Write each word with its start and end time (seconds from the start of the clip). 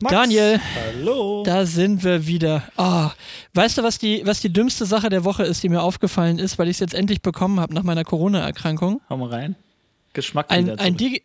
Max. 0.00 0.12
Daniel. 0.12 0.60
Hallo. 0.76 1.42
Da 1.44 1.66
sind 1.66 2.04
wir 2.04 2.24
wieder. 2.26 2.62
Oh, 2.76 3.08
weißt 3.54 3.78
du, 3.78 3.82
was 3.82 3.98
die, 3.98 4.22
was 4.24 4.40
die 4.40 4.52
dümmste 4.52 4.86
Sache 4.86 5.08
der 5.08 5.24
Woche 5.24 5.42
ist, 5.42 5.62
die 5.64 5.68
mir 5.68 5.82
aufgefallen 5.82 6.38
ist, 6.38 6.56
weil 6.56 6.68
ich 6.68 6.76
es 6.76 6.80
jetzt 6.80 6.94
endlich 6.94 7.20
bekommen 7.20 7.58
habe 7.58 7.74
nach 7.74 7.82
meiner 7.82 8.04
Corona-Erkrankung? 8.04 9.00
Hau 9.10 9.16
mal 9.16 9.30
rein. 9.30 9.56
Geschmack 10.12 10.52
Ein, 10.52 10.66
wieder 10.66 10.78
ein. 10.78 10.96
Digi 10.96 11.22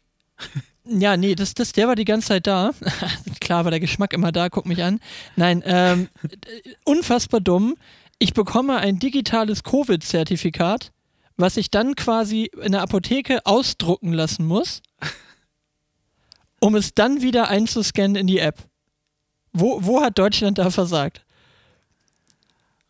Ja, 0.86 1.18
nee, 1.18 1.36
das, 1.36 1.54
das, 1.54 1.74
der 1.74 1.88
war 1.88 1.96
die 1.96 2.06
ganze 2.06 2.30
Zeit 2.30 2.48
da. 2.48 2.72
Klar 3.40 3.64
war 3.64 3.70
der 3.70 3.80
Geschmack 3.80 4.12
immer 4.12 4.32
da, 4.32 4.50
guck 4.50 4.66
mich 4.66 4.82
an. 4.84 5.00
Nein, 5.36 5.62
ähm, 5.68 6.10
unfassbar 6.84 7.42
dumm. 7.42 7.76
Ich 8.18 8.34
bekomme 8.34 8.78
ein 8.78 8.98
digitales 8.98 9.64
Covid-Zertifikat, 9.64 10.92
was 11.38 11.58
ich 11.58 11.70
dann 11.70 11.94
quasi 11.94 12.50
in 12.60 12.72
der 12.72 12.82
Apotheke 12.82 13.46
ausdrucken 13.46 14.14
lassen 14.14 14.48
muss, 14.48 14.82
um 16.64 16.76
es 16.76 16.94
dann 16.94 17.22
wieder 17.22 17.50
einzuscannen 17.50 18.16
in 18.16 18.26
die 18.26 18.40
App. 18.40 18.58
Wo, 19.52 19.80
wo 19.82 20.02
hat 20.02 20.18
Deutschland 20.18 20.58
da 20.60 20.70
versagt? 20.70 21.26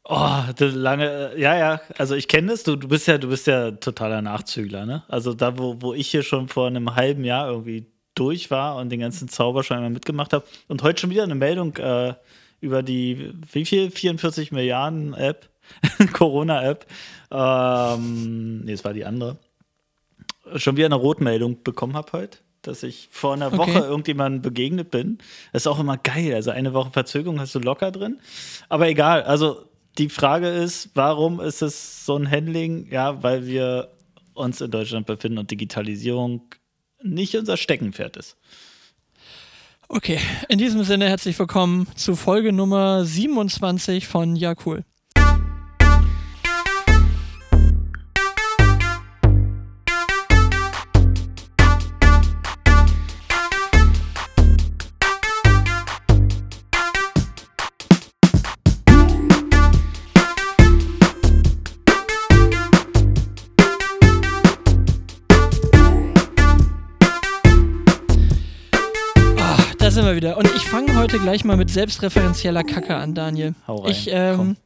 Oh, 0.04 0.44
lange, 0.59 1.31
ja, 1.38 1.58
ja, 1.58 1.81
also 1.98 2.14
ich 2.14 2.28
kenne 2.28 2.52
das, 2.52 2.62
du, 2.62 2.76
du 2.76 2.88
bist 2.88 3.08
ja, 3.08 3.17
du 3.17 3.30
bist 3.30 3.48
ja 3.48 3.72
totaler 3.72 4.22
Nachzügler, 4.22 4.86
ne? 4.86 5.04
Also 5.08 5.34
da, 5.34 5.58
wo, 5.58 5.81
wo 5.81 5.94
ich 5.95 6.12
hier 6.12 6.22
schon 6.22 6.50
vor 6.50 6.67
einem 6.67 6.95
halben 6.95 7.23
Jahr 7.23 7.50
irgendwie 7.50 7.88
durch 8.14 8.52
war 8.52 8.76
und 8.76 8.90
den 8.90 9.00
ganzen 9.00 9.28
Zauber 9.28 9.64
schon 9.64 9.78
einmal 9.78 9.90
mitgemacht 9.90 10.34
habe 10.34 10.45
und 10.67 10.84
heute 10.84 11.02
schon 11.02 11.09
wieder 11.09 11.23
eine 11.23 11.36
Meldung 11.36 11.76
äh, 11.78 12.14
über 12.62 12.84
die, 12.84 13.34
wie 13.52 13.66
viel? 13.66 13.90
44 13.90 14.52
Milliarden 14.52 15.16
App, 15.16 15.50
Corona-App. 16.14 16.86
Ähm, 17.31 18.66
nee, 18.66 18.73
es 18.73 18.86
war 18.86 18.94
die 18.94 19.05
andere. 19.05 19.38
Schon 20.58 20.78
wieder 20.78 20.86
eine 20.86 20.95
Rotmeldung 20.95 21.64
bekommen 21.64 21.95
habe 21.95 22.12
heute, 22.12 22.38
dass 22.63 22.84
ich 22.84 23.08
vor 23.12 23.34
einer 23.34 23.48
Okay. 23.48 23.58
Woche 23.58 23.80
irgendjemandem 23.80 24.41
begegnet 24.41 24.91
bin. 24.91 25.20
Das 25.52 25.63
ist 25.63 25.67
auch 25.67 25.80
immer 25.80 25.98
geil. 25.98 26.34
Also 26.34 26.52
eine 26.52 26.73
Woche 26.73 26.91
Verzögerung 26.91 27.39
hast 27.39 27.53
du 27.55 27.59
locker 27.59 27.91
drin. 27.91 28.20
Aber 28.70 28.88
egal, 28.88 29.23
also 29.23 29.66
die 29.97 30.09
Frage 30.09 30.47
ist, 30.47 30.89
warum 30.95 31.39
ist 31.39 31.61
es 31.61 32.06
so 32.06 32.16
ein 32.17 32.30
Handling? 32.30 32.88
Ja, 32.89 33.22
weil 33.22 33.45
wir 33.45 33.91
uns 34.34 34.59
in 34.61 34.72
Deutschland 34.72 35.06
befinden 35.06 35.38
und 35.38 35.52
Digitalisierung 35.52 36.41
nicht 37.02 37.36
unser 37.36 37.58
Steckenpferd 37.58 38.17
ist. 38.17 38.38
Okay, 39.89 40.19
in 40.50 40.58
diesem 40.58 40.84
Sinne 40.84 41.08
herzlich 41.08 41.38
willkommen 41.38 41.88
zu 41.95 42.16
Folge 42.16 42.52
Nummer 42.52 43.06
27 43.06 44.08
von 44.08 44.36
Ja 44.36 44.56
Cool. 44.66 44.84
Heute 71.14 71.23
gleich 71.23 71.44
mal 71.44 71.58
mit 71.58 71.69
selbstreferenzieller 71.69 72.64
Kacke 72.64 72.95
an, 72.95 73.14
Daniel. 73.14 73.53
Hau 73.67 73.75
rein, 73.75 73.92
Ich, 73.92 74.09
ähm, 74.11 74.58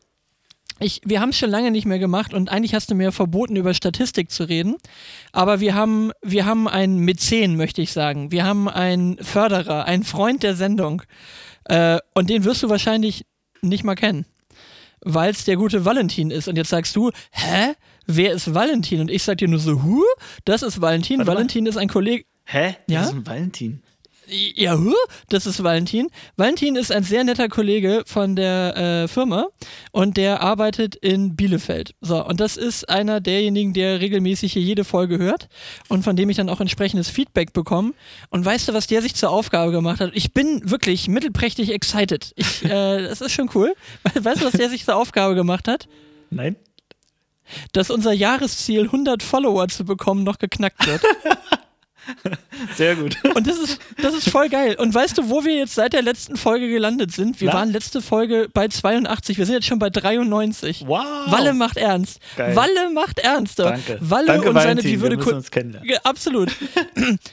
ich, 0.80 1.02
wir 1.04 1.20
haben 1.20 1.32
es 1.32 1.38
schon 1.38 1.50
lange 1.50 1.72
nicht 1.72 1.86
mehr 1.86 2.00
gemacht 2.00 2.34
und 2.34 2.50
eigentlich 2.50 2.74
hast 2.74 2.90
du 2.90 2.96
mir 2.96 3.12
verboten, 3.12 3.58
über 3.58 3.74
Statistik 3.74 4.32
zu 4.32 4.46
reden. 4.46 4.78
Aber 5.34 5.60
wir 5.60 5.76
haben, 5.76 6.14
wir 6.22 6.46
haben 6.46 6.70
einen 6.70 7.00
Mäzen, 7.00 7.58
möchte 7.58 7.82
ich 7.82 7.92
sagen. 7.92 8.32
Wir 8.32 8.46
haben 8.46 8.70
einen 8.70 9.18
Förderer, 9.18 9.84
einen 9.84 10.06
Freund 10.06 10.42
der 10.42 10.56
Sendung. 10.56 11.02
Äh, 11.66 12.00
und 12.14 12.30
den 12.30 12.46
wirst 12.46 12.64
du 12.64 12.70
wahrscheinlich 12.70 13.26
nicht 13.62 13.84
mal 13.84 13.96
kennen. 13.96 14.26
Weil 15.02 15.32
es 15.32 15.44
der 15.44 15.58
gute 15.58 15.84
Valentin 15.84 16.32
ist. 16.32 16.48
Und 16.48 16.56
jetzt 16.56 16.70
sagst 16.70 16.96
du, 16.96 17.12
hä? 17.32 17.74
Wer 18.06 18.32
ist 18.32 18.54
Valentin? 18.54 19.02
Und 19.02 19.12
ich 19.12 19.24
sag 19.24 19.40
dir 19.40 19.50
nur 19.50 19.60
so, 19.60 19.84
huh? 19.84 20.02
Das 20.46 20.62
ist 20.62 20.80
Valentin. 20.80 21.18
Warte 21.18 21.30
mal. 21.30 21.36
Valentin 21.36 21.66
ist 21.66 21.76
ein 21.76 21.90
Kollege. 21.90 22.24
Hä? 22.46 22.78
Ja? 22.88 23.02
Das 23.02 23.10
ist 23.10 23.16
ein 23.16 23.28
Valentin. 23.28 23.82
Ja, 24.30 24.78
das 25.30 25.46
ist 25.46 25.64
Valentin. 25.64 26.10
Valentin 26.36 26.76
ist 26.76 26.92
ein 26.92 27.04
sehr 27.04 27.24
netter 27.24 27.48
Kollege 27.48 28.04
von 28.06 28.36
der 28.36 28.76
äh, 28.76 29.08
Firma 29.08 29.48
und 29.92 30.18
der 30.18 30.42
arbeitet 30.42 30.96
in 30.96 31.38
Bielefeld. 31.38 31.96
So, 32.02 32.26
und 32.26 32.42
das 32.42 32.58
ist 32.58 32.90
einer 32.90 33.22
derjenigen, 33.22 33.74
der 33.74 34.02
regelmäßig 34.02 34.52
hier 34.52 34.62
jede 34.62 34.84
Folge 34.84 35.18
hört 35.18 35.48
und 35.88 36.04
von 36.04 36.18
dem 36.18 36.30
ich 36.30 36.36
dann 36.36 36.50
auch 36.50 36.60
entsprechendes 36.60 37.10
Feedback 37.10 37.54
bekomme. 37.54 37.94
Und 38.30 38.44
weißt 38.44 38.68
du, 38.68 38.74
was 38.74 38.88
der 38.88 39.02
sich 39.02 39.16
zur 39.16 39.30
Aufgabe 39.30 39.72
gemacht 39.72 40.02
hat? 40.02 40.12
Ich 40.14 40.34
bin 40.34 40.70
wirklich 40.70 41.08
mittelprächtig 41.08 41.72
excited. 41.72 42.34
Ich, 42.36 42.66
äh, 42.66 43.04
das 43.08 43.22
ist 43.22 43.32
schon 43.32 43.50
cool. 43.56 43.74
Weißt 44.14 44.42
du, 44.42 44.46
was 44.46 44.54
der 44.54 44.70
sich 44.70 44.84
zur 44.84 44.98
Aufgabe 44.98 45.36
gemacht 45.36 45.70
hat? 45.70 45.88
Nein? 46.30 46.58
Dass 47.72 47.90
unser 47.90 48.12
Jahresziel 48.12 48.84
100 48.84 49.24
Follower 49.24 49.70
zu 49.70 49.86
bekommen 49.86 50.24
noch 50.24 50.38
geknackt 50.38 50.86
wird. 50.86 51.02
Sehr 52.76 52.96
gut. 52.96 53.18
Und 53.36 53.48
das 53.48 53.58
ist, 53.58 53.80
das 54.02 54.14
ist 54.14 54.30
voll 54.30 54.50
geil. 54.50 54.76
Und 54.80 54.94
weißt 54.94 55.18
du, 55.18 55.30
wo 55.30 55.44
wir 55.44 55.56
jetzt 55.56 55.76
seit 55.76 55.94
der 55.94 56.02
letzten 56.02 56.38
Folge 56.38 56.68
gelandet 56.68 57.12
sind? 57.12 57.40
Wir 57.42 57.50
Na? 57.50 57.56
waren 57.56 57.72
letzte 57.72 58.02
Folge 58.02 58.48
bei 58.54 58.68
82, 58.68 59.38
wir 59.38 59.46
sind 59.46 59.56
jetzt 59.56 59.68
schon 59.68 59.80
bei 59.80 59.90
93. 59.90 60.86
Wow. 60.88 61.04
Walle 61.28 61.54
macht 61.54 61.78
ernst. 61.78 62.20
Geil. 62.36 62.56
Walle 62.56 62.90
macht 62.94 63.20
ernst. 63.20 63.60
Danke. 63.60 63.98
Walle 64.02 64.28
Danke, 64.28 64.50
und 64.50 64.56
seine, 64.60 64.84
wie 64.84 65.02
würde 65.02 65.18
wir 65.18 65.36
uns 65.36 65.52
kennenlernen. 65.52 65.90
Absolut. 66.04 66.52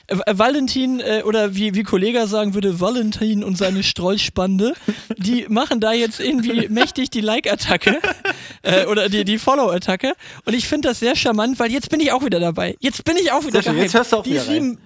Äh, 0.07 0.17
Valentin 0.39 1.01
äh, 1.01 1.23
oder 1.25 1.55
wie, 1.55 1.75
wie 1.75 1.83
Kollega 1.83 2.27
sagen 2.27 2.55
würde, 2.55 2.81
Valentin 2.81 3.43
und 3.43 3.57
seine 3.57 3.83
Strollspande, 3.83 4.75
die 5.17 5.47
machen 5.49 5.81
da 5.81 5.93
jetzt 5.93 6.21
irgendwie 6.21 6.69
mächtig 6.69 7.11
die 7.11 7.21
Like-Attacke 7.21 7.99
äh, 8.63 8.85
oder 8.87 9.09
die, 9.09 9.25
die 9.25 9.39
Follow-Attacke. 9.39 10.15
Und 10.45 10.55
ich 10.55 10.69
finde 10.69 10.89
das 10.89 11.01
sehr 11.01 11.17
charmant, 11.17 11.59
weil 11.59 11.73
jetzt 11.73 11.91
bin 11.91 12.01
ich 12.01 12.13
auch 12.13 12.25
wieder 12.25 12.41
dabei. 12.41 12.77
Jetzt 12.81 13.05
bin 13.05 13.17
ich 13.17 13.33
auch 13.33 13.45
wieder 13.45 13.63
gehypt. 13.63 13.83
jetzt 13.83 13.95
hörst 13.95 14.13
du 14.13 14.17
auch 14.19 14.23
die 14.23 14.33
wieder 14.33 14.45
sieben, 14.71 14.79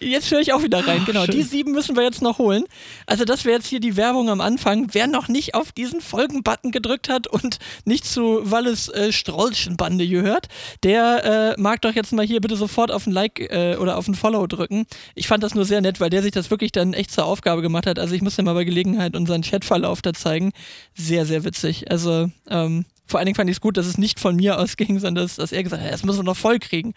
Jetzt 0.00 0.30
höre 0.30 0.40
ich 0.40 0.52
auch 0.52 0.62
wieder 0.62 0.86
rein, 0.86 1.04
genau. 1.04 1.24
schön. 1.24 1.34
Die 1.34 1.42
sieben 1.42 1.72
müssen 1.72 1.96
wir 1.96 2.02
jetzt 2.02 2.22
noch 2.22 2.38
holen. 2.38 2.64
Also 3.06 3.24
das 3.24 3.44
wäre 3.44 3.56
jetzt 3.56 3.66
hier 3.66 3.80
die 3.80 3.96
Werbung 3.96 4.28
am 4.28 4.40
Anfang. 4.40 4.88
Wer 4.92 5.06
noch 5.06 5.28
nicht 5.28 5.54
auf 5.54 5.72
diesen 5.72 6.00
Folgen-Button 6.00 6.70
gedrückt 6.70 7.08
hat 7.08 7.26
und 7.26 7.58
nicht 7.84 8.04
zu 8.04 8.50
Walles 8.50 8.88
äh, 8.88 9.12
Strollschen-Bande 9.12 10.06
gehört, 10.06 10.48
der 10.82 11.54
äh, 11.56 11.60
mag 11.60 11.80
doch 11.82 11.94
jetzt 11.94 12.12
mal 12.12 12.26
hier 12.26 12.40
bitte 12.40 12.56
sofort 12.56 12.90
auf 12.90 13.06
ein 13.06 13.12
Like 13.12 13.40
äh, 13.40 13.76
oder 13.76 13.96
auf 13.96 14.08
ein 14.08 14.14
Follow 14.14 14.46
drücken. 14.46 14.86
Ich 15.14 15.28
fand 15.28 15.42
das 15.42 15.54
nur 15.54 15.64
sehr 15.64 15.80
nett, 15.80 16.00
weil 16.00 16.10
der 16.10 16.22
sich 16.22 16.32
das 16.32 16.50
wirklich 16.50 16.72
dann 16.72 16.92
echt 16.92 17.10
zur 17.10 17.24
Aufgabe 17.24 17.62
gemacht 17.62 17.86
hat. 17.86 17.98
Also 17.98 18.14
ich 18.14 18.22
muss 18.22 18.36
dir 18.36 18.42
mal 18.42 18.54
bei 18.54 18.64
Gelegenheit 18.64 19.16
unseren 19.16 19.42
Chatverlauf 19.42 20.02
da 20.02 20.12
zeigen. 20.12 20.52
Sehr, 20.94 21.26
sehr 21.26 21.44
witzig. 21.44 21.90
Also 21.90 22.30
ähm, 22.48 22.84
vor 23.06 23.18
allen 23.18 23.26
Dingen 23.26 23.36
fand 23.36 23.48
ich 23.48 23.56
es 23.56 23.60
gut, 23.60 23.76
dass 23.76 23.86
es 23.86 23.98
nicht 23.98 24.18
von 24.18 24.36
mir 24.36 24.58
ausging, 24.58 24.98
sondern 24.98 25.24
dass, 25.24 25.36
dass 25.36 25.52
er 25.52 25.62
gesagt 25.62 25.82
hat, 25.82 25.92
das 25.92 26.04
müssen 26.04 26.18
wir 26.18 26.24
noch 26.24 26.36
voll 26.36 26.58
kriegen. 26.58 26.94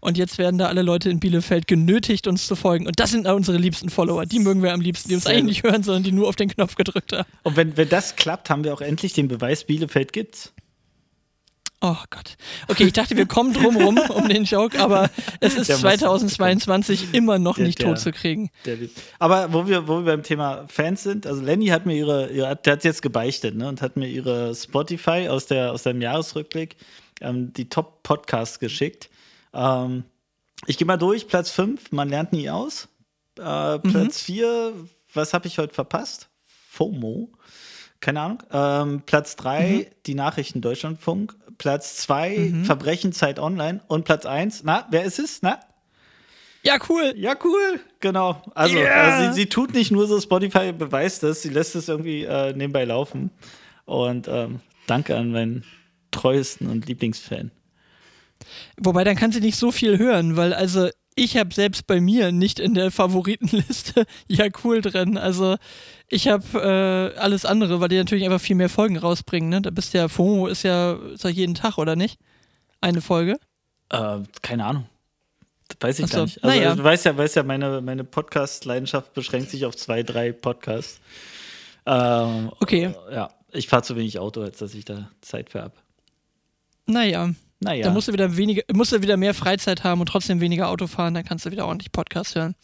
Und 0.00 0.18
jetzt 0.18 0.38
werden 0.38 0.58
da 0.58 0.66
alle 0.66 0.82
Leute 0.82 1.08
in 1.08 1.20
Bielefeld 1.20 1.66
genötigt, 1.68 2.26
uns 2.26 2.46
zu 2.46 2.56
folgen. 2.56 2.86
Und 2.86 2.98
das 2.98 3.12
sind 3.12 3.26
unsere 3.26 3.58
liebsten 3.58 3.88
Follower. 3.88 4.26
Die 4.26 4.40
mögen 4.40 4.62
wir 4.62 4.72
am 4.72 4.80
liebsten, 4.80 5.08
die 5.08 5.14
uns 5.14 5.26
eigentlich 5.26 5.44
nicht 5.44 5.62
hören, 5.62 5.82
sondern 5.82 6.02
die 6.02 6.12
nur 6.12 6.28
auf 6.28 6.36
den 6.36 6.48
Knopf 6.48 6.74
gedrückt 6.74 7.12
haben. 7.12 7.28
Und 7.44 7.56
wenn, 7.56 7.76
wenn 7.76 7.88
das 7.88 8.16
klappt, 8.16 8.50
haben 8.50 8.64
wir 8.64 8.74
auch 8.74 8.80
endlich 8.80 9.12
den 9.12 9.28
Beweis, 9.28 9.64
Bielefeld 9.64 10.12
gibt's. 10.12 10.52
Oh 11.84 11.96
Gott. 12.10 12.36
Okay, 12.68 12.84
ich 12.84 12.92
dachte, 12.92 13.16
wir 13.16 13.26
kommen 13.26 13.52
drum 13.52 13.76
rum 13.76 13.98
um 14.14 14.28
den 14.28 14.44
Joke, 14.44 14.78
aber 14.80 15.10
es 15.40 15.54
ist 15.56 15.68
Der 15.68 15.76
muss- 15.76 15.80
2022 15.82 17.12
immer 17.12 17.38
noch 17.40 17.56
Der- 17.56 17.66
nicht 17.66 17.80
der- 17.80 17.88
tot 17.88 17.98
zu 17.98 18.12
kriegen. 18.12 18.50
Der 18.64 18.78
Aber 19.18 19.52
wo 19.52 19.66
wir, 19.66 19.88
wo 19.88 19.96
wir 19.98 20.04
beim 20.04 20.22
Thema 20.22 20.64
Fans 20.68 21.02
sind, 21.02 21.26
also 21.26 21.42
Lenny 21.42 21.66
hat 21.66 21.84
mir 21.84 21.96
ihre, 21.96 22.30
ihre 22.30 22.54
der 22.56 22.74
hat 22.74 22.84
jetzt 22.84 23.02
gebeichtet, 23.02 23.56
ne, 23.56 23.66
und 23.68 23.82
hat 23.82 23.96
mir 23.96 24.06
ihre 24.06 24.54
Spotify 24.54 25.26
aus, 25.28 25.46
der, 25.46 25.72
aus 25.72 25.82
deinem 25.82 26.00
Jahresrückblick 26.02 26.76
ähm, 27.20 27.52
die 27.52 27.68
Top-Podcasts 27.68 28.60
geschickt. 28.60 29.10
Ähm, 29.52 30.04
ich 30.66 30.78
gehe 30.78 30.86
mal 30.86 30.96
durch, 30.98 31.26
Platz 31.26 31.50
5, 31.50 31.90
man 31.90 32.08
lernt 32.08 32.32
nie 32.32 32.48
aus. 32.48 32.86
Äh, 33.38 33.78
Platz 33.80 34.20
4, 34.22 34.72
was 35.14 35.34
habe 35.34 35.48
ich 35.48 35.58
heute 35.58 35.74
verpasst? 35.74 36.28
FOMO. 36.70 37.30
Keine 38.00 38.20
Ahnung. 38.20 38.42
Ähm, 38.52 39.02
Platz 39.06 39.36
3, 39.36 39.90
die 40.06 40.14
Nachrichten 40.14 40.60
Deutschlandfunk. 40.60 41.34
Platz 41.58 41.96
2, 41.98 42.52
Verbrechen 42.64 43.12
Zeit 43.12 43.38
Online. 43.38 43.80
Und 43.88 44.04
Platz 44.04 44.26
1, 44.26 44.64
na, 44.64 44.86
wer 44.90 45.04
ist 45.04 45.18
es? 45.18 45.42
Na? 45.42 45.60
Ja, 46.64 46.76
cool. 46.88 47.12
Ja, 47.16 47.34
cool. 47.44 47.80
Genau. 48.00 48.40
Also, 48.54 48.78
Yeah. 48.78 49.24
äh, 49.24 49.28
sie, 49.28 49.34
sie 49.34 49.46
tut 49.46 49.74
nicht 49.74 49.90
nur 49.90 50.06
so, 50.06 50.20
Spotify 50.20 50.72
beweist 50.72 51.22
das, 51.22 51.42
sie 51.42 51.48
lässt 51.48 51.74
es 51.74 51.88
irgendwie 51.88 52.22
äh, 52.24 52.52
nebenbei 52.52 52.84
laufen. 52.84 53.30
Und 53.84 54.28
ähm, 54.28 54.60
danke 54.86 55.16
an 55.16 55.32
meinen 55.32 55.64
treuesten 56.12 56.68
und 56.68 56.86
Lieblingsfan. 56.86 57.50
Wobei, 58.80 59.04
dann 59.04 59.16
kann 59.16 59.32
sie 59.32 59.40
nicht 59.40 59.56
so 59.56 59.72
viel 59.72 59.98
hören, 59.98 60.36
weil 60.36 60.52
also 60.54 60.88
ich 61.14 61.36
habe 61.36 61.52
selbst 61.54 61.86
bei 61.86 62.00
mir 62.00 62.32
nicht 62.32 62.58
in 62.58 62.74
der 62.74 62.90
Favoritenliste 62.90 64.04
ja 64.28 64.46
cool 64.64 64.80
drin. 64.80 65.18
Also 65.18 65.56
ich 66.12 66.28
habe 66.28 67.14
äh, 67.14 67.18
alles 67.18 67.46
andere, 67.46 67.80
weil 67.80 67.88
die 67.88 67.96
natürlich 67.96 68.24
einfach 68.24 68.40
viel 68.40 68.54
mehr 68.54 68.68
Folgen 68.68 68.98
rausbringen. 68.98 69.48
Ne? 69.48 69.62
Da 69.62 69.70
bist 69.70 69.94
ja, 69.94 70.08
FOMO 70.08 70.46
ist 70.46 70.62
ja, 70.62 70.92
ist 70.92 71.24
ja 71.24 71.30
jeden 71.30 71.54
Tag, 71.54 71.78
oder 71.78 71.96
nicht? 71.96 72.20
Eine 72.82 73.00
Folge. 73.00 73.38
Äh, 73.88 74.18
keine 74.42 74.66
Ahnung. 74.66 74.86
Weiß 75.80 75.98
ich 76.00 76.08
so, 76.08 76.16
gar 76.18 76.24
nicht. 76.24 76.44
Also, 76.44 76.58
naja. 76.58 76.74
du 76.74 76.84
weißt 76.84 77.06
ja, 77.06 77.16
weißt 77.16 77.36
ja 77.36 77.42
meine, 77.44 77.80
meine 77.80 78.04
Podcast-Leidenschaft 78.04 79.14
beschränkt 79.14 79.48
sich 79.48 79.64
auf 79.64 79.74
zwei, 79.74 80.02
drei 80.02 80.32
Podcasts. 80.32 81.00
Ähm, 81.86 82.52
Okay. 82.60 82.94
Ja, 83.10 83.30
ich 83.50 83.68
fahre 83.68 83.82
zu 83.82 83.96
wenig 83.96 84.18
Auto, 84.18 84.42
als 84.42 84.58
dass 84.58 84.74
ich 84.74 84.84
da 84.84 85.08
Zeit 85.22 85.48
für 85.48 85.62
habe. 85.62 85.74
Naja. 86.84 87.30
Naja, 87.62 87.84
Da 87.84 87.90
musst 87.92 88.08
du 88.08 88.12
wieder 88.12 88.36
weniger, 88.36 88.62
musst 88.72 88.92
du 88.92 89.02
wieder 89.02 89.16
mehr 89.16 89.34
Freizeit 89.34 89.84
haben 89.84 90.00
und 90.00 90.06
trotzdem 90.06 90.40
weniger 90.40 90.68
Auto 90.68 90.86
fahren, 90.86 91.14
dann 91.14 91.24
kannst 91.24 91.46
du 91.46 91.50
wieder 91.50 91.66
ordentlich 91.66 91.92
Podcast 91.92 92.34
hören. 92.34 92.54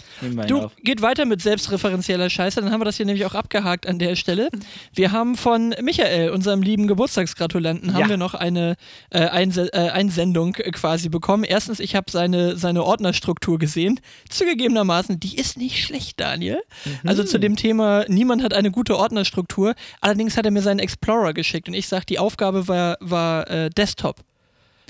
Du, 0.47 0.62
auf. 0.62 0.77
geht 0.83 1.03
weiter 1.03 1.25
mit 1.25 1.41
selbstreferenzieller 1.41 2.29
Scheiße, 2.31 2.61
dann 2.61 2.71
haben 2.73 2.81
wir 2.81 2.85
das 2.85 2.97
hier 2.97 3.06
nämlich 3.06 3.25
auch 3.27 3.35
abgehakt 3.35 3.87
an 3.87 3.99
der 3.99 4.17
Stelle. 4.17 4.49
Wir 4.95 5.12
haben 5.12 5.37
von 5.37 5.75
Michael, 5.83 6.31
unserem 6.31 6.62
lieben 6.62 6.87
Geburtstagsgratulanten, 6.89 7.93
haben 7.95 8.00
Ja. 8.00 8.09
wir 8.09 8.17
noch 8.17 8.35
eine 8.35 8.75
äh, 9.11 9.21
Einse 9.29 9.73
äh, 9.73 9.91
Einsendung 9.91 10.55
äh, 10.56 10.71
quasi 10.71 11.09
bekommen. 11.09 11.44
Erstens, 11.44 11.79
ich 11.81 11.94
habe 11.94 12.11
seine, 12.11 12.56
seine 12.56 12.83
Ordnerstruktur 12.85 13.59
gesehen. 13.59 14.01
Zugegebenermaßen, 14.29 15.21
die 15.21 15.37
ist 15.37 15.56
nicht 15.56 15.85
schlecht, 15.85 16.19
Daniel. 16.21 16.61
Mhm. 16.85 17.09
Also 17.09 17.25
zu 17.25 17.39
dem 17.39 17.56
Thema, 17.56 18.05
niemand 18.09 18.43
hat 18.43 18.55
eine 18.55 18.71
gute 18.71 18.97
Ordnerstruktur. 18.97 19.75
Allerdings 20.01 20.37
hat 20.37 20.44
er 20.47 20.51
mir 20.51 20.62
seinen 20.62 20.81
Explorer 20.81 21.33
geschickt 21.35 21.69
und 21.69 21.75
ich 21.75 21.87
sag, 21.89 22.06
die 22.06 22.19
Aufgabe 22.19 22.67
war, 22.69 22.97
war 23.01 23.49
äh, 23.51 23.71
Desktop. 23.71 24.21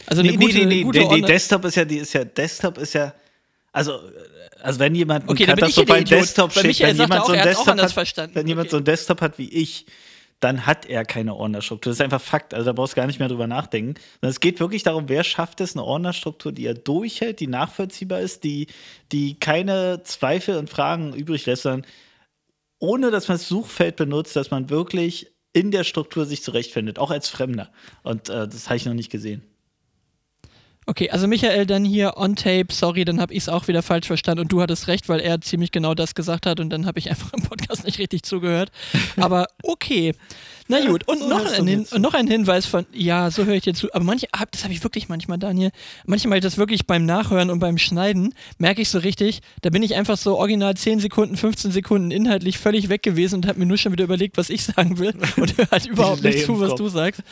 Also 0.06 0.22
eine 0.22 0.32
Nee, 0.32 0.36
gute, 0.36 0.58
nee, 0.58 0.64
nee, 0.64 0.82
gute 0.82 1.00
nee, 1.00 1.20
nee, 1.20 1.26
Desktop 1.26 1.64
ist 1.64 1.74
ja, 1.76 1.84
die 1.84 1.98
ist 1.98 2.12
ja, 2.12 2.24
Desktop 2.24 2.78
ist 2.78 2.94
ja, 2.94 3.14
also, 3.72 4.00
also 4.62 4.80
wenn 4.80 4.94
jemand 4.94 5.28
Okay, 5.28 5.46
katastrophalen. 5.46 6.04
Desktop 6.04 6.54
Michael 6.56 6.90
wenn 6.90 6.96
jemand 6.96 7.22
auch, 7.22 7.26
so 7.26 7.32
einen 7.32 7.42
Desktop 7.42 7.80
hat, 7.80 7.92
verstanden. 7.92 8.34
wenn 8.34 8.46
jemand 8.46 8.70
so 8.70 8.76
einen 8.76 8.84
Desktop 8.84 9.20
hat 9.20 9.38
wie 9.38 9.48
ich, 9.48 9.86
dann 10.40 10.66
hat 10.66 10.86
er 10.86 11.04
keine 11.04 11.34
Ordnerstruktur. 11.34 11.90
Das 11.90 11.98
ist 11.98 12.04
einfach 12.04 12.20
Fakt. 12.20 12.54
Also 12.54 12.66
da 12.66 12.72
brauchst 12.72 12.92
du 12.92 12.96
gar 12.96 13.06
nicht 13.06 13.18
mehr 13.18 13.28
drüber 13.28 13.46
nachdenken. 13.46 13.94
Sondern 14.20 14.30
es 14.30 14.40
geht 14.40 14.60
wirklich 14.60 14.84
darum, 14.84 15.08
wer 15.08 15.24
schafft 15.24 15.60
es, 15.60 15.74
eine 15.74 15.84
Ordnerstruktur, 15.84 16.52
die 16.52 16.64
er 16.64 16.74
durchhält, 16.74 17.40
die 17.40 17.48
nachvollziehbar 17.48 18.20
ist, 18.20 18.44
die, 18.44 18.68
die 19.10 19.38
keine 19.38 20.02
Zweifel 20.04 20.56
und 20.56 20.70
Fragen 20.70 21.12
übrig 21.12 21.44
lässt, 21.46 21.62
sondern 21.62 21.86
ohne 22.78 23.10
dass 23.10 23.26
man 23.26 23.36
das 23.36 23.48
Suchfeld 23.48 23.96
benutzt, 23.96 24.36
dass 24.36 24.52
man 24.52 24.70
wirklich 24.70 25.32
in 25.52 25.72
der 25.72 25.82
Struktur 25.82 26.24
sich 26.24 26.42
zurechtfindet, 26.42 27.00
auch 27.00 27.10
als 27.10 27.28
Fremder. 27.28 27.72
Und 28.04 28.28
äh, 28.28 28.46
das 28.46 28.66
habe 28.66 28.76
ich 28.76 28.86
noch 28.86 28.94
nicht 28.94 29.10
gesehen. 29.10 29.42
Okay, 30.88 31.10
also 31.10 31.26
Michael 31.26 31.66
dann 31.66 31.84
hier 31.84 32.16
on 32.16 32.34
tape, 32.34 32.68
sorry, 32.70 33.04
dann 33.04 33.20
habe 33.20 33.34
ich 33.34 33.40
es 33.40 33.50
auch 33.50 33.68
wieder 33.68 33.82
falsch 33.82 34.06
verstanden 34.06 34.40
und 34.40 34.50
du 34.50 34.62
hattest 34.62 34.88
recht, 34.88 35.10
weil 35.10 35.20
er 35.20 35.38
ziemlich 35.42 35.70
genau 35.70 35.92
das 35.92 36.14
gesagt 36.14 36.46
hat 36.46 36.60
und 36.60 36.70
dann 36.70 36.86
habe 36.86 36.98
ich 36.98 37.10
einfach 37.10 37.30
im 37.34 37.42
Podcast 37.42 37.84
nicht 37.84 37.98
richtig 37.98 38.22
zugehört. 38.22 38.70
Aber 39.18 39.48
okay. 39.62 40.14
Na 40.70 40.84
gut, 40.86 41.08
und 41.08 41.18
so 41.20 41.28
noch, 41.28 41.44
ein 41.52 41.66
Hin 41.66 41.86
noch 41.98 42.12
ein 42.14 42.26
Hinweis 42.28 42.66
von, 42.66 42.84
ja, 42.92 43.30
so 43.30 43.44
höre 43.46 43.54
ich 43.54 43.62
dir 43.62 43.72
zu, 43.74 43.92
aber 43.94 44.04
manche, 44.04 44.26
hab- 44.36 44.52
das 44.52 44.64
habe 44.64 44.72
ich 44.74 44.82
wirklich 44.84 45.08
manchmal, 45.08 45.38
Daniel, 45.38 45.70
manchmal 46.06 46.40
das 46.40 46.58
wirklich 46.58 46.86
beim 46.86 47.06
Nachhören 47.06 47.48
und 47.50 47.58
beim 47.58 47.78
Schneiden, 47.78 48.34
merke 48.58 48.82
ich 48.82 48.90
so 48.90 48.98
richtig, 48.98 49.40
da 49.62 49.70
bin 49.70 49.82
ich 49.82 49.94
einfach 49.94 50.18
so 50.18 50.36
original 50.38 50.76
10 50.76 51.00
Sekunden, 51.00 51.36
15 51.38 51.70
Sekunden 51.72 52.10
inhaltlich 52.10 52.58
völlig 52.58 52.88
weg 52.90 53.02
gewesen 53.02 53.36
und 53.36 53.46
habe 53.46 53.58
mir 53.58 53.66
nur 53.66 53.78
schon 53.78 53.92
wieder 53.92 54.04
überlegt, 54.04 54.36
was 54.36 54.50
ich 54.50 54.62
sagen 54.64 54.98
will 54.98 55.14
und 55.36 55.56
höre 55.56 55.70
halt 55.70 55.86
überhaupt 55.86 56.22
nicht 56.22 56.44
zu, 56.44 56.60
was 56.60 56.74
du 56.74 56.88
sagst. 56.88 57.22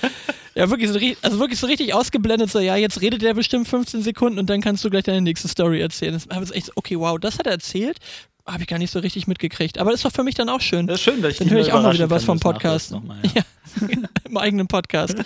Ja, 0.55 0.71
wirklich 0.71 0.91
so, 0.91 0.99
also 1.21 1.39
wirklich 1.39 1.59
so 1.61 1.67
richtig 1.67 1.93
ausgeblendet, 1.93 2.51
so, 2.51 2.59
ja, 2.61 2.77
jetzt 2.77 3.03
redet 3.03 3.23
er 3.23 3.35
bestimmt 3.35 3.69
15 3.69 4.01
Sekunden 4.03 4.39
und 4.39 4.49
dann 4.49 4.63
kannst 4.63 4.83
du 4.85 4.89
gleich 4.89 5.05
deine 5.05 5.21
nächste 5.21 5.49
Story 5.49 5.81
erzählen. 5.83 6.15
Das 6.15 6.27
war 6.31 6.43
echt 6.57 6.71
okay, 6.77 6.99
wow, 6.99 7.19
das 7.19 7.39
hat 7.39 7.47
er 7.47 7.53
erzählt. 7.53 7.99
Habe 8.47 8.63
ich 8.63 8.69
gar 8.69 8.79
nicht 8.79 8.93
so 8.93 9.01
richtig 9.01 9.27
mitgekriegt. 9.27 9.79
Aber 9.79 9.93
ist 9.93 10.05
doch 10.05 10.13
für 10.13 10.23
mich 10.23 10.37
dann 10.37 10.49
auch 10.49 10.61
schön. 10.61 10.87
Das 10.87 10.97
ist 10.99 11.03
schön, 11.03 11.21
dass 11.21 11.33
ich 11.33 11.39
Dann 11.39 11.51
höre 11.51 11.61
ich 11.61 11.73
auch 11.73 11.83
mal 11.83 11.93
wieder 11.95 12.11
was 12.11 12.25
vom 12.25 12.39
das 12.39 12.43
Podcast. 12.43 12.91
Nochmal, 12.93 13.19
Ja. 13.35 13.43
Im 14.25 14.37
eigenen 14.37 14.69
Podcast. 14.69 15.17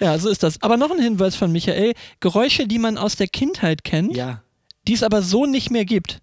Ja, 0.00 0.18
so 0.18 0.28
ist 0.30 0.42
das. 0.42 0.60
Aber 0.62 0.76
noch 0.76 0.90
ein 0.90 0.98
Hinweis 0.98 1.36
von 1.36 1.52
Michael: 1.52 1.92
Geräusche, 2.20 2.66
die 2.66 2.78
man 2.78 2.96
aus 2.98 3.16
der 3.16 3.28
Kindheit 3.28 3.84
kennt, 3.84 4.16
ja. 4.16 4.42
die 4.88 4.94
es 4.94 5.02
aber 5.02 5.22
so 5.22 5.46
nicht 5.46 5.70
mehr 5.70 5.84
gibt. 5.84 6.20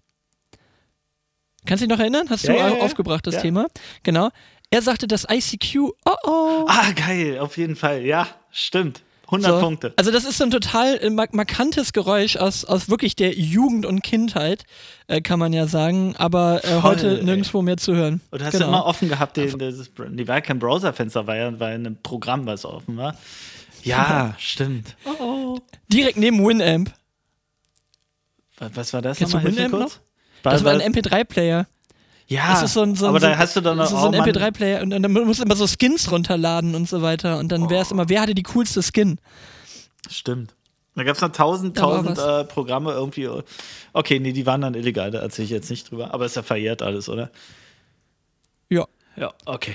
Kannst 1.66 1.82
du 1.82 1.86
dich 1.86 1.94
noch 1.96 2.00
erinnern? 2.00 2.26
Hast 2.28 2.44
Ja, 2.44 2.52
du 2.54 2.58
ja, 2.58 2.68
au- 2.68 2.76
ja. 2.76 2.82
aufgebracht, 2.82 3.26
das 3.26 3.36
Ja. 3.36 3.40
Thema? 3.42 3.66
Genau. 4.02 4.30
Er 4.70 4.82
sagte 4.82 5.06
das 5.08 5.26
ICQ, 5.30 5.76
oh 6.04 6.14
oh. 6.24 6.64
Ah, 6.68 6.90
geil, 6.92 7.38
auf 7.38 7.56
jeden 7.56 7.76
Fall. 7.76 8.02
Ja, 8.04 8.26
stimmt. 8.50 9.02
100 9.30 9.50
So. 9.50 9.60
Punkte. 9.60 9.92
Also 9.96 10.10
das 10.10 10.24
ist 10.24 10.38
so 10.38 10.44
ein 10.44 10.50
total 10.50 10.96
äh, 10.96 11.10
mark 11.10 11.34
markantes 11.34 11.92
Geräusch 11.92 12.36
aus, 12.36 12.64
aus 12.64 12.88
wirklich 12.88 13.14
der 13.14 13.32
Jugend 13.34 13.86
und 13.86 14.02
Kindheit, 14.02 14.64
äh, 15.06 15.20
kann 15.20 15.38
man 15.38 15.52
ja 15.52 15.66
sagen, 15.66 16.14
aber 16.16 16.64
äh, 16.64 16.82
heute 16.82 17.18
ey. 17.18 17.24
nirgendwo 17.24 17.62
mehr 17.62 17.76
zu 17.76 17.94
hören. 17.94 18.20
Und 18.30 18.42
hast 18.42 18.52
genau. 18.52 18.66
du 18.66 18.70
immer 18.70 18.86
offen 18.86 19.08
gehabt, 19.08 19.36
den, 19.36 19.56
das, 19.58 19.90
die 19.96 20.28
war 20.28 20.40
kein 20.40 20.58
Browserfenster, 20.58 21.26
war 21.26 21.36
ja, 21.36 21.60
war 21.60 21.68
ein 21.68 21.98
Programm, 22.02 22.46
was 22.46 22.64
offen 22.64 22.96
war. 22.96 23.16
Ja, 23.82 24.34
stimmt. 24.38 24.96
Direkt 25.88 26.18
neben 26.18 26.44
Winamp. 26.44 26.92
Was, 28.58 28.70
was 28.74 28.92
war 28.92 29.02
das 29.02 29.18
Kennst 29.18 29.32
du 29.32 29.38
nochmal? 29.38 29.56
Winamp 29.56 29.70
kurz? 29.72 30.00
War, 30.42 30.52
Das 30.52 30.64
war, 30.64 30.72
ein 30.72 30.80
MP3-Player. 30.80 31.66
Ja, 32.30 32.52
Das 32.52 32.62
ist 32.62 32.72
so 32.74 32.82
ein, 32.82 32.94
so 32.94 33.04
ein, 33.06 33.10
aber 33.10 33.20
so 33.20 33.26
da 33.26 33.32
ein- 33.32 33.38
hast 33.38 33.56
du 33.56 33.60
dann 33.60 33.76
das 33.78 33.92
auch 33.92 33.96
ist 33.96 34.02
so 34.02 34.08
ein 34.10 34.16
Mann, 34.18 34.30
MP3-Player 34.30 34.82
und, 34.82 34.92
und 34.94 35.02
dann 35.02 35.12
musst 35.12 35.40
du 35.40 35.44
immer 35.44 35.56
so 35.56 35.66
Skins 35.66 36.10
runterladen 36.10 36.74
und 36.74 36.88
so 36.88 37.02
weiter 37.02 37.38
und 37.38 37.50
dann 37.52 37.68
wäre 37.68 37.82
es 37.82 37.90
immer, 37.90 38.08
wer 38.08 38.22
hatte 38.22 38.34
die 38.34 38.42
coolste 38.44 38.82
Skin? 38.82 39.18
Stimmt. 40.08 40.54
Da 40.96 41.04
gab 41.04 41.14
es 41.16 41.22
noch 41.22 41.30
tausend, 41.32 41.76
tausend 41.76 42.18
äh, 42.18 42.44
Programme 42.44 42.92
irgendwie. 42.92 43.28
Okay, 43.92 44.18
nee, 44.18 44.32
die 44.32 44.44
waren 44.46 44.60
dann 44.60 44.74
illegal, 44.74 45.10
da 45.10 45.20
erzähle 45.20 45.44
ich 45.44 45.50
jetzt 45.50 45.70
nicht 45.70 45.90
drüber. 45.90 46.12
Aber 46.12 46.26
ist 46.26 46.36
ja 46.36 46.42
verjährt 46.42 46.82
alles, 46.82 47.08
oder? 47.08 47.30
Ja. 48.68 48.86
Ja, 49.16 49.32
okay. 49.46 49.74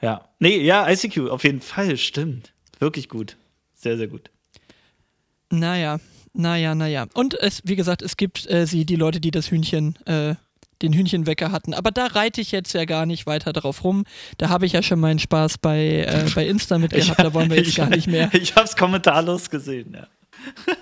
Ja. 0.00 0.28
Nee, 0.38 0.58
ja, 0.58 0.88
ICQ, 0.88 1.28
auf 1.30 1.44
jeden 1.44 1.60
Fall, 1.60 1.96
stimmt. 1.96 2.52
Wirklich 2.78 3.08
gut. 3.08 3.36
Sehr, 3.74 3.96
sehr 3.96 4.08
gut. 4.08 4.30
Naja, 5.50 5.98
naja, 6.32 6.74
naja. 6.74 7.06
Und 7.14 7.34
es, 7.34 7.60
wie 7.64 7.76
gesagt, 7.76 8.02
es 8.02 8.16
gibt 8.16 8.48
äh, 8.50 8.66
sie, 8.66 8.84
die 8.84 8.96
Leute, 8.96 9.20
die 9.20 9.30
das 9.30 9.50
Hühnchen, 9.50 9.96
äh, 10.06 10.34
den 10.82 10.92
Hühnchenwecker 10.92 11.52
hatten. 11.52 11.74
Aber 11.74 11.90
da 11.90 12.06
reite 12.06 12.40
ich 12.40 12.52
jetzt 12.52 12.72
ja 12.72 12.84
gar 12.84 13.06
nicht 13.06 13.26
weiter 13.26 13.52
drauf 13.52 13.84
rum. 13.84 14.04
Da 14.38 14.48
habe 14.48 14.66
ich 14.66 14.72
ja 14.72 14.82
schon 14.82 15.00
meinen 15.00 15.18
Spaß 15.18 15.58
bei, 15.58 16.04
äh, 16.06 16.30
bei 16.34 16.46
Insta 16.46 16.78
mit 16.78 16.92
gehabt. 16.92 17.20
Da 17.20 17.34
wollen 17.34 17.50
wir 17.50 17.58
jetzt 17.58 17.68
ich, 17.68 17.76
gar 17.76 17.90
nicht 17.90 18.06
mehr. 18.06 18.30
Ich 18.32 18.54
hab's 18.56 18.76
kommentarlos 18.76 19.50
gesehen, 19.50 19.94
ja. 19.94 20.06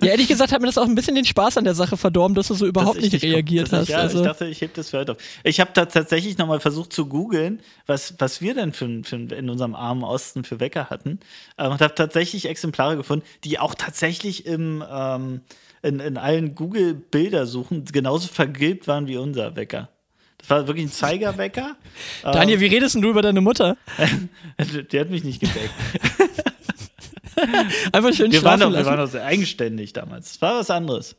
Ja, 0.00 0.08
ehrlich 0.08 0.28
gesagt 0.28 0.52
hat 0.52 0.60
mir 0.60 0.66
das 0.66 0.78
auch 0.78 0.86
ein 0.86 0.94
bisschen 0.94 1.14
den 1.14 1.24
Spaß 1.24 1.56
an 1.58 1.64
der 1.64 1.74
Sache 1.74 1.96
verdorben, 1.96 2.34
dass 2.34 2.48
du 2.48 2.54
so 2.54 2.66
überhaupt 2.66 2.98
ich 2.98 3.12
nicht 3.12 3.22
reagiert 3.22 3.72
hast. 3.72 3.84
Ich, 3.84 3.88
ja, 3.90 3.98
also, 3.98 4.20
ich 4.20 4.24
dachte, 4.24 4.46
ich 4.46 4.60
heb 4.60 4.74
das 4.74 4.90
für 4.90 4.98
heute 4.98 5.12
auf. 5.12 5.18
Ich 5.44 5.60
habe 5.60 5.70
da 5.74 5.86
tatsächlich 5.86 6.38
nochmal 6.38 6.60
versucht 6.60 6.92
zu 6.92 7.06
googeln, 7.06 7.60
was, 7.86 8.14
was 8.18 8.40
wir 8.40 8.54
denn 8.54 8.72
für, 8.72 9.02
für 9.04 9.16
in 9.16 9.50
unserem 9.50 9.74
armen 9.74 10.04
Osten 10.04 10.44
für 10.44 10.60
Wecker 10.60 10.90
hatten. 10.90 11.20
Ähm, 11.58 11.72
und 11.72 11.80
habe 11.80 11.94
tatsächlich 11.94 12.48
Exemplare 12.48 12.96
gefunden, 12.96 13.24
die 13.44 13.58
auch 13.58 13.74
tatsächlich 13.74 14.46
im, 14.46 14.82
ähm, 14.90 15.42
in, 15.82 16.00
in 16.00 16.16
allen 16.16 16.54
Google-Bildersuchen 16.54 17.84
genauso 17.86 18.28
vergilbt 18.28 18.88
waren 18.88 19.06
wie 19.06 19.16
unser 19.16 19.56
Wecker. 19.56 19.88
Das 20.38 20.50
war 20.50 20.66
wirklich 20.66 20.86
ein 20.86 20.92
Zeigerwecker. 20.92 21.76
Daniel, 22.22 22.60
wie 22.60 22.66
redest 22.66 22.94
denn 22.94 23.02
du 23.02 23.10
über 23.10 23.22
deine 23.22 23.40
Mutter? 23.40 23.76
Die 24.92 25.00
hat 25.00 25.10
mich 25.10 25.24
nicht 25.24 25.40
geweckt. 25.40 25.74
Einfach 27.92 28.12
schön 28.14 28.32
Wir 28.32 28.42
waren, 28.42 28.60
doch, 28.60 28.72
wir 28.72 28.84
waren 28.84 28.98
doch 28.98 29.10
sehr 29.10 29.24
eigenständig 29.24 29.92
damals. 29.92 30.32
Es 30.32 30.42
war 30.42 30.58
was 30.58 30.70
anderes. 30.70 31.16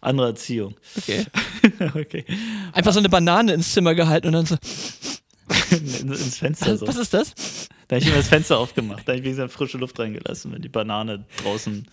Andere 0.00 0.28
Erziehung. 0.28 0.76
okay. 0.96 1.26
okay. 1.94 2.24
Einfach 2.72 2.92
so 2.92 3.00
eine 3.00 3.08
Banane 3.08 3.52
ins 3.52 3.72
Zimmer 3.72 3.96
gehalten 3.96 4.28
und 4.28 4.32
dann 4.34 4.46
so, 4.46 4.56
In, 5.70 6.12
ins 6.12 6.38
Fenster 6.38 6.76
so. 6.76 6.86
was 6.86 6.96
ist 6.96 7.12
das? 7.14 7.34
Da 7.88 7.96
habe 7.96 8.02
ich 8.02 8.08
immer 8.08 8.18
das 8.18 8.28
Fenster 8.28 8.58
aufgemacht. 8.58 9.02
Da 9.06 9.12
habe 9.12 9.18
ich 9.18 9.24
wenigstens 9.24 9.52
frische 9.52 9.78
Luft 9.78 9.98
reingelassen, 9.98 10.52
wenn 10.52 10.62
die 10.62 10.68
Banane 10.68 11.24
draußen. 11.42 11.86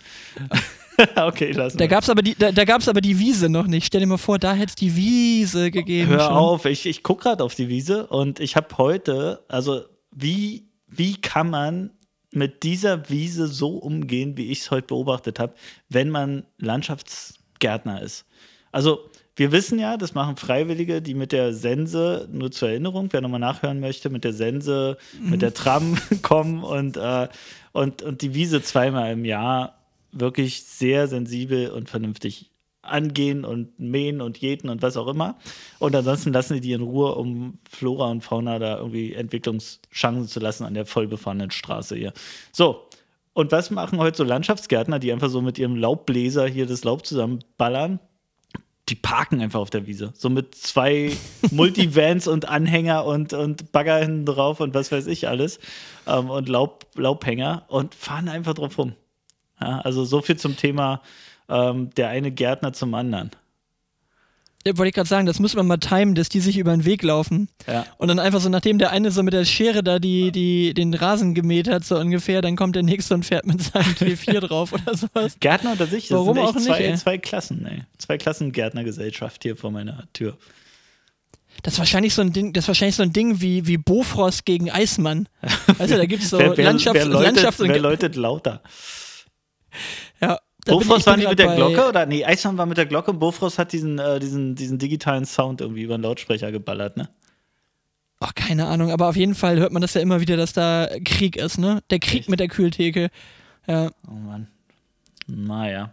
okay, 1.16 1.52
lass 1.52 1.74
Da 1.74 1.84
mal. 1.84 1.88
gab's 1.88 2.10
aber 2.10 2.22
die, 2.22 2.36
da, 2.36 2.52
da 2.52 2.66
gab's 2.66 2.88
aber 2.88 3.02
die 3.02 3.18
Wiese 3.20 3.50
noch 3.50 3.68
nicht. 3.68 3.86
Stell 3.86 4.02
dir 4.02 4.08
mal 4.08 4.18
vor, 4.18 4.40
da 4.40 4.54
hätte 4.54 4.70
es 4.70 4.76
die 4.76 4.96
Wiese 4.96 5.72
gegeben. 5.72 6.10
Hör 6.10 6.20
schon. 6.20 6.32
auf, 6.34 6.66
ich, 6.66 6.86
ich 6.86 7.04
gucke 7.04 7.24
gerade 7.24 7.44
auf 7.44 7.56
die 7.56 7.70
Wiese 7.70 8.08
und 8.08 8.40
ich 8.40 8.56
habe 8.56 8.78
heute, 8.78 9.44
also 9.48 9.82
wie, 10.12 10.68
wie 10.88 11.20
kann 11.20 11.50
man 11.50 11.92
mit 12.32 12.64
dieser 12.64 13.10
Wiese 13.10 13.48
so 13.48 13.78
umgehen, 13.78 14.38
wie 14.38 14.52
ich 14.52 14.62
es 14.62 14.72
heute 14.72 14.88
beobachtet 14.88 15.40
habe, 15.40 15.54
wenn 15.90 16.10
man 16.10 16.46
Landschaftsgärtner 16.58 18.02
ist? 18.02 18.26
Also 18.72 19.10
wir 19.36 19.52
wissen 19.52 19.80
ja, 19.80 19.98
das 19.98 20.14
machen 20.14 20.36
Freiwillige, 20.38 21.02
die 21.02 21.16
mit 21.16 21.32
der 21.32 21.54
Sense, 21.54 22.28
nur 22.32 22.52
zur 22.52 22.70
Erinnerung, 22.70 23.10
wer 23.12 23.22
nochmal 23.22 23.40
nachhören 23.40 23.80
möchte, 23.80 24.10
mit 24.10 24.24
der 24.24 24.34
Sense, 24.34 24.98
mit 25.20 25.42
der 25.42 25.54
Tram 25.56 25.98
kommen 26.22 26.64
und, 26.64 26.98
äh, 26.98 27.28
und, 27.72 28.04
und 28.04 28.22
die 28.22 28.36
Wiese 28.36 28.62
zweimal 28.62 29.12
im 29.12 29.26
Jahr 29.26 29.83
wirklich 30.14 30.64
sehr 30.64 31.08
sensibel 31.08 31.70
und 31.72 31.90
vernünftig 31.90 32.50
angehen 32.82 33.46
und 33.46 33.80
mähen 33.80 34.22
und 34.22 34.38
jäten 34.38 34.70
und 34.70 34.82
was 34.82 34.98
auch 34.98 35.08
immer. 35.08 35.38
Und 35.80 35.96
ansonsten 35.96 36.34
lassen 36.34 36.56
die 36.56 36.62
die 36.62 36.74
in 36.74 36.82
Ruhe, 36.82 37.16
um 37.16 37.60
Flora 37.70 38.12
und 38.12 38.22
Fauna 38.22 38.60
da 38.60 38.78
irgendwie 38.78 39.14
Entwicklungschancen 39.14 40.28
zu 40.28 40.40
lassen 40.40 40.66
an 40.66 40.74
der 40.74 40.86
vollbefahrenen 40.86 41.52
Straße 41.52 41.96
hier. 41.96 42.14
So. 42.52 42.88
Und 43.36 43.52
was 43.52 43.72
machen 43.72 43.98
heute 43.98 44.18
so 44.18 44.24
Landschaftsgärtner, 44.24 45.00
die 45.00 45.12
einfach 45.12 45.30
so 45.30 45.42
mit 45.42 45.58
ihrem 45.58 45.76
Laubbläser 45.76 46.46
hier 46.46 46.68
das 46.68 46.84
Laub 46.84 47.06
zusammenballern? 47.06 48.00
die 48.90 48.96
parken 48.96 49.42
einfach 49.42 49.60
auf 49.62 49.70
der 49.70 49.88
Wiese. 49.88 50.12
So 50.16 50.30
mit 50.30 50.56
zwei 50.56 51.16
Multivans 51.52 52.28
und 52.28 52.50
Anhänger 52.50 53.06
und, 53.06 53.34
und 53.34 53.72
Bagger 53.72 53.98
hinten 54.00 54.26
drauf 54.26 54.60
und 54.60 54.74
was 54.74 54.92
weiß 54.92 55.08
ich 55.08 55.28
alles. 55.28 55.60
Ähm, 56.06 56.30
und 56.30 56.50
Laub, 56.50 56.86
Laubhänger 56.96 57.64
und 57.70 57.96
fahren 57.96 58.28
einfach 58.28 58.54
drauf 58.54 58.78
rum. 58.78 58.94
Ja, 59.62 59.80
also 59.80 60.04
so 60.06 60.22
viel 60.22 60.38
zum 60.38 60.58
Thema 60.58 61.02
ähm, 61.50 61.90
der 61.96 62.10
eine 62.10 62.32
Gärtner 62.32 62.74
zum 62.74 62.94
anderen. 62.94 63.32
Ja, 64.66 64.78
wollte 64.78 64.90
ich 64.90 64.96
gerade 64.96 65.10
sagen, 65.10 65.26
das 65.26 65.40
muss 65.40 65.56
man 65.56 65.68
mal 65.68 65.78
timen, 65.78 66.16
dass 66.16 66.30
die 66.30 66.40
sich 66.40 66.58
über 66.58 66.72
den 66.72 66.86
Weg 66.86 67.04
laufen. 67.04 67.50
Ja. 67.68 67.86
Und 67.98 68.08
dann 68.08 68.18
einfach 68.18 68.40
so, 68.40 68.48
nachdem 68.48 68.78
der 68.78 68.92
eine 68.92 69.12
so 69.12 69.22
mit 69.22 69.34
der 69.34 69.44
Schere 69.44 69.84
da 69.84 70.00
die, 70.00 70.32
die, 70.32 70.74
den 70.74 70.94
Rasen 70.94 71.34
gemäht 71.34 71.68
hat, 71.68 71.84
so 71.84 71.98
ungefähr, 71.98 72.42
dann 72.42 72.56
kommt 72.56 72.78
der 72.78 72.84
nächste 72.84 73.14
und 73.14 73.26
fährt 73.26 73.46
mit 73.46 73.62
seinem 73.62 73.94
T4 74.00 74.40
drauf 74.40 74.72
oder 74.72 74.96
sowas. 74.96 75.36
Gärtner 75.42 75.74
unter 75.74 75.86
sich, 75.86 76.08
das 76.08 76.18
Warum 76.18 76.36
sind 76.36 76.46
auch 76.46 76.56
nicht, 76.56 76.66
zwei, 76.66 76.80
ey? 76.80 76.96
zwei 76.96 77.18
Klassen, 77.18 77.66
ey. 77.66 77.82
Zwei 77.98 78.18
Klassen 78.18 78.54
Gärtnergesellschaft 78.54 79.44
hier 79.44 79.58
vor 79.58 79.72
meiner 79.72 80.06
Tür. 80.14 80.38
Das 81.62 81.74
ist 81.74 81.80
wahrscheinlich 81.80 82.14
so 82.14 82.22
ein 82.22 82.32
Ding, 82.32 82.54
das 82.54 82.64
ist 82.64 82.68
wahrscheinlich 82.70 82.96
so 82.96 83.04
ein 83.04 83.12
Ding 83.12 83.42
wie, 83.42 83.68
wie 83.68 83.78
Bofrost 83.78 84.46
gegen 84.46 84.72
Eismann. 84.72 85.28
Weißt 85.78 85.92
du, 85.92 85.98
da 85.98 86.06
gibt 86.06 86.24
es 86.24 86.30
so 86.30 86.40
wer, 86.40 86.56
wer, 86.56 86.66
Landschafts-, 86.72 86.94
wer, 86.94 87.06
läutet, 87.06 87.38
Landschafts- 87.38 87.62
und 87.62 87.68
wer 87.68 87.80
läutet 87.80 88.16
lauter? 88.16 88.62
Ja, 90.22 90.40
Bofrost 90.66 91.06
war 91.06 91.18
nicht 91.18 91.30
mit 91.30 91.40
der 91.40 91.56
Glocke 91.56 91.88
oder? 91.90 92.06
Nee, 92.06 92.24
Eismann 92.24 92.58
war 92.58 92.66
mit 92.66 92.78
der 92.78 92.86
Glocke 92.86 93.12
und 93.12 93.20
Bofrost 93.20 93.60
hat 93.60 93.74
diesen, 93.74 94.00
äh, 94.00 94.20
diesen, 94.20 94.56
diesen 94.56 94.78
digitalen 94.78 95.26
Sound 95.26 95.62
irgendwie 95.62 95.84
über 95.84 95.98
den 95.98 96.04
Lautsprecher 96.04 96.52
geballert, 96.52 96.98
ne? 96.98 97.10
Ach, 98.20 98.34
keine 98.34 98.68
Ahnung, 98.68 98.92
aber 98.92 99.10
auf 99.10 99.18
jeden 99.18 99.36
Fall 99.36 99.60
hört 99.60 99.74
man 99.74 99.82
das 99.82 99.94
ja 99.94 100.02
immer 100.02 100.22
wieder, 100.22 100.38
dass 100.38 100.54
da 100.54 100.88
Krieg 101.04 101.36
ist, 101.36 101.58
ne? 101.58 101.84
Der 101.90 102.00
Krieg 102.00 102.22
Echt? 102.22 102.30
mit 102.30 102.40
der 102.40 102.48
Kühltheke. 102.48 103.10
Ja, 103.68 103.90
Oh 104.08 104.14
Mann. 104.14 104.48
Naja. 105.28 105.92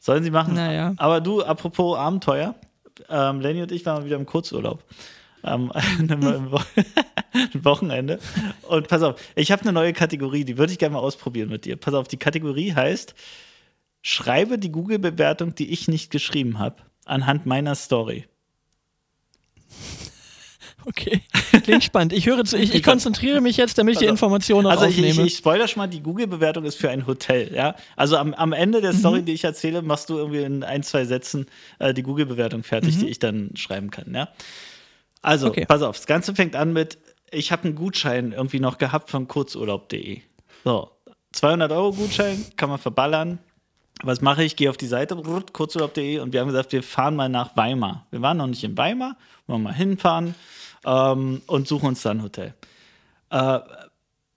Sollen 0.00 0.24
sie 0.24 0.30
machen. 0.30 0.54
Naja. 0.54 0.94
Aber 0.96 1.20
du, 1.20 1.42
apropos 1.42 1.96
Abenteuer, 1.96 2.54
ähm, 3.08 3.40
Lenny 3.40 3.62
und 3.62 3.72
ich 3.72 3.84
waren 3.86 4.04
wieder 4.04 4.16
im 4.16 4.26
Kurzurlaub. 4.26 4.82
Am 5.46 5.70
am 6.08 6.50
Wo- 6.52 6.60
am 7.32 7.64
Wochenende. 7.64 8.18
Und 8.68 8.88
pass 8.88 9.02
auf, 9.02 9.20
ich 9.34 9.52
habe 9.52 9.62
eine 9.62 9.72
neue 9.72 9.92
Kategorie, 9.92 10.44
die 10.44 10.58
würde 10.58 10.72
ich 10.72 10.78
gerne 10.78 10.94
mal 10.94 11.00
ausprobieren 11.00 11.48
mit 11.48 11.64
dir. 11.64 11.76
Pass 11.76 11.94
auf, 11.94 12.08
die 12.08 12.16
Kategorie 12.18 12.74
heißt: 12.74 13.14
Schreibe 14.02 14.58
die 14.58 14.70
Google-Bewertung, 14.72 15.54
die 15.54 15.70
ich 15.70 15.88
nicht 15.88 16.10
geschrieben 16.10 16.58
habe, 16.58 16.76
anhand 17.04 17.46
meiner 17.46 17.74
Story. 17.74 18.24
okay. 20.86 21.20
Klingt 21.64 21.82
spannend. 21.84 22.12
Ich 22.12 22.26
höre 22.26 22.44
zu, 22.44 22.56
ich, 22.56 22.74
ich 22.74 22.82
konzentriere 22.82 23.40
mich 23.40 23.56
jetzt, 23.56 23.76
damit 23.78 23.94
ich 23.94 23.98
die 23.98 24.04
Also- 24.04 24.12
Informationen 24.14 24.66
auch 24.66 24.70
Also 24.72 24.84
ich, 24.86 24.98
ich, 24.98 25.10
aufnehme. 25.10 25.30
spoiler 25.30 25.66
schon 25.68 25.80
mal, 25.80 25.86
die 25.88 26.00
Google-Bewertung 26.02 26.64
ist 26.64 26.76
für 26.76 26.90
ein 26.90 27.06
Hotel, 27.06 27.52
ja. 27.54 27.74
Also 27.96 28.16
am, 28.16 28.34
am 28.34 28.52
Ende 28.52 28.80
der 28.80 28.92
Story, 28.92 29.20
Mhm. 29.20 29.24
die 29.26 29.32
ich 29.32 29.44
erzähle, 29.44 29.82
machst 29.82 30.10
du 30.10 30.16
irgendwie 30.18 30.42
in 30.42 30.62
ein, 30.62 30.82
zwei 30.82 31.04
Sätzen 31.04 31.46
äh, 31.78 31.92
die 31.92 32.02
Google-Bewertung 32.02 32.62
fertig, 32.62 32.98
die 32.98 33.08
ich 33.08 33.18
dann 33.18 33.50
schreiben 33.56 33.90
kann, 33.90 34.14
ja. 34.14 34.28
Also. 35.26 35.48
Okay. 35.48 35.66
pass 35.66 35.82
auf, 35.82 35.96
das 35.96 36.06
Ganze 36.06 36.34
fängt 36.34 36.54
an 36.54 36.72
mit, 36.72 36.98
ich 37.32 37.50
habe 37.50 37.64
einen 37.64 37.74
Gutschein 37.74 38.32
irgendwie 38.32 38.60
noch 38.60 38.78
gehabt 38.78 39.10
von 39.10 39.26
kurzurlaub.de. 39.26 40.20
So, 40.64 40.90
200 41.32 41.72
Euro 41.72 41.92
Gutschein, 41.92 42.44
kann 42.56 42.68
man 42.68 42.78
verballern. 42.78 43.40
Was 44.02 44.20
mache 44.20 44.44
ich? 44.44 44.56
Gehe 44.56 44.70
auf 44.70 44.76
die 44.76 44.86
Seite, 44.86 45.16
kurzurlaub.de 45.52 46.20
und 46.20 46.32
wir 46.32 46.40
haben 46.40 46.48
gesagt, 46.48 46.72
wir 46.72 46.82
fahren 46.82 47.16
mal 47.16 47.28
nach 47.28 47.56
Weimar. 47.56 48.06
Wir 48.10 48.22
waren 48.22 48.36
noch 48.36 48.46
nicht 48.46 48.62
in 48.62 48.76
Weimar, 48.76 49.16
wollen 49.48 49.64
mal 49.64 49.74
hinfahren 49.74 50.34
ähm, 50.84 51.42
und 51.46 51.66
suchen 51.66 51.88
uns 51.88 52.02
dann 52.02 52.18
ein 52.18 52.22
Hotel. 52.22 52.54
Äh, 53.30 53.58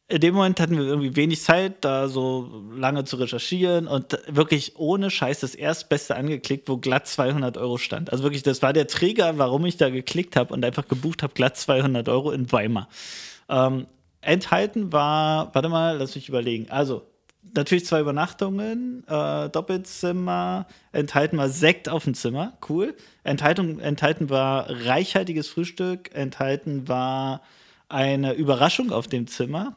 in 0.09 0.21
dem 0.21 0.33
Moment 0.33 0.59
hatten 0.59 0.75
wir 0.75 0.83
irgendwie 0.83 1.15
wenig 1.15 1.39
Zeit, 1.41 1.85
da 1.85 2.07
so 2.07 2.63
lange 2.75 3.03
zu 3.03 3.17
recherchieren 3.17 3.87
und 3.87 4.17
wirklich 4.27 4.73
ohne 4.75 5.11
Scheiß 5.11 5.39
das 5.41 5.53
Erstbeste 5.53 6.15
angeklickt, 6.15 6.67
wo 6.67 6.77
glatt 6.77 7.07
200 7.07 7.57
Euro 7.59 7.77
stand. 7.77 8.11
Also 8.11 8.23
wirklich, 8.23 8.41
das 8.41 8.63
war 8.63 8.73
der 8.73 8.87
Träger, 8.87 9.37
warum 9.37 9.67
ich 9.67 9.77
da 9.77 9.91
geklickt 9.91 10.35
habe 10.35 10.51
und 10.51 10.65
einfach 10.65 10.87
gebucht 10.87 11.21
habe, 11.21 11.33
glatt 11.35 11.57
200 11.57 12.09
Euro 12.09 12.31
in 12.31 12.51
Weimar. 12.51 12.89
Ähm, 13.49 13.85
enthalten 14.21 14.91
war, 14.91 15.53
warte 15.53 15.69
mal, 15.69 15.97
lass 15.97 16.15
mich 16.15 16.27
überlegen. 16.27 16.71
Also, 16.71 17.03
natürlich 17.55 17.85
zwei 17.85 17.99
Übernachtungen, 18.01 19.05
äh, 19.07 19.49
Doppelzimmer, 19.49 20.65
enthalten 20.91 21.37
war 21.37 21.49
Sekt 21.49 21.87
auf 21.87 22.05
dem 22.05 22.15
Zimmer, 22.15 22.57
cool. 22.67 22.95
Enthalten, 23.23 23.79
enthalten 23.79 24.31
war 24.31 24.67
reichhaltiges 24.69 25.47
Frühstück, 25.47 26.15
enthalten 26.15 26.87
war 26.87 27.41
eine 27.89 28.33
Überraschung 28.33 28.91
auf 28.91 29.07
dem 29.07 29.27
Zimmer 29.27 29.75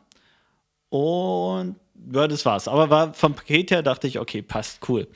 und 0.93 1.77
ja, 2.13 2.29
das 2.29 2.45
war's. 2.45 2.69
Aber 2.69 2.91
war 2.91 3.15
vom 3.15 3.35
Paket 3.35 3.71
her 3.71 3.83
dachte 3.83 4.07
ich, 4.07 4.19
okay, 4.19 4.43
passt, 4.43 4.87
cool. 4.91 5.09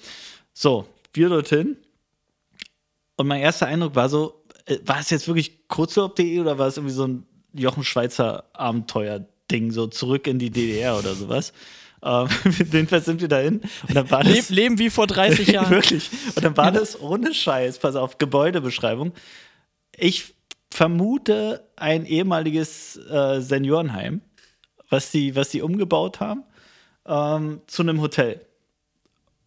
So, 0.55 0.87
wir 1.13 1.29
dorthin. 1.29 1.77
Und 3.17 3.27
mein 3.27 3.43
erster 3.43 3.67
Eindruck 3.67 3.95
war 3.95 4.09
so, 4.09 4.43
äh, 4.65 4.79
war 4.87 5.01
es 5.01 5.11
jetzt 5.11 5.29
wirklich 5.29 5.69
kurzurlaub.de 5.69 6.41
oder 6.41 6.57
war 6.57 6.69
es 6.69 6.79
irgendwie 6.79 6.95
so 6.95 7.07
ein 7.07 7.27
Jochen 7.53 7.85
Schweizer 7.85 8.45
Abenteuer-Ding, 8.55 9.71
so 9.71 9.87
zurück 9.87 10.27
in 10.27 10.39
die 10.39 10.49
DDR 10.49 10.99
oder 10.99 11.15
sowas? 11.15 11.53
Ähm, 12.03 12.29
jedenfalls 12.73 13.05
sind 13.05 13.21
wir 13.21 13.29
dahin 13.29 13.61
und 13.87 13.95
dann 13.95 14.11
war 14.11 14.25
Leb, 14.25 14.37
das 14.37 14.49
leben 14.49 14.79
wie 14.79 14.89
vor 14.89 15.07
30 15.07 15.47
Jahren. 15.53 15.69
Wirklich. 15.69 16.09
Und 16.37 16.43
dann 16.43 16.57
war 16.57 16.73
das 16.73 16.99
ohne 16.99 17.35
Scheiß, 17.35 17.81
pass 17.81 17.97
auf, 17.97 18.17
Gebäudebeschreibung. 18.17 19.13
Ich 19.95 20.35
vermute 20.71 21.69
ein 21.77 22.07
ehemaliges 22.07 22.97
äh, 22.97 23.43
Seniorenheim, 23.43 24.23
was 24.89 25.11
die, 25.11 25.37
was 25.37 25.51
die 25.51 25.63
umgebaut 25.63 26.21
haben, 26.21 26.45
ähm, 27.07 27.61
zu 27.67 27.83
einem 27.83 28.01
Hotel. 28.01 28.41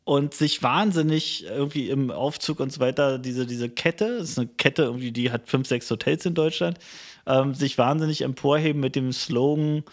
Und 0.03 0.33
sich 0.33 0.63
wahnsinnig 0.63 1.45
irgendwie 1.45 1.89
im 1.89 2.09
Aufzug 2.09 2.59
und 2.59 2.73
so 2.73 2.79
weiter, 2.79 3.19
diese, 3.19 3.45
diese 3.45 3.69
Kette, 3.69 4.17
das 4.17 4.31
ist 4.31 4.39
eine 4.39 4.47
Kette, 4.47 4.83
irgendwie, 4.83 5.11
die 5.11 5.31
hat 5.31 5.47
fünf, 5.47 5.67
sechs 5.67 5.89
Hotels 5.91 6.25
in 6.25 6.33
Deutschland, 6.33 6.79
ähm, 7.27 7.53
sich 7.53 7.77
wahnsinnig 7.77 8.21
emporheben 8.21 8.81
mit 8.81 8.95
dem 8.95 9.11
Slogan, 9.13 9.83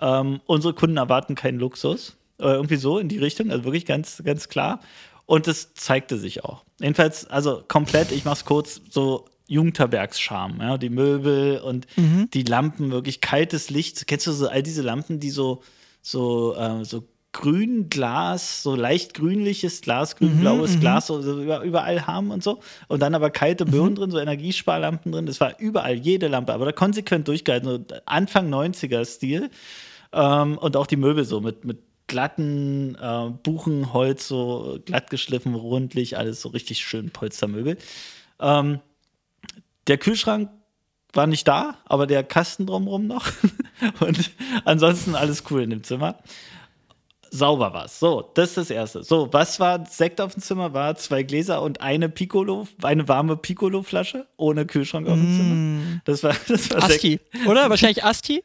ähm, 0.00 0.40
unsere 0.46 0.74
Kunden 0.74 0.96
erwarten 0.96 1.36
keinen 1.36 1.60
Luxus. 1.60 2.16
Oder 2.38 2.54
irgendwie 2.54 2.76
so 2.76 2.98
in 2.98 3.08
die 3.08 3.18
Richtung, 3.18 3.50
also 3.50 3.64
wirklich 3.64 3.86
ganz, 3.86 4.22
ganz 4.24 4.48
klar. 4.48 4.80
Und 5.26 5.46
das 5.46 5.74
zeigte 5.74 6.18
sich 6.18 6.42
auch. 6.42 6.64
Jedenfalls, 6.80 7.26
also 7.26 7.62
komplett, 7.68 8.10
ich 8.10 8.24
mach's 8.24 8.44
kurz, 8.44 8.80
so 8.90 9.26
Jugendherbergscharme, 9.50 10.62
ja, 10.64 10.78
die 10.78 10.90
Möbel 10.90 11.58
und 11.58 11.86
die 12.34 12.42
Lampen, 12.44 12.90
wirklich 12.92 13.20
kaltes 13.20 13.68
Licht. 13.70 14.06
Kennst 14.06 14.26
du 14.26 14.32
so 14.32 14.48
all 14.48 14.62
diese 14.62 14.82
Lampen, 14.82 15.18
die 15.20 15.30
so, 15.30 15.62
so, 16.02 16.54
äh, 16.56 16.84
so 16.84 17.04
grün 17.32 17.88
Glas, 17.90 18.62
so 18.62 18.74
leicht 18.74 19.14
grünliches 19.14 19.82
Glas, 19.82 20.16
grün-blaues 20.16 20.80
Glas 20.80 21.06
so, 21.06 21.20
so 21.22 21.40
über- 21.42 21.62
überall 21.62 22.06
haben 22.06 22.30
und 22.32 22.42
so. 22.42 22.58
Und 22.88 23.00
dann 23.02 23.14
aber 23.14 23.30
kalte 23.30 23.64
Birnen 23.64 23.94
drin, 23.94 24.10
so 24.10 24.18
Energiesparlampen 24.18 25.12
drin. 25.12 25.26
Das 25.26 25.40
war 25.40 25.58
überall, 25.60 25.94
jede 25.94 26.26
Lampe, 26.28 26.52
aber 26.52 26.64
da 26.64 26.72
konsequent 26.72 27.28
durchgehalten, 27.28 27.68
so 27.88 27.96
Anfang 28.06 28.48
90er-Stil. 28.52 29.48
Ähm, 30.12 30.58
und 30.58 30.76
auch 30.76 30.86
die 30.88 30.96
Möbel 30.96 31.24
so 31.24 31.40
mit, 31.40 31.64
mit 31.64 31.78
glatten 32.08 32.96
äh, 33.00 33.30
Buchenholz, 33.44 34.26
so 34.26 34.80
glatt 34.84 35.10
geschliffen, 35.10 35.54
rundlich, 35.54 36.18
alles 36.18 36.40
so 36.40 36.48
richtig 36.48 36.80
schön 36.80 37.10
Polstermöbel. 37.10 37.76
Ähm, 38.40 38.80
der 39.86 39.98
Kühlschrank 39.98 40.50
war 41.12 41.26
nicht 41.26 41.46
da, 41.48 41.76
aber 41.86 42.06
der 42.06 42.22
Kasten 42.22 42.66
drumherum 42.66 43.06
noch. 43.06 43.26
Und 44.00 44.30
ansonsten 44.64 45.14
alles 45.14 45.44
cool 45.50 45.62
in 45.62 45.70
dem 45.70 45.82
Zimmer. 45.82 46.18
Sauber 47.32 47.72
war's. 47.72 48.00
So, 48.00 48.28
das 48.34 48.50
ist 48.50 48.56
das 48.56 48.70
Erste. 48.70 49.04
So, 49.04 49.28
was 49.32 49.60
war 49.60 49.86
Sekt 49.86 50.20
auf 50.20 50.34
dem 50.34 50.42
Zimmer? 50.42 50.74
War 50.74 50.96
zwei 50.96 51.22
Gläser 51.22 51.62
und 51.62 51.80
eine 51.80 52.08
Piccolo, 52.08 52.66
eine 52.82 53.06
warme 53.06 53.36
Piccolo-Flasche 53.36 54.26
ohne 54.36 54.66
Kühlschrank 54.66 55.08
auf 55.08 55.14
dem 55.14 55.36
Zimmer. 55.36 56.00
Das 56.04 56.24
war, 56.24 56.34
das 56.48 56.70
war 56.70 56.80
Sekt. 56.82 56.94
Asti, 56.94 57.20
oder? 57.46 57.70
Wahrscheinlich 57.70 58.04
Asti? 58.04 58.42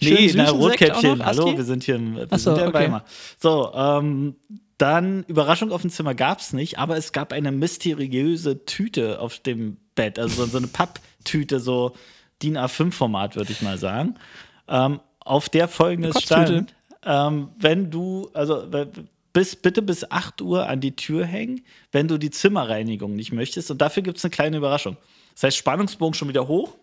Nee, 0.00 0.28
Schön 0.30 0.36
na, 0.36 0.46
Sekt 0.46 0.48
auch 0.48 0.60
Rotkäppchen. 0.60 1.24
Hallo, 1.24 1.56
wir 1.56 1.64
sind 1.64 1.84
hier 1.84 1.96
im, 1.96 2.16
wir 2.16 2.38
sind 2.38 2.56
ja 2.56 2.68
okay. 2.68 2.74
Weimar. 2.74 3.04
So, 3.38 3.70
ähm, 3.74 4.36
dann 4.78 5.24
Überraschung 5.24 5.70
auf 5.70 5.82
dem 5.82 5.90
Zimmer 5.90 6.14
gab 6.14 6.40
es 6.40 6.54
nicht, 6.54 6.78
aber 6.78 6.96
es 6.96 7.12
gab 7.12 7.32
eine 7.32 7.52
mysteriöse 7.52 8.64
Tüte 8.64 9.20
auf 9.20 9.38
dem 9.40 9.76
Bett, 9.94 10.18
also 10.18 10.46
so, 10.46 10.56
eine 10.56 10.66
Papptüte, 10.66 11.60
so 11.60 11.94
DIN 12.42 12.56
A5-Format, 12.56 13.36
würde 13.36 13.52
ich 13.52 13.62
mal 13.62 13.78
sagen, 13.78 14.16
ähm, 14.68 15.00
auf 15.20 15.48
der 15.48 15.68
folgendes 15.68 16.20
stand, 16.22 16.74
ähm, 17.04 17.48
wenn 17.58 17.90
du, 17.90 18.30
also 18.34 18.68
bis, 19.32 19.56
bitte 19.56 19.82
bis 19.82 20.10
8 20.10 20.42
Uhr 20.42 20.68
an 20.68 20.80
die 20.80 20.96
Tür 20.96 21.24
hängen, 21.24 21.62
wenn 21.92 22.08
du 22.08 22.18
die 22.18 22.30
Zimmerreinigung 22.30 23.14
nicht 23.14 23.32
möchtest. 23.32 23.70
Und 23.70 23.78
dafür 23.78 24.02
gibt 24.02 24.18
es 24.18 24.24
eine 24.24 24.30
kleine 24.30 24.56
Überraschung. 24.56 24.96
Das 25.34 25.44
heißt, 25.44 25.56
Spannungsbogen 25.56 26.14
schon 26.14 26.28
wieder 26.28 26.48
hoch 26.48 26.76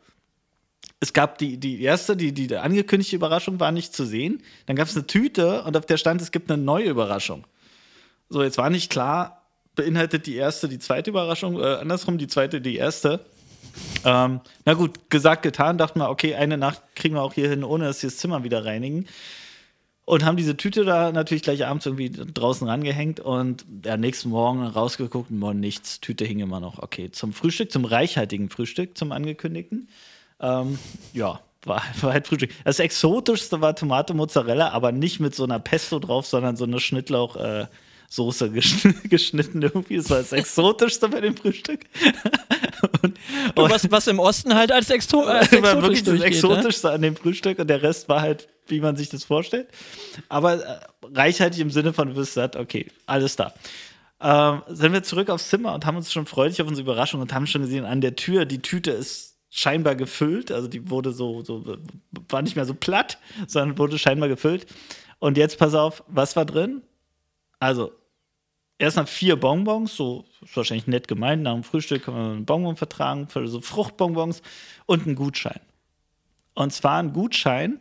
es 1.00 1.14
gab 1.14 1.38
die, 1.38 1.58
die 1.58 1.82
erste, 1.82 2.18
die, 2.18 2.34
die 2.34 2.56
angekündigte 2.56 3.16
Überraschung 3.16 3.60
war 3.60 3.72
nicht 3.72 3.94
zu 3.94 4.06
sehen. 4.06 4.44
Dann 4.66 4.76
gab 4.76 4.88
es 4.88 4.96
eine 4.96 5.08
Tüte 5.08 5.64
und 5.64 5.78
auf 5.78 5.86
der 5.86 5.98
stand, 5.98 6.22
es 6.22 6.32
gibt 6.32 6.52
eine 6.52 6.62
neue 6.62 6.90
Überraschung. 6.90 7.46
So, 8.28 8.44
jetzt 8.44 8.58
war 8.58 8.70
nicht 8.70 8.92
klar, 8.92 9.39
beinhaltet 9.80 10.26
die 10.26 10.36
erste 10.36 10.68
die 10.68 10.80
zweite 10.80 11.10
Überraschung, 11.10 11.58
äh, 11.60 11.76
andersrum 11.76 12.18
die 12.18 12.28
zweite 12.28 12.60
die 12.60 12.76
erste. 12.76 13.26
Ähm, 14.04 14.42
na 14.66 14.74
gut, 14.74 15.10
gesagt, 15.10 15.42
getan, 15.42 15.78
dachten 15.78 16.00
wir, 16.00 16.10
okay, 16.10 16.36
eine 16.36 16.58
Nacht 16.58 16.82
kriegen 16.96 17.16
wir 17.16 17.22
auch 17.22 17.34
hier 17.34 17.50
hin, 17.50 17.64
ohne 17.64 17.86
dass 17.86 18.04
wir 18.04 18.10
das 18.10 18.18
Zimmer 18.18 18.44
wieder 18.44 18.66
reinigen. 18.66 19.08
Und 20.04 20.26
haben 20.26 20.38
diese 20.38 20.58
Tüte 20.58 20.84
da 20.84 21.12
natürlich 21.14 21.44
gleich 21.44 21.66
abends 21.66 21.86
irgendwie 21.86 22.10
draußen 22.10 22.68
rangehängt 22.68 23.20
und 23.20 23.66
ja, 23.86 23.96
nächsten 23.96 24.30
Morgen 24.30 24.66
rausgeguckt, 24.66 25.32
morgen 25.32 25.60
nichts, 25.60 26.02
Tüte 26.02 26.26
hing 26.26 26.40
immer 26.40 26.60
noch. 26.60 26.80
Okay, 26.80 27.12
zum 27.12 27.32
Frühstück, 27.32 27.72
zum 27.72 27.86
reichhaltigen 27.86 28.50
Frühstück, 28.50 28.98
zum 28.98 29.12
angekündigten. 29.14 29.88
Ähm, 30.42 30.78
ja, 31.14 31.40
war, 31.64 31.84
war 32.02 32.14
halt 32.14 32.28
Frühstück. 32.28 32.52
Das 32.66 32.80
Exotischste 32.80 33.62
war 33.62 33.76
Tomate 33.76 34.14
Mozzarella, 34.14 34.72
aber 34.72 34.92
nicht 34.92 35.20
mit 35.20 35.36
so 35.36 35.46
einer 35.46 35.60
Pesto 35.60 36.00
drauf, 36.00 36.26
sondern 36.26 36.58
so 36.58 36.66
eine 36.66 36.80
Schnittlauch, 36.80 37.38
äh, 37.38 37.68
Soße 38.10 38.50
geschnitten 39.04 39.62
irgendwie. 39.62 39.98
Das 39.98 40.10
war 40.10 40.18
das 40.18 40.32
Exotischste 40.32 41.08
bei 41.10 41.22
dem 41.22 41.38
Frühstück. 41.38 41.86
und, 43.04 43.18
und 43.56 43.70
was, 43.70 43.90
was 43.92 44.08
im 44.08 44.20
Osten 44.20 44.56
halt 44.56 44.72
als, 44.72 44.90
Exo 44.90 45.22
als 45.26 45.52
exotisch 45.52 45.64
war 45.64 45.82
wirklich 45.82 46.04
das 46.04 46.20
ne? 46.20 46.26
Exotischste 46.26 46.88
ne? 46.88 46.94
an 46.94 47.02
dem 47.04 47.16
Frühstück 47.16 47.60
und 47.60 47.68
der 47.68 47.84
Rest 47.84 48.10
war 48.10 48.22
halt, 48.22 48.48
wie 48.68 48.80
man 48.80 48.96
sich 48.96 49.10
das 49.10 49.24
vorstellt. 49.24 49.68
Aber 50.28 50.56
äh, 50.56 50.80
reichhaltig 51.14 51.60
im 51.60 51.70
Sinne 51.70 51.94
von, 51.94 52.10
du 52.10 52.16
bist 52.16 52.34
satt, 52.34 52.56
okay, 52.56 52.88
alles 53.06 53.36
da. 53.36 53.54
Ähm, 54.22 54.64
sind 54.68 54.92
wir 54.92 55.04
zurück 55.04 55.30
aufs 55.30 55.50
Zimmer 55.50 55.74
und 55.76 55.86
haben 55.86 55.96
uns 55.96 56.12
schon 56.12 56.26
freudig 56.26 56.62
auf 56.62 56.68
unsere 56.68 56.86
Überraschung 56.86 57.22
und 57.22 57.34
haben 57.34 57.46
schon 57.46 57.62
gesehen, 57.62 57.86
an 57.86 58.02
der 58.02 58.16
Tür, 58.16 58.46
die 58.46 58.62
Tüte 58.62 58.92
ist 58.92 59.38
scheinbar 59.52 59.96
gefüllt, 59.96 60.52
also 60.52 60.68
die 60.68 60.90
wurde 60.90 61.12
so, 61.12 61.44
so 61.44 61.78
war 62.28 62.42
nicht 62.42 62.56
mehr 62.56 62.66
so 62.66 62.74
platt, 62.74 63.20
sondern 63.48 63.78
wurde 63.78 63.98
scheinbar 63.98 64.30
gefüllt. 64.30 64.66
Und 65.20 65.38
jetzt 65.38 65.60
pass 65.60 65.76
auf, 65.76 66.04
was 66.08 66.36
war 66.36 66.46
drin? 66.46 66.82
Also, 67.60 67.92
erstmal 68.80 69.06
vier 69.06 69.36
Bonbons, 69.36 69.96
so 69.96 70.26
ist 70.42 70.58
wahrscheinlich 70.58 70.88
nett 70.88 71.08
gemeint, 71.08 71.44
nach 71.44 71.54
dem 71.54 71.64
Frühstück 71.64 72.06
kann 72.06 72.16
man 72.16 72.32
einen 72.32 72.46
Bonbon 72.46 72.78
vertragen, 72.78 73.28
für 73.28 73.48
so 73.48 73.62
Fruchtbonbons 73.62 74.42
und 74.88 75.06
einen 75.06 75.16
Gutschein. 75.16 75.60
Und 76.56 76.74
zwar 76.74 76.98
ein 76.98 77.14
Gutschein, 77.14 77.80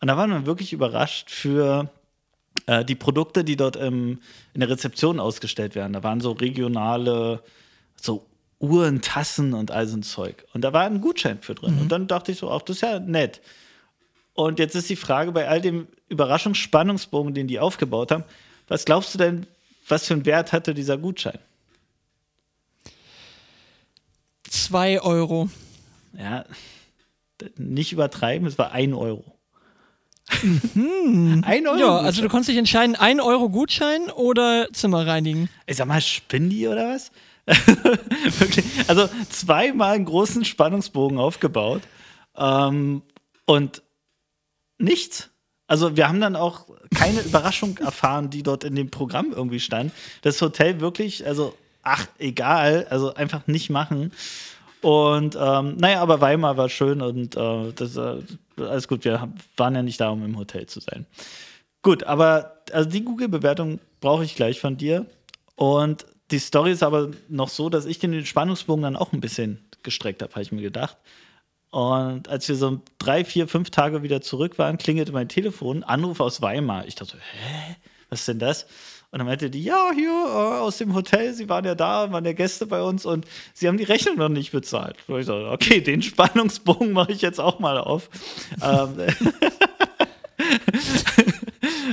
und 0.00 0.08
da 0.08 0.16
waren 0.16 0.30
wir 0.30 0.46
wirklich 0.46 0.72
überrascht 0.72 1.30
für 1.30 1.90
äh, 2.66 2.84
die 2.84 2.96
Produkte, 2.96 3.44
die 3.44 3.56
dort 3.56 3.76
im, 3.76 4.20
in 4.52 4.60
der 4.60 4.68
Rezeption 4.68 5.20
ausgestellt 5.20 5.76
werden. 5.76 5.92
Da 5.92 6.02
waren 6.02 6.20
so 6.20 6.32
regionale, 6.32 7.42
so 7.94 8.26
Uhren, 8.58 9.00
Tassen 9.00 9.54
und 9.54 9.70
all 9.70 9.86
so 9.86 9.96
ein 9.96 10.02
Zeug. 10.02 10.44
Und 10.54 10.62
da 10.62 10.72
war 10.72 10.84
ein 10.84 11.00
Gutschein 11.00 11.40
für 11.40 11.54
drin. 11.54 11.76
Mhm. 11.76 11.80
Und 11.82 11.92
dann 11.92 12.08
dachte 12.08 12.32
ich 12.32 12.38
so, 12.38 12.50
ach, 12.50 12.62
das 12.62 12.76
ist 12.76 12.82
ja 12.82 12.98
nett. 12.98 13.40
Und 14.34 14.58
jetzt 14.58 14.74
ist 14.74 14.90
die 14.90 14.96
Frage 14.96 15.30
bei 15.30 15.48
all 15.48 15.60
dem 15.60 15.86
Überraschungsspannungsbogen, 16.08 17.34
den 17.34 17.46
die 17.46 17.60
aufgebaut 17.60 18.10
haben, 18.10 18.24
was 18.66 18.84
glaubst 18.84 19.14
du 19.14 19.18
denn, 19.18 19.46
was 19.88 20.06
für 20.06 20.14
einen 20.14 20.26
Wert 20.26 20.52
hatte 20.52 20.74
dieser 20.74 20.98
Gutschein? 20.98 21.38
Zwei 24.48 25.00
Euro. 25.00 25.48
Ja, 26.16 26.44
nicht 27.56 27.92
übertreiben, 27.92 28.46
es 28.46 28.58
war 28.58 28.72
ein 28.72 28.94
Euro. 28.94 29.24
Mhm. 30.74 31.42
ein 31.44 31.66
Euro. 31.66 31.78
Ja, 31.78 31.96
also 31.98 32.22
du 32.22 32.28
konntest 32.28 32.50
dich 32.50 32.56
entscheiden, 32.56 32.96
ein 32.96 33.20
Euro 33.20 33.48
Gutschein 33.48 34.10
oder 34.10 34.68
Zimmer 34.72 35.06
reinigen. 35.06 35.48
Ich 35.66 35.76
sag 35.76 35.86
mal, 35.88 36.00
spinnen 36.00 36.50
die 36.50 36.68
oder 36.68 36.94
was? 36.94 37.10
Wirklich. 38.38 38.64
Also 38.88 39.08
zweimal 39.30 39.94
einen 39.94 40.04
großen 40.04 40.44
Spannungsbogen 40.44 41.18
aufgebaut 41.18 41.82
ähm, 42.36 43.02
und 43.46 43.82
nichts. 44.78 45.30
Also 45.72 45.96
wir 45.96 46.06
haben 46.06 46.20
dann 46.20 46.36
auch 46.36 46.66
keine 46.94 47.22
Überraschung 47.22 47.78
erfahren, 47.78 48.28
die 48.28 48.42
dort 48.42 48.62
in 48.62 48.74
dem 48.74 48.90
Programm 48.90 49.32
irgendwie 49.34 49.58
stand. 49.58 49.90
Das 50.20 50.42
Hotel 50.42 50.80
wirklich, 50.80 51.26
also 51.26 51.54
ach, 51.82 52.08
egal, 52.18 52.86
also 52.90 53.14
einfach 53.14 53.46
nicht 53.46 53.70
machen. 53.70 54.12
Und 54.82 55.34
ähm, 55.34 55.78
naja, 55.78 56.02
aber 56.02 56.20
Weimar 56.20 56.58
war 56.58 56.68
schön 56.68 57.00
und 57.00 57.38
äh, 57.38 57.72
das 57.72 57.96
äh, 57.96 58.18
alles 58.58 58.86
gut. 58.86 59.06
Wir 59.06 59.32
waren 59.56 59.74
ja 59.74 59.82
nicht 59.82 59.98
da, 59.98 60.10
um 60.10 60.22
im 60.22 60.36
Hotel 60.36 60.66
zu 60.66 60.80
sein. 60.80 61.06
Gut, 61.80 62.04
aber 62.04 62.58
also 62.70 62.90
die 62.90 63.02
Google-Bewertung 63.02 63.80
brauche 64.02 64.24
ich 64.24 64.36
gleich 64.36 64.60
von 64.60 64.76
dir. 64.76 65.06
Und 65.56 66.04
die 66.32 66.38
Story 66.38 66.72
ist 66.72 66.82
aber 66.82 67.12
noch 67.30 67.48
so, 67.48 67.70
dass 67.70 67.86
ich 67.86 67.98
den 67.98 68.26
Spannungsbogen 68.26 68.82
dann 68.82 68.96
auch 68.96 69.14
ein 69.14 69.22
bisschen 69.22 69.58
gestreckt 69.82 70.20
habe, 70.20 70.32
habe 70.32 70.42
ich 70.42 70.52
mir 70.52 70.60
gedacht. 70.60 70.98
Und 71.72 72.28
als 72.28 72.46
wir 72.48 72.56
so 72.56 72.82
drei, 72.98 73.24
vier, 73.24 73.48
fünf 73.48 73.70
Tage 73.70 74.02
wieder 74.02 74.20
zurück 74.20 74.58
waren, 74.58 74.76
klingelte 74.76 75.10
mein 75.10 75.30
Telefon, 75.30 75.82
Anruf 75.82 76.20
aus 76.20 76.42
Weimar. 76.42 76.86
Ich 76.86 76.96
dachte 76.96 77.12
so, 77.12 77.18
hä? 77.18 77.76
Was 78.10 78.20
ist 78.20 78.28
denn 78.28 78.38
das? 78.38 78.64
Und 79.10 79.20
dann 79.20 79.26
meinte 79.26 79.48
die, 79.48 79.62
ja, 79.62 79.90
hier 79.94 80.10
äh, 80.10 80.60
aus 80.60 80.76
dem 80.76 80.94
Hotel, 80.94 81.32
sie 81.32 81.48
waren 81.48 81.64
ja 81.64 81.74
da, 81.74 82.12
waren 82.12 82.26
ja 82.26 82.34
Gäste 82.34 82.66
bei 82.66 82.82
uns 82.82 83.06
und 83.06 83.24
sie 83.54 83.68
haben 83.68 83.78
die 83.78 83.84
Rechnung 83.84 84.18
noch 84.18 84.28
nicht 84.28 84.52
bezahlt. 84.52 84.96
Und 85.06 85.20
ich 85.20 85.26
so, 85.26 85.34
okay, 85.34 85.80
den 85.80 86.02
Spannungsbogen 86.02 86.92
mache 86.94 87.12
ich 87.12 87.22
jetzt 87.22 87.40
auch 87.40 87.58
mal 87.58 87.78
auf. 87.78 88.10
ähm, 88.62 88.98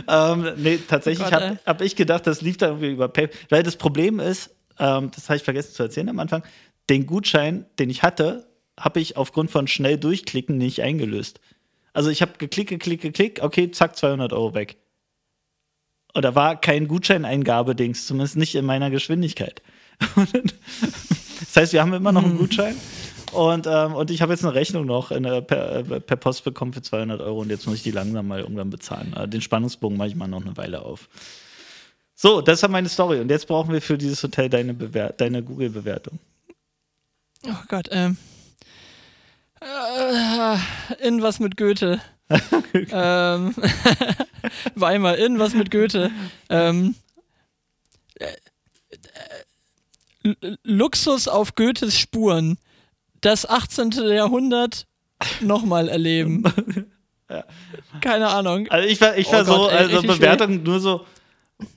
ähm, 0.10 0.54
nee, 0.58 0.78
tatsächlich 0.90 1.26
oh 1.26 1.32
habe 1.32 1.58
hab 1.66 1.80
ich 1.82 1.96
gedacht, 1.96 2.28
das 2.28 2.42
lief 2.42 2.58
da 2.58 2.68
irgendwie 2.68 2.92
über 2.92 3.08
PayPal. 3.08 3.40
Weil 3.48 3.64
das 3.64 3.78
Problem 3.78 4.20
ist, 4.20 4.54
ähm, 4.78 5.10
das 5.16 5.30
habe 5.30 5.38
ich 5.38 5.44
vergessen 5.44 5.74
zu 5.74 5.84
erzählen 5.84 6.10
am 6.10 6.20
Anfang, 6.20 6.44
den 6.90 7.06
Gutschein, 7.06 7.66
den 7.80 7.90
ich 7.90 8.04
hatte, 8.04 8.49
habe 8.80 9.00
ich 9.00 9.18
aufgrund 9.18 9.52
von 9.52 9.68
schnell 9.68 9.98
durchklicken 9.98 10.58
nicht 10.58 10.82
eingelöst. 10.82 11.40
Also 11.94 12.10
ich 12.10 12.22
habe 12.22 12.34
geklickt, 12.38 12.70
geklickt, 12.70 13.02
geklickt, 13.02 13.40
okay, 13.42 13.72
zack, 13.72 13.96
200 13.98 14.34
Euro 14.34 14.54
weg. 14.54 14.78
Und 16.14 16.24
da 16.24 16.34
war 16.36 16.60
kein 16.60 16.88
Gutscheineingabedings, 16.88 18.08
zumindest 18.08 18.38
nicht 18.38 18.56
in 18.56 18.66
meiner 18.66 18.90
Geschwindigkeit. 18.90 19.62
das 20.16 21.56
heißt, 21.56 21.74
wir 21.74 21.82
haben 21.82 21.94
immer 21.94 22.12
noch 22.12 22.24
einen 22.24 22.34
hm. 22.34 22.40
Gutschein. 22.40 22.76
Und, 23.32 23.68
ähm, 23.68 23.94
und 23.94 24.10
ich 24.10 24.22
habe 24.22 24.34
jetzt 24.34 24.44
eine 24.44 24.56
Rechnung 24.56 24.86
noch 24.86 25.12
äh, 25.12 25.42
per, 25.42 25.76
äh, 25.76 26.00
per, 26.00 26.18
Post 26.18 26.44
bekommen 26.44 26.74
für 26.74 26.82
200 26.82 27.22
Euro 27.22 27.42
und 27.42 27.50
jetzt 27.50 27.68
muss 27.68 27.76
ich 27.76 27.84
die 27.84 27.92
langsam 27.92 28.28
mal 28.28 28.40
irgendwann 28.40 28.72
bezahlen. 28.72 29.14
Äh, 29.14 29.28
den 29.28 29.42
Spannungsbogen 29.42 29.98
mache 29.98 30.08
ich 30.08 30.16
mal 30.16 30.28
noch 30.28 30.44
eine 30.44 30.58
Weile 30.58 30.82
auf. 30.82 31.10
So, 32.16 32.42
das 32.42 32.62
war 32.64 32.70
meine 32.70 32.90
Story. 32.90 33.20
Und 33.20 33.30
jetzt 33.30 33.48
brauchen 33.48 33.72
wir 33.72 33.82
für 33.82 33.98
dieses 33.98 34.22
Hotel 34.24 34.50
deine, 34.50 34.74
deine 34.74 35.44
Google-Bewertung. 35.44 36.20
Oh 37.46 37.64
Gott, 37.68 37.88
ähm. 37.92 38.18
Äh, 39.62 40.58
in 41.08 41.22
was 41.22 41.40
mit 41.40 41.58
Goethe. 41.58 42.02
ähm, 42.92 43.56
Weimar, 44.76 45.18
in 45.18 45.40
was 45.40 45.54
mit 45.54 45.72
Goethe. 45.72 46.12
Ähm, 46.50 46.96
äh, 48.16 48.26
äh, 50.24 50.56
Luxus 50.64 51.28
auf 51.28 51.56
Goethes 51.56 51.98
Spuren 51.98 52.58
das 53.22 53.48
18. 53.48 53.92
Jahrhundert 53.92 54.88
nochmal 55.42 55.90
erleben. 55.90 56.44
ja. 57.30 57.44
Keine 58.02 58.28
Ahnung. 58.30 58.68
Also 58.70 58.88
ich 58.88 59.02
war, 59.02 59.18
ich 59.18 59.32
war 59.32 59.42
oh 59.42 59.46
so, 59.46 59.56
Gott, 59.56 59.72
also 59.72 60.02
Bewertung 60.02 60.64
nur 60.64 60.80
so, 60.80 61.06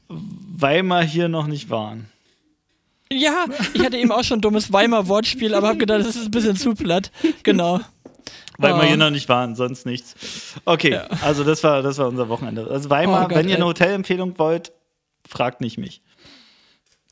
Weimar 0.08 1.02
hier 1.02 1.28
noch 1.28 1.46
nicht 1.46 1.70
waren. 1.70 2.11
Ja, 3.14 3.44
ich 3.74 3.84
hatte 3.84 3.96
eben 3.96 4.12
auch 4.12 4.24
schon 4.24 4.38
ein 4.38 4.42
dummes 4.42 4.72
Weimar-Wortspiel, 4.72 5.54
aber 5.54 5.68
habe 5.68 5.78
gedacht, 5.78 6.00
das 6.00 6.16
ist 6.16 6.26
ein 6.26 6.30
bisschen 6.30 6.56
zu 6.56 6.74
platt. 6.74 7.10
Genau. 7.42 7.80
Weil 8.58 8.74
wir 8.74 8.84
hier 8.84 8.96
noch 8.96 9.10
nicht 9.10 9.28
waren, 9.28 9.54
sonst 9.56 9.86
nichts. 9.86 10.14
Okay, 10.64 10.92
ja. 10.92 11.06
also 11.22 11.42
das 11.42 11.64
war, 11.64 11.82
das 11.82 11.98
war 11.98 12.08
unser 12.08 12.28
Wochenende. 12.28 12.68
Also 12.70 12.90
Weimar, 12.90 13.24
oh 13.24 13.28
Gott, 13.28 13.38
wenn 13.38 13.48
ihr 13.48 13.56
eine 13.56 13.64
Hotelempfehlung 13.64 14.38
wollt, 14.38 14.72
fragt 15.26 15.60
nicht 15.60 15.78
mich. 15.78 16.02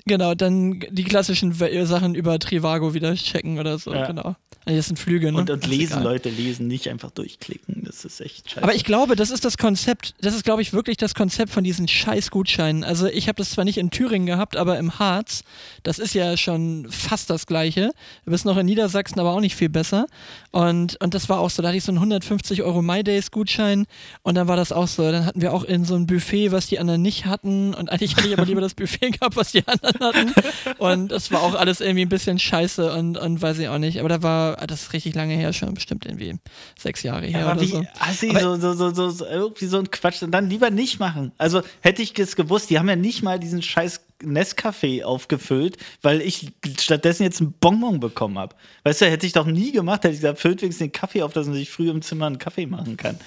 Genau, 0.06 0.34
dann 0.34 0.80
die 0.90 1.04
klassischen 1.04 1.52
Sachen 1.52 2.14
über 2.14 2.38
Trivago 2.38 2.94
wieder 2.94 3.14
checken 3.14 3.58
oder 3.58 3.78
so, 3.78 3.92
ja. 3.92 4.06
genau. 4.06 4.36
Also 4.66 4.76
das 4.76 4.86
sind 4.86 4.98
Flüge, 4.98 5.32
ne? 5.32 5.38
Und, 5.38 5.50
und 5.50 5.66
lesen, 5.66 6.02
Leute 6.02 6.28
lesen, 6.28 6.66
nicht 6.66 6.88
einfach 6.88 7.10
durchklicken. 7.10 7.82
Das 7.84 8.04
ist 8.04 8.20
echt 8.20 8.50
scheiße. 8.50 8.62
Aber 8.62 8.74
ich 8.74 8.84
glaube, 8.84 9.16
das 9.16 9.30
ist 9.30 9.44
das 9.44 9.56
Konzept, 9.56 10.14
das 10.20 10.34
ist, 10.34 10.44
glaube 10.44 10.60
ich, 10.60 10.74
wirklich 10.74 10.98
das 10.98 11.14
Konzept 11.14 11.50
von 11.50 11.64
diesen 11.64 11.88
Scheißgutscheinen. 11.88 12.84
Also 12.84 13.06
ich 13.06 13.26
habe 13.26 13.36
das 13.36 13.50
zwar 13.50 13.64
nicht 13.64 13.78
in 13.78 13.90
Thüringen 13.90 14.26
gehabt, 14.26 14.56
aber 14.56 14.78
im 14.78 14.98
Harz, 14.98 15.44
das 15.82 15.98
ist 15.98 16.14
ja 16.14 16.36
schon 16.36 16.86
fast 16.90 17.30
das 17.30 17.46
Gleiche. 17.46 17.92
Du 18.26 18.32
bist 18.32 18.44
noch 18.44 18.58
in 18.58 18.66
Niedersachsen, 18.66 19.18
aber 19.18 19.32
auch 19.32 19.40
nicht 19.40 19.56
viel 19.56 19.70
besser. 19.70 20.06
Und, 20.50 21.00
und 21.02 21.14
das 21.14 21.30
war 21.30 21.40
auch 21.40 21.50
so, 21.50 21.62
da 21.62 21.68
hatte 21.68 21.78
ich 21.78 21.84
so 21.84 21.92
einen 21.92 21.98
150 21.98 22.62
Euro 22.62 22.82
MyDays-Gutschein 22.82 23.86
und 24.22 24.34
dann 24.34 24.46
war 24.46 24.56
das 24.56 24.72
auch 24.72 24.88
so. 24.88 25.10
Dann 25.10 25.24
hatten 25.24 25.40
wir 25.40 25.54
auch 25.54 25.64
in 25.64 25.86
so 25.86 25.94
ein 25.94 26.06
Buffet, 26.06 26.52
was 26.52 26.66
die 26.66 26.78
anderen 26.78 27.00
nicht 27.00 27.24
hatten. 27.24 27.72
Und 27.72 27.90
eigentlich 27.90 28.14
hatte 28.14 28.28
ich 28.28 28.34
aber 28.34 28.46
lieber 28.46 28.60
das 28.60 28.74
Buffet 28.74 29.10
gehabt, 29.10 29.36
was 29.36 29.52
die 29.52 29.66
anderen 29.66 29.99
hatten. 30.00 30.32
Und 30.78 31.08
das 31.08 31.30
war 31.30 31.42
auch 31.42 31.54
alles 31.54 31.80
irgendwie 31.80 32.04
ein 32.04 32.08
bisschen 32.08 32.38
scheiße 32.38 32.92
und, 32.92 33.16
und 33.16 33.40
weiß 33.40 33.58
ich 33.58 33.68
auch 33.68 33.78
nicht. 33.78 34.00
Aber 34.00 34.08
da 34.08 34.22
war, 34.22 34.56
das 34.66 34.82
ist 34.82 34.92
richtig 34.92 35.14
lange 35.14 35.34
her 35.34 35.52
schon, 35.52 35.74
bestimmt 35.74 36.06
irgendwie 36.06 36.36
sechs 36.78 37.02
Jahre 37.02 37.26
her 37.26 37.40
ja, 37.40 37.52
oder 37.52 37.60
wie, 37.60 37.66
so. 37.66 37.84
Assi, 37.98 38.30
aber, 38.30 38.58
so, 38.58 38.74
so, 38.74 38.90
so, 38.92 39.10
so, 39.10 39.26
irgendwie 39.26 39.66
so 39.66 39.78
ein 39.78 39.90
Quatsch. 39.90 40.22
Und 40.22 40.32
dann 40.32 40.48
lieber 40.48 40.70
nicht 40.70 40.98
machen. 40.98 41.32
Also 41.38 41.62
hätte 41.80 42.02
ich 42.02 42.18
es 42.18 42.36
gewusst, 42.36 42.70
die 42.70 42.78
haben 42.78 42.88
ja 42.88 42.96
nicht 42.96 43.22
mal 43.22 43.38
diesen 43.38 43.62
scheiß 43.62 44.00
Nescafé 44.22 45.02
aufgefüllt, 45.02 45.76
weil 46.02 46.20
ich 46.20 46.52
stattdessen 46.78 47.22
jetzt 47.22 47.40
einen 47.40 47.52
Bonbon 47.52 48.00
bekommen 48.00 48.38
habe. 48.38 48.54
Weißt 48.84 49.00
du, 49.00 49.06
hätte 49.06 49.26
ich 49.26 49.32
doch 49.32 49.46
nie 49.46 49.72
gemacht, 49.72 50.04
hätte 50.04 50.14
ich 50.14 50.20
gesagt, 50.20 50.38
füllt 50.38 50.62
wenigstens 50.62 50.86
den 50.86 50.92
Kaffee 50.92 51.22
auf, 51.22 51.32
dass 51.32 51.46
man 51.46 51.54
sich 51.54 51.70
früh 51.70 51.90
im 51.90 52.02
Zimmer 52.02 52.26
einen 52.26 52.38
Kaffee 52.38 52.66
machen 52.66 52.96
kann. 52.96 53.18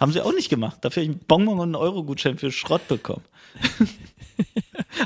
Haben 0.00 0.12
sie 0.12 0.20
auch 0.20 0.32
nicht 0.32 0.48
gemacht. 0.48 0.78
Dafür 0.80 1.02
habe 1.02 1.12
ich 1.12 1.16
einen 1.16 1.26
Bonbon 1.26 1.58
und 1.58 1.68
einen 1.68 1.76
Euro-Gutschein 1.76 2.38
für 2.38 2.50
Schrott 2.50 2.86
bekommen. 2.88 3.22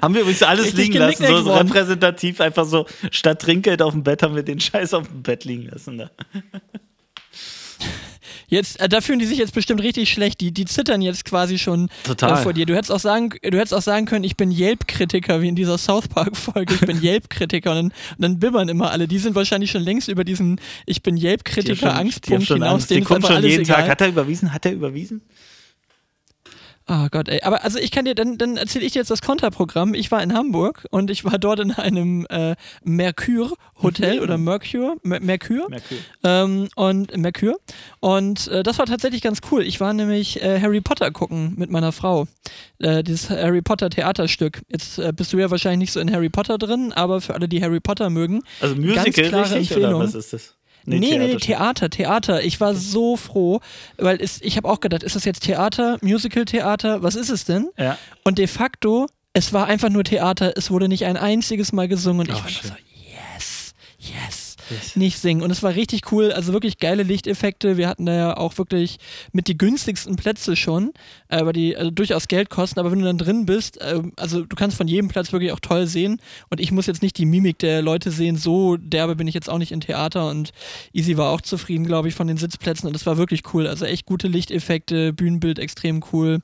Haben 0.02 0.14
wir 0.14 0.22
übrigens 0.22 0.42
alles 0.42 0.66
Richtig 0.66 0.88
liegen 0.88 0.98
lassen, 0.98 1.26
so, 1.26 1.42
so 1.42 1.54
repräsentativ, 1.54 2.40
einfach 2.40 2.64
so 2.64 2.86
statt 3.10 3.40
Trinkgeld 3.42 3.82
auf 3.82 3.92
dem 3.92 4.02
Bett 4.02 4.22
haben 4.22 4.34
wir 4.34 4.42
den 4.42 4.60
Scheiß 4.60 4.94
auf 4.94 5.06
dem 5.08 5.22
Bett 5.22 5.44
liegen 5.44 5.68
lassen. 5.70 5.98
Da. 5.98 6.10
Jetzt, 8.48 8.80
äh, 8.80 8.88
da 8.88 9.00
fühlen 9.00 9.18
die 9.18 9.26
sich 9.26 9.38
jetzt 9.38 9.54
bestimmt 9.54 9.82
richtig 9.82 10.10
schlecht. 10.10 10.40
Die, 10.40 10.52
die 10.52 10.64
zittern 10.64 11.02
jetzt 11.02 11.24
quasi 11.24 11.58
schon 11.58 11.88
äh, 12.08 12.36
vor 12.36 12.52
dir. 12.52 12.66
Du 12.66 12.74
hättest 12.74 12.92
auch 12.92 13.00
sagen, 13.00 13.30
du 13.42 13.58
hättest 13.58 13.74
auch 13.74 13.82
sagen 13.82 14.06
können, 14.06 14.24
ich 14.24 14.36
bin 14.36 14.50
Yelp-Kritiker, 14.50 15.42
wie 15.42 15.48
in 15.48 15.56
dieser 15.56 15.78
South 15.78 16.08
Park-Folge. 16.08 16.74
Ich 16.74 16.80
bin 16.80 16.98
Yelp-Kritiker. 17.02 17.70
Und, 17.70 17.76
dann, 17.76 17.86
und 17.86 17.94
dann 18.18 18.38
bibbern 18.38 18.68
immer 18.68 18.90
alle. 18.90 19.08
Die 19.08 19.18
sind 19.18 19.34
wahrscheinlich 19.34 19.70
schon 19.70 19.82
längst 19.82 20.08
über 20.08 20.24
diesen 20.24 20.60
Ich 20.86 21.02
bin 21.02 21.16
Yelp-Kritiker 21.16 21.94
Angstpunkt 21.96 22.46
hinaus. 22.46 22.72
Angst. 22.72 22.90
Die 22.90 23.00
kommt 23.00 23.26
schon 23.26 23.42
jeden 23.42 23.62
egal. 23.62 23.82
Tag. 23.82 23.90
Hat 23.90 24.00
er 24.00 24.08
überwiesen? 24.08 24.52
Hat 24.52 24.64
er 24.64 24.72
überwiesen? 24.72 25.22
Oh 26.88 27.08
Gott, 27.10 27.28
ey. 27.28 27.40
Aber 27.42 27.64
also 27.64 27.80
ich 27.80 27.90
kann 27.90 28.04
dir, 28.04 28.14
dann, 28.14 28.38
dann 28.38 28.56
erzähle 28.56 28.84
ich 28.84 28.92
dir 28.92 29.00
jetzt 29.00 29.10
das 29.10 29.20
Konterprogramm. 29.20 29.92
Ich 29.92 30.12
war 30.12 30.22
in 30.22 30.32
Hamburg 30.32 30.86
und 30.90 31.10
ich 31.10 31.24
war 31.24 31.36
dort 31.36 31.58
in 31.58 31.72
einem 31.72 32.26
äh, 32.30 32.54
Mercure 32.84 33.52
Hotel 33.82 34.20
oder 34.20 34.38
Mercure, 34.38 34.96
Mer 35.02 35.20
Mercure. 35.20 35.68
Merkur. 35.68 35.98
Ähm, 36.22 36.68
und 36.76 37.16
Mercure. 37.16 37.56
Und 37.98 38.46
äh, 38.48 38.62
das 38.62 38.78
war 38.78 38.86
tatsächlich 38.86 39.20
ganz 39.20 39.40
cool. 39.50 39.64
Ich 39.64 39.80
war 39.80 39.92
nämlich 39.94 40.40
äh, 40.42 40.60
Harry 40.60 40.80
Potter 40.80 41.10
gucken 41.10 41.54
mit 41.56 41.70
meiner 41.70 41.90
Frau. 41.90 42.28
Äh, 42.78 43.02
dieses 43.02 43.30
Harry 43.30 43.62
Potter 43.62 43.90
Theaterstück. 43.90 44.62
Jetzt 44.68 44.98
äh, 44.98 45.12
bist 45.12 45.32
du 45.32 45.38
ja 45.38 45.50
wahrscheinlich 45.50 45.88
nicht 45.88 45.92
so 45.92 45.98
in 45.98 46.12
Harry 46.12 46.28
Potter 46.28 46.56
drin, 46.56 46.92
aber 46.92 47.20
für 47.20 47.34
alle, 47.34 47.48
die 47.48 47.62
Harry 47.62 47.80
Potter 47.80 48.10
mögen. 48.10 48.44
Also 48.60 48.76
Musical 48.76 49.10
klare 49.10 49.42
richtig 49.56 49.72
Empfehlung. 49.72 50.02
was 50.02 50.14
ist 50.14 50.32
das? 50.32 50.54
Nee, 50.86 50.98
nee, 50.98 51.18
nee, 51.18 51.36
Theater. 51.36 51.88
Theater, 51.88 51.90
Theater. 51.90 52.42
Ich 52.44 52.60
war 52.60 52.74
so 52.74 53.16
froh, 53.16 53.60
weil 53.98 54.20
es, 54.22 54.40
ich 54.40 54.56
habe 54.56 54.68
auch 54.68 54.80
gedacht, 54.80 55.02
ist 55.02 55.16
das 55.16 55.24
jetzt 55.24 55.40
Theater, 55.44 55.98
Musical-Theater? 56.02 57.02
Was 57.02 57.14
ist 57.16 57.28
es 57.28 57.44
denn? 57.44 57.68
Ja. 57.76 57.98
Und 58.24 58.38
de 58.38 58.46
facto, 58.46 59.06
es 59.32 59.52
war 59.52 59.66
einfach 59.66 59.88
nur 59.90 60.04
Theater. 60.04 60.52
Es 60.56 60.70
wurde 60.70 60.88
nicht 60.88 61.04
ein 61.04 61.16
einziges 61.16 61.72
Mal 61.72 61.88
gesungen. 61.88 62.20
Und 62.20 62.28
ich 62.28 62.34
Oh, 62.34 62.38
war 62.38 62.42
nur 62.44 62.50
schön. 62.50 62.70
so, 62.70 62.76
yes, 63.34 63.74
yes. 63.98 64.45
Yes. 64.70 64.96
Nicht 64.96 65.18
singen. 65.18 65.42
Und 65.42 65.50
es 65.50 65.62
war 65.62 65.74
richtig 65.74 66.12
cool. 66.12 66.32
Also 66.32 66.52
wirklich 66.52 66.78
geile 66.78 67.02
Lichteffekte. 67.02 67.76
Wir 67.76 67.88
hatten 67.88 68.06
da 68.06 68.14
ja 68.14 68.36
auch 68.36 68.56
wirklich 68.58 68.98
mit 69.32 69.48
die 69.48 69.56
günstigsten 69.56 70.16
Plätze 70.16 70.56
schon, 70.56 70.92
äh, 71.28 71.44
weil 71.44 71.52
die 71.52 71.76
also 71.76 71.90
durchaus 71.90 72.28
Geld 72.28 72.50
kosten. 72.50 72.80
Aber 72.80 72.90
wenn 72.90 72.98
du 72.98 73.04
dann 73.04 73.18
drin 73.18 73.46
bist, 73.46 73.80
äh, 73.80 74.02
also 74.16 74.42
du 74.42 74.56
kannst 74.56 74.76
von 74.76 74.88
jedem 74.88 75.08
Platz 75.08 75.32
wirklich 75.32 75.52
auch 75.52 75.60
toll 75.60 75.86
sehen. 75.86 76.20
Und 76.50 76.60
ich 76.60 76.72
muss 76.72 76.86
jetzt 76.86 77.02
nicht 77.02 77.18
die 77.18 77.26
Mimik 77.26 77.58
der 77.58 77.82
Leute 77.82 78.10
sehen. 78.10 78.36
So 78.36 78.76
derbe 78.76 79.16
bin 79.16 79.28
ich 79.28 79.34
jetzt 79.34 79.48
auch 79.48 79.58
nicht 79.58 79.72
in 79.72 79.80
Theater. 79.80 80.28
Und 80.28 80.52
Easy 80.92 81.16
war 81.16 81.30
auch 81.30 81.40
zufrieden, 81.40 81.86
glaube 81.86 82.08
ich, 82.08 82.14
von 82.14 82.26
den 82.26 82.36
Sitzplätzen. 82.36 82.86
Und 82.86 82.92
das 82.94 83.06
war 83.06 83.16
wirklich 83.16 83.42
cool. 83.52 83.66
Also 83.66 83.84
echt 83.84 84.06
gute 84.06 84.28
Lichteffekte, 84.28 85.12
Bühnenbild 85.12 85.58
extrem 85.58 86.02
cool. 86.12 86.40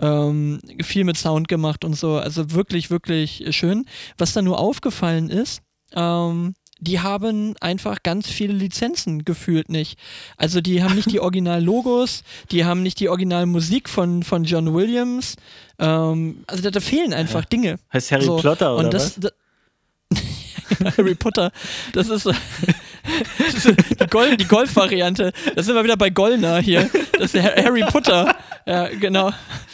Ähm, 0.00 0.60
viel 0.82 1.04
mit 1.04 1.16
Sound 1.16 1.48
gemacht 1.48 1.84
und 1.84 1.94
so. 1.94 2.16
Also 2.16 2.52
wirklich, 2.52 2.90
wirklich 2.90 3.44
schön. 3.50 3.84
Was 4.18 4.32
da 4.32 4.42
nur 4.42 4.58
aufgefallen 4.58 5.30
ist, 5.30 5.62
ähm, 5.94 6.54
die 6.84 7.00
haben 7.00 7.54
einfach 7.60 8.02
ganz 8.02 8.28
viele 8.28 8.52
Lizenzen 8.52 9.24
gefühlt 9.24 9.68
nicht. 9.68 9.98
Also 10.36 10.60
die 10.60 10.82
haben 10.82 10.94
nicht 10.94 11.10
die 11.10 11.20
Original-Logos, 11.26 12.22
die 12.50 12.64
haben 12.64 12.82
nicht 12.82 13.00
die 13.00 13.08
Originalmusik 13.08 13.88
von, 13.88 14.22
von 14.22 14.44
John 14.44 14.72
Williams. 14.74 15.36
Ähm, 15.78 16.44
also 16.46 16.62
da, 16.62 16.70
da 16.70 16.80
fehlen 16.80 17.12
einfach 17.12 17.44
Dinge. 17.44 17.76
Heißt 17.92 18.12
Harry 18.12 18.24
So, 18.24 18.36
Potter 18.36 18.76
oder 18.76 18.90
das, 18.90 19.16
was? 19.16 19.20
da- 19.20 19.30
Harry 20.96 21.14
Potter, 21.14 21.50
das 21.92 22.08
ist, 22.08 22.26
das 22.26 22.34
ist 23.66 23.66
die, 24.00 24.06
Gold, 24.08 24.40
die 24.40 24.46
Golf-Variante. 24.46 25.32
Da 25.54 25.62
sind 25.62 25.74
wir 25.74 25.84
wieder 25.84 25.96
bei 25.96 26.10
Gollner 26.10 26.58
hier. 26.60 26.88
Das 27.18 27.34
ist 27.34 27.42
Harry 27.42 27.84
Potter. 27.90 28.34
Ja, 28.66 28.88
genau. 28.88 29.30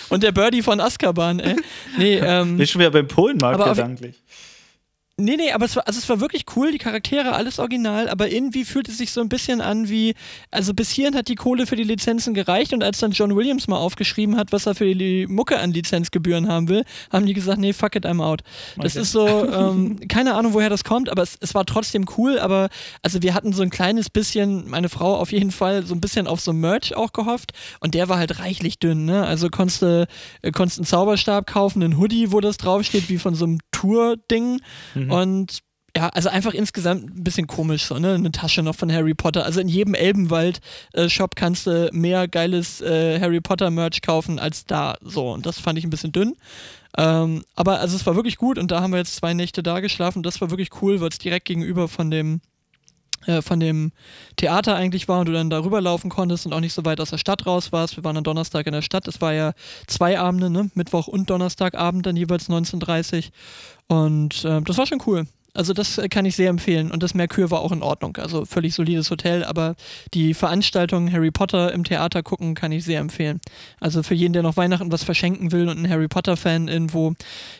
Und 0.08 0.22
der 0.24 0.32
Birdie 0.32 0.62
von 0.62 0.80
Azkaban, 0.80 1.38
ey. 1.38 1.56
Nee, 1.96 2.16
ähm, 2.16 2.56
Bin 2.56 2.66
schon 2.66 2.80
wieder 2.80 2.90
beim 2.90 3.06
Polenmarkt 3.06 3.62
gedanklich. 3.64 4.16
Nee, 5.20 5.36
nee, 5.36 5.52
aber 5.52 5.64
es 5.66 5.76
war, 5.76 5.86
also 5.86 5.98
es 5.98 6.08
war 6.08 6.20
wirklich 6.20 6.44
cool, 6.56 6.72
die 6.72 6.78
Charaktere, 6.78 7.32
alles 7.32 7.58
original, 7.58 8.08
aber 8.08 8.30
irgendwie 8.30 8.64
fühlt 8.64 8.88
es 8.88 8.98
sich 8.98 9.12
so 9.12 9.20
ein 9.20 9.28
bisschen 9.28 9.60
an 9.60 9.88
wie, 9.88 10.14
also 10.50 10.74
bis 10.74 10.90
hierhin 10.90 11.14
hat 11.14 11.28
die 11.28 11.34
Kohle 11.34 11.66
für 11.66 11.76
die 11.76 11.84
Lizenzen 11.84 12.34
gereicht 12.34 12.72
und 12.72 12.82
als 12.82 12.98
dann 12.98 13.12
John 13.12 13.36
Williams 13.36 13.68
mal 13.68 13.76
aufgeschrieben 13.78 14.36
hat, 14.36 14.52
was 14.52 14.66
er 14.66 14.74
für 14.74 14.94
die 14.94 15.26
Mucke 15.26 15.58
an 15.58 15.72
Lizenzgebühren 15.72 16.48
haben 16.48 16.68
will, 16.68 16.84
haben 17.12 17.26
die 17.26 17.34
gesagt, 17.34 17.58
nee, 17.58 17.72
fuck 17.72 17.94
it, 17.96 18.06
I'm 18.06 18.22
out. 18.22 18.42
Das 18.76 18.92
Okay. 18.94 19.02
ist 19.02 19.12
so, 19.12 19.26
ähm, 19.52 20.00
keine 20.08 20.34
Ahnung, 20.34 20.54
woher 20.54 20.70
das 20.70 20.84
kommt, 20.84 21.08
aber 21.10 21.22
es, 21.22 21.36
es 21.40 21.54
war 21.54 21.64
trotzdem 21.66 22.06
cool, 22.16 22.38
aber 22.38 22.68
also 23.02 23.22
wir 23.22 23.34
hatten 23.34 23.52
so 23.52 23.62
ein 23.62 23.70
kleines 23.70 24.10
bisschen, 24.10 24.68
meine 24.68 24.88
Frau 24.88 25.16
auf 25.16 25.32
jeden 25.32 25.50
Fall, 25.50 25.84
so 25.86 25.94
ein 25.94 26.00
bisschen 26.00 26.26
auf 26.26 26.40
so 26.40 26.52
Merch 26.52 26.96
auch 26.96 27.12
gehofft 27.12 27.52
und 27.80 27.94
der 27.94 28.08
war 28.08 28.18
halt 28.18 28.38
reichlich 28.38 28.78
dünn, 28.78 29.04
ne? 29.04 29.24
Also 29.26 29.48
konntest 29.50 29.82
du 29.82 30.06
äh, 30.42 30.50
konntest 30.52 30.78
einen 30.78 30.86
Zauberstab 30.86 31.46
kaufen, 31.46 31.82
einen 31.82 31.98
Hoodie, 31.98 32.32
wo 32.32 32.40
das 32.40 32.56
draufsteht, 32.56 33.08
wie 33.08 33.18
von 33.18 33.34
so 33.34 33.44
einem 33.44 33.58
Tour-Ding 33.80 34.60
und 35.08 35.60
ja, 35.96 36.08
also 36.08 36.28
einfach 36.28 36.54
insgesamt 36.54 37.04
ein 37.16 37.24
bisschen 37.24 37.46
komisch, 37.46 37.84
so, 37.84 37.98
ne? 37.98 38.14
Eine 38.14 38.30
Tasche 38.30 38.62
noch 38.62 38.76
von 38.76 38.92
Harry 38.92 39.14
Potter. 39.14 39.44
Also 39.44 39.60
in 39.60 39.68
jedem 39.68 39.94
Elbenwald-Shop 39.94 41.34
kannst 41.34 41.66
du 41.66 41.90
mehr 41.92 42.28
geiles 42.28 42.80
äh, 42.80 43.18
Harry 43.20 43.40
Potter-Merch 43.40 44.02
kaufen 44.02 44.38
als 44.38 44.66
da. 44.66 44.94
So, 45.02 45.32
und 45.32 45.46
das 45.46 45.58
fand 45.58 45.78
ich 45.78 45.84
ein 45.84 45.90
bisschen 45.90 46.12
dünn. 46.12 46.36
Ähm, 46.96 47.44
aber 47.56 47.80
also 47.80 47.96
es 47.96 48.06
war 48.06 48.16
wirklich 48.16 48.36
gut 48.36 48.58
und 48.58 48.70
da 48.70 48.80
haben 48.80 48.92
wir 48.92 48.98
jetzt 48.98 49.16
zwei 49.16 49.34
Nächte 49.34 49.62
da 49.62 49.80
geschlafen. 49.80 50.22
Das 50.22 50.40
war 50.40 50.50
wirklich 50.50 50.70
cool, 50.80 51.00
weil 51.00 51.08
es 51.08 51.18
direkt 51.18 51.46
gegenüber 51.46 51.88
von 51.88 52.10
dem 52.10 52.40
äh, 53.26 53.42
von 53.42 53.60
dem 53.60 53.92
Theater 54.36 54.76
eigentlich 54.76 55.08
war 55.08 55.20
und 55.20 55.26
du 55.26 55.32
dann 55.32 55.50
darüber 55.50 55.80
laufen 55.80 56.10
konntest 56.10 56.46
und 56.46 56.52
auch 56.52 56.60
nicht 56.60 56.72
so 56.72 56.84
weit 56.84 57.00
aus 57.00 57.10
der 57.10 57.18
Stadt 57.18 57.46
raus 57.46 57.72
warst. 57.72 57.96
Wir 57.96 58.04
waren 58.04 58.16
am 58.16 58.24
Donnerstag 58.24 58.66
in 58.66 58.72
der 58.72 58.82
Stadt. 58.82 59.08
Es 59.08 59.20
war 59.20 59.32
ja 59.32 59.52
zwei 59.86 60.18
Abende, 60.18 60.50
ne? 60.50 60.70
Mittwoch 60.74 61.08
und 61.08 61.28
Donnerstagabend 61.28 62.06
dann 62.06 62.16
jeweils 62.16 62.48
19.30 62.48 63.30
Und 63.88 64.44
äh, 64.44 64.62
das 64.62 64.78
war 64.78 64.86
schon 64.86 65.02
cool. 65.06 65.26
Also 65.54 65.72
das 65.72 65.98
äh, 65.98 66.08
kann 66.08 66.24
ich 66.24 66.36
sehr 66.36 66.50
empfehlen. 66.50 66.90
Und 66.90 67.02
das 67.02 67.14
Mercure 67.14 67.50
war 67.50 67.60
auch 67.60 67.72
in 67.72 67.82
Ordnung. 67.82 68.16
Also 68.16 68.44
völlig 68.44 68.74
solides 68.74 69.10
Hotel, 69.10 69.44
aber 69.44 69.74
die 70.14 70.34
Veranstaltung 70.34 71.10
Harry 71.10 71.30
Potter 71.30 71.72
im 71.72 71.84
Theater 71.84 72.22
gucken 72.22 72.54
kann 72.54 72.72
ich 72.72 72.84
sehr 72.84 73.00
empfehlen. 73.00 73.40
Also 73.80 74.02
für 74.02 74.14
jeden, 74.14 74.32
der 74.32 74.42
noch 74.42 74.56
Weihnachten 74.56 74.92
was 74.92 75.04
verschenken 75.04 75.52
will 75.52 75.68
und 75.68 75.78
einen 75.78 75.90
Harry 75.90 76.08
Potter-Fan 76.08 76.68
irgendwo 76.68 77.14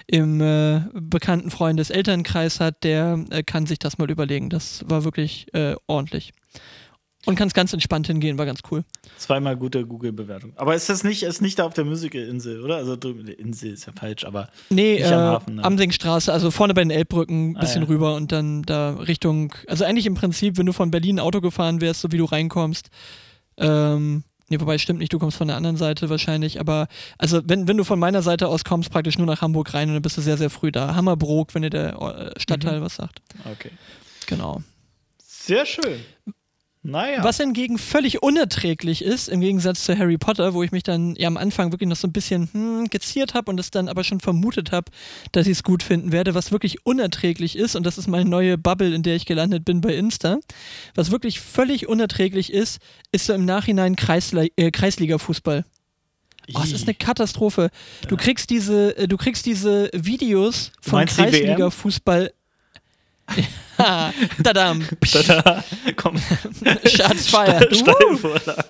im 0.07 0.41
äh, 0.41 0.83
bekannten 0.93 1.51
Freundes 1.51 1.91
Elternkreis 1.91 2.61
hat, 2.61 2.85
der 2.85 3.25
äh, 3.31 3.43
kann 3.43 3.67
sich 3.67 3.79
das 3.79 3.99
mal 3.99 4.11
überlegen. 4.11 4.51
Das 4.51 4.85
war 4.87 5.05
wirklich 5.05 5.53
äh, 5.55 5.75
ordentlich. 5.87 6.33
Und 7.27 7.35
kannst 7.37 7.55
ganz 7.55 7.73
entspannt 7.75 8.07
hingehen, 8.07 8.39
war 8.39 8.47
ganz 8.47 8.61
cool. 8.71 8.83
Zweimal 9.19 9.55
gute 9.57 9.85
Google-Bewertung. 9.87 10.53
Aber 10.57 10.75
ist 10.75 10.89
das 10.89 11.05
nicht, 11.05 11.23
ist 11.23 11.43
nicht 11.43 11.59
da 11.59 11.65
auf 11.67 11.75
der 11.75 11.85
Musical-Insel, 11.85 12.63
oder? 12.65 12.77
Also 12.77 12.97
drüben- 12.97 13.27
die 13.27 13.33
Insel 13.35 13.73
ist 13.75 13.87
ja 13.87 13.93
falsch, 13.95 14.25
aber 14.25 14.49
Nee, 14.71 14.95
Nicht 14.95 15.03
äh, 15.11 15.13
am 15.15 15.21
Hafen, 15.21 15.55
ne? 15.57 15.65
Amsingstraße, 15.65 16.33
also 16.33 16.51
vorne 16.51 16.73
bei 16.73 16.81
den 16.83 16.91
Elbbrücken, 16.91 17.51
ein 17.53 17.57
Ah, 17.57 17.61
bisschen 17.61 17.83
ja. 17.83 17.89
rüber 17.89 18.15
und 18.15 18.33
dann 18.33 18.63
da 18.63 18.93
Richtung, 18.95 19.53
also 19.67 19.85
eigentlich 19.85 20.07
im 20.07 20.15
Prinzip, 20.15 20.57
wenn 20.57 20.65
du 20.65 20.73
von 20.73 20.91
Berlin 20.91 21.21
Auto 21.21 21.43
gefahren 21.43 21.83
wärst, 21.83 22.01
so 22.01 22.11
wie 22.11 22.17
du 22.17 22.25
reinkommst, 22.25 22.89
ähm, 23.59 24.25
nee, 24.49 24.59
wobei 24.59 24.79
stimmt 24.79 25.01
nicht, 25.01 25.13
du 25.13 25.19
kommst 25.19 25.37
von 25.37 25.47
der 25.49 25.57
anderen 25.59 25.77
Seite 25.77 26.09
wahrscheinlich, 26.09 26.59
aber 26.59 26.89
also 27.19 27.43
wenn, 27.45 27.69
wenn 27.69 27.77
du 27.77 27.85
von 27.85 27.99
meiner 27.99 28.23
Seite 28.23 28.49
aus 28.49 28.65
kommst, 28.65 28.91
praktisch 28.91 29.19
nur 29.19 29.27
nach 29.27 29.43
Hamburg 29.43 29.75
rein 29.75 29.89
und 29.89 29.95
dann 29.95 30.03
bist 30.03 30.17
du 30.17 30.23
sehr, 30.23 30.39
sehr 30.39 30.49
früh 30.51 30.73
da. 30.73 30.95
Hammerbrook, 30.95 31.55
wenn 31.55 31.63
dir 31.63 31.71
der 31.71 32.01
äh, 32.01 32.41
Stadtteil 32.41 32.81
Mhm. 32.81 32.85
was 32.85 32.97
sagt. 32.97 33.21
okay. 33.53 33.71
Genau. 34.27 34.63
Sehr 35.19 35.67
schön. 35.67 36.01
Naja. 36.83 37.23
Was 37.23 37.37
hingegen 37.37 37.77
völlig 37.77 38.23
unerträglich 38.23 39.05
ist, 39.05 39.29
im 39.29 39.41
Gegensatz 39.41 39.85
zu 39.85 39.99
Harry 39.99 40.17
Potter, 40.17 40.55
wo 40.55 40.63
ich 40.63 40.73
mich 40.73 40.83
dann 40.83 41.15
ja 41.15 41.29
am 41.29 41.37
Anfang 41.37 41.73
wirklich 41.73 41.89
noch 41.89 41.97
so 41.97 42.09
ein 42.09 42.13
bisschen 42.13 42.49
hm, 42.53 42.89
geziert 42.89 43.35
habe 43.35 43.51
und 43.51 43.61
es 43.61 43.71
dann 43.71 43.87
aber 43.89 44.03
schon 44.03 44.21
vermutet 44.21 44.73
habe, 44.73 44.91
dass 45.33 45.47
ich 45.47 45.59
es 45.59 45.63
gut 45.63 45.83
finden 45.83 46.11
werde, 46.11 46.35
was 46.35 46.53
wirklich 46.53 46.87
unerträglich 46.87 47.57
ist, 47.57 47.77
und 47.77 47.85
das 47.85 47.99
ist 47.99 48.09
meine 48.09 48.29
neue 48.29 48.57
Bubble, 48.57 48.95
in 48.95 49.03
der 49.03 49.17
ich 49.17 49.27
gelandet 49.27 49.67
bin 49.67 49.83
bei 49.83 49.95
Insta, 49.95 50.39
was 50.95 51.11
wirklich 51.11 51.39
völlig 51.41 51.87
unerträglich 51.87 52.51
ist, 52.51 52.81
ist 53.13 53.27
so 53.27 53.35
im 53.35 53.45
Nachhinein 53.45 53.95
Kreisli 53.95 54.51
äh, 54.57 54.71
Kreisliga-Fußball. 54.71 55.65
Oh, 56.55 56.61
es 56.65 56.73
ist 56.73 56.89
eine 56.89 56.95
Katastrophe. 56.95 57.71
Du 58.09 58.17
kriegst 58.17 58.49
diese, 58.49 58.97
äh, 58.97 59.07
du 59.07 59.19
kriegst 59.19 59.45
diese 59.45 59.91
Videos 59.93 60.73
von? 60.81 61.05
Kreisliga-Fußball. 61.05 62.33
Ja, 63.79 64.13
Tadam. 64.45 64.85
Tada. 65.11 65.65
Komm, 65.97 66.17
Shots 66.85 67.29
fired. 67.29 67.75
Steilvorlage. 67.75 68.65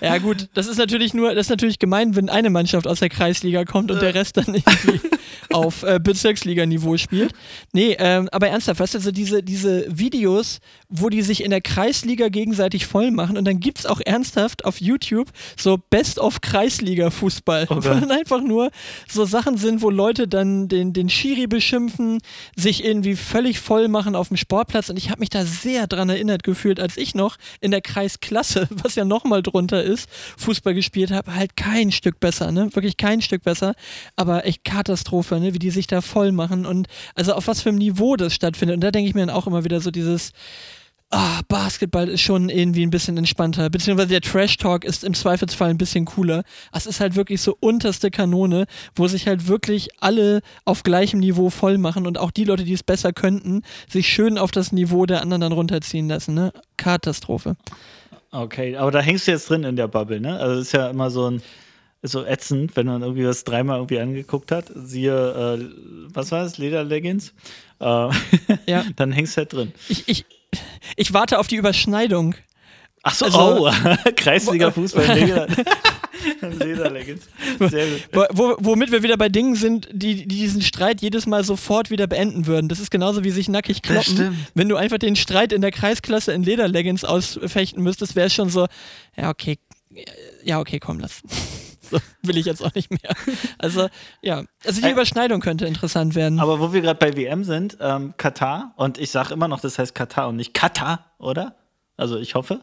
Ja 0.00 0.18
gut, 0.18 0.48
das 0.54 0.66
ist 0.66 0.78
natürlich 0.78 1.12
nur, 1.12 1.34
das 1.34 1.46
ist 1.46 1.50
natürlich 1.50 1.78
gemein, 1.78 2.14
wenn 2.14 2.28
eine 2.28 2.50
Mannschaft 2.50 2.86
aus 2.86 3.00
der 3.00 3.08
Kreisliga 3.08 3.64
kommt 3.64 3.90
und 3.90 4.00
der 4.00 4.14
Rest 4.14 4.36
dann 4.36 4.46
irgendwie 4.46 5.00
auf 5.52 5.82
äh, 5.82 5.98
Bezirksliga-Niveau 5.98 6.96
spielt. 6.96 7.32
Nee, 7.72 7.96
ähm, 7.98 8.28
aber 8.30 8.48
ernsthaft, 8.48 8.80
weißt 8.80 8.94
du, 8.94 9.00
so 9.00 9.10
diese, 9.10 9.42
diese 9.42 9.86
Videos, 9.88 10.60
wo 10.88 11.10
die 11.10 11.22
sich 11.22 11.44
in 11.44 11.50
der 11.50 11.60
Kreisliga 11.60 12.28
gegenseitig 12.28 12.86
voll 12.86 13.10
machen 13.10 13.36
und 13.36 13.44
dann 13.44 13.60
gibt's 13.60 13.84
auch 13.84 14.00
ernsthaft 14.04 14.64
auf 14.64 14.80
YouTube 14.80 15.28
so 15.56 15.78
Best 15.90 16.18
of 16.18 16.40
Kreisliga-Fußball, 16.40 17.66
Oh 17.68 17.76
wo 17.76 17.80
dann 17.80 18.10
einfach 18.10 18.40
nur 18.40 18.70
so 19.06 19.26
Sachen 19.26 19.58
sind, 19.58 19.82
wo 19.82 19.90
Leute 19.90 20.26
dann 20.28 20.68
den, 20.68 20.94
den 20.94 21.10
Schiri 21.10 21.46
beschimpfen, 21.46 22.20
sich 22.56 22.84
irgendwie 22.84 23.16
völlig 23.16 23.60
voll 23.60 23.88
machen 23.88 24.16
auf 24.16 24.28
dem 24.28 24.38
Sportplatz. 24.38 24.88
Und 24.88 24.96
ich 24.96 25.10
habe 25.10 25.20
mich 25.20 25.28
da 25.28 25.44
sehr 25.44 25.86
dran 25.86 26.08
erinnert 26.08 26.42
gefühlt, 26.42 26.80
als 26.80 26.96
ich 26.96 27.14
noch 27.14 27.36
in 27.60 27.70
der 27.70 27.82
Kreisklasse, 27.82 28.68
was 28.82 28.94
ja 28.94 29.04
nochmal 29.04 29.42
drunter 29.42 29.82
ist, 29.82 30.08
Fußball 30.38 30.72
gespielt 30.72 31.10
habe, 31.10 31.34
halt 31.34 31.56
kein 31.56 31.92
Stück 31.92 32.18
besser, 32.18 32.50
ne? 32.50 32.74
Wirklich 32.74 32.96
kein 32.96 33.20
Stück 33.20 33.42
besser, 33.42 33.74
aber 34.16 34.46
echt 34.46 34.64
Katastrophe, 34.64 35.38
ne? 35.38 35.52
Wie 35.52 35.58
die 35.58 35.70
sich 35.70 35.86
da 35.86 36.00
voll 36.00 36.32
machen 36.32 36.64
und 36.64 36.88
also 37.14 37.34
auf 37.34 37.46
was 37.46 37.60
für 37.60 37.68
einem 37.68 37.78
Niveau 37.78 38.16
das 38.16 38.32
stattfindet. 38.32 38.76
Und 38.76 38.80
da 38.80 38.90
denke 38.90 39.08
ich 39.08 39.14
mir 39.14 39.26
dann 39.26 39.36
auch 39.36 39.46
immer 39.46 39.64
wieder 39.64 39.80
so 39.80 39.90
dieses 39.90 40.32
Ah, 41.10 41.40
Basketball 41.48 42.06
ist 42.08 42.20
schon 42.20 42.50
irgendwie 42.50 42.82
ein 42.82 42.90
bisschen 42.90 43.16
entspannter, 43.16 43.70
beziehungsweise 43.70 44.10
der 44.10 44.20
Trash-Talk 44.20 44.84
ist 44.84 45.04
im 45.04 45.14
Zweifelsfall 45.14 45.70
ein 45.70 45.78
bisschen 45.78 46.04
cooler. 46.04 46.42
Es 46.70 46.84
ist 46.84 47.00
halt 47.00 47.16
wirklich 47.16 47.40
so 47.40 47.56
unterste 47.60 48.10
Kanone, 48.10 48.66
wo 48.94 49.08
sich 49.08 49.26
halt 49.26 49.48
wirklich 49.48 49.88
alle 50.00 50.42
auf 50.66 50.82
gleichem 50.82 51.20
Niveau 51.20 51.48
voll 51.48 51.78
machen 51.78 52.06
und 52.06 52.18
auch 52.18 52.30
die 52.30 52.44
Leute, 52.44 52.64
die 52.64 52.74
es 52.74 52.82
besser 52.82 53.14
könnten, 53.14 53.62
sich 53.88 54.06
schön 54.06 54.36
auf 54.36 54.50
das 54.50 54.70
Niveau 54.70 55.06
der 55.06 55.22
anderen 55.22 55.40
dann 55.40 55.52
runterziehen 55.52 56.08
lassen. 56.08 56.34
Ne? 56.34 56.52
Katastrophe. 56.76 57.56
Okay, 58.30 58.76
aber 58.76 58.90
da 58.90 59.00
hängst 59.00 59.26
du 59.26 59.30
jetzt 59.30 59.48
drin 59.48 59.64
in 59.64 59.76
der 59.76 59.88
Bubble, 59.88 60.20
ne? 60.20 60.38
Also 60.38 60.60
ist 60.60 60.72
ja 60.72 60.90
immer 60.90 61.10
so 61.10 61.30
ein 61.30 61.42
so 62.02 62.24
ätzend, 62.24 62.76
wenn 62.76 62.86
man 62.86 63.02
irgendwie 63.02 63.22
das 63.22 63.44
dreimal 63.44 63.78
irgendwie 63.78 63.98
angeguckt 63.98 64.52
hat. 64.52 64.70
Siehe, 64.74 65.58
äh, 65.58 65.64
was 66.12 66.30
war 66.30 66.44
es, 66.44 66.58
Lederleggings? 66.58 67.32
Äh, 67.80 68.10
ja. 68.66 68.84
Dann 68.96 69.10
hängst 69.10 69.36
du 69.36 69.38
halt 69.38 69.52
drin. 69.52 69.72
Ich, 69.88 70.06
ich, 70.06 70.26
ich 70.96 71.12
warte 71.12 71.38
auf 71.38 71.46
die 71.46 71.56
Überschneidung. 71.56 72.34
Ach 73.02 73.14
so, 73.14 73.26
also, 73.26 73.68
oh, 73.68 73.72
Kreisliga 74.16 74.70
Fußball, 74.70 75.14
Leder. 75.14 75.46
Lederleggings. 76.40 77.28
Sehr 77.70 77.86
gut. 77.86 78.28
Wo, 78.32 78.56
womit 78.58 78.90
wir 78.90 79.02
wieder 79.02 79.16
bei 79.16 79.28
Dingen 79.28 79.54
sind, 79.54 79.88
die, 79.92 80.26
die, 80.26 80.26
diesen 80.26 80.62
Streit 80.62 81.00
jedes 81.00 81.26
Mal 81.26 81.44
sofort 81.44 81.90
wieder 81.90 82.06
beenden 82.06 82.46
würden. 82.46 82.68
Das 82.68 82.80
ist 82.80 82.90
genauso 82.90 83.24
wie 83.24 83.30
sich 83.30 83.48
nackig 83.48 83.82
kloppen. 83.82 84.44
Wenn 84.54 84.68
du 84.68 84.76
einfach 84.76 84.98
den 84.98 85.16
Streit 85.16 85.52
in 85.52 85.60
der 85.60 85.70
Kreisklasse 85.70 86.32
in 86.32 86.42
Lederleggings 86.42 87.04
ausfechten 87.04 87.82
müsstest, 87.82 88.16
wäre 88.16 88.26
es 88.26 88.34
schon 88.34 88.50
so, 88.50 88.66
ja, 89.16 89.30
okay, 89.30 89.58
ja, 90.42 90.60
okay, 90.60 90.78
komm, 90.78 90.98
lass. 90.98 91.22
So 92.22 92.30
will 92.30 92.36
ich 92.36 92.46
jetzt 92.46 92.62
auch 92.62 92.74
nicht 92.74 92.90
mehr. 92.90 93.14
Also, 93.58 93.88
ja. 94.22 94.44
Also 94.64 94.82
die 94.82 94.90
Überschneidung 94.90 95.40
könnte 95.40 95.66
interessant 95.66 96.14
werden. 96.14 96.40
Aber 96.40 96.60
wo 96.60 96.72
wir 96.72 96.80
gerade 96.80 96.98
bei 96.98 97.16
WM 97.16 97.44
sind, 97.44 97.78
ähm, 97.80 98.14
Katar, 98.16 98.72
und 98.76 98.98
ich 98.98 99.10
sage 99.10 99.32
immer 99.32 99.48
noch, 99.48 99.60
das 99.60 99.78
heißt 99.78 99.94
Katar 99.94 100.28
und 100.28 100.36
nicht 100.36 100.54
Katar, 100.54 101.12
oder? 101.18 101.54
Also 101.96 102.18
ich 102.18 102.34
hoffe. 102.34 102.60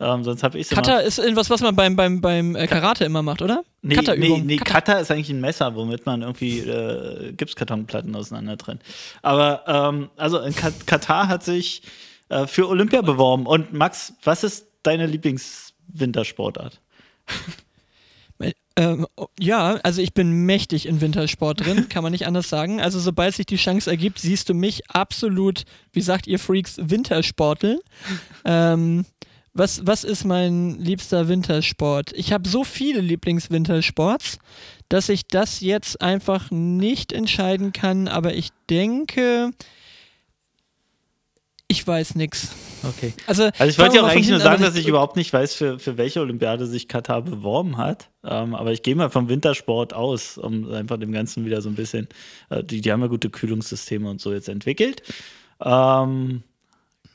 Ähm, 0.00 0.24
sonst 0.24 0.42
habe 0.42 0.58
ich 0.58 0.68
Kata 0.70 0.98
ist 0.98 1.18
irgendwas, 1.18 1.50
was 1.50 1.60
man 1.60 1.76
beim, 1.76 1.94
beim, 1.94 2.20
beim 2.20 2.56
äh, 2.56 2.66
Karate 2.66 3.04
immer 3.04 3.22
macht, 3.22 3.42
oder? 3.42 3.62
Nee, 3.82 3.96
nee, 4.16 4.42
nee 4.44 4.56
Kata. 4.56 4.80
Kata. 4.80 4.92
ist 4.98 5.10
eigentlich 5.10 5.30
ein 5.30 5.40
Messer, 5.40 5.74
womit 5.76 6.04
man 6.04 6.22
irgendwie 6.22 6.58
äh, 6.60 7.32
Gipskartonplatten 7.32 8.14
auseinander 8.16 8.58
trennt. 8.58 8.82
Aber 9.22 9.64
ähm, 9.68 10.10
also 10.16 10.40
in 10.40 10.54
Katar 10.54 11.28
hat 11.28 11.44
sich 11.44 11.82
äh, 12.28 12.46
für 12.46 12.68
Olympia 12.68 13.02
beworben. 13.02 13.46
Und 13.46 13.72
Max, 13.72 14.14
was 14.24 14.42
ist 14.42 14.66
deine 14.82 15.06
Lieblingswintersportart? 15.06 16.80
Ähm, 18.76 19.06
ja, 19.38 19.78
also 19.84 20.02
ich 20.02 20.14
bin 20.14 20.46
mächtig 20.46 20.86
in 20.86 21.00
Wintersport 21.00 21.64
drin, 21.64 21.88
kann 21.88 22.02
man 22.02 22.12
nicht 22.12 22.26
anders 22.26 22.48
sagen. 22.48 22.80
Also 22.80 22.98
sobald 22.98 23.34
sich 23.34 23.46
die 23.46 23.56
Chance 23.56 23.88
ergibt, 23.88 24.18
siehst 24.18 24.48
du 24.48 24.54
mich 24.54 24.90
absolut, 24.90 25.64
wie 25.92 26.00
sagt 26.00 26.26
ihr 26.26 26.38
Freaks, 26.38 26.78
Wintersporteln. 26.78 27.78
Ähm, 28.44 29.04
was, 29.52 29.86
was 29.86 30.02
ist 30.02 30.24
mein 30.24 30.80
liebster 30.80 31.28
Wintersport? 31.28 32.12
Ich 32.14 32.32
habe 32.32 32.48
so 32.48 32.64
viele 32.64 33.00
Lieblingswintersports, 33.00 34.38
dass 34.88 35.08
ich 35.08 35.28
das 35.28 35.60
jetzt 35.60 36.00
einfach 36.02 36.50
nicht 36.50 37.12
entscheiden 37.12 37.72
kann, 37.72 38.08
aber 38.08 38.34
ich 38.34 38.48
denke, 38.68 39.52
ich 41.74 41.86
weiß 41.86 42.14
nichts. 42.14 42.54
Okay. 42.84 43.12
Also, 43.26 43.44
also 43.58 43.64
ich 43.64 43.78
wollte 43.78 43.96
ja 43.96 44.02
auch 44.02 44.08
eigentlich 44.08 44.28
nur 44.28 44.38
sagen, 44.38 44.62
dass 44.62 44.76
ich 44.76 44.86
überhaupt 44.86 45.16
nicht 45.16 45.32
weiß, 45.32 45.54
für, 45.54 45.78
für 45.80 45.96
welche 45.96 46.20
Olympiade 46.20 46.66
sich 46.66 46.86
Katar 46.86 47.22
beworben 47.22 47.78
hat. 47.78 48.10
Ähm, 48.22 48.54
aber 48.54 48.72
ich 48.72 48.82
gehe 48.82 48.94
mal 48.94 49.10
vom 49.10 49.28
Wintersport 49.28 49.92
aus, 49.92 50.38
um 50.38 50.70
einfach 50.70 50.98
dem 50.98 51.10
Ganzen 51.10 51.44
wieder 51.44 51.62
so 51.62 51.68
ein 51.68 51.74
bisschen. 51.74 52.08
Äh, 52.48 52.62
die, 52.62 52.80
die 52.80 52.92
haben 52.92 53.00
ja 53.00 53.08
gute 53.08 53.28
Kühlungssysteme 53.28 54.08
und 54.08 54.20
so 54.20 54.32
jetzt 54.32 54.48
entwickelt. 54.48 55.02
Ähm, 55.60 56.44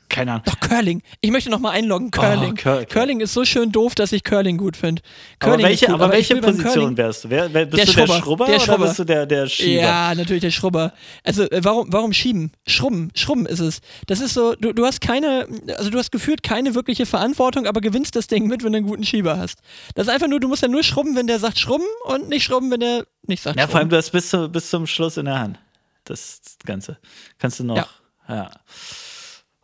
keine 0.09 0.31
Ahnung. 0.31 0.43
Doch, 0.45 0.59
Curling. 0.59 1.01
Ich 1.21 1.31
möchte 1.31 1.49
noch 1.49 1.59
mal 1.59 1.71
einloggen. 1.71 2.11
Curling. 2.11 2.53
Oh, 2.53 2.61
Cur 2.61 2.85
Curling 2.85 3.21
ist 3.21 3.33
so 3.33 3.45
schön 3.45 3.71
doof, 3.71 3.95
dass 3.95 4.11
ich 4.11 4.23
Curling 4.23 4.57
gut 4.57 4.75
finde. 4.75 5.01
Aber 5.39 5.57
welche, 5.59 5.85
gut, 5.85 5.95
aber 5.95 6.05
aber 6.05 6.13
welche 6.13 6.35
Position 6.37 6.97
wärst 6.97 7.23
du? 7.23 7.29
Wer, 7.29 7.53
wer, 7.53 7.65
bist 7.65 7.77
der 7.77 7.85
du 7.85 7.91
Schrubber, 7.91 8.13
der 8.13 8.19
Schrubber 8.19 8.45
der 8.45 8.59
Schrubber. 8.59 8.75
oder 8.75 8.87
bist 8.87 8.99
du 8.99 9.03
der, 9.03 9.25
der 9.25 9.47
Schieber? 9.47 9.81
Ja, 9.81 10.15
natürlich 10.15 10.41
der 10.41 10.51
Schrubber. 10.51 10.93
Also, 11.23 11.43
äh, 11.43 11.63
warum, 11.63 11.91
warum 11.93 12.13
schieben? 12.13 12.51
Schrubben. 12.67 13.11
Schrubben 13.15 13.45
ist 13.45 13.59
es. 13.59 13.81
Das 14.07 14.19
ist 14.19 14.33
so, 14.33 14.55
du, 14.55 14.73
du 14.73 14.85
hast 14.85 15.01
keine, 15.01 15.47
also 15.77 15.89
du 15.89 15.97
hast 15.97 16.11
gefühlt 16.11 16.43
keine 16.43 16.75
wirkliche 16.75 17.05
Verantwortung, 17.05 17.67
aber 17.67 17.81
gewinnst 17.81 18.15
das 18.15 18.27
Ding 18.27 18.47
mit, 18.47 18.63
wenn 18.63 18.73
du 18.73 18.77
einen 18.77 18.87
guten 18.87 19.03
Schieber 19.03 19.37
hast. 19.37 19.59
Das 19.95 20.07
ist 20.07 20.13
einfach 20.13 20.27
nur, 20.27 20.39
du 20.39 20.47
musst 20.47 20.61
ja 20.61 20.67
nur 20.67 20.83
schrubben, 20.83 21.15
wenn 21.15 21.27
der 21.27 21.39
sagt 21.39 21.59
schrubben 21.59 21.85
und 22.05 22.29
nicht 22.29 22.43
schrubben, 22.43 22.71
wenn 22.71 22.79
der 22.79 23.05
nicht 23.27 23.43
sagt 23.43 23.55
Ja, 23.57 23.63
schrubben. 23.63 23.71
vor 23.71 23.79
allem, 23.79 23.89
du 23.89 23.97
hast 23.97 24.11
bis, 24.11 24.29
zu, 24.29 24.49
bis 24.49 24.69
zum 24.69 24.87
Schluss 24.87 25.17
in 25.17 25.25
der 25.25 25.39
Hand. 25.39 25.59
Das 26.05 26.41
Ganze. 26.65 26.97
Kannst 27.37 27.59
du 27.59 27.63
noch. 27.63 27.77
Ja. 27.77 27.87
ja. 28.27 28.51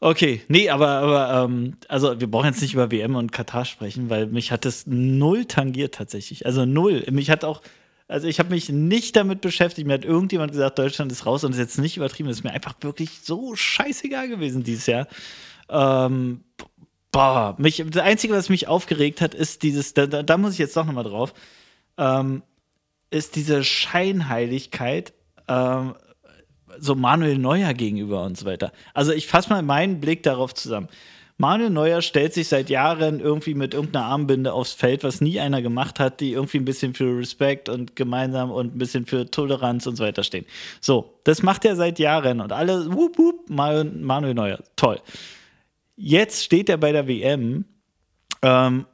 Okay, 0.02 0.42
nee, 0.50 0.70
aber, 0.70 0.88
aber 0.88 1.46
ähm, 1.46 1.78
also 1.88 2.20
wir 2.20 2.30
brauchen 2.30 2.48
jetzt 2.48 2.62
nicht 2.62 2.74
über 2.74 2.92
WM 2.92 3.16
und 3.16 3.32
Katar 3.32 3.66
sprechen, 3.66 4.10
weil 4.10 4.28
mich 4.28 4.52
hat 4.52 4.66
das 4.66 4.86
null 4.88 5.46
tangiert 5.46 5.96
tatsächlich. 5.96 6.46
Also 6.46 6.66
null. 6.66 7.06
Mich 7.12 7.30
hat 7.30 7.46
auch, 7.46 7.62
also 8.08 8.28
ich 8.28 8.40
habe 8.40 8.50
mich 8.50 8.70
nicht 8.70 9.16
damit 9.16 9.42
beschäftigt. 9.42 9.88
Mir 9.88 9.94
hat 9.94 10.06
irgendjemand 10.06 10.52
gesagt, 10.52 10.78
Deutschland 10.78 11.12
ist 11.12 11.26
raus 11.26 11.44
und 11.44 11.54
ist 11.54 11.60
jetzt 11.60 11.78
nicht 11.78 11.96
übertrieben. 11.96 12.28
Das 12.28 12.38
ist 12.38 12.44
mir 12.44 12.52
einfach 12.52 12.76
wirklich 12.82 13.22
so 13.24 13.56
scheißegal 13.56 14.28
gewesen 14.28 14.64
dieses 14.64 14.86
Jahr. 14.86 15.08
Ähm, 15.70 16.44
boah, 17.12 17.56
mich, 17.58 17.84
das 17.90 18.04
Einzige, 18.04 18.34
was 18.34 18.50
mich 18.50 18.68
aufgeregt 18.68 19.22
hat, 19.22 19.34
ist 19.34 19.64
dieses, 19.64 19.94
da, 19.94 20.06
da, 20.08 20.38
muss 20.38 20.54
ich 20.54 20.60
jetzt 20.60 20.76
doch 20.76 20.86
nochmal 20.86 21.06
drauf, 21.06 21.34
ähm, 21.98 22.44
ist 23.10 23.38
diese 23.38 23.64
Scheinheiligkeit 23.64 25.14
ähm, 25.48 25.96
so 26.80 26.96
Manuel 26.96 27.38
Neuer 27.38 27.74
gegenüber 27.74 28.24
und 28.24 28.38
so 28.38 28.46
weiter. 28.46 28.72
Also 28.94 29.12
ich 29.12 29.28
fasse 29.28 29.50
mal 29.50 29.62
meinen 29.62 30.00
Blick 30.00 30.24
darauf 30.24 30.54
zusammen. 30.54 30.88
Manuel 31.38 31.70
Neuer 31.70 32.02
stellt 32.02 32.34
sich 32.34 32.48
seit 32.48 32.70
Jahren 32.70 33.20
irgendwie 33.20 33.56
mit 33.56 33.74
irgendeiner 33.74 34.06
Armbinde 34.06 34.54
aufs 34.54 34.72
Feld, 34.72 35.04
was 35.04 35.20
nie 35.20 35.40
einer 35.42 35.62
gemacht 35.62 36.00
hat, 36.00 36.22
die 36.22 36.32
irgendwie 36.32 36.60
ein 36.60 36.66
bisschen 36.66 36.94
für 36.94 37.18
Respekt 37.18 37.68
und 37.68 37.98
gemeinsam 37.98 38.52
und 38.52 38.76
ein 38.76 38.78
bisschen 38.78 39.06
für 39.06 39.30
Toleranz 39.30 39.86
und 39.86 39.98
so 39.98 40.06
weiter 40.06 40.24
stehen. 40.24 40.46
So, 40.80 41.20
das 41.26 41.44
macht 41.44 41.66
er 41.66 41.76
seit 41.76 42.00
Jahren 42.00 42.40
und 42.40 42.54
alle, 42.54 42.94
wup, 42.94 43.18
wup, 43.18 43.50
Manuel 43.50 44.34
Neuer, 44.34 44.60
toll. 44.78 45.02
Jetzt 45.98 46.46
steht 46.46 46.70
er 46.70 46.78
bei 46.78 46.94
der 46.94 47.08
WM 47.08 47.66
ähm, 48.42 48.86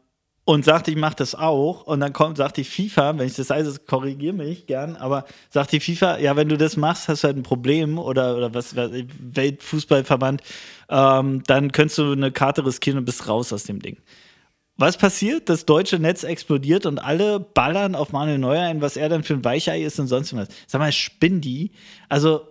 und 0.51 0.65
sagt, 0.65 0.89
ich 0.89 0.97
mache 0.97 1.15
das 1.15 1.33
auch. 1.33 1.83
Und 1.83 2.01
dann 2.01 2.11
kommt, 2.11 2.35
sagt 2.35 2.57
die 2.57 2.65
FIFA, 2.65 3.17
wenn 3.17 3.25
ich 3.25 3.35
das 3.35 3.47
sage, 3.47 3.73
korrigiere 3.87 4.33
mich 4.33 4.67
gern, 4.67 4.97
aber 4.97 5.23
sagt 5.49 5.71
die 5.71 5.79
FIFA, 5.79 6.19
ja, 6.19 6.35
wenn 6.35 6.49
du 6.49 6.57
das 6.57 6.75
machst, 6.75 7.07
hast 7.07 7.23
du 7.23 7.27
halt 7.27 7.37
ein 7.37 7.43
Problem 7.43 7.97
oder, 7.97 8.35
oder 8.35 8.53
was, 8.53 8.75
Weltfußballverband, 8.75 10.41
ähm, 10.89 11.41
dann 11.47 11.71
könntest 11.71 11.99
du 11.99 12.11
eine 12.11 12.33
Karte 12.33 12.65
riskieren 12.65 12.99
und 12.99 13.05
bist 13.05 13.29
raus 13.29 13.53
aus 13.53 13.63
dem 13.63 13.79
Ding. 13.81 13.95
Was 14.75 14.97
passiert? 14.97 15.47
Das 15.47 15.65
deutsche 15.65 15.99
Netz 15.99 16.23
explodiert 16.23 16.85
und 16.85 16.99
alle 16.99 17.39
ballern 17.39 17.95
auf 17.95 18.11
Manuel 18.11 18.37
Neuer 18.37 18.63
ein, 18.63 18.81
was 18.81 18.97
er 18.97 19.07
dann 19.07 19.23
für 19.23 19.35
ein 19.35 19.45
Weichei 19.45 19.81
ist 19.81 20.01
und 20.01 20.07
sonst 20.07 20.35
was. 20.35 20.49
Sag 20.67 20.79
mal, 20.79 20.91
spinn 20.91 21.39
die? 21.39 21.71
Also 22.09 22.41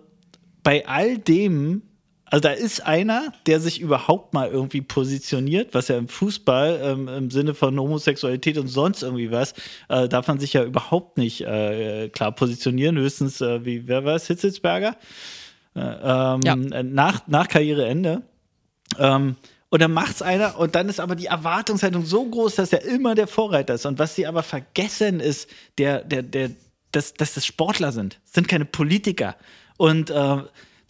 bei 0.63 0.87
all 0.87 1.19
dem 1.19 1.83
also 2.31 2.41
da 2.41 2.51
ist 2.51 2.85
einer, 2.85 3.33
der 3.45 3.59
sich 3.59 3.81
überhaupt 3.81 4.33
mal 4.33 4.49
irgendwie 4.49 4.81
positioniert, 4.81 5.73
was 5.73 5.89
ja 5.89 5.97
im 5.97 6.07
Fußball 6.07 6.79
ähm, 6.81 7.07
im 7.09 7.29
Sinne 7.29 7.53
von 7.53 7.77
Homosexualität 7.77 8.57
und 8.57 8.69
sonst 8.69 9.03
irgendwie 9.03 9.31
was, 9.31 9.53
äh, 9.89 10.07
darf 10.07 10.29
man 10.29 10.39
sich 10.39 10.53
ja 10.53 10.63
überhaupt 10.63 11.17
nicht 11.17 11.41
äh, 11.41 12.07
klar 12.07 12.31
positionieren. 12.31 12.97
Höchstens, 12.97 13.41
äh, 13.41 13.65
wie, 13.65 13.85
wer 13.85 14.05
war 14.05 14.15
es, 14.15 14.27
Hitzelsberger? 14.27 14.95
Äh, 15.75 15.79
ähm, 15.81 16.39
ja. 16.45 16.55
nach, 16.55 17.27
nach 17.27 17.49
Karriereende. 17.49 18.21
Ähm, 18.97 19.35
und 19.67 19.81
dann 19.81 19.91
macht's 19.91 20.21
einer 20.21 20.57
und 20.57 20.75
dann 20.75 20.87
ist 20.87 21.01
aber 21.01 21.15
die 21.15 21.25
Erwartungshaltung 21.25 22.05
so 22.05 22.23
groß, 22.23 22.55
dass 22.55 22.71
er 22.71 22.85
immer 22.85 23.13
der 23.13 23.27
Vorreiter 23.27 23.73
ist. 23.73 23.85
Und 23.85 23.99
was 23.99 24.15
sie 24.15 24.25
aber 24.25 24.43
vergessen 24.43 25.19
ist, 25.19 25.49
der, 25.77 26.01
der, 26.05 26.23
der, 26.23 26.51
dass, 26.93 27.13
dass 27.13 27.33
das 27.33 27.45
Sportler 27.45 27.91
sind, 27.91 28.21
das 28.23 28.35
sind 28.35 28.47
keine 28.47 28.65
Politiker. 28.65 29.35
Und 29.75 30.09
äh, 30.09 30.37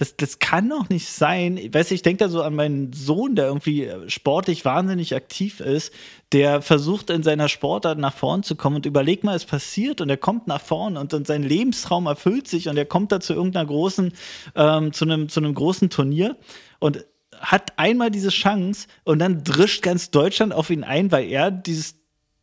das, 0.01 0.15
das 0.15 0.39
kann 0.39 0.67
doch 0.67 0.89
nicht 0.89 1.07
sein. 1.07 1.59
Weißt 1.71 1.91
du, 1.91 1.95
ich 1.95 2.01
denke 2.01 2.23
da 2.23 2.29
so 2.29 2.41
an 2.41 2.55
meinen 2.55 2.91
Sohn, 2.91 3.35
der 3.35 3.45
irgendwie 3.45 3.87
sportlich 4.07 4.65
wahnsinnig 4.65 5.13
aktiv 5.13 5.59
ist, 5.59 5.93
der 6.31 6.63
versucht 6.63 7.11
in 7.11 7.21
seiner 7.21 7.47
Sportart 7.47 7.99
nach 7.99 8.15
vorn 8.15 8.41
zu 8.41 8.55
kommen 8.55 8.77
und 8.77 8.87
überleg 8.87 9.23
mal, 9.23 9.35
es 9.35 9.45
passiert 9.45 10.01
und 10.01 10.09
er 10.09 10.17
kommt 10.17 10.47
nach 10.47 10.59
vorn 10.59 10.97
und, 10.97 11.13
und 11.13 11.27
sein 11.27 11.43
Lebenstraum 11.43 12.07
erfüllt 12.07 12.47
sich 12.47 12.67
und 12.67 12.77
er 12.77 12.87
kommt 12.87 13.11
da 13.11 13.19
zu 13.19 13.33
irgendeiner 13.33 13.67
großen, 13.67 14.11
ähm, 14.55 14.91
zu 14.91 15.05
einem, 15.05 15.29
zu 15.29 15.39
einem 15.39 15.53
großen 15.53 15.91
Turnier 15.91 16.35
und 16.79 17.05
hat 17.39 17.77
einmal 17.77 18.09
diese 18.09 18.29
Chance 18.29 18.87
und 19.03 19.19
dann 19.19 19.43
drischt 19.43 19.83
ganz 19.83 20.09
Deutschland 20.09 20.51
auf 20.51 20.71
ihn 20.71 20.83
ein, 20.83 21.11
weil 21.11 21.29
er 21.29 21.51
dieses 21.51 21.93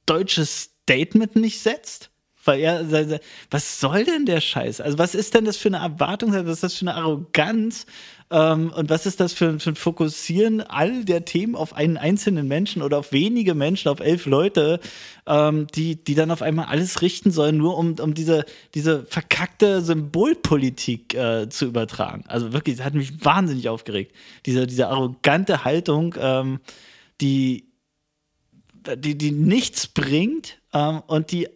deutsche 0.07 0.47
Statement 0.47 1.35
nicht 1.35 1.59
setzt 1.59 2.13
weil 2.45 2.61
er, 2.61 3.21
was 3.51 3.81
soll 3.81 4.05
denn 4.05 4.25
der 4.25 4.41
Scheiß? 4.41 4.81
Also, 4.81 4.99
was 4.99 5.15
ist 5.15 5.35
denn 5.35 5.45
das 5.45 5.57
für 5.57 5.69
eine 5.69 5.79
Erwartung? 5.79 6.33
Was 6.33 6.47
ist 6.47 6.63
das 6.63 6.75
für 6.75 6.83
eine 6.83 6.95
Arroganz? 6.95 7.87
Ähm, 8.31 8.73
und 8.77 8.91
was 8.91 9.07
ist 9.07 9.21
das 9.21 9.33
für, 9.33 9.49
ein 9.49 9.75
Fokussieren 9.77 10.61
all 10.61 11.05
der 11.05 11.25
Themen 11.25 11.55
auf 11.55 11.75
einen 11.75 11.97
einzelnen 11.97 12.47
Menschen 12.47 12.83
oder 12.83 12.99
auf 12.99 13.13
wenige 13.13 13.55
Menschen, 13.55 13.89
auf 13.89 14.01
elf 14.01 14.27
Leute, 14.27 14.81
ähm, 15.27 15.67
die, 15.75 16.03
die 16.03 16.15
dann 16.15 16.31
auf 16.31 16.43
einmal 16.43 16.67
alles 16.67 17.01
richten 17.01 17.31
sollen, 17.31 17.57
nur 17.57 17.79
um, 17.79 17.95
um 17.99 18.15
diese, 18.15 18.45
diese 18.75 19.05
verkackte 19.07 19.81
Symbolpolitik 19.81 21.15
äh, 21.15 21.49
zu 21.49 21.67
übertragen? 21.67 22.25
Also 22.29 22.53
wirklich, 22.53 22.77
das 22.77 22.85
hat 22.85 22.95
mich 22.95 23.25
wahnsinnig 23.25 23.69
aufgeregt. 23.69 24.15
Diese, 24.45 24.67
diese 24.67 24.89
arrogante 24.89 25.65
Haltung, 25.65 26.15
ähm, 26.19 26.61
die, 27.21 27.73
die, 28.97 29.17
die 29.17 29.33
nichts 29.33 29.87
bringt 29.87 30.59
und 31.09 31.33
die 31.33 31.49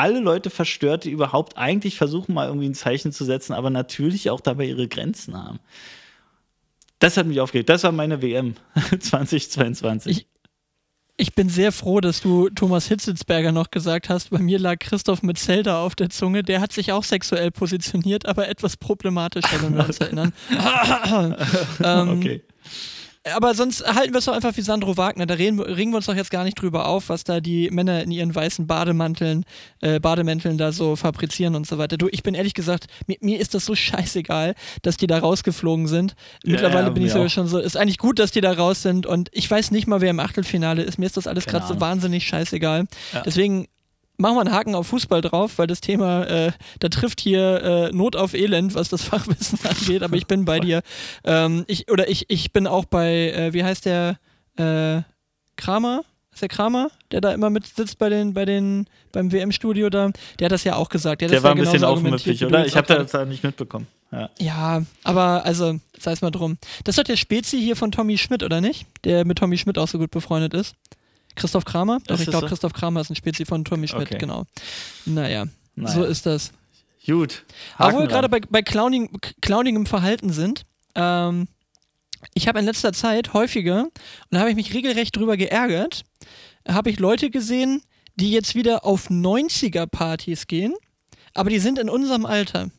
alle 0.00 0.20
Leute 0.20 0.48
verstört, 0.48 1.04
die 1.04 1.10
überhaupt 1.10 1.58
eigentlich 1.58 1.98
versuchen, 1.98 2.32
mal 2.32 2.46
irgendwie 2.46 2.68
ein 2.70 2.74
Zeichen 2.74 3.12
zu 3.12 3.26
setzen, 3.26 3.52
aber 3.52 3.68
natürlich 3.68 4.30
auch 4.30 4.40
dabei 4.40 4.64
ihre 4.64 4.88
Grenzen 4.88 5.36
haben. 5.36 5.60
Das 7.00 7.18
hat 7.18 7.26
mich 7.26 7.38
aufgeregt. 7.40 7.68
Das 7.68 7.84
war 7.84 7.92
meine 7.92 8.22
WM 8.22 8.54
2022. 8.98 10.26
Ich, 11.20 11.26
Ich 11.28 11.34
bin 11.34 11.50
sehr 11.50 11.70
froh, 11.70 12.00
dass 12.00 12.22
du 12.22 12.48
Thomas 12.48 12.88
Hitzitzberger 12.88 13.52
noch 13.52 13.70
gesagt 13.70 14.08
hast. 14.08 14.30
Bei 14.30 14.38
mir 14.38 14.58
lag 14.58 14.78
Christoph 14.78 15.22
mit 15.22 15.36
Zelda 15.36 15.82
auf 15.84 15.94
der 15.94 16.08
Zunge. 16.08 16.42
Der 16.42 16.62
hat 16.62 16.72
sich 16.72 16.92
auch 16.92 17.04
sexuell 17.04 17.50
positioniert, 17.50 18.24
aber 18.24 18.48
etwas 18.48 18.78
problematischer, 18.78 19.62
wenn 19.62 19.76
wir 19.76 19.84
uns 19.84 19.98
erinnern. 20.00 20.32
ähm, 21.84 22.08
okay. 22.18 22.42
Aber 23.24 23.54
sonst 23.54 23.86
halten 23.86 24.14
wir 24.14 24.18
es 24.18 24.24
doch 24.24 24.32
einfach 24.32 24.56
wie 24.56 24.62
Sandro 24.62 24.96
Wagner. 24.96 25.26
Da 25.26 25.34
reden, 25.34 25.60
regen 25.60 25.90
wir 25.90 25.96
uns 25.96 26.06
doch 26.06 26.14
jetzt 26.14 26.30
gar 26.30 26.42
nicht 26.44 26.60
drüber 26.60 26.86
auf, 26.86 27.10
was 27.10 27.22
da 27.22 27.40
die 27.40 27.70
Männer 27.70 28.02
in 28.02 28.10
ihren 28.10 28.34
weißen 28.34 28.66
Bademanteln, 28.66 29.44
äh, 29.82 30.00
Bademänteln 30.00 30.56
da 30.56 30.72
so 30.72 30.96
fabrizieren 30.96 31.54
und 31.54 31.66
so 31.66 31.76
weiter. 31.76 31.98
Du, 31.98 32.08
ich 32.10 32.22
bin 32.22 32.34
ehrlich 32.34 32.54
gesagt, 32.54 32.86
mir, 33.06 33.18
mir 33.20 33.38
ist 33.38 33.52
das 33.52 33.66
so 33.66 33.74
scheißegal, 33.74 34.54
dass 34.80 34.96
die 34.96 35.06
da 35.06 35.18
rausgeflogen 35.18 35.86
sind. 35.86 36.14
Mittlerweile 36.44 36.86
ja, 36.86 36.90
bin 36.90 37.04
ich 37.04 37.12
sogar 37.12 37.28
schon 37.28 37.46
so, 37.46 37.58
ist 37.58 37.76
eigentlich 37.76 37.98
gut, 37.98 38.18
dass 38.18 38.30
die 38.30 38.40
da 38.40 38.52
raus 38.52 38.80
sind 38.80 39.04
und 39.04 39.28
ich 39.32 39.50
weiß 39.50 39.70
nicht 39.70 39.86
mal, 39.86 40.00
wer 40.00 40.10
im 40.10 40.20
Achtelfinale 40.20 40.82
ist. 40.82 40.98
Mir 40.98 41.06
ist 41.06 41.18
das 41.18 41.26
alles 41.26 41.44
gerade 41.44 41.66
so 41.66 41.78
wahnsinnig 41.78 42.26
scheißegal. 42.26 42.86
Ja. 43.12 43.20
Deswegen 43.20 43.66
machen 44.20 44.36
wir 44.36 44.40
einen 44.42 44.52
Haken 44.52 44.74
auf 44.74 44.88
Fußball 44.88 45.20
drauf, 45.20 45.58
weil 45.58 45.66
das 45.66 45.80
Thema, 45.80 46.24
äh, 46.26 46.52
da 46.78 46.88
trifft 46.88 47.20
hier 47.20 47.62
äh, 47.62 47.92
Not 47.92 48.16
auf 48.16 48.34
Elend, 48.34 48.74
was 48.74 48.88
das 48.88 49.02
Fachwissen 49.10 49.58
angeht, 49.64 50.02
aber 50.02 50.16
ich 50.16 50.26
bin 50.26 50.44
bei 50.44 50.60
dir. 50.60 50.82
Ähm, 51.24 51.64
ich, 51.66 51.90
oder 51.90 52.08
ich, 52.08 52.26
ich 52.28 52.52
bin 52.52 52.66
auch 52.66 52.84
bei, 52.84 53.32
äh, 53.32 53.52
wie 53.52 53.64
heißt 53.64 53.86
der, 53.86 54.18
äh, 54.56 55.02
Kramer? 55.56 56.04
Ist 56.32 56.42
der 56.42 56.48
Kramer, 56.48 56.90
der 57.10 57.20
da 57.20 57.32
immer 57.32 57.50
mit 57.50 57.66
sitzt 57.66 57.98
bei 57.98 58.08
den, 58.08 58.34
bei 58.34 58.44
den, 58.44 58.86
beim 59.10 59.32
WM-Studio 59.32 59.90
da? 59.90 60.10
Der 60.38 60.44
hat 60.44 60.52
das 60.52 60.62
ja 60.62 60.76
auch 60.76 60.88
gesagt. 60.88 61.22
Der, 61.22 61.28
der 61.28 61.42
war 61.42 61.52
ein 61.52 61.58
bisschen 61.58 61.82
aufmüpfig, 61.82 62.44
oder? 62.44 62.64
Ich 62.66 62.76
habe 62.76 62.86
das 62.86 63.10
da 63.10 63.24
nicht 63.24 63.42
mitbekommen. 63.42 63.88
Ja. 64.12 64.30
ja, 64.38 64.82
aber 65.04 65.44
also, 65.44 65.78
sei 65.98 66.12
es 66.12 66.22
mal 66.22 66.30
drum. 66.30 66.58
Das 66.84 66.94
ist 66.94 66.98
doch 66.98 67.04
der 67.04 67.16
Spezi 67.16 67.60
hier 67.60 67.76
von 67.76 67.92
Tommy 67.92 68.18
Schmidt, 68.18 68.42
oder 68.42 68.60
nicht? 68.60 68.86
Der 69.04 69.24
mit 69.24 69.38
Tommy 69.38 69.56
Schmidt 69.56 69.78
auch 69.78 69.86
so 69.86 69.98
gut 69.98 70.10
befreundet 70.10 70.54
ist. 70.54 70.74
Christoph 71.36 71.64
Kramer? 71.64 72.00
Doch, 72.06 72.18
ich 72.18 72.26
glaube, 72.26 72.46
so? 72.46 72.48
Christoph 72.48 72.72
Kramer 72.72 73.00
ist 73.00 73.10
ein 73.10 73.16
Spezi 73.16 73.44
von 73.44 73.64
Tommy 73.64 73.88
Schmidt, 73.88 74.08
okay. 74.08 74.18
genau. 74.18 74.44
Naja, 75.06 75.46
naja, 75.74 75.94
so 75.94 76.04
ist 76.04 76.26
das. 76.26 76.52
Gut. 77.06 77.44
Aber 77.76 77.94
wo 77.94 78.00
wir 78.00 78.08
gerade 78.08 78.28
bei, 78.28 78.40
bei 78.40 78.62
clowning, 78.62 79.10
clowningem 79.40 79.86
Verhalten 79.86 80.32
sind, 80.32 80.64
ähm, 80.94 81.48
ich 82.34 82.46
habe 82.46 82.58
in 82.58 82.66
letzter 82.66 82.92
Zeit 82.92 83.32
häufiger, 83.32 83.84
und 83.84 83.92
da 84.30 84.40
habe 84.40 84.50
ich 84.50 84.56
mich 84.56 84.74
regelrecht 84.74 85.16
drüber 85.16 85.36
geärgert, 85.36 86.04
habe 86.68 86.90
ich 86.90 86.98
Leute 86.98 87.30
gesehen, 87.30 87.82
die 88.16 88.30
jetzt 88.30 88.54
wieder 88.54 88.84
auf 88.84 89.08
90er-Partys 89.08 90.46
gehen, 90.46 90.74
aber 91.34 91.50
die 91.50 91.58
sind 91.58 91.78
in 91.78 91.88
unserem 91.88 92.26
Alter. 92.26 92.70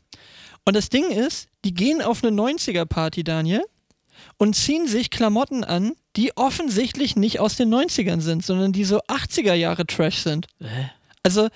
Und 0.66 0.76
das 0.76 0.90
Ding 0.90 1.10
ist, 1.10 1.48
die 1.66 1.74
gehen 1.74 2.02
auf 2.02 2.24
eine 2.24 2.36
90er-Party, 2.36 3.24
Daniel, 3.24 3.64
und 4.38 4.56
ziehen 4.56 4.88
sich 4.88 5.10
Klamotten 5.10 5.64
an, 5.64 5.94
die 6.16 6.36
offensichtlich 6.36 7.16
nicht 7.16 7.40
aus 7.40 7.56
den 7.56 7.74
90ern 7.74 8.22
sind, 8.22 8.46
sondern 8.46 8.74
die 8.74 8.84
so 8.84 9.00
80er 9.00 9.54
Jahre 9.54 9.86
Trash 9.86 10.18
sind. 10.18 10.48
Hä? 10.60 10.90
Also, 11.24 11.50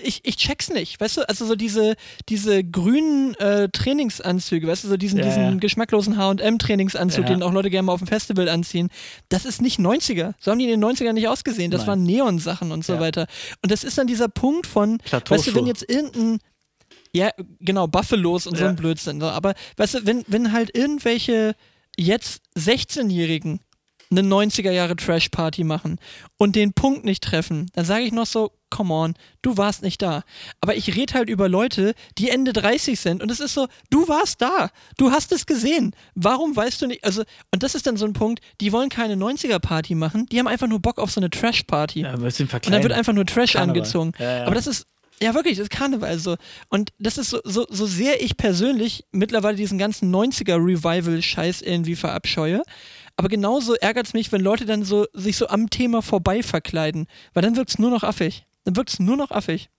ich, 0.00 0.20
ich 0.24 0.36
check's 0.36 0.70
nicht, 0.70 1.00
weißt 1.00 1.18
du, 1.18 1.28
also 1.28 1.44
so 1.44 1.54
diese, 1.54 1.96
diese 2.28 2.64
grünen 2.64 3.34
äh, 3.34 3.68
Trainingsanzüge, 3.68 4.66
weißt 4.66 4.84
du, 4.84 4.88
so 4.88 4.96
diesen, 4.96 5.18
ja, 5.18 5.24
diesen 5.26 5.42
ja. 5.42 5.54
geschmacklosen 5.56 6.16
HM-Trainingsanzug, 6.16 7.24
ja. 7.24 7.30
den 7.30 7.42
auch 7.42 7.52
Leute 7.52 7.68
gerne 7.68 7.86
mal 7.86 7.92
auf 7.92 8.00
dem 8.00 8.08
Festival 8.08 8.48
anziehen, 8.48 8.88
das 9.28 9.44
ist 9.44 9.60
nicht 9.60 9.78
90er. 9.78 10.32
So 10.40 10.50
haben 10.50 10.58
die 10.58 10.70
in 10.70 10.80
den 10.80 10.84
90ern 10.84 11.12
nicht 11.12 11.28
ausgesehen. 11.28 11.70
Das 11.70 11.82
Nein. 11.82 11.88
waren 11.88 12.02
Neon-Sachen 12.04 12.72
und 12.72 12.84
so 12.84 13.00
weiter. 13.00 13.26
Und 13.62 13.70
das 13.70 13.84
ist 13.84 13.98
dann 13.98 14.06
dieser 14.06 14.28
Punkt 14.28 14.66
von, 14.66 14.98
weißt 15.10 15.48
du, 15.48 15.54
wenn 15.54 15.66
jetzt 15.66 15.88
irgendein 15.88 16.38
ja, 17.14 17.30
genau, 17.60 17.86
Buffalos 17.86 18.46
und 18.46 18.56
so 18.56 18.64
ein 18.64 18.76
Blödsinn. 18.76 19.22
Aber 19.22 19.54
weißt 19.76 19.94
du, 19.94 20.06
wenn, 20.06 20.24
wenn 20.28 20.52
halt 20.52 20.74
irgendwelche 20.74 21.54
jetzt 21.98 22.42
16-Jährigen 22.56 23.60
eine 24.12 24.28
90er 24.28 24.70
Jahre 24.70 24.96
Trash 24.96 25.28
Party 25.30 25.64
machen 25.64 25.98
und 26.36 26.54
den 26.54 26.72
Punkt 26.72 27.04
nicht 27.04 27.24
treffen, 27.24 27.70
dann 27.74 27.84
sage 27.84 28.04
ich 28.04 28.12
noch 28.12 28.26
so, 28.26 28.52
come 28.70 28.94
on, 28.94 29.14
du 29.42 29.56
warst 29.56 29.82
nicht 29.82 30.00
da. 30.00 30.22
Aber 30.60 30.76
ich 30.76 30.94
rede 30.96 31.14
halt 31.14 31.28
über 31.28 31.48
Leute, 31.48 31.94
die 32.18 32.30
Ende 32.30 32.52
30 32.52 32.98
sind 32.98 33.22
und 33.22 33.30
es 33.30 33.40
ist 33.40 33.54
so, 33.54 33.66
du 33.90 34.08
warst 34.08 34.40
da, 34.40 34.70
du 34.96 35.10
hast 35.10 35.32
es 35.32 35.46
gesehen. 35.46 35.94
Warum 36.14 36.54
weißt 36.54 36.80
du 36.82 36.86
nicht, 36.86 37.04
also 37.04 37.22
und 37.50 37.62
das 37.62 37.74
ist 37.74 37.86
dann 37.86 37.96
so 37.96 38.06
ein 38.06 38.12
Punkt, 38.12 38.40
die 38.60 38.72
wollen 38.72 38.88
keine 38.88 39.14
90er 39.14 39.58
Party 39.58 39.94
machen, 39.94 40.26
die 40.26 40.38
haben 40.38 40.46
einfach 40.46 40.68
nur 40.68 40.80
Bock 40.80 40.98
auf 40.98 41.10
so 41.10 41.20
eine 41.20 41.30
Trash 41.30 41.64
Party. 41.64 42.02
Ja, 42.02 42.12
aber 42.12 42.30
sind 42.30 42.52
und 42.52 42.70
dann 42.70 42.82
wird 42.82 42.92
einfach 42.92 43.12
nur 43.12 43.26
Trash 43.26 43.52
Karneval. 43.52 43.76
angezogen. 43.76 44.12
Ja, 44.18 44.38
ja. 44.38 44.46
Aber 44.46 44.54
das 44.54 44.66
ist 44.66 44.86
ja, 45.22 45.34
wirklich, 45.34 45.56
das 45.56 45.64
ist 45.64 45.70
Karneval 45.70 46.18
so. 46.18 46.36
Und 46.68 46.90
das 46.98 47.16
ist 47.16 47.30
so, 47.30 47.40
so, 47.44 47.64
so 47.70 47.86
sehr 47.86 48.20
ich 48.22 48.36
persönlich 48.36 49.04
mittlerweile 49.12 49.56
diesen 49.56 49.78
ganzen 49.78 50.12
90er-Revival-Scheiß 50.12 51.62
irgendwie 51.62 51.94
verabscheue. 51.94 52.62
Aber 53.22 53.28
genauso 53.28 53.76
ärgert 53.76 54.08
es 54.08 54.14
mich, 54.14 54.32
wenn 54.32 54.40
Leute 54.40 54.66
dann 54.66 54.82
so 54.82 55.06
sich 55.12 55.36
so 55.36 55.46
am 55.46 55.70
Thema 55.70 56.02
vorbei 56.02 56.42
verkleiden. 56.42 57.06
Weil 57.34 57.44
dann 57.44 57.54
wirkt 57.54 57.70
es 57.70 57.78
nur 57.78 57.88
noch 57.88 58.02
affig. 58.02 58.46
Dann 58.64 58.74
wirkt 58.74 58.90
es 58.90 58.98
nur 58.98 59.16
noch 59.16 59.30
affig. 59.30 59.70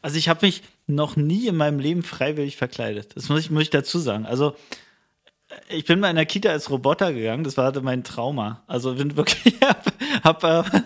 Also 0.00 0.16
ich 0.16 0.28
habe 0.28 0.46
mich 0.46 0.62
noch 0.86 1.16
nie 1.16 1.48
in 1.48 1.56
meinem 1.56 1.80
Leben 1.80 2.04
freiwillig 2.04 2.56
verkleidet. 2.56 3.16
Das 3.16 3.28
muss 3.28 3.40
ich, 3.40 3.50
muss 3.50 3.64
ich 3.64 3.70
dazu 3.70 3.98
sagen. 3.98 4.26
Also 4.26 4.54
ich 5.68 5.86
bin 5.86 5.98
mal 5.98 6.10
in 6.10 6.14
der 6.14 6.24
Kita 6.24 6.50
als 6.50 6.70
Roboter 6.70 7.12
gegangen, 7.12 7.42
das 7.42 7.56
war 7.56 7.72
mein 7.80 8.04
Trauma. 8.04 8.62
Also 8.68 8.94
bin 8.94 9.16
wirklich, 9.16 9.56
hab, 9.60 9.92
hab 10.22 10.44
äh, 10.44 10.82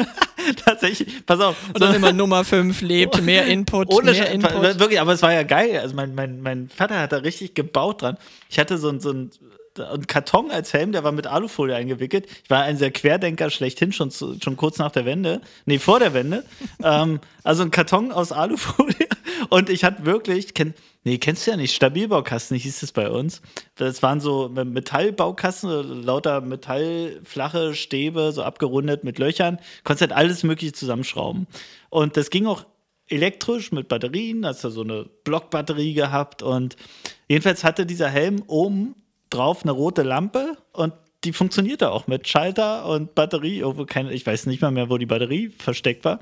tatsächlich, 0.64 1.26
pass 1.26 1.40
auf. 1.40 1.54
Und 1.74 1.82
dann 1.82 1.96
immer 1.96 2.14
Nummer 2.14 2.44
5 2.46 2.80
lebt, 2.80 3.20
mehr 3.22 3.44
Input, 3.44 3.92
ohne 3.92 4.12
mehr 4.12 4.30
Input. 4.30 4.78
Wirklich, 4.78 5.02
aber 5.02 5.12
es 5.12 5.20
war 5.20 5.34
ja 5.34 5.42
geil. 5.42 5.80
Also 5.80 5.94
mein, 5.94 6.14
mein, 6.14 6.40
mein 6.40 6.70
Vater 6.70 6.98
hat 6.98 7.12
da 7.12 7.18
richtig 7.18 7.54
gebaut 7.54 8.00
dran. 8.00 8.16
Ich 8.48 8.58
hatte 8.58 8.78
so 8.78 8.88
ein, 8.88 9.00
so 9.00 9.10
ein 9.10 9.30
ein 9.78 10.06
Karton 10.06 10.50
als 10.50 10.72
Helm, 10.72 10.92
der 10.92 11.04
war 11.04 11.12
mit 11.12 11.26
Alufolie 11.26 11.76
eingewickelt. 11.76 12.26
Ich 12.44 12.50
war 12.50 12.62
ein 12.62 12.76
sehr 12.76 12.90
Querdenker 12.90 13.50
schlechthin, 13.50 13.92
schon, 13.92 14.10
zu, 14.10 14.36
schon 14.42 14.56
kurz 14.56 14.78
nach 14.78 14.90
der 14.90 15.04
Wende. 15.04 15.40
Nee, 15.66 15.78
vor 15.78 15.98
der 15.98 16.12
Wende. 16.14 16.44
ähm, 16.82 17.20
also 17.44 17.62
ein 17.62 17.70
Karton 17.70 18.12
aus 18.12 18.32
Alufolie. 18.32 19.08
Und 19.48 19.70
ich 19.70 19.84
hatte 19.84 20.04
wirklich, 20.04 20.54
kenn, 20.54 20.74
nee, 21.04 21.18
kennst 21.18 21.46
du 21.46 21.52
ja 21.52 21.56
nicht, 21.56 21.74
Stabilbaukasten 21.74 22.56
hieß 22.56 22.82
es 22.82 22.92
bei 22.92 23.10
uns. 23.10 23.40
Das 23.76 24.02
waren 24.02 24.20
so 24.20 24.48
Metallbaukasten, 24.48 26.02
lauter 26.02 26.40
metallflache 26.40 27.74
Stäbe, 27.74 28.32
so 28.32 28.42
abgerundet 28.42 29.04
mit 29.04 29.18
Löchern. 29.18 29.58
Konntest 29.84 30.02
halt 30.02 30.12
alles 30.12 30.42
Mögliche 30.42 30.72
zusammenschrauben. 30.72 31.46
Und 31.88 32.16
das 32.16 32.30
ging 32.30 32.46
auch 32.46 32.64
elektrisch 33.10 33.72
mit 33.72 33.88
Batterien, 33.88 34.46
hast 34.46 34.62
du 34.64 34.70
so 34.70 34.82
eine 34.82 35.04
Blockbatterie 35.24 35.94
gehabt 35.94 36.42
und 36.42 36.76
jedenfalls 37.28 37.64
hatte 37.64 37.84
dieser 37.84 38.08
Helm 38.08 38.42
oben 38.46 38.94
drauf 39.30 39.62
eine 39.62 39.72
rote 39.72 40.02
Lampe 40.02 40.56
und 40.72 40.92
die 41.24 41.32
funktionierte 41.32 41.90
auch 41.90 42.06
mit 42.06 42.28
Schalter 42.28 42.86
und 42.86 43.14
Batterie. 43.14 43.58
Irgendwo 43.58 43.84
keine, 43.84 44.12
ich 44.12 44.26
weiß 44.26 44.46
nicht 44.46 44.62
mal 44.62 44.70
mehr, 44.70 44.88
wo 44.88 44.98
die 44.98 45.06
Batterie 45.06 45.48
versteckt 45.50 46.04
war. 46.04 46.20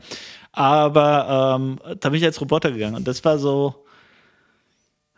Aber 0.53 1.57
ähm, 1.59 1.79
da 2.01 2.09
bin 2.09 2.19
ich 2.19 2.25
als 2.25 2.41
Roboter 2.41 2.73
gegangen 2.73 2.97
und 2.97 3.07
das 3.07 3.25
war 3.25 3.39
so. 3.39 3.85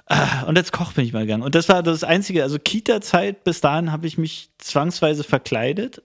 Ah, 0.06 0.42
und 0.46 0.58
als 0.58 0.72
Koch 0.72 0.92
bin 0.92 1.04
ich 1.04 1.12
mal 1.12 1.20
gegangen. 1.20 1.44
Und 1.44 1.54
das 1.54 1.68
war 1.68 1.82
das 1.82 2.02
Einzige. 2.02 2.42
Also 2.42 2.58
Kita-Zeit, 2.58 3.44
bis 3.44 3.60
dahin 3.60 3.92
habe 3.92 4.08
ich 4.08 4.18
mich 4.18 4.50
zwangsweise 4.58 5.22
verkleidet 5.22 6.02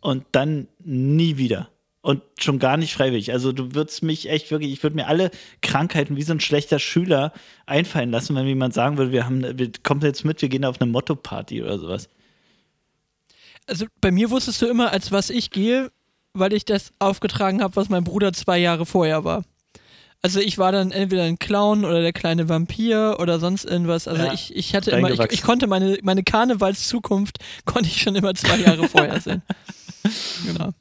und 0.00 0.24
dann 0.32 0.68
nie 0.78 1.38
wieder. 1.38 1.68
Und 2.08 2.22
schon 2.38 2.58
gar 2.58 2.78
nicht 2.78 2.94
freiwillig. 2.94 3.32
Also 3.32 3.52
du 3.52 3.74
würdest 3.74 4.02
mich 4.02 4.30
echt 4.30 4.50
wirklich, 4.50 4.72
ich 4.72 4.82
würde 4.82 4.96
mir 4.96 5.08
alle 5.08 5.30
Krankheiten 5.60 6.16
wie 6.16 6.22
so 6.22 6.32
ein 6.32 6.40
schlechter 6.40 6.78
Schüler 6.78 7.34
einfallen 7.66 8.10
lassen, 8.10 8.34
wenn 8.34 8.46
jemand 8.46 8.72
sagen 8.72 8.96
würde, 8.96 9.12
wir 9.12 9.26
haben, 9.26 9.58
wir 9.58 9.70
kommen 9.82 10.00
jetzt 10.00 10.24
mit, 10.24 10.40
wir 10.40 10.48
gehen 10.48 10.64
auf 10.64 10.80
eine 10.80 10.90
Motto-Party 10.90 11.62
oder 11.62 11.78
sowas. 11.78 12.08
Also 13.66 13.84
bei 14.00 14.10
mir 14.10 14.30
wusstest 14.30 14.62
du 14.62 14.66
immer, 14.68 14.90
als 14.90 15.12
was 15.12 15.28
ich 15.28 15.50
gehe, 15.50 15.92
weil 16.32 16.54
ich 16.54 16.64
das 16.64 16.94
aufgetragen 16.98 17.60
habe, 17.60 17.76
was 17.76 17.90
mein 17.90 18.04
Bruder 18.04 18.32
zwei 18.32 18.56
Jahre 18.56 18.86
vorher 18.86 19.24
war. 19.24 19.44
Also 20.22 20.40
ich 20.40 20.56
war 20.56 20.72
dann 20.72 20.92
entweder 20.92 21.24
ein 21.24 21.38
Clown 21.38 21.84
oder 21.84 22.00
der 22.00 22.14
kleine 22.14 22.48
Vampir 22.48 23.18
oder 23.20 23.38
sonst 23.38 23.66
irgendwas. 23.66 24.08
Also 24.08 24.24
ja, 24.24 24.32
ich, 24.32 24.56
ich 24.56 24.74
hatte 24.74 24.92
immer, 24.92 25.10
ich, 25.10 25.20
ich, 25.30 25.42
konnte 25.42 25.66
meine, 25.66 25.98
meine 26.02 26.22
Karnevalszukunft 26.22 27.36
konnte 27.66 27.90
ich 27.90 28.00
schon 28.00 28.16
immer 28.16 28.34
zwei 28.34 28.56
Jahre 28.56 28.88
vorher 28.88 29.20
sehen. 29.20 29.42
Genau. 30.46 30.72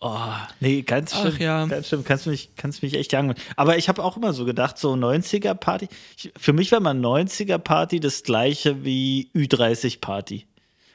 Oh, 0.00 0.16
nee, 0.60 0.82
ganz 0.82 1.12
schlimm. 1.12 1.32
Ach, 1.34 1.40
ja. 1.40 1.66
Ganz 1.66 1.88
schlimm. 1.88 2.04
Kannst 2.04 2.26
mich, 2.26 2.50
kannst 2.56 2.82
mich 2.82 2.94
echt 2.94 3.12
jagen. 3.12 3.34
Aber 3.56 3.78
ich 3.78 3.88
habe 3.88 4.04
auch 4.04 4.16
immer 4.16 4.32
so 4.32 4.44
gedacht, 4.44 4.78
so 4.78 4.92
90er-Party. 4.92 5.88
Für 6.36 6.52
mich 6.52 6.70
war 6.70 6.78
mal 6.78 6.94
90er-Party 6.94 7.98
das 7.98 8.22
gleiche 8.22 8.84
wie 8.84 9.28
Ü30-Party. 9.34 10.46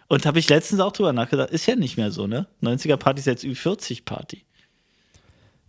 Und 0.07 0.25
habe 0.25 0.39
ich 0.39 0.47
letztens 0.47 0.79
auch 0.79 0.93
drüber 0.93 1.11
nachgedacht, 1.11 1.49
ist 1.49 1.65
ja 1.65 1.75
nicht 1.75 1.97
mehr 1.97 2.11
so, 2.11 2.27
ne? 2.27 2.47
90er-Party 2.61 3.19
ist 3.19 3.25
jetzt 3.25 3.43
Ü40-Party. 3.43 4.45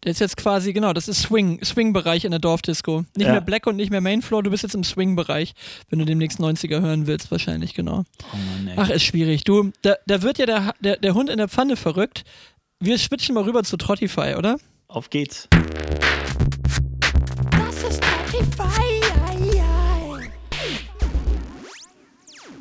Der 0.04 0.10
ist 0.10 0.20
jetzt 0.20 0.36
quasi, 0.36 0.74
genau, 0.74 0.92
das 0.92 1.08
ist 1.08 1.22
Swing, 1.22 1.64
Swing-Bereich 1.64 2.26
in 2.26 2.30
der 2.30 2.40
Dorfdisco. 2.40 3.04
Nicht 3.16 3.26
ja. 3.26 3.32
mehr 3.32 3.40
Black 3.40 3.66
und 3.66 3.76
nicht 3.76 3.90
mehr 3.90 4.02
Mainfloor, 4.02 4.42
du 4.42 4.50
bist 4.50 4.62
jetzt 4.62 4.74
im 4.74 4.84
Swing-Bereich, 4.84 5.54
wenn 5.88 5.98
du 5.98 6.04
demnächst 6.04 6.40
90er 6.40 6.82
hören 6.82 7.06
willst, 7.06 7.30
wahrscheinlich, 7.30 7.72
genau. 7.72 8.04
Oh 8.32 8.36
Mann, 8.36 8.74
Ach, 8.76 8.90
ist 8.90 9.02
schwierig. 9.02 9.44
Du, 9.44 9.72
da, 9.80 9.96
da 10.06 10.20
wird 10.20 10.38
ja 10.38 10.46
der, 10.46 10.74
der, 10.80 10.96
der 10.98 11.14
Hund 11.14 11.30
in 11.30 11.38
der 11.38 11.48
Pfanne 11.48 11.76
verrückt, 11.76 12.24
wir 12.84 12.98
switchen 12.98 13.34
mal 13.34 13.44
rüber 13.44 13.62
zu 13.64 13.76
Trottify, 13.76 14.34
oder? 14.36 14.58
Auf 14.88 15.10
geht's. 15.10 15.48
Das 17.50 17.82
ist 17.82 18.02
Trottify. 18.02 18.94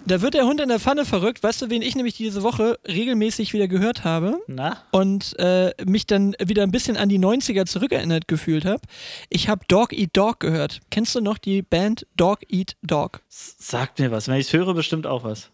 Da 0.06 0.22
wird 0.22 0.34
der 0.34 0.46
Hund 0.46 0.60
in 0.60 0.68
der 0.68 0.82
Pfanne 0.82 1.06
verrückt. 1.06 1.44
Weißt 1.44 1.62
du, 1.62 1.70
wen 1.70 1.82
ich 1.82 1.96
nämlich 1.96 2.16
diese 2.16 2.44
Woche 2.44 2.78
regelmäßig 2.86 3.54
wieder 3.54 3.70
gehört 3.70 4.04
habe? 4.04 4.38
Na? 4.48 4.84
Und 4.92 5.38
äh, 5.40 5.72
mich 5.86 6.06
dann 6.06 6.36
wieder 6.44 6.64
ein 6.64 6.72
bisschen 6.72 6.98
an 6.98 7.08
die 7.08 7.20
90er 7.20 7.66
zurückerinnert 7.66 8.28
gefühlt 8.28 8.66
habe. 8.66 8.82
Ich 9.30 9.48
habe 9.48 9.64
Dog 9.70 9.94
Eat 9.94 10.10
Dog 10.12 10.42
gehört. 10.42 10.82
Kennst 10.90 11.16
du 11.16 11.22
noch 11.22 11.38
die 11.38 11.62
Band 11.62 12.06
Dog 12.18 12.40
Eat 12.50 12.76
Dog? 12.84 13.22
Sagt 13.30 14.00
mir 14.00 14.12
was. 14.12 14.28
Wenn 14.28 14.36
ich 14.36 14.48
es 14.48 14.54
höre, 14.54 14.74
bestimmt 14.74 15.08
auch 15.08 15.24
was. 15.24 15.52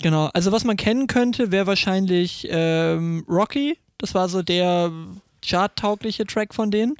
Genau. 0.00 0.30
Also, 0.32 0.52
was 0.52 0.64
man 0.64 0.76
kennen 0.76 1.06
könnte, 1.06 1.50
wäre 1.50 1.66
wahrscheinlich 1.66 2.46
ähm, 2.50 3.24
Rocky. 3.28 3.78
Das 3.98 4.14
war 4.14 4.28
so 4.28 4.42
der 4.42 4.90
charttaugliche 5.44 6.26
Track 6.26 6.54
von 6.54 6.70
denen. 6.70 6.96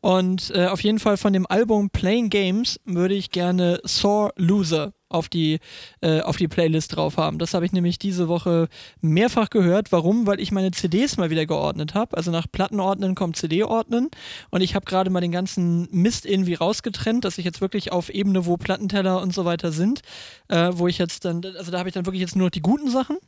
Und 0.00 0.50
äh, 0.54 0.66
auf 0.66 0.82
jeden 0.82 0.98
Fall 0.98 1.16
von 1.16 1.32
dem 1.32 1.46
Album 1.46 1.90
Playing 1.90 2.30
Games 2.30 2.80
würde 2.86 3.14
ich 3.14 3.30
gerne 3.30 3.80
Sore 3.84 4.32
Loser 4.36 4.92
auf 5.10 5.28
die, 5.28 5.58
äh, 6.00 6.20
auf 6.20 6.36
die 6.36 6.48
Playlist 6.48 6.96
drauf 6.96 7.16
haben. 7.16 7.38
Das 7.38 7.52
habe 7.52 7.66
ich 7.66 7.72
nämlich 7.72 7.98
diese 7.98 8.28
Woche 8.28 8.68
mehrfach 9.00 9.50
gehört. 9.50 9.92
Warum? 9.92 10.26
Weil 10.26 10.40
ich 10.40 10.52
meine 10.52 10.70
CDs 10.70 11.16
mal 11.16 11.30
wieder 11.30 11.44
geordnet 11.44 11.94
habe. 11.94 12.16
Also 12.16 12.30
nach 12.30 12.46
Plattenordnen 12.50 13.14
kommt 13.14 13.36
CD-Ordnen. 13.36 14.08
Und 14.50 14.60
ich 14.62 14.74
habe 14.74 14.86
gerade 14.86 15.10
mal 15.10 15.20
den 15.20 15.32
ganzen 15.32 15.88
Mist 15.90 16.24
irgendwie 16.24 16.54
rausgetrennt, 16.54 17.24
dass 17.24 17.38
ich 17.38 17.44
jetzt 17.44 17.60
wirklich 17.60 17.92
auf 17.92 18.08
Ebene, 18.08 18.46
wo 18.46 18.56
Plattenteller 18.56 19.20
und 19.20 19.34
so 19.34 19.44
weiter 19.44 19.72
sind, 19.72 20.00
äh, 20.48 20.70
wo 20.72 20.88
ich 20.88 20.98
jetzt 20.98 21.24
dann, 21.24 21.44
also 21.44 21.70
da 21.70 21.78
habe 21.78 21.88
ich 21.88 21.94
dann 21.94 22.06
wirklich 22.06 22.22
jetzt 22.22 22.36
nur 22.36 22.46
noch 22.46 22.52
die 22.52 22.62
guten 22.62 22.90
Sachen. 22.90 23.18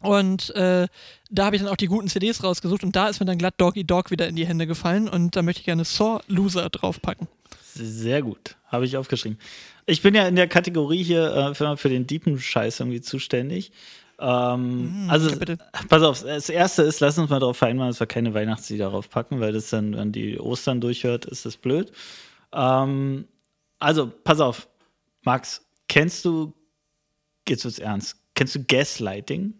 Und 0.00 0.50
äh, 0.56 0.88
da 1.30 1.44
habe 1.44 1.54
ich 1.54 1.62
dann 1.62 1.70
auch 1.70 1.76
die 1.76 1.86
guten 1.86 2.08
CDs 2.08 2.42
rausgesucht 2.42 2.82
und 2.82 2.96
da 2.96 3.08
ist 3.08 3.20
mir 3.20 3.26
dann 3.26 3.38
glatt 3.38 3.54
Doggy 3.58 3.84
Dog 3.84 4.10
wieder 4.10 4.26
in 4.26 4.34
die 4.34 4.46
Hände 4.46 4.66
gefallen 4.66 5.08
und 5.08 5.36
da 5.36 5.42
möchte 5.42 5.60
ich 5.60 5.66
gerne 5.66 5.84
Saw 5.84 6.20
Loser 6.26 6.68
draufpacken. 6.70 7.28
Sehr 7.74 8.22
gut, 8.22 8.56
habe 8.66 8.84
ich 8.84 8.96
aufgeschrieben. 8.96 9.38
Ich 9.86 10.02
bin 10.02 10.14
ja 10.14 10.28
in 10.28 10.36
der 10.36 10.48
Kategorie 10.48 11.02
hier 11.02 11.34
äh, 11.34 11.54
für, 11.54 11.76
für, 11.76 11.88
den 11.88 12.06
deepen 12.06 12.38
Scheiß 12.38 12.80
irgendwie 12.80 13.00
zuständig. 13.00 13.72
Ähm, 14.18 15.06
mm, 15.06 15.10
also, 15.10 15.30
ja, 15.30 15.56
pass 15.88 16.02
auf, 16.02 16.22
das 16.22 16.48
erste 16.48 16.82
ist, 16.82 17.00
lass 17.00 17.18
uns 17.18 17.30
mal 17.30 17.40
darauf 17.40 17.56
vereinbaren, 17.56 17.90
dass 17.90 17.98
wir 17.98 18.06
keine 18.06 18.34
Weihnachtslieder 18.34 18.86
darauf 18.86 19.10
packen, 19.10 19.40
weil 19.40 19.52
das 19.52 19.70
dann, 19.70 19.96
wenn 19.96 20.12
die 20.12 20.38
Ostern 20.38 20.80
durchhört, 20.80 21.24
ist 21.24 21.44
das 21.44 21.56
blöd. 21.56 21.92
Ähm, 22.52 23.26
also, 23.78 24.12
pass 24.22 24.38
auf, 24.38 24.68
Max, 25.22 25.64
kennst 25.88 26.24
du, 26.24 26.52
jetzt 27.48 27.64
wird's 27.64 27.78
ernst, 27.78 28.16
kennst 28.34 28.54
du 28.54 28.64
Gaslighting? 28.64 29.54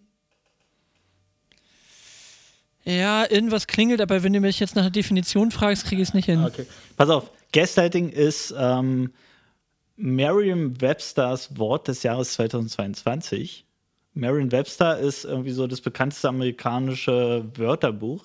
Ja, 2.84 3.30
irgendwas 3.30 3.66
klingelt, 3.66 4.00
aber 4.00 4.22
wenn 4.22 4.32
du 4.32 4.40
mich 4.40 4.58
jetzt 4.58 4.74
nach 4.74 4.82
der 4.82 4.90
Definition 4.90 5.50
fragst, 5.50 5.86
kriege 5.86 6.02
ich 6.02 6.08
es 6.08 6.14
nicht 6.14 6.26
hin. 6.26 6.44
Okay. 6.44 6.66
Pass 6.96 7.10
auf, 7.10 7.30
Gaslighting 7.52 8.08
ist 8.08 8.54
ähm, 8.56 9.12
Merriam-Websters 9.96 11.58
Wort 11.58 11.88
des 11.88 12.02
Jahres 12.02 12.32
2022. 12.34 13.64
Merriam-Webster 14.14 14.98
ist 14.98 15.24
irgendwie 15.24 15.52
so 15.52 15.66
das 15.66 15.80
bekannteste 15.80 16.28
amerikanische 16.28 17.44
Wörterbuch. 17.56 18.24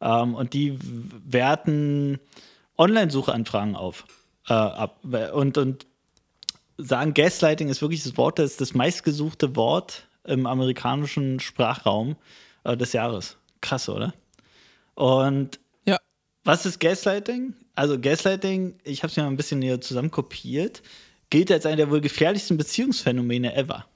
Ähm, 0.00 0.34
und 0.34 0.52
die 0.52 0.78
werten 0.80 2.18
Online-Suchanfragen 2.76 3.74
auf. 3.74 4.04
Äh, 4.48 4.52
ab. 4.54 5.00
Und, 5.32 5.58
und 5.58 5.86
sagen, 6.78 7.14
Gaslighting 7.14 7.68
ist 7.68 7.82
wirklich 7.82 8.04
das 8.04 8.16
Wort, 8.16 8.38
das, 8.38 8.56
das 8.56 8.74
meistgesuchte 8.74 9.56
Wort 9.56 10.06
im 10.24 10.46
amerikanischen 10.46 11.40
Sprachraum 11.40 12.16
äh, 12.64 12.76
des 12.76 12.92
Jahres. 12.92 13.36
Krass, 13.60 13.88
oder? 13.88 14.14
Und 14.94 15.58
ja. 15.84 15.98
was 16.44 16.64
ist 16.64 16.80
Gaslighting? 16.80 17.54
Also 17.78 17.96
Gaslighting, 17.96 18.74
ich 18.82 19.04
habe 19.04 19.12
es 19.12 19.16
mir 19.16 19.22
mal 19.22 19.28
ein 19.28 19.36
bisschen 19.36 19.62
hier 19.62 19.80
zusammen 19.80 20.10
kopiert, 20.10 20.82
gilt 21.30 21.52
als 21.52 21.64
einer 21.64 21.76
der 21.76 21.90
wohl 21.92 22.00
gefährlichsten 22.00 22.56
Beziehungsphänomene 22.56 23.54
ever. 23.54 23.86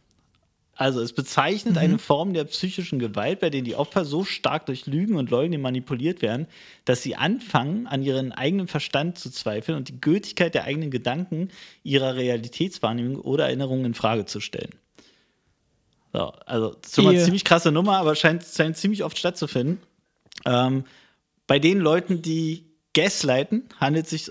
Also 0.76 1.00
es 1.00 1.12
bezeichnet 1.12 1.74
mhm. 1.74 1.80
eine 1.80 1.98
Form 1.98 2.32
der 2.32 2.44
psychischen 2.44 3.00
Gewalt, 3.00 3.40
bei 3.40 3.50
der 3.50 3.62
die 3.62 3.74
Opfer 3.74 4.04
so 4.04 4.22
stark 4.22 4.66
durch 4.66 4.86
Lügen 4.86 5.16
und 5.16 5.30
Leugnen 5.30 5.60
manipuliert 5.60 6.22
werden, 6.22 6.46
dass 6.84 7.02
sie 7.02 7.16
anfangen, 7.16 7.88
an 7.88 8.04
ihren 8.04 8.30
eigenen 8.30 8.68
Verstand 8.68 9.18
zu 9.18 9.32
zweifeln 9.32 9.76
und 9.76 9.88
die 9.88 10.00
Gültigkeit 10.00 10.54
der 10.54 10.62
eigenen 10.62 10.92
Gedanken, 10.92 11.48
ihrer 11.82 12.14
Realitätswahrnehmung 12.14 13.16
oder 13.16 13.46
Erinnerungen 13.46 13.86
in 13.86 13.94
Frage 13.94 14.26
zu 14.26 14.38
stellen. 14.38 14.76
So, 16.12 16.28
also, 16.46 16.76
das 16.80 16.90
ist 16.90 16.94
schon 16.94 17.04
mal 17.06 17.14
eine 17.14 17.24
ziemlich 17.24 17.44
krasse 17.44 17.72
Nummer, 17.72 17.96
aber 17.96 18.14
scheint, 18.14 18.44
scheint 18.44 18.76
ziemlich 18.76 19.02
oft 19.02 19.18
stattzufinden. 19.18 19.80
Ähm, 20.44 20.84
bei 21.48 21.58
den 21.58 21.80
Leuten, 21.80 22.22
die 22.22 22.71
gaslighten, 22.94 23.68
handelt 23.80 24.08
sich 24.08 24.30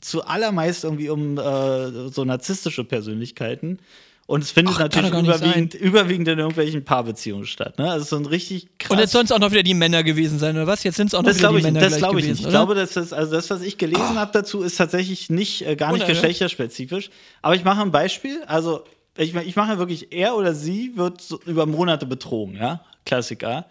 zuallermeist 0.00 0.84
irgendwie 0.84 1.08
um 1.10 1.38
äh, 1.38 2.08
so 2.10 2.24
narzisstische 2.24 2.84
Persönlichkeiten. 2.84 3.78
Und 4.26 4.44
es 4.44 4.50
findet 4.50 4.74
Ach, 4.74 4.80
natürlich 4.80 5.10
überwiegend, 5.10 5.74
überwiegend 5.74 6.28
in 6.28 6.38
irgendwelchen 6.38 6.84
Paarbeziehungen 6.84 7.46
statt. 7.46 7.78
Ne? 7.78 7.90
Also 7.90 8.04
so 8.04 8.16
ein 8.16 8.26
richtig 8.26 8.78
krass. 8.78 8.90
Und 8.90 8.98
jetzt 8.98 9.12
sollen 9.12 9.24
es 9.24 9.32
auch 9.32 9.38
noch 9.38 9.52
wieder 9.52 9.62
die 9.62 9.72
Männer 9.72 10.02
gewesen 10.02 10.38
sein, 10.38 10.54
oder 10.54 10.66
was? 10.66 10.84
Jetzt 10.84 10.96
sind 10.96 11.06
es 11.06 11.14
auch 11.14 11.22
noch 11.22 11.28
das 11.28 11.38
wieder 11.38 11.48
die 11.48 11.56
ich, 11.56 11.62
Männer 11.62 11.80
Das 11.80 11.96
glaube 11.96 12.20
ich 12.20 12.26
gewesen, 12.26 12.42
nicht. 12.42 12.46
Oder? 12.46 12.48
Ich 12.48 12.52
glaube, 12.52 12.74
dass 12.74 12.90
das, 12.92 13.14
also 13.14 13.32
das, 13.32 13.48
was 13.48 13.62
ich 13.62 13.78
gelesen 13.78 14.02
oh. 14.12 14.16
habe 14.16 14.30
dazu, 14.34 14.60
ist 14.60 14.76
tatsächlich 14.76 15.30
nicht, 15.30 15.66
äh, 15.66 15.76
gar 15.76 15.92
nicht 15.92 16.02
Unerhört. 16.02 16.16
geschlechterspezifisch. 16.18 17.08
Aber 17.40 17.54
ich 17.54 17.64
mache 17.64 17.80
ein 17.80 17.90
Beispiel. 17.90 18.42
Also 18.46 18.84
ich, 19.16 19.34
ich 19.34 19.56
mache 19.56 19.78
wirklich, 19.78 20.12
er 20.12 20.36
oder 20.36 20.54
sie 20.54 20.92
wird 20.96 21.22
so 21.22 21.40
über 21.46 21.64
Monate 21.64 22.04
betrogen, 22.04 22.54
ja? 22.54 22.84
Klassiker. 23.06 23.64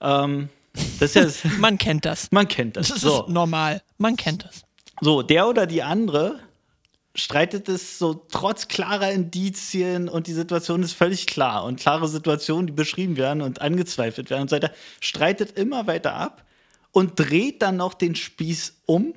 Ähm, 0.00 0.48
das 1.00 1.16
ist 1.16 1.44
ja, 1.44 1.50
man 1.58 1.78
kennt 1.78 2.04
das. 2.04 2.30
Man 2.30 2.48
kennt 2.48 2.76
das. 2.76 2.88
Das 2.88 2.96
ist 2.98 3.02
so. 3.02 3.26
normal. 3.28 3.82
Man 3.98 4.16
kennt 4.16 4.44
das. 4.44 4.62
So, 5.00 5.22
der 5.22 5.48
oder 5.48 5.66
die 5.66 5.82
andere 5.82 6.40
streitet 7.16 7.68
es 7.68 7.98
so 7.98 8.14
trotz 8.14 8.66
klarer 8.68 9.12
Indizien 9.12 10.08
und 10.08 10.26
die 10.26 10.32
Situation 10.32 10.82
ist 10.82 10.92
völlig 10.92 11.26
klar 11.26 11.64
und 11.64 11.78
klare 11.78 12.08
Situationen, 12.08 12.66
die 12.66 12.72
beschrieben 12.72 13.16
werden 13.16 13.40
und 13.40 13.60
angezweifelt 13.60 14.30
werden 14.30 14.42
und 14.42 14.50
so 14.50 14.56
weiter, 14.56 14.72
streitet 15.00 15.56
immer 15.56 15.86
weiter 15.86 16.14
ab 16.14 16.44
und 16.90 17.18
dreht 17.18 17.62
dann 17.62 17.76
noch 17.76 17.94
den 17.94 18.16
Spieß 18.16 18.80
um 18.86 19.14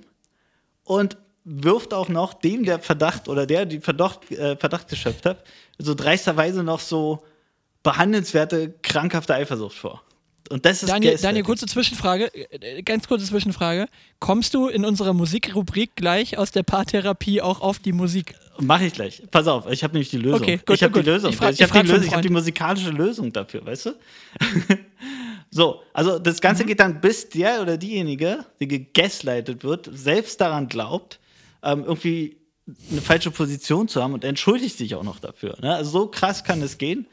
und 0.84 1.18
wirft 1.44 1.94
auch 1.94 2.10
noch 2.10 2.34
dem, 2.34 2.66
der 2.66 2.80
Verdacht 2.80 3.30
oder 3.30 3.46
der, 3.46 3.66
die 3.66 3.80
Verdacht, 3.80 4.30
äh, 4.32 4.58
Verdacht 4.58 4.90
geschöpft 4.90 5.26
hat, 5.26 5.44
so 5.80 5.96
dreisterweise 5.96 6.64
noch 6.64 6.82
so 6.82 7.24
behandelnswerte, 7.84 8.76
krankhafte 8.82 9.34
Eifersucht 9.34 9.76
vor. 9.76 10.04
Und 10.50 10.66
das 10.66 10.84
ist 10.84 10.90
Daniel, 10.90 11.18
Daniel, 11.18 11.44
kurze 11.44 11.66
Zwischenfrage, 11.66 12.32
äh, 12.34 12.82
ganz 12.84 13.08
kurze 13.08 13.26
Zwischenfrage. 13.26 13.88
Kommst 14.20 14.54
du 14.54 14.68
in 14.68 14.86
unserer 14.86 15.14
Musikrubrik 15.14 15.96
gleich 15.96 16.38
aus 16.38 16.52
der 16.52 16.64
Paartherapie 16.64 17.42
auch 17.42 17.62
auf 17.62 17.80
die 17.80 17.92
Musik? 17.92 18.36
Mach 18.60 18.82
ich 18.82 18.94
gleich. 18.94 19.22
Pass 19.30 19.48
auf, 19.48 19.70
ich 19.72 19.84
habe 19.84 19.94
nämlich 19.94 20.10
die 20.10 20.18
Lösung. 20.18 20.42
Okay, 20.42 20.60
gut, 20.66 20.76
ich 20.76 20.84
habe 20.84 21.02
die 21.02 21.10
Lösung. 21.10 21.32
Ich, 21.32 21.36
ich 21.36 21.62
habe 21.64 21.84
die, 21.84 22.10
hab 22.10 22.22
die, 22.22 22.30
musikalische 22.30 22.90
Lösung 22.90 23.32
dafür, 23.32 23.66
weißt 23.66 23.88
du? 23.88 23.92
so, 25.52 25.82
also 25.94 26.20
das 26.20 26.42
Ganze 26.42 26.64
mhm. 26.64 26.68
geht 26.68 26.80
dann, 26.80 27.02
bis 27.02 27.30
der 27.30 27.62
oder 27.62 27.78
diejenige, 27.78 28.46
die 28.60 28.68
gegaslightet 28.68 29.64
wird, 29.64 29.90
selbst 29.92 30.42
daran 30.42 30.68
glaubt, 30.68 31.20
ähm, 31.64 31.84
irgendwie 31.84 32.38
eine 32.92 33.02
falsche 33.02 33.32
Position 33.32 33.88
zu 33.88 34.02
haben 34.04 34.14
und 34.14 34.24
entschuldigt 34.24 34.78
sich 34.78 34.96
auch 34.96 35.04
noch 35.04 35.20
dafür. 35.20 35.58
Ne? 35.62 35.74
Also 35.76 35.92
so 35.92 36.08
krass 36.08 36.44
kann 36.44 36.62
es 36.62 36.78
gehen. 36.78 37.08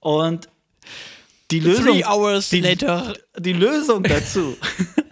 Und 0.00 0.48
die 1.52 1.60
Lösung, 1.60 2.02
die, 2.50 2.76
die, 3.38 3.52
Lösung 3.52 4.02
dazu 4.02 4.56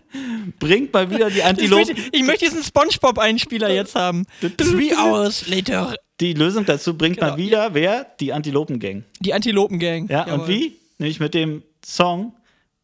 bringt 0.58 0.92
mal 0.92 1.10
wieder 1.10 1.30
die 1.30 1.42
Antilopen. 1.42 1.90
Ich 1.90 1.96
möchte, 1.96 2.16
ich 2.16 2.24
möchte 2.24 2.44
diesen 2.46 2.64
SpongeBob-Einspieler 2.64 3.70
jetzt 3.70 3.94
haben. 3.94 4.26
Three 4.56 4.94
hours 4.96 5.46
later. 5.48 5.94
Die 6.20 6.32
Lösung 6.32 6.64
dazu 6.64 6.96
bringt 6.96 7.18
genau. 7.18 7.32
mal 7.32 7.36
wieder 7.36 7.74
wer? 7.74 8.06
Die 8.20 8.32
Antilopen-Gang. 8.32 9.04
Die 9.20 9.34
Antilopen-Gang. 9.34 10.08
Ja, 10.08 10.26
Jawohl. 10.26 10.40
und 10.40 10.48
wie? 10.48 10.76
Nämlich 10.98 11.20
mit 11.20 11.34
dem 11.34 11.62
Song 11.84 12.34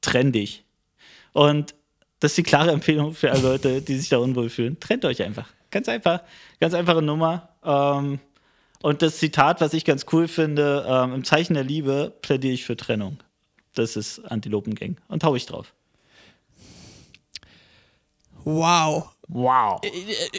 Trenn 0.03 0.33
dich. 0.33 0.65
Und 1.33 1.75
das 2.21 2.33
ist 2.33 2.39
die 2.39 2.43
klare 2.43 2.71
Empfehlung 2.71 3.15
für 3.15 3.31
alle 3.31 3.43
Leute, 3.43 3.83
die 3.83 3.97
sich 3.97 4.09
da 4.09 4.19
unwohl 4.19 4.51
fühlen. 4.51 4.79
Trennt 4.81 5.05
euch 5.05 5.23
einfach. 5.23 5.49
Ganz 5.71 5.89
einfach. 5.89 6.23
Ganz 6.61 6.75
einfache 6.75 7.03
Nummer. 7.03 7.49
Ähm, 7.65 8.21
und 8.83 9.03
das 9.03 9.19
Zitat, 9.19 9.61
was 9.61 9.75
ich 9.75 9.85
ganz 9.85 10.07
cool 10.13 10.29
finde, 10.29 10.87
ähm, 10.89 11.15
im 11.15 11.25
Zeichen 11.25 11.55
der 11.55 11.65
Liebe 11.65 12.15
plädiere 12.23 12.55
ich 12.55 12.65
für 12.65 12.77
Trennung. 12.77 13.19
Das 13.77 13.95
ist 13.95 14.21
Antilopengang. 14.21 14.97
Und 15.09 15.23
hau 15.23 15.37
ich 15.37 15.47
drauf. 15.47 15.73
Wow. 18.43 19.11
Wow. 19.29 19.81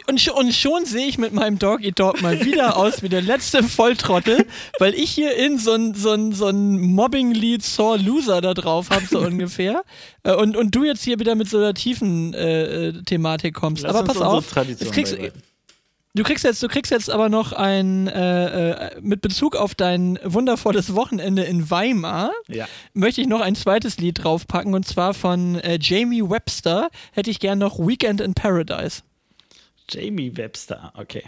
Und, 0.08 0.18
schon, 0.18 0.34
und 0.34 0.52
schon 0.54 0.86
sehe 0.86 1.06
ich 1.06 1.18
mit 1.18 1.34
meinem 1.34 1.58
Dog 1.58 1.84
Eat 1.84 2.00
Dog 2.00 2.22
mal 2.22 2.44
wieder 2.44 2.76
aus 2.78 3.02
wie 3.02 3.10
der 3.10 3.20
letzte 3.20 3.62
Volltrottel, 3.62 4.46
weil 4.78 4.94
ich 4.94 5.10
hier 5.10 5.36
in 5.36 5.58
so 5.58 5.72
ein, 5.72 5.94
so 5.94 6.12
ein, 6.12 6.32
so 6.32 6.48
ein 6.48 6.80
Mobbing-Lied 6.80 7.62
Saw 7.62 7.96
Loser 7.96 8.40
da 8.40 8.54
drauf 8.54 8.90
habe, 8.90 9.04
so 9.06 9.18
ungefähr. 9.26 9.84
Äh, 10.22 10.34
und, 10.34 10.56
und 10.56 10.74
du 10.74 10.84
jetzt 10.84 11.04
hier 11.04 11.20
wieder 11.20 11.34
mit 11.34 11.48
so 11.48 11.58
einer 11.58 11.74
tiefen 11.74 12.32
äh, 12.34 12.88
äh 12.88 13.02
Thematik 13.02 13.54
kommst. 13.54 13.82
Lass 13.82 13.94
Aber 13.94 14.06
pass 14.06 14.22
auf. 14.22 14.50
Tradition 14.50 14.90
kriegst, 14.90 15.16
Du 16.14 16.22
kriegst 16.22 16.42
jetzt, 16.42 16.62
du 16.62 16.68
kriegst 16.68 16.90
jetzt 16.90 17.10
aber 17.10 17.28
noch 17.28 17.52
ein, 17.52 18.08
äh, 18.08 18.70
äh, 18.70 19.00
mit 19.00 19.20
Bezug 19.20 19.54
auf 19.54 19.74
dein 19.74 20.18
wundervolles 20.24 20.94
Wochenende 20.94 21.44
in 21.44 21.70
Weimar, 21.70 22.32
ja. 22.48 22.66
möchte 22.92 23.20
ich 23.20 23.26
noch 23.26 23.40
ein 23.40 23.54
zweites 23.54 23.98
Lied 23.98 24.24
draufpacken 24.24 24.74
und 24.74 24.86
zwar 24.86 25.14
von 25.14 25.56
äh, 25.56 25.78
Jamie 25.80 26.22
Webster. 26.22 26.88
Hätte 27.12 27.30
ich 27.30 27.40
gern 27.40 27.58
noch 27.58 27.78
Weekend 27.78 28.20
in 28.20 28.34
Paradise. 28.34 29.02
Jamie 29.90 30.36
Webster, 30.36 30.92
okay. 30.96 31.24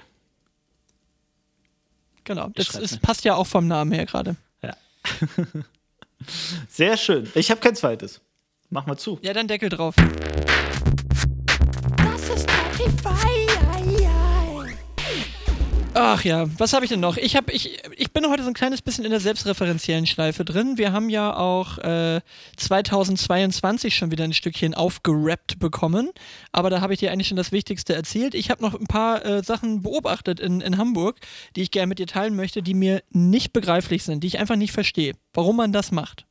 Genau, 2.24 2.48
das 2.54 2.74
ist, 2.74 3.02
passt 3.02 3.24
ja 3.24 3.34
auch 3.34 3.46
vom 3.46 3.66
Namen 3.68 3.92
her 3.92 4.06
gerade. 4.06 4.36
Ja. 4.62 4.76
Sehr 6.68 6.96
schön. 6.96 7.28
Ich 7.34 7.50
habe 7.50 7.60
kein 7.60 7.74
zweites. 7.74 8.20
Mach 8.70 8.86
mal 8.86 8.96
zu. 8.96 9.18
Ja, 9.22 9.32
dann 9.32 9.48
Deckel 9.48 9.68
drauf. 9.68 9.94
Ach 15.94 16.22
ja, 16.22 16.46
was 16.56 16.72
habe 16.72 16.84
ich 16.84 16.90
denn 16.90 17.00
noch? 17.00 17.16
Ich, 17.16 17.34
hab, 17.34 17.50
ich, 17.50 17.80
ich 17.96 18.12
bin 18.12 18.24
heute 18.28 18.44
so 18.44 18.48
ein 18.48 18.54
kleines 18.54 18.80
bisschen 18.80 19.04
in 19.04 19.10
der 19.10 19.18
selbstreferenziellen 19.18 20.06
Schleife 20.06 20.44
drin. 20.44 20.78
Wir 20.78 20.92
haben 20.92 21.10
ja 21.10 21.36
auch 21.36 21.78
äh, 21.78 22.20
2022 22.56 23.96
schon 23.96 24.12
wieder 24.12 24.22
ein 24.22 24.32
Stückchen 24.32 24.74
aufgerappt 24.74 25.58
bekommen, 25.58 26.10
aber 26.52 26.70
da 26.70 26.80
habe 26.80 26.92
ich 26.92 27.00
dir 27.00 27.10
eigentlich 27.10 27.26
schon 27.26 27.36
das 27.36 27.50
Wichtigste 27.50 27.94
erzählt. 27.94 28.36
Ich 28.36 28.50
habe 28.50 28.62
noch 28.62 28.78
ein 28.78 28.86
paar 28.86 29.24
äh, 29.24 29.42
Sachen 29.42 29.82
beobachtet 29.82 30.38
in, 30.38 30.60
in 30.60 30.78
Hamburg, 30.78 31.18
die 31.56 31.62
ich 31.62 31.72
gerne 31.72 31.88
mit 31.88 31.98
dir 31.98 32.06
teilen 32.06 32.36
möchte, 32.36 32.62
die 32.62 32.74
mir 32.74 33.02
nicht 33.10 33.52
begreiflich 33.52 34.04
sind, 34.04 34.22
die 34.22 34.28
ich 34.28 34.38
einfach 34.38 34.56
nicht 34.56 34.72
verstehe, 34.72 35.14
warum 35.34 35.56
man 35.56 35.72
das 35.72 35.90
macht. 35.90 36.24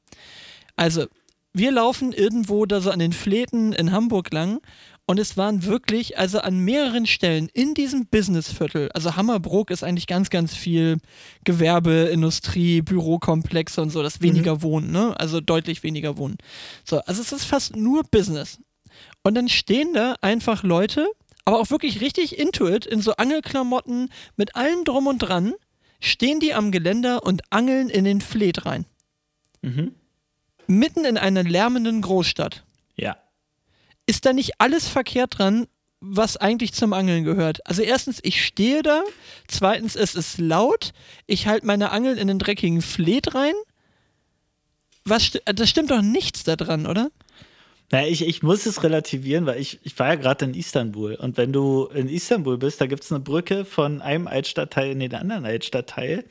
Also, 0.78 1.08
wir 1.52 1.72
laufen 1.72 2.14
irgendwo 2.14 2.66
da 2.66 2.80
so 2.80 2.92
an 2.92 3.00
den 3.00 3.12
Fläten 3.12 3.74
in 3.74 3.92
Hamburg 3.92 4.32
lang 4.32 4.62
und 5.10 5.20
es 5.20 5.38
waren 5.38 5.66
wirklich, 5.66 6.20
also 6.20 6.38
an 6.38 6.60
mehreren 6.60 7.08
Stellen 7.08 7.50
in 7.52 7.74
diesem 7.74 8.06
Businessviertel, 8.06 8.92
also 8.94 9.16
Hammerbrook 9.16 9.72
ist 9.72 9.84
eigentlich 9.84 10.06
ganz, 10.06 10.30
ganz 10.30 10.54
viel 10.54 11.00
Gewerbe, 11.44 12.12
Industrie, 12.14 12.84
Bürokomplexe 12.84 13.82
und 13.82 13.90
so, 13.90 14.04
das 14.04 14.22
weniger 14.22 14.58
mhm. 14.58 14.62
Wohnen, 14.62 14.92
ne? 14.92 15.20
Also 15.20 15.42
deutlich 15.42 15.82
weniger 15.82 16.20
Wohnen. 16.20 16.38
So, 16.86 17.00
also 17.00 17.24
es 17.24 17.32
ist 17.32 17.46
fast 17.46 17.76
nur 17.76 18.04
Business. 18.04 18.60
Und 19.24 19.34
dann 19.34 19.50
stehen 19.50 19.96
da 19.96 20.14
einfach 20.22 20.62
Leute, 20.62 21.08
aber 21.44 21.58
auch 21.58 21.72
wirklich 21.72 22.02
richtig 22.02 22.38
intuit, 22.38 22.86
in 22.86 23.02
so 23.02 23.16
Angelklamotten, 23.16 24.12
mit 24.36 24.56
allem 24.56 24.84
drum 24.84 25.08
und 25.08 25.18
dran, 25.18 25.56
stehen 26.00 26.40
die 26.40 26.54
am 26.54 26.70
Geländer 26.70 27.24
und 27.24 27.42
angeln 27.50 27.90
in 27.90 28.04
den 28.06 28.22
Fleet 28.22 28.64
rein. 28.68 28.86
Mhm. 29.64 29.96
Mitten 30.68 31.04
in 31.04 31.18
einer 31.18 31.42
lärmenden 31.42 32.04
Großstadt. 32.04 32.64
Ja 32.96 33.18
ist 34.10 34.26
da 34.26 34.34
nicht 34.34 34.54
alles 34.58 34.88
verkehrt 34.88 35.38
dran, 35.38 35.68
was 36.02 36.36
eigentlich 36.36 36.74
zum 36.74 36.94
Angeln 36.94 37.24
gehört. 37.26 37.66
Also 37.68 37.84
erstens, 37.84 38.20
ich 38.24 38.44
stehe 38.44 38.82
da, 38.82 39.04
zweitens, 39.48 39.96
es 39.96 40.16
ist 40.16 40.40
laut, 40.40 40.94
ich 41.28 41.46
halte 41.46 41.68
meine 41.68 41.92
Angel 41.92 42.18
in 42.18 42.28
den 42.28 42.40
dreckigen 42.40 42.82
Fleet 42.82 43.36
rein. 43.36 43.54
Was, 45.06 45.34
das 45.46 45.70
stimmt 45.70 45.92
doch 45.92 46.02
nichts 46.02 46.44
daran, 46.44 46.88
oder? 46.88 47.12
Naja, 47.92 48.08
ich, 48.08 48.26
ich 48.26 48.42
muss 48.42 48.66
es 48.66 48.82
relativieren, 48.84 49.46
weil 49.46 49.60
ich, 49.60 49.80
ich 49.84 49.98
war 50.00 50.08
ja 50.08 50.16
gerade 50.16 50.46
in 50.46 50.56
Istanbul. 50.56 51.14
Und 51.14 51.38
wenn 51.38 51.54
du 51.54 51.86
in 51.86 52.10
Istanbul 52.10 52.58
bist, 52.58 52.82
da 52.82 52.88
gibt 52.88 53.04
es 53.04 53.12
eine 53.12 53.20
Brücke 53.20 53.64
von 53.64 54.02
einem 54.02 54.28
Altstadtteil 54.28 54.92
in 54.92 55.00
den 55.00 55.14
anderen 55.14 55.46
Altstadtteil 55.46 56.26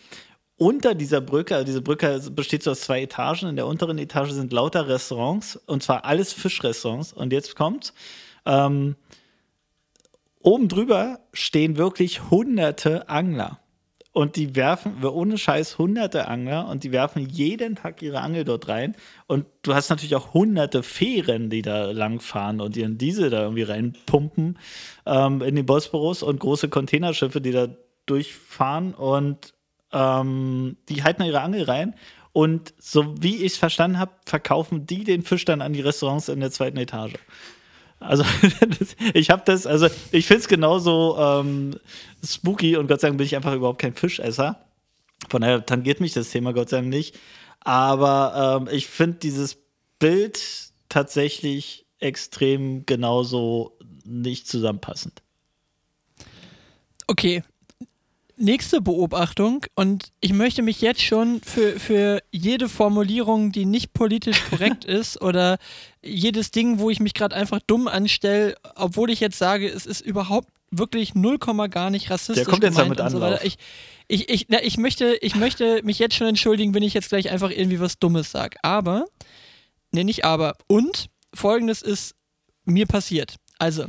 unter 0.58 0.94
dieser 0.94 1.20
Brücke, 1.20 1.54
also 1.54 1.64
diese 1.64 1.82
Brücke 1.82 2.20
besteht 2.32 2.64
so 2.64 2.72
aus 2.72 2.82
zwei 2.82 3.02
Etagen. 3.02 3.48
In 3.48 3.56
der 3.56 3.66
unteren 3.66 3.98
Etage 3.98 4.32
sind 4.32 4.52
lauter 4.52 4.88
Restaurants 4.88 5.56
und 5.56 5.82
zwar 5.82 6.04
alles 6.04 6.32
Fischrestaurants. 6.32 7.12
Und 7.12 7.32
jetzt 7.32 7.54
kommt, 7.56 7.94
ähm, 8.44 8.96
oben 10.42 10.68
drüber 10.68 11.20
stehen 11.32 11.76
wirklich 11.76 12.30
hunderte 12.30 13.08
Angler. 13.08 13.60
Und 14.12 14.34
die 14.34 14.56
werfen, 14.56 15.04
ohne 15.04 15.38
Scheiß, 15.38 15.78
hunderte 15.78 16.26
Angler 16.26 16.66
und 16.66 16.82
die 16.82 16.90
werfen 16.90 17.28
jeden 17.28 17.76
Tag 17.76 18.02
ihre 18.02 18.20
Angel 18.20 18.42
dort 18.42 18.66
rein. 18.66 18.96
Und 19.28 19.46
du 19.62 19.74
hast 19.74 19.90
natürlich 19.90 20.16
auch 20.16 20.34
hunderte 20.34 20.82
Fähren, 20.82 21.50
die 21.50 21.62
da 21.62 21.92
langfahren 21.92 22.60
und 22.60 22.76
ihren 22.76 22.98
Diesel 22.98 23.30
da 23.30 23.42
irgendwie 23.42 23.62
reinpumpen 23.62 24.58
ähm, 25.06 25.40
in 25.42 25.54
den 25.54 25.66
Bosporus 25.66 26.24
und 26.24 26.40
große 26.40 26.68
Containerschiffe, 26.68 27.40
die 27.40 27.52
da 27.52 27.68
durchfahren. 28.06 28.92
Und 28.92 29.54
ähm, 29.92 30.76
die 30.88 31.02
halten 31.02 31.22
ihre 31.24 31.40
Angel 31.40 31.64
rein 31.64 31.94
und 32.32 32.74
so 32.78 33.14
wie 33.20 33.36
ich 33.36 33.52
es 33.52 33.58
verstanden 33.58 33.98
habe, 33.98 34.12
verkaufen 34.24 34.86
die 34.86 35.04
den 35.04 35.22
Fisch 35.22 35.44
dann 35.44 35.62
an 35.62 35.72
die 35.72 35.80
Restaurants 35.80 36.28
in 36.28 36.40
der 36.40 36.50
zweiten 36.50 36.76
Etage. 36.76 37.14
Also 38.00 38.24
ich 39.14 39.30
habe 39.30 39.42
das, 39.44 39.66
also 39.66 39.88
ich 40.12 40.26
finde 40.26 40.42
es 40.42 40.48
genauso 40.48 41.16
ähm, 41.18 41.74
spooky 42.24 42.76
und 42.76 42.86
Gott 42.86 43.00
sei 43.00 43.08
Dank 43.08 43.18
bin 43.18 43.26
ich 43.26 43.34
einfach 43.34 43.54
überhaupt 43.54 43.80
kein 43.80 43.94
Fischesser. 43.94 44.64
Von 45.28 45.40
daher 45.42 45.66
tangiert 45.66 46.00
mich 46.00 46.12
das 46.12 46.30
Thema 46.30 46.52
Gott 46.52 46.68
sei 46.68 46.78
Dank 46.78 46.90
nicht. 46.90 47.18
Aber 47.60 48.60
ähm, 48.62 48.72
ich 48.72 48.86
finde 48.86 49.18
dieses 49.18 49.58
Bild 49.98 50.40
tatsächlich 50.88 51.86
extrem 51.98 52.86
genauso 52.86 53.76
nicht 54.04 54.46
zusammenpassend. 54.46 55.22
Okay, 57.08 57.42
nächste 58.38 58.80
Beobachtung 58.80 59.66
und 59.74 60.12
ich 60.20 60.32
möchte 60.32 60.62
mich 60.62 60.80
jetzt 60.80 61.02
schon 61.02 61.40
für, 61.42 61.78
für 61.78 62.22
jede 62.30 62.68
Formulierung, 62.68 63.52
die 63.52 63.64
nicht 63.64 63.92
politisch 63.92 64.42
korrekt 64.48 64.84
ist 64.86 65.20
oder 65.20 65.58
jedes 66.02 66.50
Ding, 66.50 66.78
wo 66.78 66.90
ich 66.90 67.00
mich 67.00 67.14
gerade 67.14 67.34
einfach 67.34 67.60
dumm 67.66 67.88
anstelle, 67.88 68.54
obwohl 68.74 69.10
ich 69.10 69.20
jetzt 69.20 69.38
sage, 69.38 69.68
es 69.68 69.86
ist 69.86 70.00
überhaupt 70.00 70.48
wirklich 70.70 71.14
0, 71.14 71.38
gar 71.38 71.90
nicht 71.90 72.10
rassistisch. 72.10 72.44
Der 72.44 72.50
kommt 72.50 72.62
jetzt 72.62 72.78
damit 72.78 73.00
an. 73.00 73.10
So 73.10 73.38
ich, 73.42 73.58
ich, 74.06 74.28
ich, 74.28 74.46
na, 74.48 74.62
ich, 74.62 74.78
möchte, 74.78 75.16
ich 75.20 75.34
möchte 75.34 75.82
mich 75.82 75.98
jetzt 75.98 76.14
schon 76.14 76.26
entschuldigen, 76.26 76.74
wenn 76.74 76.82
ich 76.82 76.94
jetzt 76.94 77.08
gleich 77.08 77.30
einfach 77.30 77.50
irgendwie 77.50 77.80
was 77.80 77.98
Dummes 77.98 78.30
sage. 78.30 78.56
Aber, 78.62 79.06
ne, 79.92 80.04
nicht 80.04 80.24
aber. 80.24 80.56
Und 80.66 81.08
folgendes 81.34 81.82
ist 81.82 82.14
mir 82.64 82.86
passiert. 82.86 83.36
Also, 83.58 83.86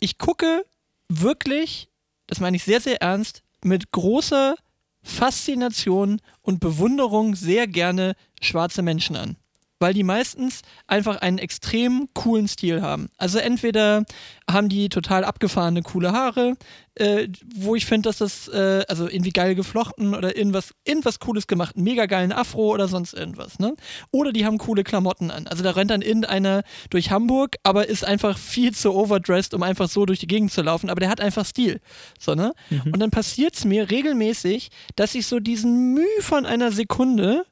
ich 0.00 0.18
gucke 0.18 0.64
wirklich, 1.08 1.88
das 2.26 2.40
meine 2.40 2.56
ich 2.56 2.64
sehr, 2.64 2.80
sehr 2.80 3.00
ernst, 3.00 3.43
mit 3.64 3.90
großer 3.90 4.56
Faszination 5.02 6.20
und 6.42 6.60
Bewunderung 6.60 7.34
sehr 7.34 7.66
gerne 7.66 8.14
schwarze 8.40 8.82
Menschen 8.82 9.16
an 9.16 9.36
weil 9.80 9.94
die 9.94 10.02
meistens 10.02 10.62
einfach 10.86 11.16
einen 11.16 11.38
extrem 11.38 12.08
coolen 12.14 12.48
Stil 12.48 12.82
haben. 12.82 13.08
Also 13.18 13.38
entweder 13.38 14.04
haben 14.50 14.68
die 14.68 14.88
total 14.88 15.24
abgefahrene, 15.24 15.82
coole 15.82 16.12
Haare, 16.12 16.56
äh, 16.96 17.28
wo 17.54 17.74
ich 17.74 17.86
finde, 17.86 18.08
dass 18.08 18.18
das, 18.18 18.48
äh, 18.48 18.84
also 18.88 19.08
irgendwie 19.08 19.30
geil 19.30 19.54
geflochten 19.54 20.14
oder 20.14 20.36
irgendwas, 20.36 20.74
irgendwas 20.84 21.18
Cooles 21.18 21.46
gemacht, 21.46 21.76
einen 21.76 21.84
mega 21.84 22.06
geilen 22.06 22.32
Afro 22.32 22.72
oder 22.72 22.88
sonst 22.88 23.14
irgendwas, 23.14 23.58
ne? 23.58 23.74
Oder 24.10 24.32
die 24.32 24.46
haben 24.46 24.58
coole 24.58 24.84
Klamotten 24.84 25.30
an. 25.30 25.46
Also 25.48 25.64
da 25.64 25.72
rennt 25.72 25.90
dann 25.90 26.02
irgendeiner 26.02 26.62
durch 26.90 27.10
Hamburg, 27.10 27.56
aber 27.62 27.88
ist 27.88 28.04
einfach 28.04 28.38
viel 28.38 28.72
zu 28.72 28.94
overdressed, 28.94 29.54
um 29.54 29.62
einfach 29.62 29.88
so 29.88 30.06
durch 30.06 30.20
die 30.20 30.26
Gegend 30.26 30.52
zu 30.52 30.62
laufen, 30.62 30.88
aber 30.88 31.00
der 31.00 31.08
hat 31.08 31.20
einfach 31.20 31.44
Stil. 31.44 31.80
So, 32.18 32.34
ne? 32.34 32.52
Mhm. 32.70 32.92
Und 32.92 33.00
dann 33.00 33.10
passiert 33.10 33.54
es 33.54 33.64
mir 33.64 33.90
regelmäßig, 33.90 34.70
dass 34.94 35.14
ich 35.14 35.26
so 35.26 35.40
diesen 35.40 35.94
Mühe 35.94 36.20
von 36.20 36.46
einer 36.46 36.70
Sekunde 36.70 37.44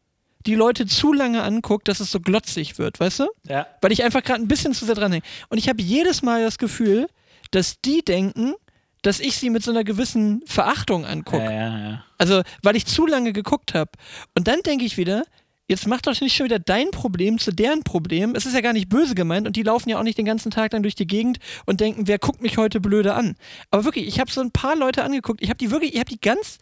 die 0.47 0.55
Leute 0.55 0.87
zu 0.87 1.13
lange 1.13 1.43
anguckt, 1.43 1.89
dass 1.89 2.01
es 2.01 2.11
so 2.11 2.21
glotzig 2.21 2.79
wird, 2.79 3.01
weißt 3.01 3.21
du? 3.21 3.29
Ja. 3.49 3.67
Weil 3.81 3.93
ich 3.93 4.05
einfach 4.05 4.23
gerade 4.23 4.43
ein 4.43 4.49
bisschen 4.49 4.75
zu 4.75 4.85
sehr 4.85 4.95
dran 4.95 5.13
denke. 5.13 5.27
Und 5.49 5.59
ich 5.59 5.69
habe 5.69 5.83
jedes 5.83 6.23
Mal 6.23 6.43
das 6.43 6.59
Gefühl, 6.59 7.09
dass 7.51 7.81
die 7.81 8.03
denken, 8.05 8.55
dass 9.03 9.21
ich 9.21 9.37
sie 9.37 9.51
mit 9.51 9.63
so 9.63 9.71
einer 9.71 9.85
gewissen 9.85 10.43
Verachtung 10.47 11.05
angucke. 11.05 11.45
Ja, 11.45 11.51
ja, 11.51 11.79
ja. 11.79 12.05
Also, 12.19 12.43
weil 12.63 12.77
ich 12.77 12.87
zu 12.87 13.07
lange 13.07 13.33
geguckt 13.33 13.75
habe. 13.75 13.91
Und 14.35 14.47
dann 14.47 14.61
denke 14.63 14.85
ich 14.85 14.97
wieder, 14.97 15.25
jetzt 15.69 15.87
mach 15.87 16.01
doch 16.01 16.19
nicht 16.21 16.37
schon 16.37 16.45
wieder 16.45 16.59
dein 16.59 16.91
Problem 16.91 17.39
zu 17.39 17.51
deren 17.51 17.83
Problem. 17.83 18.35
Es 18.37 18.47
ist 18.47 18.55
ja 18.55 18.61
gar 18.61 18.73
nicht 18.73 18.89
böse 18.89 19.15
gemeint 19.15 19.47
und 19.47 19.57
die 19.57 19.63
laufen 19.63 19.89
ja 19.89 19.99
auch 19.99 20.03
nicht 20.03 20.19
den 20.19 20.25
ganzen 20.25 20.51
Tag 20.51 20.71
dann 20.71 20.83
durch 20.83 20.95
die 20.95 21.07
Gegend 21.07 21.39
und 21.67 21.81
denken, 21.81 22.07
wer 22.07 22.19
guckt 22.19 22.43
mich 22.43 22.59
heute 22.59 22.81
blöde 22.81 23.15
an. 23.15 23.37
Aber 23.71 23.85
wirklich, 23.85 24.07
ich 24.07 24.21
habe 24.21 24.31
so 24.31 24.41
ein 24.41 24.53
paar 24.53 24.77
Leute 24.77 25.03
angeguckt. 25.03 25.43
Ich 25.43 25.49
habe 25.49 25.59
die 25.59 25.71
wirklich, 25.71 25.95
ich 25.95 26.01
habe 26.01 26.11
die 26.11 26.21
ganz 26.21 26.59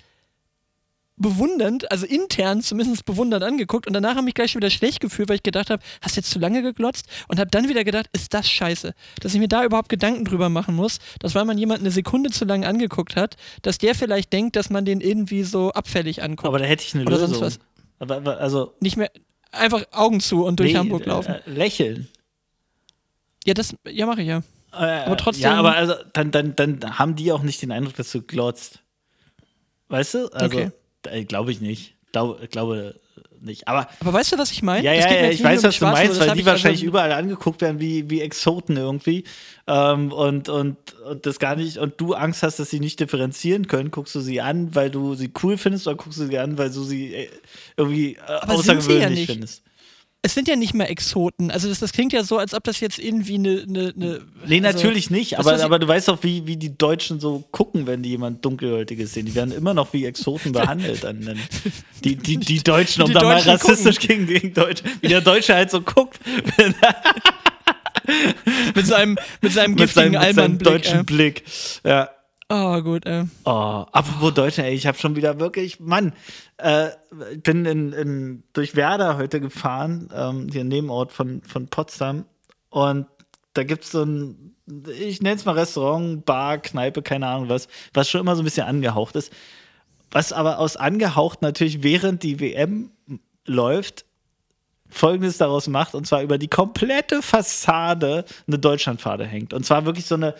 bewundernd, 1.21 1.91
also 1.93 2.07
intern 2.07 2.62
zumindest 2.62 3.05
bewundernd 3.05 3.45
angeguckt 3.45 3.87
und 3.87 3.93
danach 3.93 4.16
habe 4.16 4.29
ich 4.29 4.35
gleich 4.35 4.53
schon 4.53 4.62
wieder 4.62 4.71
schlecht 4.71 5.01
gefühlt, 5.01 5.29
weil 5.29 5.37
ich 5.37 5.43
gedacht 5.43 5.71
habe, 5.71 5.83
hast 6.01 6.16
du 6.16 6.21
jetzt 6.21 6.31
zu 6.31 6.39
lange 6.39 6.62
geglotzt 6.62 7.07
und 7.29 7.39
habe 7.39 7.51
dann 7.51 7.68
wieder 7.68 7.85
gedacht, 7.85 8.07
ist 8.12 8.35
das 8.35 8.51
scheiße, 8.51 8.95
dass 9.21 9.35
ich 9.35 9.41
mir 9.41 9.49
da 9.49 9.64
überhaupt 9.64 9.89
Gedanken 9.89 10.25
drüber 10.25 10.49
machen 10.49 10.75
muss, 10.75 10.99
dass 11.21 11.35
weil 11.35 11.45
man 11.45 11.59
jemanden 11.59 11.85
eine 11.85 11.93
Sekunde 11.93 12.31
zu 12.31 12.45
lange 12.45 12.66
angeguckt 12.66 13.16
hat, 13.16 13.37
dass 13.62 13.79
der 13.79 13.95
vielleicht 13.95 14.33
denkt, 14.33 14.57
dass 14.57 14.71
man 14.71 14.85
den 14.85 15.01
irgendwie 15.01 15.43
so 15.43 15.71
abfällig 15.73 16.23
anguckt. 16.23 16.49
Aber 16.49 16.59
da 16.59 16.64
hätte 16.64 16.85
ich 16.85 16.95
eine 16.95 17.05
Oder 17.05 17.18
Lösung. 17.18 17.35
Sonst 17.35 17.41
was. 17.41 17.59
Aber, 17.99 18.16
aber, 18.16 18.39
also 18.39 18.75
nicht 18.81 18.97
mehr 18.97 19.11
einfach 19.53 19.85
Augen 19.93 20.21
zu 20.21 20.45
und 20.45 20.59
durch 20.59 20.73
nee, 20.73 20.79
Hamburg 20.79 21.05
laufen. 21.05 21.35
Äh, 21.35 21.51
lächeln. 21.51 22.09
Ja, 23.45 23.55
das 23.55 23.75
ja 23.87 24.07
mache 24.07 24.23
ich 24.23 24.29
ja. 24.29 24.43
Äh, 24.73 25.05
aber 25.05 25.16
trotzdem. 25.16 25.45
Ja, 25.45 25.57
aber 25.57 25.75
also 25.75 25.95
dann, 26.12 26.31
dann, 26.31 26.55
dann 26.55 26.99
haben 26.99 27.16
die 27.16 27.33
auch 27.33 27.43
nicht 27.43 27.61
den 27.61 27.73
Eindruck, 27.73 27.97
dass 27.97 28.11
du 28.12 28.23
glotzt. 28.23 28.81
Weißt 29.89 30.14
du? 30.14 30.29
Also, 30.33 30.47
okay. 30.47 30.71
Äh, 31.07 31.25
glaube 31.25 31.53
ich 31.53 31.61
nicht. 31.61 31.95
Glaube, 32.13 32.49
glaube 32.49 32.95
nicht. 33.43 33.69
Aber, 33.69 33.89
aber 34.01 34.13
weißt 34.13 34.33
du, 34.33 34.39
was 34.39 34.51
ich 34.53 34.63
meine? 34.63 34.85
Ja, 34.85 34.93
ja, 34.93 35.11
ja 35.11 35.31
ich 35.31 35.43
weiß, 35.43 35.63
was 35.63 35.79
du 35.79 35.85
meinst, 35.87 36.21
weil 36.21 36.35
die 36.35 36.45
wahrscheinlich 36.45 36.81
also 36.81 36.89
überall 36.89 37.13
angeguckt 37.13 37.61
werden 37.61 37.81
wie, 37.81 38.09
wie 38.11 38.21
Exoten 38.21 38.77
irgendwie. 38.77 39.25
Ähm, 39.67 40.13
und, 40.13 40.49
und, 40.49 40.77
und 41.09 41.27
das 41.27 41.39
gar 41.39 41.57
nicht, 41.57 41.79
und 41.79 42.01
du 42.01 42.15
Angst 42.15 42.43
hast, 42.43 42.59
dass 42.59 42.71
sie 42.71 42.81
nicht 42.81 43.01
differenzieren 43.01 43.67
können, 43.67 43.91
guckst 43.91 44.15
du 44.15 44.21
sie 44.21 44.41
an, 44.41 44.75
weil 44.75 44.91
du 44.91 45.15
sie 45.15 45.31
cool 45.43 45.57
findest, 45.57 45.87
oder 45.87 45.97
guckst 45.97 46.19
du 46.19 46.27
sie 46.27 46.39
an, 46.39 46.59
weil 46.59 46.71
du 46.71 46.83
sie 46.83 47.15
äh, 47.15 47.29
irgendwie 47.77 48.17
äh, 48.17 48.47
außergewöhnlich 48.47 49.21
ja 49.21 49.35
findest. 49.35 49.63
Es 50.23 50.35
sind 50.35 50.49
ja 50.49 50.57
nicht 50.57 50.75
mehr 50.75 50.91
Exoten. 50.91 51.51
Also 51.51 51.68
das, 51.68 51.79
das 51.79 51.93
klingt 51.93 52.12
ja 52.12 52.23
so, 52.25 52.37
als 52.37 52.53
ob 52.53 52.62
das 52.64 52.81
jetzt 52.81 52.99
irgendwie 52.99 53.37
eine. 53.37 53.64
eine, 53.66 53.93
eine 53.97 54.21
Nee, 54.47 54.61
also, 54.64 54.77
natürlich 54.79 55.11
nicht, 55.11 55.39
aber, 55.39 55.57
ich- 55.57 55.62
aber 55.64 55.79
du 55.79 55.89
weißt 55.89 56.09
doch, 56.09 56.23
wie, 56.23 56.47
wie 56.47 56.57
die 56.57 56.77
Deutschen 56.77 57.21
so 57.21 57.43
gucken, 57.53 57.87
wenn 57.87 58.03
die 58.03 58.11
jemand 58.11 58.45
Dunkelhäutiges 58.45 59.14
sehen. 59.14 59.25
Die 59.27 59.35
werden 59.35 59.53
immer 59.53 59.73
noch 59.73 59.93
wie 59.95 60.05
Exoten 60.05 60.53
behandelt. 60.53 61.05
Dann, 61.05 61.25
dann 61.25 61.39
die, 62.05 62.16
die, 62.16 62.37
die 62.37 62.59
Deutschen, 62.62 63.03
um 63.03 63.09
Die 63.09 63.14
da 63.14 63.23
mal 63.23 63.37
Deutschen 63.37 63.51
rassistisch 63.53 63.99
gegen, 63.99 64.27
gegen 64.27 64.53
Deutsche, 64.53 64.85
wie 65.01 65.09
der 65.09 65.23
Deutsche 65.23 65.55
halt 65.55 65.71
so 65.71 65.81
guckt, 65.81 66.21
mit 66.57 66.77
seinem, 66.77 68.75
mit 68.75 68.87
seinem 68.87 69.16
mit 69.43 69.53
seinem, 69.53 69.77
giftigen 69.77 70.11
mit 70.12 70.21
seinem 70.21 70.23
Allmann-Blick. 70.23 70.68
deutschen 70.73 71.01
Äh. 71.01 71.05
Blick. 71.05 71.45
Ja. 71.85 72.11
Oh, 72.53 72.83
gut, 72.83 73.07
äh. 73.07 73.27
Oh, 73.45 73.87
apropos 73.93 74.35
Deutschland, 74.35 74.71
ey, 74.71 74.75
ich 74.75 74.89
habe 74.89 74.99
schon 74.99 75.15
wieder 75.15 75.39
wirklich, 75.39 75.79
Mann, 75.79 76.13
äh, 76.57 76.89
ich 77.33 77.43
bin 77.45 77.65
in, 77.65 77.93
in, 77.93 78.43
durch 78.55 78.75
Werder 78.75 79.19
heute 79.19 79.41
gefahren, 79.41 80.11
ähm, 80.13 80.49
hier 80.51 80.65
Nebenort 80.65 81.13
von, 81.13 81.43
von 81.43 81.69
Potsdam. 81.69 82.25
Und 82.69 83.07
da 83.55 83.63
gibt 83.63 83.85
es 83.85 83.93
so 83.93 84.03
ein, 84.03 84.57
ich 84.99 85.23
nenne 85.23 85.37
es 85.37 85.45
mal 85.45 85.57
Restaurant, 85.57 86.25
Bar, 86.25 86.59
Kneipe, 86.59 87.03
keine 87.03 87.29
Ahnung 87.29 87.49
was, 87.49 87.69
was 87.95 88.11
schon 88.11 88.21
immer 88.21 88.35
so 88.35 88.43
ein 88.43 88.47
bisschen 88.47 88.67
angehaucht 88.67 89.15
ist. 89.15 89.33
Was 90.11 90.33
aber 90.33 90.59
aus 90.59 90.77
angehaucht 90.77 91.43
natürlich 91.43 91.85
während 91.85 92.25
die 92.25 92.41
WM 92.41 92.91
läuft, 93.47 94.07
Folgendes 94.91 95.38
daraus 95.38 95.66
macht, 95.68 95.95
und 95.95 96.07
zwar 96.07 96.22
über 96.22 96.38
die 96.38 96.49
komplette 96.49 97.22
Fassade 97.22 98.24
eine 98.47 98.59
Deutschlandfahne 98.59 99.24
hängt. 99.24 99.53
Und 99.53 99.64
zwar 99.64 99.84
wirklich 99.86 100.07
so 100.07 100.16
eine 100.16 100.34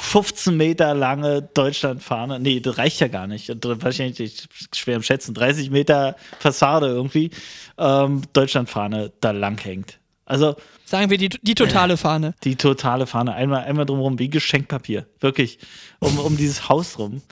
15 0.00 0.56
Meter 0.56 0.94
lange 0.94 1.42
Deutschlandfahne. 1.42 2.40
Nee, 2.40 2.60
das 2.60 2.78
reicht 2.78 3.00
ja 3.00 3.08
gar 3.08 3.26
nicht. 3.26 3.50
Und 3.50 3.64
Wahrscheinlich 3.82 4.48
schwer 4.74 4.96
im 4.96 5.02
Schätzen. 5.02 5.34
30 5.34 5.70
Meter 5.70 6.16
Fassade 6.38 6.86
irgendwie 6.86 7.30
ähm, 7.78 8.22
Deutschlandfahne 8.32 9.12
da 9.20 9.32
lang 9.32 9.62
hängt. 9.62 9.98
Also 10.24 10.56
Sagen 10.84 11.10
wir 11.10 11.18
die, 11.18 11.28
die 11.28 11.54
totale 11.54 11.96
Fahne. 11.96 12.34
die 12.44 12.56
totale 12.56 13.06
Fahne. 13.06 13.34
Einmal, 13.34 13.64
einmal 13.64 13.86
drumherum 13.86 14.18
wie 14.18 14.30
Geschenkpapier. 14.30 15.06
Wirklich. 15.20 15.58
Um, 15.98 16.18
um 16.18 16.36
dieses 16.36 16.68
Haus 16.68 16.98
rum. 16.98 17.22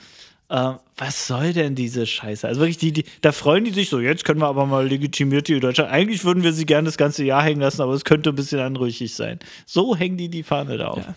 Äh, 0.49 0.73
was 0.97 1.27
soll 1.27 1.53
denn 1.53 1.75
diese 1.75 2.05
Scheiße? 2.05 2.47
Also 2.47 2.61
wirklich, 2.61 2.77
die, 2.77 2.93
die, 2.93 3.05
da 3.21 3.31
freuen 3.31 3.65
die 3.65 3.71
sich 3.71 3.89
so, 3.89 3.99
jetzt 3.99 4.23
können 4.23 4.39
wir 4.39 4.47
aber 4.47 4.65
mal 4.65 4.87
legitimiert 4.87 5.47
die 5.47 5.59
Deutschland. 5.59 5.91
Eigentlich 5.91 6.23
würden 6.23 6.43
wir 6.43 6.53
sie 6.53 6.65
gerne 6.65 6.85
das 6.85 6.97
ganze 6.97 7.23
Jahr 7.23 7.43
hängen 7.43 7.61
lassen, 7.61 7.81
aber 7.81 7.93
es 7.93 8.05
könnte 8.05 8.29
ein 8.29 8.35
bisschen 8.35 8.59
anrüchig 8.59 9.13
sein. 9.13 9.39
So 9.65 9.95
hängen 9.95 10.17
die 10.17 10.29
die 10.29 10.43
Fahne 10.43 10.77
da 10.77 10.87
auf. 10.87 11.05
Ja. 11.05 11.15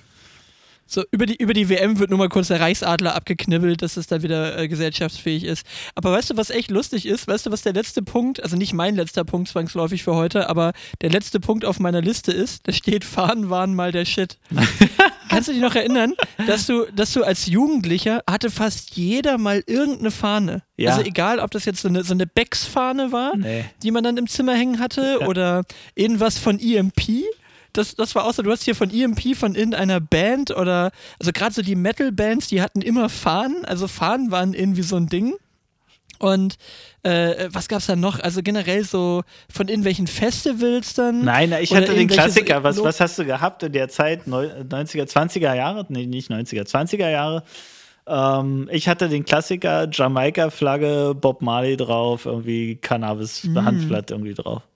So, 0.91 1.05
über 1.11 1.27
die, 1.27 1.37
über 1.37 1.53
die 1.53 1.69
WM 1.69 1.99
wird 1.99 2.09
nur 2.09 2.19
mal 2.19 2.31
kurz 2.31 2.49
der 2.49 2.61
Reichsadler 2.61 3.15
abgeknibbelt, 3.15 3.83
dass 3.83 3.99
es 3.99 4.07
da 4.07 4.23
wieder 4.23 4.59
äh, 4.59 4.69
gesellschaftsfähig 4.69 5.45
ist. 5.45 5.67
Aber 5.95 6.13
weißt 6.13 6.31
du, 6.31 6.37
was 6.39 6.49
echt 6.49 6.71
lustig 6.71 7.05
ist? 7.05 7.29
Weißt 7.29 7.45
du, 7.45 7.51
was 7.51 7.61
der 7.61 7.75
letzte 7.75 8.01
Punkt, 8.01 8.43
also 8.43 8.57
nicht 8.57 8.73
mein 8.73 8.97
letzter 8.97 9.25
Punkt 9.25 9.49
zwangsläufig 9.49 10.03
für 10.03 10.15
heute, 10.15 10.49
aber 10.49 10.73
der 11.03 11.11
letzte 11.11 11.41
Punkt 11.41 11.67
auf 11.67 11.79
meiner 11.79 12.01
Liste 12.01 12.33
ist, 12.33 12.67
da 12.67 12.73
steht, 12.73 13.05
Fahnen 13.05 13.51
waren 13.51 13.75
mal 13.75 13.93
der 13.93 14.07
Shit. 14.07 14.39
Kannst 15.29 15.49
du 15.49 15.53
dich 15.53 15.61
noch 15.61 15.75
erinnern, 15.75 16.15
dass 16.47 16.67
du, 16.67 16.87
dass 16.95 17.13
du 17.13 17.23
als 17.25 17.47
Jugendlicher 17.47 18.23
hatte 18.29 18.51
fast 18.51 18.97
jeder 18.97 19.39
mal 19.39 19.63
irgendeine 19.67 20.11
Fahne? 20.11 20.63
Ja. 20.77 20.91
Also 20.93 21.03
egal, 21.05 21.39
ob 21.41 21.51
das 21.51 21.65
jetzt 21.65 21.81
so 21.83 21.89
eine, 21.89 22.05
so 22.05 22.15
eine 22.15 22.27
Becks-Fahne 22.27 23.13
war, 23.13 23.37
Nee. 23.37 23.65
die 23.83 23.91
man 23.91 24.05
dann 24.05 24.17
im 24.17 24.27
Zimmer 24.27 24.55
hängen 24.55 24.79
hatte 24.79 25.21
oder 25.27 25.63
irgendwas 25.95 26.39
von 26.39 26.59
EMP. 26.59 27.25
Das, 27.75 27.95
das 27.95 28.15
war 28.15 28.25
auch 28.25 28.33
so, 28.33 28.43
du 28.43 28.51
hast 28.51 28.65
hier 28.65 28.75
von 28.75 28.91
EMP 28.91 29.37
von 29.37 29.55
irgendeiner 29.55 30.01
Band 30.01 30.51
oder, 30.57 30.91
also 31.21 31.33
gerade 31.33 31.55
so 31.55 31.63
die 31.63 31.77
Metal-Bands, 31.77 32.49
die 32.49 32.63
hatten 32.63 32.81
immer 32.81 33.09
Fahnen, 33.09 33.65
also 33.67 33.87
Fahnen 33.87 34.31
waren 34.31 34.55
irgendwie 34.55 34.83
so 34.83 34.97
ein 34.97 35.09
Ding. 35.09 35.35
Und 36.19 36.57
äh, 37.03 37.49
was 37.53 37.69
gab's 37.69 37.87
da 37.87 37.97
noch? 37.97 38.19
Also 38.21 38.43
generell 38.43 38.85
so 38.85 39.23
von 39.53 39.69
irgendwelchen 39.69 40.07
Festivals 40.07 40.95
dann? 40.95 41.25
Nein, 41.25 41.55
ich 41.61 41.75
hatte 41.75 41.95
den 41.95 42.09
Klassiker. 42.09 42.63
Was, 42.65 42.83
was 42.83 43.01
hast 43.01 43.19
du 43.19 43.25
gehabt 43.25 43.63
in 43.63 43.73
der 43.73 43.89
Zeit? 43.89 44.27
Neu- 44.27 44.51
90er, 44.69 45.05
20er 45.05 45.55
Jahre? 45.55 45.87
Nee, 45.89 46.07
nicht 46.07 46.31
90er, 46.31 46.67
20er 46.67 47.09
Jahre. 47.11 47.45
Ähm, 48.07 48.69
ich 48.73 48.89
hatte 48.89 49.09
den 49.09 49.25
Klassiker, 49.25 49.89
Jamaika-Flagge, 49.93 51.15
Bob 51.15 51.43
Marley 51.43 51.77
drauf, 51.77 52.25
irgendwie 52.27 52.77
Cannabis-Handblatt 52.77 54.11
irgendwie 54.11 54.35
drauf. 54.35 54.63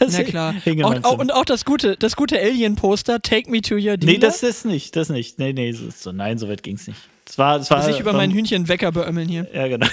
Das 0.00 0.10
Mm. 0.12 0.16
Na 0.16 0.22
klar. 0.24 0.54
Auch, 0.82 1.04
auch, 1.04 1.18
und 1.18 1.32
auch 1.32 1.44
das 1.44 1.64
gute, 1.64 1.96
das 1.96 2.16
gute 2.16 2.36
Alien-Poster, 2.36 3.22
Take 3.22 3.48
Me 3.48 3.60
to 3.60 3.74
Your 3.76 3.96
Dealer, 3.96 4.12
Nee, 4.14 4.18
das 4.18 4.42
ist 4.42 4.64
nicht, 4.64 4.96
das 4.96 5.08
nicht. 5.08 5.38
Nee, 5.38 5.52
nee, 5.52 5.70
so, 5.70 6.10
nein, 6.10 6.36
so 6.38 6.48
weit 6.48 6.64
ging's 6.64 6.88
nicht. 6.88 6.98
Das 7.26 7.38
war, 7.38 7.58
das 7.58 7.70
war, 7.70 7.80
sich 7.82 8.00
über 8.00 8.10
ähm, 8.10 8.16
meinen 8.16 8.32
Hühnchenwecker 8.32 8.90
beömmeln 8.90 9.28
hier. 9.28 9.46
Ja, 9.54 9.68
genau. 9.68 9.86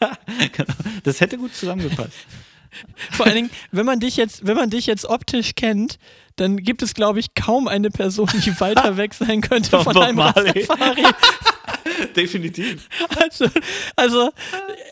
genau. 0.52 0.74
Das 1.04 1.20
hätte 1.20 1.38
gut 1.38 1.54
zusammengepasst. 1.54 2.16
Vor 3.10 3.26
allen 3.26 3.34
Dingen, 3.34 3.50
wenn 3.72 3.86
man 3.86 4.00
dich 4.00 4.16
jetzt, 4.16 4.46
wenn 4.46 4.56
man 4.56 4.70
dich 4.70 4.86
jetzt 4.86 5.06
optisch 5.06 5.54
kennt, 5.54 5.98
dann 6.36 6.58
gibt 6.58 6.82
es, 6.82 6.92
glaube 6.92 7.18
ich, 7.20 7.34
kaum 7.34 7.68
eine 7.68 7.90
Person, 7.90 8.28
die 8.44 8.60
weiter 8.60 8.96
weg 8.96 9.14
sein 9.14 9.40
könnte 9.40 9.70
Von 9.70 9.84
von 9.84 10.02
einem. 10.02 10.18
Rastafari. 10.18 11.02
Definitiv. 12.16 12.88
Also, 13.16 13.46
also, 13.94 14.30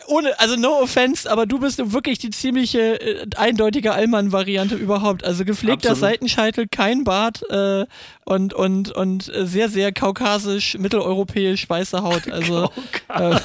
ohne, 0.07 0.39
also 0.39 0.57
no 0.57 0.81
offense, 0.81 1.31
aber 1.31 1.45
du 1.45 1.59
bist 1.59 1.93
wirklich 1.93 2.19
die 2.19 2.31
ziemliche 2.31 3.01
äh, 3.01 3.27
eindeutige 3.37 3.93
Allmann-Variante 3.93 4.75
überhaupt. 4.75 5.25
Also 5.25 5.45
gepflegter 5.45 5.91
Absolut. 5.91 6.13
Seitenscheitel, 6.13 6.67
kein 6.69 7.05
Bart 7.05 7.43
äh, 7.51 7.85
und, 8.25 8.55
und, 8.55 8.91
und 8.93 9.31
sehr, 9.35 9.69
sehr 9.69 9.93
kaukasisch, 9.93 10.79
mitteleuropäisch, 10.79 11.69
weiße 11.69 12.03
Haut. 12.03 12.31
Also, 12.31 12.71
äh, 13.09 13.39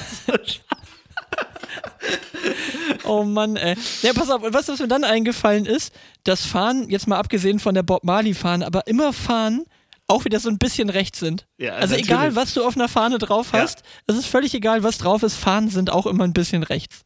oh 3.04 3.24
Mann, 3.24 3.56
ey. 3.56 3.76
Ja, 4.02 4.12
pass 4.12 4.30
auf, 4.30 4.42
was, 4.42 4.68
was 4.68 4.78
mir 4.78 4.88
dann 4.88 5.04
eingefallen 5.04 5.66
ist, 5.66 5.94
das 6.24 6.44
Fahren, 6.44 6.88
jetzt 6.88 7.06
mal 7.06 7.18
abgesehen 7.18 7.58
von 7.58 7.74
der 7.74 7.82
Bob 7.82 8.04
Marley-Fahren, 8.04 8.62
aber 8.62 8.86
immer 8.86 9.12
Fahren 9.12 9.64
auch 10.06 10.24
wieder 10.24 10.40
so 10.40 10.48
ein 10.48 10.58
bisschen 10.58 10.90
rechts 10.90 11.20
sind. 11.20 11.46
Ja, 11.56 11.74
also 11.74 11.94
natürlich. 11.94 12.10
egal, 12.10 12.34
was 12.34 12.54
du 12.54 12.64
auf 12.64 12.76
einer 12.76 12.88
Fahne 12.88 13.18
drauf 13.18 13.52
hast, 13.52 13.82
es 14.06 14.16
ist 14.16 14.26
völlig 14.26 14.54
egal, 14.54 14.82
was 14.82 14.98
drauf 14.98 15.22
ist, 15.22 15.36
Fahnen 15.36 15.70
sind 15.70 15.90
auch 15.90 16.06
immer 16.06 16.24
ein 16.24 16.32
bisschen 16.32 16.62
rechts. 16.62 17.02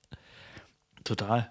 Total. 1.04 1.50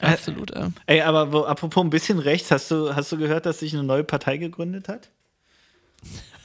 Absolut, 0.00 0.54
ja. 0.54 0.70
Ey, 0.86 1.00
aber 1.00 1.32
wo, 1.32 1.44
apropos 1.44 1.82
ein 1.82 1.90
bisschen 1.90 2.18
rechts, 2.18 2.50
hast 2.50 2.70
du, 2.70 2.94
hast 2.94 3.10
du 3.10 3.16
gehört, 3.16 3.46
dass 3.46 3.60
sich 3.60 3.72
eine 3.72 3.82
neue 3.82 4.04
Partei 4.04 4.36
gegründet 4.36 4.88
hat? 4.88 5.08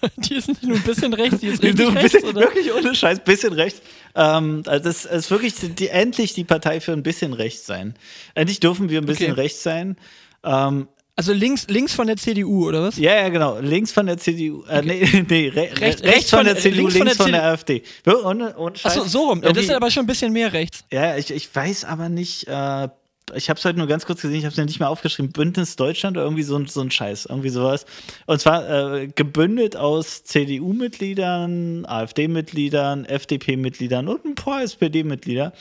Die 0.17 0.35
ist 0.35 0.47
nicht 0.47 0.63
nur 0.63 0.77
ein 0.77 0.83
bisschen 0.83 1.13
rechts, 1.13 1.39
die 1.39 1.47
ist 1.47 1.61
richtig 1.63 1.85
Du, 1.85 1.91
ein 1.91 1.97
rechts, 1.97 2.13
bisschen, 2.13 2.29
oder? 2.29 2.41
wirklich 2.41 2.71
ohne 2.73 2.93
Scheiß, 2.95 3.19
bisschen 3.23 3.53
rechts. 3.53 3.81
Ähm, 4.15 4.63
also 4.65 4.83
das 4.83 5.05
ist 5.05 5.31
wirklich 5.31 5.53
die, 5.75 5.87
endlich 5.89 6.33
die 6.33 6.43
Partei 6.43 6.79
für 6.79 6.91
ein 6.93 7.03
bisschen 7.03 7.33
rechts 7.33 7.65
sein. 7.65 7.95
Endlich 8.35 8.59
dürfen 8.59 8.89
wir 8.89 8.99
ein 9.01 9.05
bisschen 9.05 9.31
Okay. 9.31 9.41
rechts 9.41 9.63
sein. 9.63 9.97
Ähm, 10.43 10.87
Also 11.15 11.31
links, 11.33 11.67
links 11.69 11.93
von 11.93 12.07
der 12.07 12.17
CDU, 12.17 12.67
oder 12.67 12.81
was? 12.83 12.97
ja, 12.97 13.15
ja, 13.15 13.29
genau. 13.29 13.59
Links 13.59 13.91
von 13.91 14.05
der 14.07 14.17
CDU. 14.17 14.63
Äh, 14.65 14.81
nee, 14.81 15.23
nee, 15.29 15.47
re 15.49 15.61
Rechts- 15.61 15.81
rechts, 15.81 16.03
rechts 16.03 16.29
von 16.31 16.45
der 16.45 16.57
CDU, 16.57 16.77
links 16.87 16.93
links 16.95 17.17
von 17.17 17.25
von 17.25 17.31
der 17.31 17.41
der, 17.41 17.49
AfD. 17.51 17.83
Ohne 18.25 18.53
Scheiß. 18.75 18.97
Achso, 18.97 19.05
so 19.07 19.29
rum. 19.29 19.41
Ja, 19.43 19.51
das 19.53 19.63
ist 19.65 19.71
aber 19.71 19.91
schon 19.91 20.03
ein 20.03 20.07
bisschen 20.07 20.33
mehr 20.33 20.51
rechts. 20.53 20.83
Ja, 20.91 21.15
ich, 21.17 21.29
ich 21.31 21.53
weiß 21.55 21.85
aber 21.85 22.09
nicht, 22.09 22.47
äh, 22.47 22.87
ich 23.35 23.49
habe 23.49 23.57
es 23.57 23.65
heute 23.65 23.77
nur 23.77 23.87
ganz 23.87 24.05
kurz 24.05 24.21
gesehen, 24.21 24.37
ich 24.39 24.43
habe 24.45 24.51
es 24.51 24.57
ja 24.57 24.65
nicht 24.65 24.79
mehr 24.79 24.89
aufgeschrieben, 24.89 25.31
Bündnis 25.31 25.75
Deutschland 25.75 26.17
oder 26.17 26.25
irgendwie 26.25 26.43
so, 26.43 26.55
ein- 26.57 26.67
so 26.67 26.81
ein 26.81 26.91
Scheiß, 26.91 27.25
irgendwie 27.27 27.49
sowas. 27.49 27.85
Und 28.25 28.39
zwar 28.41 28.69
äh, 28.95 29.07
gebündelt 29.07 29.75
aus 29.75 30.23
CDU-Mitgliedern, 30.23 31.85
AfD-Mitgliedern, 31.85 33.05
FDP-Mitgliedern 33.05 34.07
und 34.07 34.25
ein 34.25 34.35
paar 34.35 34.63
SPD-Mitglieder, 34.63 35.53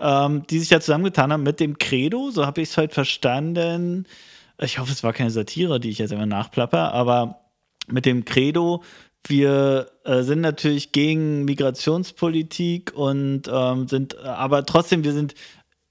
ähm, 0.00 0.44
die 0.48 0.58
sich 0.58 0.68
da 0.68 0.80
zusammengetan 0.80 1.32
haben 1.32 1.42
mit 1.42 1.60
dem 1.60 1.78
Credo, 1.78 2.30
so 2.30 2.46
habe 2.46 2.62
ich 2.62 2.70
es 2.70 2.76
heute 2.76 2.94
verstanden. 2.94 4.06
Ich 4.60 4.78
hoffe, 4.78 4.92
es 4.92 5.02
war 5.02 5.12
keine 5.12 5.30
Satire, 5.30 5.80
die 5.80 5.90
ich 5.90 5.98
jetzt 5.98 6.12
immer 6.12 6.26
nachplapper, 6.26 6.92
aber 6.92 7.40
mit 7.88 8.06
dem 8.06 8.24
Credo, 8.24 8.82
wir 9.26 9.90
äh, 10.04 10.22
sind 10.22 10.40
natürlich 10.40 10.92
gegen 10.92 11.44
Migrationspolitik 11.44 12.92
und 12.94 13.42
ähm, 13.52 13.86
sind, 13.88 14.14
äh, 14.14 14.26
aber 14.26 14.64
trotzdem, 14.64 15.04
wir 15.04 15.12
sind 15.12 15.34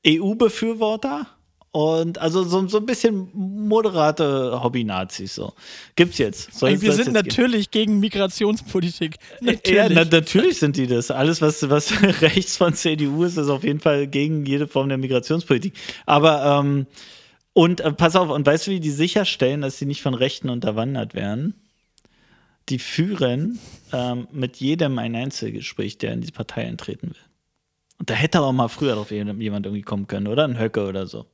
EU-Befürworter 0.05 1.27
und 1.71 2.17
also 2.17 2.43
so, 2.43 2.67
so 2.67 2.77
ein 2.77 2.85
bisschen 2.87 3.29
moderate 3.33 4.59
Hobby-Nazis 4.63 5.35
so. 5.35 5.53
Gibt's 5.95 6.17
jetzt. 6.17 6.51
Soll- 6.53 6.81
wir 6.81 6.93
sind 6.93 6.97
jetzt 6.97 7.05
geben. 7.05 7.13
natürlich 7.13 7.69
gegen 7.69 7.99
Migrationspolitik. 7.99 9.17
Natürlich. 9.39 9.77
Ja, 9.77 9.87
na, 9.89 10.03
natürlich 10.03 10.57
sind 10.57 10.77
die 10.77 10.87
das. 10.87 11.11
Alles, 11.11 11.41
was, 11.41 11.69
was 11.69 11.91
rechts 12.21 12.57
von 12.57 12.73
CDU 12.73 13.23
ist, 13.23 13.37
ist 13.37 13.49
auf 13.49 13.63
jeden 13.63 13.79
Fall 13.79 14.07
gegen 14.07 14.45
jede 14.47 14.67
Form 14.67 14.89
der 14.89 14.97
Migrationspolitik. 14.97 15.73
Aber, 16.07 16.59
ähm, 16.59 16.87
und 17.53 17.81
äh, 17.81 17.91
pass 17.93 18.15
auf, 18.15 18.29
und 18.29 18.47
weißt 18.47 18.65
du, 18.67 18.71
wie 18.71 18.79
die 18.79 18.89
sicherstellen, 18.89 19.61
dass 19.61 19.77
sie 19.77 19.85
nicht 19.85 20.01
von 20.01 20.15
Rechten 20.15 20.49
unterwandert 20.49 21.13
werden? 21.13 21.53
Die 22.69 22.79
führen 22.79 23.59
ähm, 23.93 24.27
mit 24.31 24.57
jedem 24.57 24.97
ein 24.97 25.15
Einzelgespräch, 25.15 25.97
der 25.99 26.13
in 26.13 26.21
die 26.21 26.31
Partei 26.31 26.67
eintreten 26.67 27.09
will. 27.09 27.28
Und 27.99 28.09
da 28.09 28.13
hätte 28.13 28.37
aber 28.39 28.51
mal 28.53 28.67
früher 28.69 28.95
drauf 28.95 29.11
jemand 29.11 29.41
irgendwie 29.65 29.81
kommen 29.81 30.07
können, 30.07 30.27
oder? 30.27 30.45
Ein 30.45 30.57
Höcke 30.59 30.85
oder 30.87 31.05
so. 31.05 31.25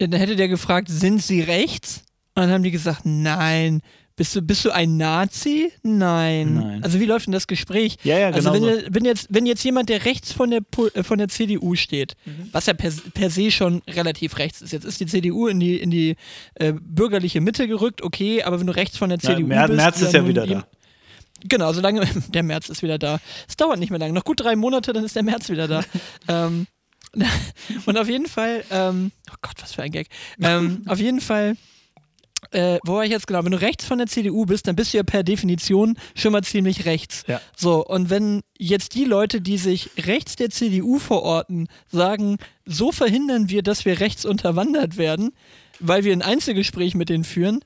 Ja, 0.00 0.06
dann 0.06 0.20
hätte 0.20 0.36
der 0.36 0.48
gefragt, 0.48 0.88
sind 0.90 1.22
Sie 1.22 1.40
rechts? 1.40 2.04
Und 2.34 2.42
dann 2.42 2.50
haben 2.50 2.62
die 2.62 2.70
gesagt, 2.70 3.02
nein, 3.04 3.80
Bist 4.16 4.36
du, 4.36 4.42
bist 4.42 4.64
du 4.64 4.70
ein 4.70 4.96
Nazi? 4.96 5.72
Nein. 5.82 6.54
Nein. 6.54 6.84
Also 6.84 7.00
wie 7.00 7.04
läuft 7.04 7.26
denn 7.26 7.32
das 7.32 7.48
Gespräch? 7.48 7.96
Ja, 8.04 8.16
ja, 8.16 8.26
Also 8.28 8.52
genau 8.52 8.64
wenn, 8.66 8.74
so. 8.74 8.80
ihr- 8.82 8.86
wenn, 8.94 9.04
jetzt, 9.04 9.26
wenn 9.30 9.44
jetzt 9.44 9.64
jemand, 9.64 9.88
der 9.88 10.04
rechts 10.04 10.30
von 10.32 10.50
der, 10.52 10.60
äh, 10.94 11.02
von 11.02 11.18
der 11.18 11.26
CDU 11.26 11.74
steht, 11.74 12.14
Mhm. 12.24 12.48
was 12.52 12.66
ja 12.66 12.74
per, 12.74 12.92
per 13.12 13.28
se 13.30 13.50
schon 13.50 13.82
relativ 13.88 14.38
rechts 14.38 14.62
ist, 14.62 14.72
jetzt 14.72 14.84
ist 14.84 15.00
die 15.00 15.06
CDU 15.06 15.48
in 15.48 15.58
die, 15.58 15.78
in 15.78 15.90
die 15.90 16.14
äh, 16.54 16.74
bürgerliche 16.80 17.40
Mitte 17.40 17.66
gerückt, 17.66 18.02
okay, 18.02 18.44
aber 18.44 18.60
wenn 18.60 18.68
du 18.68 18.76
rechts 18.76 18.96
von 18.98 19.08
der 19.08 19.18
Na, 19.20 19.30
CDU 19.30 19.48
Mer- 19.48 19.66
bist... 19.66 19.76
Merz 19.78 20.00
ist 20.00 20.12
ja 20.14 20.28
wieder 20.28 20.46
da. 20.46 20.64
Genau, 21.44 21.72
solange 21.72 22.06
der 22.28 22.42
März 22.42 22.68
ist 22.68 22.82
wieder 22.82 22.98
da. 22.98 23.20
Es 23.48 23.56
dauert 23.56 23.78
nicht 23.78 23.90
mehr 23.90 23.98
lange. 23.98 24.14
Noch 24.14 24.24
gut 24.24 24.40
drei 24.40 24.56
Monate, 24.56 24.92
dann 24.92 25.04
ist 25.04 25.16
der 25.16 25.22
März 25.22 25.48
wieder 25.48 25.68
da. 25.68 25.84
ähm, 26.28 26.66
und 27.86 27.96
auf 27.96 28.08
jeden 28.08 28.26
Fall, 28.26 28.64
ähm, 28.70 29.12
oh 29.30 29.36
Gott, 29.42 29.54
was 29.60 29.72
für 29.72 29.82
ein 29.82 29.92
Gag. 29.92 30.08
Ähm, 30.40 30.82
auf 30.86 30.98
jeden 30.98 31.20
Fall, 31.20 31.56
äh, 32.50 32.78
wo 32.84 32.94
war 32.94 33.04
ich 33.04 33.10
jetzt 33.10 33.26
genau? 33.26 33.44
Wenn 33.44 33.52
du 33.52 33.60
rechts 33.60 33.84
von 33.84 33.98
der 33.98 34.06
CDU 34.06 34.46
bist, 34.46 34.66
dann 34.66 34.74
bist 34.74 34.92
du 34.92 34.96
ja 34.96 35.04
per 35.04 35.22
Definition 35.22 35.96
schon 36.16 36.32
mal 36.32 36.42
ziemlich 36.42 36.86
rechts. 36.86 37.22
Ja. 37.28 37.40
So, 37.56 37.84
und 37.84 38.10
wenn 38.10 38.42
jetzt 38.58 38.94
die 38.94 39.04
Leute, 39.04 39.40
die 39.40 39.58
sich 39.58 39.90
rechts 39.98 40.36
der 40.36 40.50
CDU 40.50 40.98
verorten, 40.98 41.68
sagen, 41.90 42.38
so 42.64 42.90
verhindern 42.90 43.48
wir, 43.48 43.62
dass 43.62 43.84
wir 43.84 44.00
rechts 44.00 44.24
unterwandert 44.24 44.96
werden, 44.96 45.32
weil 45.78 46.04
wir 46.04 46.12
ein 46.12 46.22
Einzelgespräch 46.22 46.94
mit 46.94 47.08
denen 47.08 47.24
führen, 47.24 47.60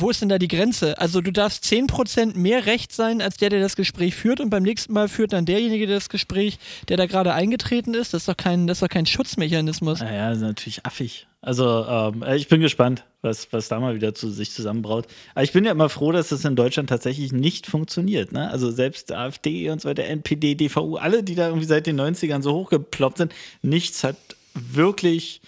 wo 0.00 0.10
ist 0.10 0.22
denn 0.22 0.28
da 0.28 0.38
die 0.38 0.48
Grenze? 0.48 0.98
Also 0.98 1.20
du 1.20 1.32
darfst 1.32 1.64
10% 1.64 2.36
mehr 2.36 2.66
rechts 2.66 2.96
sein 2.96 3.20
als 3.22 3.36
der, 3.36 3.50
der 3.50 3.60
das 3.60 3.76
Gespräch 3.76 4.14
führt 4.14 4.40
und 4.40 4.50
beim 4.50 4.62
nächsten 4.62 4.92
Mal 4.92 5.08
führt 5.08 5.32
dann 5.32 5.46
derjenige 5.46 5.86
das 5.86 6.08
Gespräch, 6.08 6.58
der 6.88 6.96
da 6.96 7.06
gerade 7.06 7.32
eingetreten 7.34 7.94
ist. 7.94 8.14
Das 8.14 8.22
ist 8.22 8.28
doch 8.28 8.36
kein, 8.36 8.66
das 8.66 8.78
ist 8.78 8.82
doch 8.82 8.88
kein 8.88 9.06
Schutzmechanismus. 9.06 10.00
Naja, 10.00 10.32
ist 10.32 10.40
natürlich 10.40 10.84
affig. 10.84 11.26
Also, 11.40 11.86
ähm, 11.86 12.24
ich 12.34 12.48
bin 12.48 12.60
gespannt, 12.60 13.04
was, 13.22 13.52
was 13.52 13.68
da 13.68 13.78
mal 13.78 13.94
wieder 13.94 14.14
zu 14.14 14.30
sich 14.30 14.50
zusammenbraut. 14.50 15.06
Aber 15.34 15.44
ich 15.44 15.52
bin 15.52 15.64
ja 15.64 15.70
immer 15.70 15.88
froh, 15.88 16.10
dass 16.10 16.30
das 16.30 16.44
in 16.44 16.56
Deutschland 16.56 16.88
tatsächlich 16.88 17.32
nicht 17.32 17.66
funktioniert. 17.66 18.32
Ne? 18.32 18.50
Also, 18.50 18.70
selbst 18.72 19.12
AfD 19.12 19.70
und 19.70 19.80
so 19.80 19.88
weiter, 19.88 20.04
NPD, 20.04 20.56
DVU, 20.56 20.96
alle, 20.96 21.22
die 21.22 21.36
da 21.36 21.46
irgendwie 21.46 21.66
seit 21.66 21.86
den 21.86 22.00
90ern 22.00 22.42
so 22.42 22.52
hochgeploppt 22.52 23.18
sind, 23.18 23.34
nichts 23.62 24.02
hat 24.02 24.16
wirklich 24.54 25.40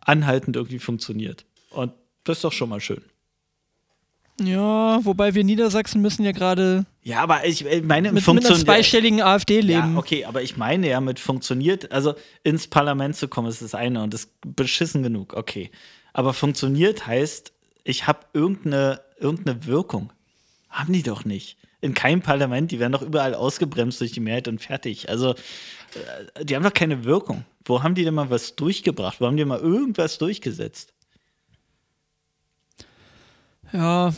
anhaltend 0.00 0.56
irgendwie 0.56 0.80
funktioniert. 0.80 1.44
Und 1.70 1.92
das 2.24 2.38
ist 2.38 2.44
doch 2.44 2.52
schon 2.52 2.70
mal 2.70 2.80
schön. 2.80 3.02
Ja, 4.40 5.04
wobei 5.04 5.34
wir 5.34 5.44
Niedersachsen 5.44 6.02
müssen 6.02 6.24
ja 6.24 6.32
gerade 6.32 6.86
Ja, 7.02 7.20
aber 7.20 7.46
ich 7.46 7.64
äh, 7.66 7.82
meine, 7.82 8.10
mit, 8.10 8.26
mit 8.26 8.46
einer 8.46 8.56
zweistelligen 8.56 9.22
AfD 9.22 9.60
leben. 9.60 9.94
Ja, 9.94 9.98
okay, 9.98 10.24
aber 10.24 10.42
ich 10.42 10.56
meine 10.56 10.88
ja 10.88 11.00
mit 11.00 11.20
funktioniert, 11.20 11.92
also 11.92 12.14
ins 12.42 12.66
Parlament 12.66 13.14
zu 13.16 13.28
kommen, 13.28 13.48
ist 13.48 13.62
das 13.62 13.74
eine 13.74 14.02
und 14.02 14.12
das 14.12 14.24
ist 14.24 14.32
beschissen 14.44 15.02
genug, 15.04 15.34
okay. 15.34 15.70
Aber 16.12 16.32
funktioniert 16.32 17.06
heißt, 17.06 17.52
ich 17.84 18.06
habe 18.06 18.20
irgendeine, 18.32 19.00
irgendeine 19.18 19.66
Wirkung. 19.66 20.12
Haben 20.68 20.92
die 20.92 21.02
doch 21.04 21.24
nicht. 21.24 21.56
In 21.80 21.94
keinem 21.94 22.22
Parlament, 22.22 22.72
die 22.72 22.80
werden 22.80 22.92
doch 22.92 23.02
überall 23.02 23.34
ausgebremst 23.34 24.00
durch 24.00 24.12
die 24.12 24.20
Mehrheit 24.20 24.48
und 24.48 24.60
fertig. 24.60 25.10
Also, 25.10 25.34
äh, 26.34 26.44
die 26.44 26.56
haben 26.56 26.64
doch 26.64 26.72
keine 26.72 27.04
Wirkung. 27.04 27.44
Wo 27.64 27.82
haben 27.82 27.94
die 27.94 28.04
denn 28.04 28.14
mal 28.14 28.30
was 28.30 28.56
durchgebracht? 28.56 29.20
Wo 29.20 29.26
haben 29.26 29.36
die 29.36 29.44
mal 29.44 29.60
irgendwas 29.60 30.18
durchgesetzt? 30.18 30.92
Ja, 33.72 34.14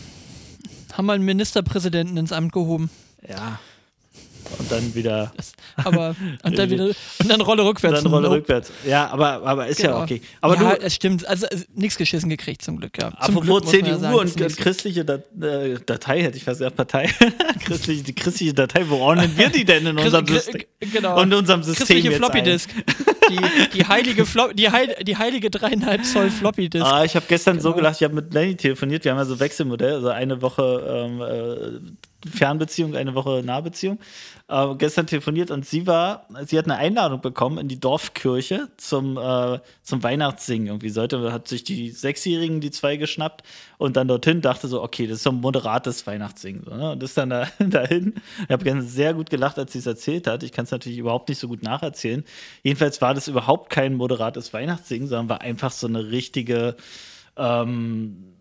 haben 0.93 1.07
mal 1.07 1.15
einen 1.15 1.25
Ministerpräsidenten 1.25 2.17
ins 2.17 2.33
Amt 2.33 2.53
gehoben. 2.53 2.91
Ja. 3.27 3.59
Und 4.59 4.71
dann 4.73 4.95
wieder 4.95 5.33
Aber 5.77 6.15
und 6.43 6.59
dann 6.59 6.71
wieder 6.71 6.87
und 6.87 7.29
dann 7.29 7.41
Rolle 7.41 7.65
rückwärts. 7.65 8.03
dann 8.03 8.13
Rolle 8.13 8.29
Nope. 8.29 8.37
rückwärts. 8.39 8.73
Ja, 8.87 9.09
aber, 9.09 9.43
aber 9.45 9.67
ist 9.67 9.81
ja 9.81 9.91
Genau. 9.91 10.03
okay. 10.03 10.23
Aber 10.41 10.55
ja, 10.57 10.75
du, 10.77 10.83
es 10.83 10.95
stimmt. 10.95 11.27
Also, 11.27 11.47
nichts 11.75 11.97
geschissen 11.99 12.29
gekriegt 12.31 12.63
zum 12.63 12.79
Glück, 12.79 12.97
ja. 13.01 13.11
Zum 13.11 13.39
Apropos 13.39 13.63
Glück 13.63 13.65
ja 13.65 13.71
CDU 13.71 13.99
sagen, 13.99 14.17
und 14.19 14.57
christliche 14.57 15.01
äh, 15.01 15.79
Datei, 15.85 16.23
hätte 16.23 16.37
ich 16.37 16.45
fast 16.45 16.61
gesagt, 16.61 16.77
Partei. 16.77 17.11
christliche, 17.65 18.03
die 18.03 18.15
christliche 18.15 18.55
Datei, 18.55 18.85
wo 18.89 18.97
ordnen 18.97 19.37
wir 19.37 19.49
die 19.49 19.65
denn 19.65 19.87
in 19.87 19.99
unserem 19.99 20.27
System? 20.27 20.63
Genau. 20.81 21.21
Und 21.21 21.33
unserem 21.35 21.63
System 21.63 21.87
Christliche 21.87 22.09
jetzt 22.11 22.19
Floppy? 22.19 22.43
Disk. 22.43 22.71
Die, 23.29 23.39
die 23.79 23.85
heilige 23.87 24.25
Flo 24.25 24.53
die, 24.53 24.71
heil 24.71 24.95
die 25.03 25.17
heilige 25.17 25.51
dreieinhalb 25.51 26.05
Zoll 26.05 26.31
Floppy 26.31 26.69
Disk. 26.69 26.85
Ah, 26.87 27.05
ich 27.05 27.17
habe 27.17 27.27
gestern 27.29 27.61
so 27.61 27.71
Genau. 27.71 27.77
gelacht, 27.79 27.97
ich 28.01 28.05
habe 28.05 28.15
mit 28.15 28.33
Lenny 28.33 28.57
telefoniert, 28.57 29.05
wir 29.05 29.11
haben 29.11 29.19
ja 29.19 29.25
so 29.25 29.41
Wechselmodell, 29.41 29.95
also 29.95 30.09
eine 30.09 30.41
Woche 30.43 31.09
ähm, 31.11 31.21
äh, 31.21 32.31
Fernbeziehung, 32.31 32.95
eine 32.97 33.15
Woche 33.15 33.43
Nahbeziehung. 33.45 33.99
Äh, 34.49 34.77
gestern 34.77 35.09
telefoniert 35.09 35.51
und 35.51 35.67
sie 35.67 35.89
war, 35.89 36.29
sie 36.47 36.57
hat 36.57 36.67
eine 36.67 36.77
Einladung 36.77 37.21
bekommen 37.21 37.59
in 37.59 37.67
die 37.67 37.81
Dorfkirche 37.81 38.69
zum, 38.77 39.17
äh, 39.19 39.59
zum 39.83 40.05
Weihnachtssingen. 40.05 40.69
Irgendwie 40.69 40.91
sollte, 40.91 41.33
hat 41.33 41.49
sich 41.49 41.65
die 41.65 41.91
Sechsjährigen, 41.91 42.61
die 42.61 42.71
zwei 42.71 42.97
geschnappt 42.97 43.43
und 43.77 43.97
dann 43.97 44.07
dorthin 44.07 44.43
dachte 44.43 44.69
so, 44.69 44.85
okay, 44.85 45.09
das 45.09 45.17
ist 45.17 45.23
so 45.25 45.31
ein 45.31 45.41
moderates 45.41 46.07
Weihnachtssingen. 46.07 46.63
So, 46.65 46.77
ne? 46.77 46.93
Und 46.93 47.03
ist 47.03 47.19
dann 47.19 47.31
da, 47.31 47.49
dahin. 47.59 48.15
Ich 48.45 48.51
habe 48.51 48.63
gestern 48.63 48.87
sehr 48.87 49.15
gut 49.15 49.31
gelacht, 49.31 49.59
als 49.59 49.73
sie 49.73 49.81
es 49.81 49.87
erzählt 49.87 50.29
hat. 50.29 50.45
Ich 50.45 50.53
kann 50.53 50.65
es 50.65 50.71
natürlich 50.71 50.99
überhaupt 50.99 51.29
nicht 51.29 51.41
so 51.41 51.49
gut 51.49 51.65
nacherzählen. 51.65 52.23
Jedenfalls 52.63 53.01
war 53.01 53.15
das 53.15 53.27
überhaupt 53.27 53.71
kein 53.71 53.95
moderates 53.95 54.53
Weihnachtssingen, 54.53 55.09
sondern 55.09 55.29
war 55.29 55.41
einfach 55.41 55.73
so 55.73 55.89
eine 55.89 56.13
richtige 56.13 56.77
ähm, 57.37 58.33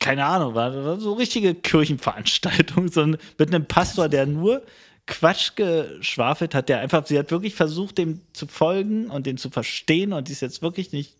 keine 0.00 0.24
Ahnung, 0.24 0.56
war, 0.56 0.98
so 0.98 1.12
richtige 1.12 1.54
Kirchenveranstaltung, 1.54 2.88
so 2.88 3.06
mit 3.06 3.40
einem 3.40 3.66
Pastor, 3.66 4.08
der 4.08 4.26
nur 4.26 4.62
Quatsch 5.06 5.56
geschwafelt 5.56 6.54
hat, 6.54 6.68
der 6.68 6.80
einfach, 6.80 7.06
sie 7.06 7.18
hat 7.18 7.30
wirklich 7.30 7.54
versucht, 7.54 7.98
dem 7.98 8.20
zu 8.32 8.46
folgen 8.46 9.10
und 9.10 9.26
den 9.26 9.36
zu 9.36 9.50
verstehen 9.50 10.12
und 10.12 10.28
die 10.28 10.32
ist 10.32 10.42
jetzt 10.42 10.62
wirklich 10.62 10.92
nicht 10.92 11.14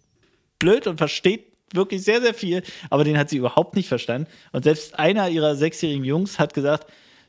blöd 0.58 0.86
und 0.86 0.98
versteht 0.98 1.46
wirklich 1.74 2.02
sehr, 2.02 2.20
sehr 2.20 2.34
viel, 2.34 2.62
aber 2.90 3.04
den 3.04 3.18
hat 3.18 3.30
sie 3.30 3.38
überhaupt 3.38 3.76
nicht 3.76 3.88
verstanden. 3.88 4.28
Und 4.52 4.64
selbst 4.64 4.98
einer 4.98 5.28
ihrer 5.28 5.56
sechsjährigen 5.56 6.04
Jungs 6.04 6.38
hat 6.38 6.54
gesagt, 6.54 6.86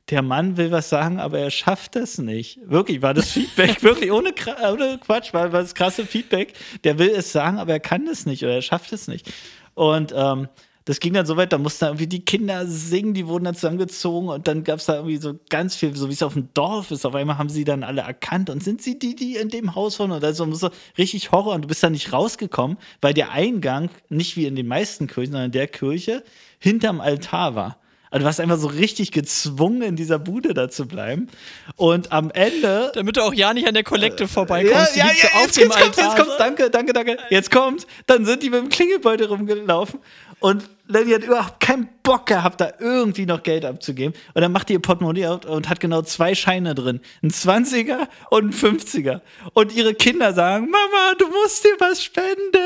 der 0.10 0.22
Mann 0.22 0.58
will 0.58 0.70
was 0.72 0.90
sagen, 0.90 1.20
aber 1.20 1.40
er 1.40 1.50
schafft 1.50 1.96
es 1.96 2.18
nicht. 2.18 2.60
Wirklich, 2.66 3.02
war 3.02 3.14
das 3.14 3.32
Feedback, 3.32 3.82
wirklich 3.84 4.12
ohne, 4.12 4.34
ohne 4.70 5.00
Quatsch, 5.00 5.34
war, 5.34 5.54
war 5.54 5.62
das 5.62 5.76
krasse 5.76 6.06
Feedback. 6.06 6.54
Der 6.84 7.00
will 7.00 7.10
es 7.10 7.32
sagen, 7.32 7.58
aber 7.58 7.74
er 7.74 7.80
kann 7.80 8.06
es 8.08 8.26
nicht 8.26 8.44
oder 8.44 8.56
er 8.56 8.62
schafft 8.62 8.92
es 8.92 9.08
nicht. 9.08 9.32
Und 9.76 10.14
ähm, 10.16 10.50
das 10.86 11.00
ging 11.00 11.14
dann 11.14 11.26
so 11.26 11.38
weit, 11.38 11.54
da 11.54 11.58
mussten 11.58 11.86
irgendwie 11.86 12.08
die 12.08 12.26
Kinder 12.26 12.66
singen, 12.68 13.14
die 13.14 13.28
wurden 13.28 13.46
dann 13.46 13.56
zusammengezogen 13.56 14.30
und 14.30 14.48
dann 14.48 14.64
gab 14.64 14.80
es 14.80 14.86
da 14.86 14.96
irgendwie 14.96 15.18
so 15.18 15.40
ganz 15.50 15.76
viel, 15.76 15.96
so 15.96 16.10
wie 16.10 16.14
es 16.14 16.24
auf 16.24 16.34
dem 16.34 16.50
Dorf 16.54 16.92
ist. 16.92 17.06
Auf 17.06 17.16
einmal 17.16 17.38
haben 17.38 17.50
sie 17.50 17.64
dann 17.64 17.84
alle 17.84 18.02
erkannt 18.02 18.50
und 18.50 18.64
sind 18.64 18.82
sie 18.82 19.00
die, 19.00 19.16
die 19.16 19.38
in 19.38 19.50
dem 19.50 19.76
Haus 19.76 20.00
wohnen? 20.00 20.12
Und 20.12 20.24
also 20.24 20.52
so 20.54 20.70
richtig 20.98 21.32
Horror 21.32 21.56
und 21.56 21.62
du 21.62 21.68
bist 21.68 21.84
da 21.84 21.90
nicht 21.90 22.12
rausgekommen, 22.12 22.78
weil 23.02 23.14
der 23.14 23.32
Eingang 23.32 23.90
nicht 24.10 24.36
wie 24.36 24.46
in 24.46 24.56
den 24.56 24.68
meisten 24.68 25.08
Kirchen, 25.08 25.32
sondern 25.32 25.46
in 25.46 25.52
der 25.54 25.68
Kirche 25.68 26.24
hinterm 26.60 27.00
Altar 27.00 27.56
war. 27.56 27.78
Also 28.14 28.20
du 28.20 28.26
warst 28.28 28.40
einfach 28.42 28.60
so 28.60 28.68
richtig 28.68 29.12
gezwungen, 29.12 29.82
in 29.82 29.96
dieser 29.96 30.20
Bude 30.20 30.54
da 30.54 30.70
zu 30.70 30.88
bleiben. 30.88 31.30
Und 31.78 32.12
am 32.12 32.30
Ende 32.30 32.92
Damit 32.94 33.18
du 33.18 33.22
auch 33.22 33.34
ja 33.34 33.56
nicht 33.56 33.68
an 33.68 33.74
der 33.74 33.84
Kollekte 33.84 34.28
vorbeikommst. 34.28 34.96
ja, 34.96 35.08
ja, 35.08 35.14
so 35.14 35.28
ja, 35.28 35.34
auf 35.34 35.46
jetzt, 35.46 35.58
dem 35.58 35.64
jetzt 35.64 35.80
kommt, 35.80 35.98
Altar. 35.98 36.06
jetzt 36.06 36.18
kommt, 36.18 36.40
danke, 36.40 36.70
danke, 36.70 36.94
danke. 36.94 37.18
Jetzt 37.32 37.50
kommt, 37.50 37.88
dann 38.06 38.26
sind 38.26 38.44
die 38.44 38.52
mit 38.52 38.60
dem 38.60 38.70
Klingelbeutel 38.70 39.26
rumgelaufen 39.26 40.00
und 40.40 40.70
Lenny 40.88 41.12
hat 41.12 41.24
überhaupt 41.24 41.60
keinen 41.62 41.88
Bock 42.04 42.26
gehabt, 42.26 42.60
da 42.60 42.74
irgendwie 42.80 43.26
noch 43.26 43.42
Geld 43.42 43.64
abzugeben. 43.64 44.14
Und 44.34 44.42
dann 44.42 44.52
macht 44.52 44.70
ihr 44.70 44.80
Portemonnaie 44.80 45.28
und 45.48 45.70
hat 45.70 45.80
genau 45.80 46.02
zwei 46.02 46.36
Scheine 46.36 46.76
drin. 46.76 47.00
Ein 47.22 47.30
20er 47.30 48.08
und 48.30 48.50
ein 48.50 48.54
50er. 48.54 49.22
Und 49.54 49.74
ihre 49.74 49.94
Kinder 49.94 50.34
sagen, 50.34 50.70
Mama, 50.70 51.14
du 51.18 51.28
musst 51.28 51.64
dir 51.64 51.76
was 51.80 52.04
spenden. 52.04 52.63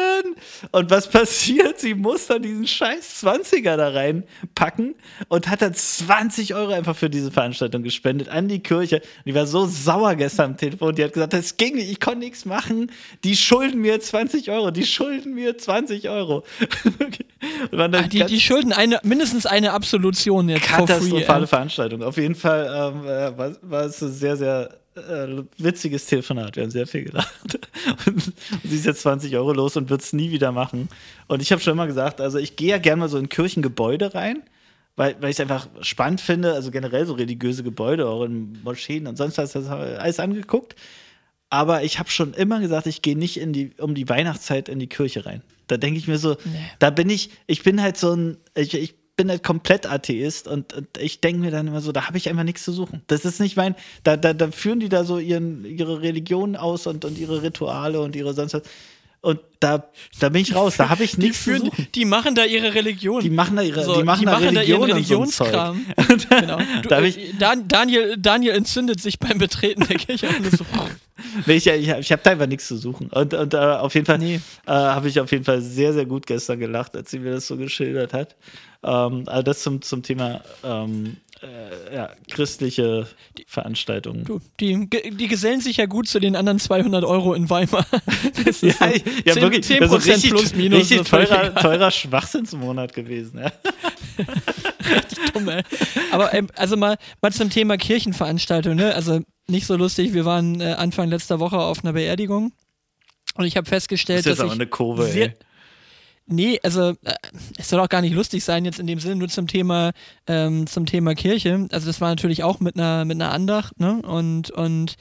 Und 0.72 0.90
was 0.90 1.10
passiert? 1.10 1.80
Sie 1.80 1.94
muss 1.94 2.28
dann 2.28 2.42
diesen 2.42 2.68
scheiß 2.68 3.24
20er 3.24 3.78
da 3.78 3.90
reinpacken 3.90 4.96
und 5.28 5.48
hat 5.48 5.62
dann 5.62 5.74
20 5.74 6.56
Euro 6.56 6.72
einfach 6.72 6.96
für 6.96 7.10
diese 7.10 7.32
Veranstaltung 7.32 7.84
gespendet 7.84 8.30
an 8.30 8.48
die 8.48 8.60
Kirche. 8.60 8.98
Und 8.98 9.26
die 9.26 9.36
war 9.36 9.48
so 9.48 9.66
sauer 9.66 10.16
gestern 10.16 10.52
am 10.52 10.58
Telefon. 10.58 10.96
Die 10.96 11.04
hat 11.04 11.14
gesagt, 11.14 11.34
das 11.34 11.58
ging 11.58 11.76
nicht, 11.76 11.92
ich 11.92 12.00
konnte 12.00 12.20
nichts 12.20 12.46
machen. 12.46 12.92
Die 13.24 13.36
schulden 13.36 13.82
mir 13.82 14.00
20 14.00 14.50
Euro, 14.52 14.72
die 14.72 14.86
schulden 14.86 15.34
mir 15.34 15.58
20 15.58 16.10
Euro. 16.10 16.44
dann 17.72 17.96
Ah, 17.96 18.08
die, 18.08 18.24
die 18.26 18.40
schulden 18.40 18.74
eine, 18.74 19.00
mindestens 19.04 19.46
eine 19.46 19.74
Absolution 19.74 20.50
jetzt 20.50 20.64
katastrophale. 20.64 21.48
Veranstaltung. 21.48 22.04
Auf 22.04 22.18
jeden 22.18 22.36
Fall 22.36 22.66
ähm, 22.66 23.06
äh, 23.06 23.38
war, 23.38 23.56
war 23.62 23.86
es 23.86 24.00
sehr, 24.00 24.38
sehr 24.38 24.70
äh, 24.98 25.44
witziges 25.58 26.06
Telefonat. 26.06 26.56
Wir 26.56 26.64
haben 26.64 26.72
sehr 26.72 26.88
viel 26.88 27.04
gelacht. 27.04 27.60
Und 28.06 28.34
sie 28.64 28.76
ist 28.76 28.86
jetzt 28.86 29.02
20 29.02 29.36
Euro 29.36 29.54
los 29.54 29.78
und 29.78 29.90
wird 29.90 30.02
es 30.02 30.14
nie 30.14 30.32
wieder 30.32 30.52
machen. 30.52 30.90
Und 31.28 31.42
ich 31.42 31.52
habe 31.52 31.62
schon 31.62 31.74
immer 31.74 31.88
gesagt, 31.88 32.20
also 32.22 32.38
ich 32.38 32.56
gehe 32.56 32.70
ja 32.70 32.78
gerne 32.78 33.02
mal 33.02 33.10
so 33.10 33.18
in 33.18 33.30
Kirchengebäude 33.30 34.14
rein, 34.14 34.44
weil, 34.96 35.16
weil 35.22 35.30
ich 35.30 35.38
es 35.38 35.40
einfach 35.40 35.68
spannend 35.82 36.22
finde, 36.22 36.54
also 36.54 36.72
generell 36.72 37.06
so 37.06 37.14
religiöse 37.14 37.64
Gebäude, 37.64 38.08
auch 38.08 38.24
in 38.24 38.62
Moscheen 38.64 39.08
und 39.08 39.18
sonst 39.18 39.38
was, 39.38 39.54
das 39.54 39.70
habe 39.70 39.92
ich 39.94 40.00
alles 40.00 40.20
angeguckt. 40.20 40.76
Aber 41.50 41.84
ich 41.84 42.00
habe 42.00 42.10
schon 42.10 42.34
immer 42.34 42.60
gesagt, 42.60 42.88
ich 42.88 43.02
gehe 43.02 43.18
nicht 43.18 43.38
in 43.40 43.54
die, 43.54 43.72
um 43.78 43.96
die 43.96 44.10
Weihnachtszeit 44.10 44.68
in 44.68 44.80
die 44.80 44.88
Kirche 44.88 45.26
rein. 45.26 45.42
Da 45.68 45.78
denke 45.78 45.98
ich 45.98 46.08
mir 46.08 46.18
so, 46.18 46.36
da 46.80 46.90
bin 46.90 47.10
ich, 47.10 47.30
ich 47.46 47.64
bin 47.64 47.82
halt 47.82 47.98
so 47.98 48.14
ein, 48.14 48.38
ich, 48.56 48.74
ich 48.74 48.96
bin 49.18 49.30
halt 49.30 49.44
komplett 49.44 49.86
Atheist 49.86 50.48
und, 50.48 50.74
und 50.74 50.88
ich 51.00 51.20
denke 51.20 51.42
mir 51.42 51.52
dann 51.52 51.68
immer 51.68 51.82
so, 51.82 51.92
da 51.92 52.08
habe 52.08 52.18
ich 52.18 52.30
einfach 52.30 52.44
nichts 52.44 52.64
zu 52.64 52.72
suchen. 52.72 53.02
Das 53.08 53.26
ist 53.26 53.40
nicht 53.42 53.58
mein, 53.58 53.76
da, 54.04 54.16
da, 54.16 54.34
da 54.34 54.52
führen 54.52 54.80
die 54.80 54.90
da 54.90 55.04
so 55.04 55.18
ihren, 55.20 55.66
ihre 55.66 56.02
Religion 56.02 56.56
aus 56.56 56.88
und, 56.88 57.04
und 57.04 57.18
ihre 57.18 57.42
Rituale 57.42 58.00
und 58.00 58.16
ihre 58.16 58.34
sonst 58.34 58.54
was. 58.54 58.62
Und 59.20 59.40
da, 59.60 59.90
da 60.20 60.30
bin 60.30 60.44
ich 60.44 60.54
raus, 60.56 60.76
da 60.78 60.90
habe 60.90 61.04
ich 61.04 61.12
Die, 61.16 61.22
nichts 61.22 61.40
zu 61.40 61.44
führen, 61.46 61.66
suchen. 61.66 61.88
die 61.96 62.06
machen 62.06 62.36
da 62.36 62.46
ihre 62.46 62.76
Religion. 62.76 63.20
Die 63.22 63.32
machen 63.32 63.56
da 63.58 63.64
ihre, 63.64 63.84
So, 63.84 63.98
die 63.98 64.04
machen 64.04 64.26
da 64.28 64.40
ihren 64.40 64.84
Religion 64.84 65.24
und 65.24 65.34
so 65.34 65.44
Zeug. 65.44 65.54
Religionskram. 65.56 65.86
genau. 66.30 66.58
Du, 66.84 66.88
Da 66.90 67.02
ich- 67.02 67.18
äh, 67.18 67.34
Dan, 67.38 67.68
Daniel, 67.68 68.16
Daniel 68.18 68.54
entzündet 68.54 69.02
sich 69.02 69.18
beim 69.18 69.40
Betreten 69.40 69.86
der 69.88 69.98
Kirche. 69.98 70.28
So, 70.58 70.64
Nee, 71.48 71.56
ich 71.56 71.66
ich, 71.66 71.88
ich 71.90 72.12
habe 72.12 72.22
da 72.24 72.30
einfach 72.30 72.46
nichts 72.46 72.68
zu 72.68 72.78
suchen. 72.78 73.08
Und, 73.08 73.34
und 73.34 73.56
äh, 73.56 73.58
auf 73.58 73.96
jeden 73.96 74.06
Fall 74.06 74.20
Nee. 74.20 74.36
äh, 74.68 74.72
habe 74.72 75.10
ich 75.10 75.20
auf 75.20 75.32
jeden 75.32 75.44
Fall 75.44 75.62
sehr, 75.62 75.92
sehr 75.92 76.06
gut 76.06 76.28
gestern 76.28 76.60
gelacht, 76.60 76.96
als 76.96 77.10
sie 77.10 77.18
mir 77.18 77.32
das 77.32 77.48
so 77.48 77.58
geschildert 77.58 78.14
hat. 78.14 78.36
Ähm, 78.88 79.24
also 79.28 79.44
das 79.44 79.62
zum, 79.62 79.82
zum 79.82 80.02
Thema 80.02 80.42
ähm, 80.64 81.18
äh, 81.42 81.94
ja, 81.96 82.10
christliche 82.32 83.06
Veranstaltungen. 83.48 84.24
du, 84.24 84.40
die, 84.60 84.90
die 84.90 85.28
gesellen 85.28 85.62
sich 85.62 85.78
ja 85.78 85.86
gut 85.86 86.08
zu 86.08 86.20
den 86.20 86.36
anderen 86.36 86.60
200 86.60 87.04
Euro 87.04 87.34
in 87.34 87.50
Weimar. 87.50 87.86
Das 88.46 88.62
Ja, 88.62 88.70
ist 88.70 88.80
so 88.80 88.86
ja 89.26 89.34
10 89.34 89.42
wirklich. 89.42 89.66
10% 89.66 89.80
das 89.80 89.92
ist 89.94 90.08
richtig, 90.08 90.32
plus 90.32 90.56
minus. 90.56 90.80
richtig 90.80 91.08
völlig 91.08 91.30
teurer, 91.30 91.56
teurer 91.56 91.92
Schwachsinnsmonat 91.92 92.94
gewesen. 92.94 93.40
Ja. 93.40 93.52
dumm, 95.34 95.50
ey. 95.50 95.62
Aber 96.12 96.34
ähm, 96.34 96.48
also 96.56 96.78
mal, 96.78 96.98
mal 97.22 97.32
zum 97.32 97.50
Thema 97.50 97.78
Kirchenveranstaltung, 97.78 98.76
ne? 98.76 98.94
Also 98.96 99.20
nicht 99.48 99.68
so 99.68 99.76
lustig. 99.76 100.14
Wir 100.14 100.26
waren 100.26 100.60
äh, 100.62 100.74
Anfang 100.78 101.10
letzter 101.10 101.40
Woche 101.40 101.58
auf 101.58 101.84
einer 101.84 101.94
Beerdigung 101.94 102.52
und 103.36 103.46
ich 103.46 103.58
habe 103.58 103.68
festgestellt, 103.68 104.20
Das 104.26 104.34
ist 104.34 104.40
dass 104.40 104.46
aber 104.46 104.54
ich 104.54 104.60
eine 104.60 104.68
Kurve, 104.68 105.06
sehr, 105.06 105.28
ey. 105.28 105.34
Nee, 106.30 106.60
also 106.62 106.90
äh, 106.90 107.14
es 107.58 107.70
soll 107.70 107.80
auch 107.80 107.88
gar 107.88 108.02
nicht 108.02 108.14
lustig 108.14 108.44
sein 108.44 108.66
jetzt 108.66 108.80
in 108.80 108.88
dem 108.88 109.00
Sinne, 109.00 109.16
nur 109.16 109.30
zum 109.30 109.48
Thema 109.48 109.92
ähm, 110.28 110.68
zum 110.68 110.86
Thema 110.86 111.16
Kirche. 111.16 111.68
Also 111.72 111.88
das 111.88 112.02
war 112.02 112.10
natürlich 112.10 112.44
auch 112.44 112.60
mit 112.60 112.76
einer 112.76 113.06
mit 113.06 113.16
einer 113.16 113.32
Andacht, 113.32 113.80
ne? 113.80 114.02
Und 114.02 114.52
und 114.52 114.96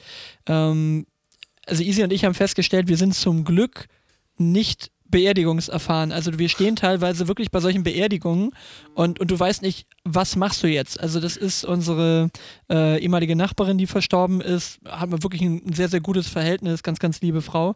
ähm, 0.45 1.05
also 1.65 1.83
Easy 1.83 2.01
und 2.03 2.13
ich 2.13 2.23
haben 2.23 2.33
festgestellt, 2.33 2.87
wir 2.87 2.95
sind 2.95 3.13
zum 3.13 3.43
Glück 3.43 3.87
nicht 4.37 4.91
beerdigungserfahren. 5.09 6.11
Also 6.11 6.37
wir 6.39 6.49
stehen 6.49 6.75
teilweise 6.75 7.27
wirklich 7.27 7.51
bei 7.51 7.59
solchen 7.59 7.83
Beerdigungen 7.83 8.51
und, 8.93 9.19
und 9.19 9.31
du 9.31 9.39
weißt 9.39 9.61
nicht, 9.61 9.87
was 10.03 10.35
machst 10.35 10.63
du 10.63 10.67
jetzt? 10.67 10.99
Also 10.99 11.19
das 11.19 11.37
ist 11.37 11.65
unsere 11.65 12.29
äh, 12.69 12.99
ehemalige 13.01 13.35
Nachbarin, 13.35 13.77
die 13.77 13.87
verstorben 13.87 14.41
ist, 14.41 14.79
haben 14.87 15.11
wir 15.11 15.23
wirklich 15.23 15.41
ein 15.41 15.73
sehr, 15.73 15.89
sehr 15.89 16.01
gutes 16.01 16.27
Verhältnis, 16.27 16.83
ganz, 16.83 16.99
ganz 16.99 17.21
liebe 17.21 17.41
Frau. 17.41 17.73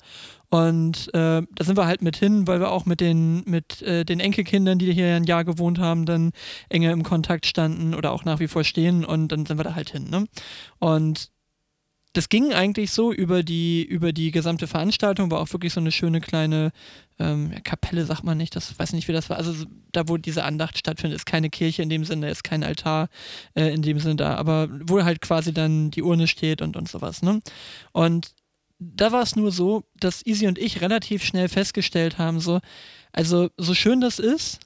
Und 0.50 1.08
äh, 1.14 1.42
da 1.42 1.64
sind 1.64 1.78
wir 1.78 1.86
halt 1.86 2.02
mit 2.02 2.18
hin, 2.18 2.46
weil 2.46 2.60
wir 2.60 2.72
auch 2.72 2.86
mit 2.86 3.00
den, 3.00 3.44
mit 3.46 3.82
äh, 3.84 4.04
den 4.04 4.20
Enkelkindern, 4.20 4.80
die 4.80 4.92
hier 4.92 5.16
ein 5.16 5.24
Jahr 5.24 5.46
gewohnt 5.46 5.80
haben, 5.80 6.06
dann 6.06 6.32
enger 6.68 6.92
im 6.92 7.04
Kontakt 7.04 7.46
standen 7.46 7.96
oder 7.96 8.12
auch 8.12 8.26
nach 8.26 8.40
wie 8.40 8.48
vor 8.48 8.66
stehen 8.66 9.06
und 9.06 9.30
dann 9.30 9.46
sind 9.46 9.58
wir 9.58 9.64
da 9.64 9.76
halt 9.76 9.92
hin. 9.92 10.10
Ne? 10.10 10.26
Und 10.80 11.32
das 12.14 12.28
ging 12.30 12.52
eigentlich 12.54 12.92
so 12.92 13.14
über 13.14 13.42
die, 13.44 13.84
über 13.84 14.12
die 14.12 14.32
gesamte 14.32 14.68
Veranstaltung, 14.68 15.32
war 15.32 15.40
auch 15.40 15.52
wirklich 15.54 15.74
so 15.74 15.80
eine 15.80 15.92
schöne 15.92 16.20
kleine 16.20 16.72
ähm, 17.20 17.54
Kapelle, 17.64 18.06
sagt 18.06 18.24
man 18.24 18.38
nicht, 18.38 18.56
das 18.56 18.78
weiß 18.78 18.94
nicht, 18.94 19.08
wie 19.08 19.14
das 19.14 19.30
war. 19.30 19.38
Also 19.38 19.54
so- 19.54 19.66
da, 19.94 20.08
wo 20.10 20.18
diese 20.18 20.44
Andacht 20.44 20.78
stattfindet, 20.78 21.16
ist 21.18 21.26
keine 21.26 21.50
Kirche 21.50 21.82
in 21.84 21.90
dem 21.90 22.04
Sinne, 22.06 22.30
ist 22.30 22.44
kein 22.44 22.64
Altar 22.64 23.10
äh, 23.56 23.74
in 23.74 23.82
dem 23.82 24.00
Sinne 24.00 24.16
da, 24.18 24.36
aber 24.36 24.68
wo 24.72 25.04
halt 25.04 25.22
quasi 25.22 25.54
dann 25.54 25.92
die 25.92 26.04
Urne 26.04 26.28
steht 26.28 26.62
und, 26.62 26.76
und 26.78 26.90
sowas. 26.90 27.22
Ne? 27.22 27.42
Und 27.94 28.34
da 28.80 29.12
war 29.12 29.22
es 29.22 29.36
nur 29.36 29.52
so, 29.52 29.84
dass 30.00 30.26
Easy 30.26 30.48
und 30.48 30.58
ich 30.58 30.82
relativ 30.82 31.24
schnell 31.24 31.48
festgestellt 31.50 32.18
haben, 32.18 32.40
so, 32.40 32.60
also 33.14 33.50
so 33.58 33.74
schön 33.74 34.02
das 34.02 34.20
ist, 34.20 34.60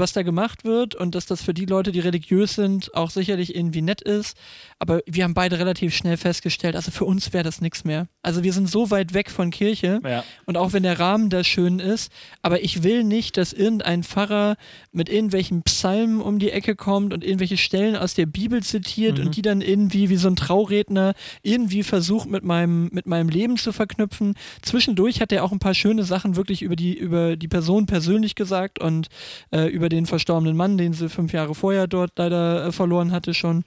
was 0.00 0.12
da 0.12 0.22
gemacht 0.22 0.64
wird 0.64 0.94
und 0.96 1.14
dass 1.14 1.26
das 1.26 1.42
für 1.42 1.54
die 1.54 1.66
Leute, 1.66 1.92
die 1.92 2.00
religiös 2.00 2.54
sind, 2.56 2.94
auch 2.96 3.10
sicherlich 3.10 3.54
irgendwie 3.54 3.82
nett 3.82 4.00
ist. 4.00 4.36
Aber 4.80 5.00
wir 5.06 5.22
haben 5.24 5.34
beide 5.34 5.58
relativ 5.58 5.94
schnell 5.94 6.16
festgestellt, 6.16 6.74
also 6.74 6.90
für 6.90 7.04
uns 7.04 7.32
wäre 7.32 7.44
das 7.44 7.60
nichts 7.60 7.84
mehr. 7.84 8.08
Also 8.22 8.42
wir 8.42 8.52
sind 8.52 8.68
so 8.68 8.90
weit 8.90 9.14
weg 9.14 9.30
von 9.30 9.50
Kirche 9.50 10.00
Ja. 10.04 10.24
und 10.46 10.56
auch 10.56 10.72
wenn 10.72 10.82
der 10.82 10.98
Rahmen 10.98 11.30
da 11.30 11.44
schön 11.44 11.78
ist, 11.78 12.10
aber 12.42 12.62
ich 12.64 12.82
will 12.82 13.04
nicht, 13.04 13.36
dass 13.36 13.52
irgendein 13.52 14.02
Pfarrer 14.02 14.56
mit 14.90 15.08
irgendwelchen 15.08 15.62
Psalmen 15.62 16.20
um 16.20 16.38
die 16.38 16.50
Ecke 16.50 16.74
kommt 16.74 17.12
und 17.12 17.22
irgendwelche 17.22 17.56
Stellen 17.58 17.94
aus 17.94 18.14
der 18.14 18.26
Bibel 18.26 18.62
zitiert 18.62 19.18
und 19.18 19.36
die 19.36 19.42
dann 19.42 19.60
irgendwie 19.60 20.08
wie 20.08 20.16
so 20.16 20.28
ein 20.28 20.36
Trauredner 20.36 21.12
irgendwie 21.42 21.82
versucht 21.82 22.28
mit 22.30 22.42
meinem, 22.42 22.88
mit 22.92 23.06
meinem 23.06 23.28
Leben 23.28 23.56
zu 23.58 23.72
verknüpfen. 23.72 24.34
Zwischendurch 24.62 25.20
hat 25.20 25.30
er 25.32 25.44
auch 25.44 25.52
ein 25.52 25.58
paar 25.58 25.74
schöne 25.74 26.04
Sachen 26.04 26.36
wirklich 26.36 26.62
über 26.62 26.76
die, 26.76 26.96
über 26.96 27.36
die 27.36 27.48
Person 27.48 27.84
persönlich 27.86 28.34
gesagt 28.34 28.80
und 28.80 29.08
äh, 29.52 29.66
über 29.66 29.89
den 29.90 30.06
verstorbenen 30.06 30.56
Mann, 30.56 30.78
den 30.78 30.94
sie 30.94 31.10
fünf 31.10 31.32
Jahre 31.34 31.54
vorher 31.54 31.86
dort 31.86 32.12
leider 32.16 32.66
äh, 32.66 32.72
verloren 32.72 33.12
hatte 33.12 33.34
schon. 33.34 33.64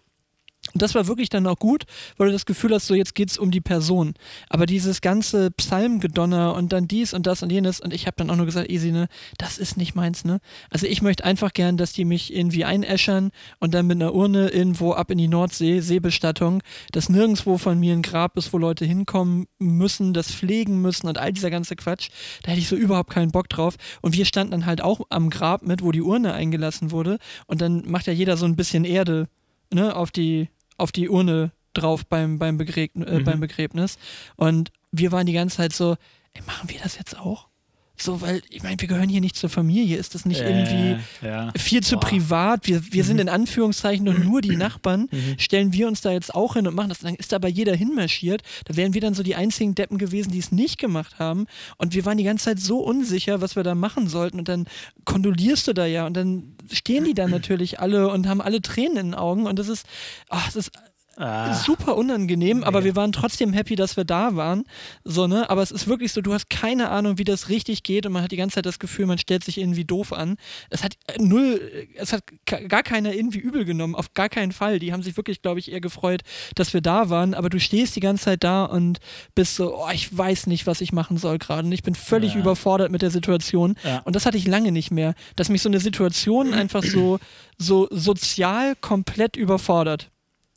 Und 0.73 0.81
das 0.81 0.95
war 0.95 1.07
wirklich 1.07 1.29
dann 1.29 1.45
auch 1.47 1.57
gut, 1.57 1.83
weil 2.17 2.27
du 2.27 2.33
das 2.33 2.45
Gefühl 2.45 2.73
hast, 2.73 2.87
so 2.87 2.95
jetzt 2.95 3.15
geht's 3.15 3.37
um 3.37 3.51
die 3.51 3.61
Person. 3.61 4.13
Aber 4.49 4.65
dieses 4.65 5.01
ganze 5.01 5.51
Psalmgedonner 5.51 6.55
und 6.55 6.73
dann 6.73 6.87
dies 6.87 7.13
und 7.13 7.27
das 7.27 7.43
und 7.43 7.51
jenes 7.51 7.79
und 7.79 7.93
ich 7.93 8.07
habe 8.07 8.15
dann 8.17 8.29
auch 8.29 8.35
nur 8.35 8.45
gesagt, 8.45 8.69
easy, 8.69 8.91
ne, 8.91 9.07
das 9.37 9.57
ist 9.57 9.77
nicht 9.77 9.95
meins, 9.95 10.25
ne? 10.25 10.39
Also 10.69 10.87
ich 10.87 11.01
möchte 11.01 11.25
einfach 11.25 11.53
gern, 11.53 11.77
dass 11.77 11.93
die 11.93 12.05
mich 12.05 12.33
irgendwie 12.33 12.65
einäschern 12.65 13.31
und 13.59 13.73
dann 13.73 13.87
mit 13.87 14.01
einer 14.01 14.13
Urne 14.13 14.49
irgendwo 14.49 14.93
ab 14.93 15.11
in 15.11 15.17
die 15.17 15.27
Nordsee, 15.27 15.79
Seebestattung, 15.79 16.63
dass 16.91 17.09
nirgendwo 17.09 17.57
von 17.57 17.79
mir 17.79 17.93
ein 17.93 18.01
Grab 18.01 18.37
ist, 18.37 18.51
wo 18.53 18.57
Leute 18.57 18.85
hinkommen 18.85 19.45
müssen, 19.59 20.13
das 20.13 20.31
pflegen 20.31 20.81
müssen 20.81 21.07
und 21.07 21.17
all 21.17 21.33
dieser 21.33 21.51
ganze 21.51 21.75
Quatsch. 21.75 22.09
Da 22.41 22.51
hätte 22.51 22.61
ich 22.61 22.67
so 22.67 22.75
überhaupt 22.75 23.11
keinen 23.11 23.31
Bock 23.31 23.49
drauf. 23.49 23.75
Und 24.01 24.15
wir 24.15 24.25
standen 24.25 24.51
dann 24.51 24.65
halt 24.65 24.81
auch 24.81 25.01
am 25.09 25.29
Grab 25.29 25.63
mit, 25.63 25.83
wo 25.83 25.91
die 25.91 26.01
Urne 26.01 26.33
eingelassen 26.33 26.91
wurde 26.91 27.19
und 27.45 27.61
dann 27.61 27.83
macht 27.85 28.07
ja 28.07 28.13
jeder 28.13 28.37
so 28.37 28.45
ein 28.45 28.55
bisschen 28.55 28.85
Erde 28.85 29.27
ne, 29.73 29.95
auf 29.95 30.11
die, 30.11 30.49
auf 30.77 30.91
die 30.91 31.09
Urne 31.09 31.51
drauf 31.73 32.05
beim, 32.05 32.37
beim, 32.39 32.57
Begräb, 32.57 32.91
äh, 32.95 33.19
Mhm. 33.19 33.23
beim 33.23 33.39
Begräbnis. 33.39 33.97
Und 34.35 34.71
wir 34.91 35.11
waren 35.11 35.25
die 35.25 35.33
ganze 35.33 35.57
Zeit 35.57 35.73
so, 35.73 35.95
ey, 36.33 36.41
machen 36.45 36.69
wir 36.69 36.79
das 36.81 36.97
jetzt 36.97 37.17
auch? 37.17 37.47
So, 37.95 38.21
weil, 38.21 38.41
ich 38.49 38.63
meine, 38.63 38.81
wir 38.81 38.87
gehören 38.87 39.07
hier 39.07 39.21
nicht 39.21 39.35
zur 39.35 39.49
Familie. 39.49 39.97
Ist 39.97 40.15
das 40.15 40.25
nicht 40.25 40.41
irgendwie 40.41 40.97
Äh, 41.21 41.27
ja. 41.27 41.51
viel 41.55 41.83
zu 41.83 41.95
Boah. 41.95 42.01
privat? 42.07 42.67
Wir, 42.67 42.91
wir 42.91 43.03
Mhm. 43.03 43.07
sind 43.07 43.19
in 43.21 43.29
Anführungszeichen 43.29 44.03
doch 44.05 44.17
nur 44.17 44.41
die 44.41 44.55
Nachbarn. 44.57 45.07
Stellen 45.37 45.73
wir 45.73 45.87
uns 45.87 46.01
da 46.01 46.11
jetzt 46.11 46.33
auch 46.33 46.55
hin 46.55 46.65
und 46.67 46.73
machen 46.75 46.89
das? 46.89 46.99
Dann 46.99 47.13
ist 47.15 47.31
da 47.31 47.35
aber 47.35 47.47
jeder 47.49 47.75
hinmarschiert. 47.75 48.41
Da 48.65 48.75
wären 48.75 48.95
wir 48.95 49.01
dann 49.01 49.13
so 49.13 49.21
die 49.21 49.35
einzigen 49.35 49.75
Deppen 49.75 49.99
gewesen, 49.99 50.31
die 50.31 50.39
es 50.39 50.51
nicht 50.51 50.79
gemacht 50.79 51.19
haben. 51.19 51.45
Und 51.77 51.93
wir 51.93 52.03
waren 52.05 52.17
die 52.17 52.23
ganze 52.23 52.45
Zeit 52.45 52.59
so 52.59 52.79
unsicher, 52.79 53.41
was 53.41 53.55
wir 53.55 53.63
da 53.63 53.75
machen 53.75 54.07
sollten. 54.07 54.39
Und 54.39 54.47
dann 54.49 54.65
kondolierst 55.05 55.67
du 55.67 55.73
da 55.73 55.85
ja. 55.85 56.07
Und 56.07 56.15
dann 56.17 56.55
stehen 56.71 57.03
die 57.05 57.13
da 57.13 57.27
natürlich 57.27 57.79
alle 57.79 58.09
und 58.09 58.27
haben 58.27 58.41
alle 58.41 58.61
Tränen 58.61 58.97
in 58.97 59.05
den 59.11 59.15
Augen. 59.15 59.45
Und 59.45 59.59
das 59.59 59.67
ist, 59.69 59.85
ach, 60.29 60.45
das 60.47 60.55
ist 60.55 60.71
Ah, 61.15 61.53
super 61.53 61.95
unangenehm, 61.95 62.63
aber 62.63 62.79
mega. 62.79 62.85
wir 62.85 62.95
waren 62.95 63.11
trotzdem 63.11 63.53
happy, 63.53 63.75
dass 63.75 63.97
wir 63.97 64.03
da 64.03 64.35
waren. 64.35 64.63
So, 65.03 65.27
ne? 65.27 65.49
Aber 65.49 65.61
es 65.61 65.69
ist 65.71 65.87
wirklich 65.87 66.11
so, 66.11 66.21
du 66.21 66.33
hast 66.33 66.49
keine 66.49 66.89
Ahnung, 66.89 67.17
wie 67.19 67.23
das 67.23 67.49
richtig 67.49 67.83
geht 67.83 68.05
und 68.07 68.13
man 68.13 68.23
hat 68.23 68.31
die 68.31 68.37
ganze 68.37 68.55
Zeit 68.55 68.65
das 68.65 68.79
Gefühl, 68.79 69.05
man 69.05 69.17
stellt 69.19 69.43
sich 69.43 69.59
irgendwie 69.59 69.85
doof 69.85 70.11
an. 70.11 70.37
Es 70.71 70.83
hat 70.83 70.95
äh, 71.07 71.21
null, 71.21 71.61
äh, 71.73 71.87
es 71.97 72.13
hat 72.13 72.23
gar 72.67 72.81
keiner 72.83 73.13
irgendwie 73.13 73.39
übel 73.39 73.63
genommen, 73.63 73.93
auf 73.95 74.13
gar 74.15 74.27
keinen 74.29 74.51
Fall. 74.51 74.79
Die 74.79 74.91
haben 74.91 75.03
sich 75.03 75.15
wirklich, 75.15 75.41
glaube 75.43 75.59
ich, 75.59 75.71
eher 75.71 75.81
gefreut, 75.81 76.21
dass 76.55 76.73
wir 76.73 76.81
da 76.81 77.09
waren, 77.09 77.33
aber 77.35 77.49
du 77.49 77.59
stehst 77.59 77.95
die 77.95 77.99
ganze 77.99 78.23
Zeit 78.25 78.43
da 78.43 78.65
und 78.65 78.99
bist 79.35 79.55
so, 79.55 79.77
oh, 79.77 79.89
ich 79.93 80.15
weiß 80.17 80.47
nicht, 80.47 80.65
was 80.65 80.81
ich 80.81 80.93
machen 80.93 81.17
soll 81.17 81.37
gerade. 81.37 81.65
Und 81.67 81.71
ich 81.73 81.83
bin 81.83 81.93
völlig 81.95 82.33
Ja. 82.33 82.39
überfordert 82.39 82.91
mit 82.91 83.01
der 83.03 83.11
Situation. 83.11 83.75
Ja. 83.83 83.99
Und 84.05 84.15
das 84.15 84.25
hatte 84.25 84.37
ich 84.37 84.47
lange 84.47 84.71
nicht 84.71 84.89
mehr, 84.91 85.13
dass 85.35 85.49
mich 85.49 85.61
so 85.61 85.69
eine 85.69 85.79
Situation 85.79 86.53
einfach 86.53 86.83
so, 86.83 87.19
so 87.57 87.87
sozial 87.91 88.75
komplett 88.75 89.35
überfordert 89.37 90.09